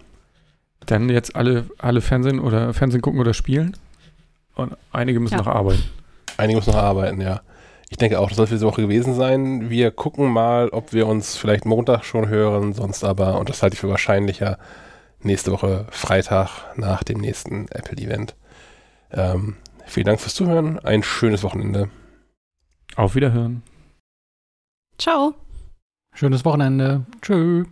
[0.86, 3.76] Dann jetzt alle, alle Fernsehen oder Fernsehen gucken oder spielen.
[4.54, 5.40] Und einige müssen ja.
[5.40, 5.82] noch arbeiten.
[6.36, 7.40] Einige müssen noch arbeiten, ja.
[7.92, 9.68] Ich denke auch, das soll für diese Woche gewesen sein.
[9.68, 13.74] Wir gucken mal, ob wir uns vielleicht Montag schon hören, sonst aber, und das halte
[13.74, 14.58] ich für wahrscheinlicher,
[15.20, 18.34] nächste Woche Freitag nach dem nächsten Apple-Event.
[19.10, 20.78] Ähm, vielen Dank fürs Zuhören.
[20.78, 21.90] Ein schönes Wochenende.
[22.96, 23.62] Auf Wiederhören.
[24.96, 25.34] Ciao.
[26.14, 27.04] Schönes Wochenende.
[27.20, 27.66] Tschüss.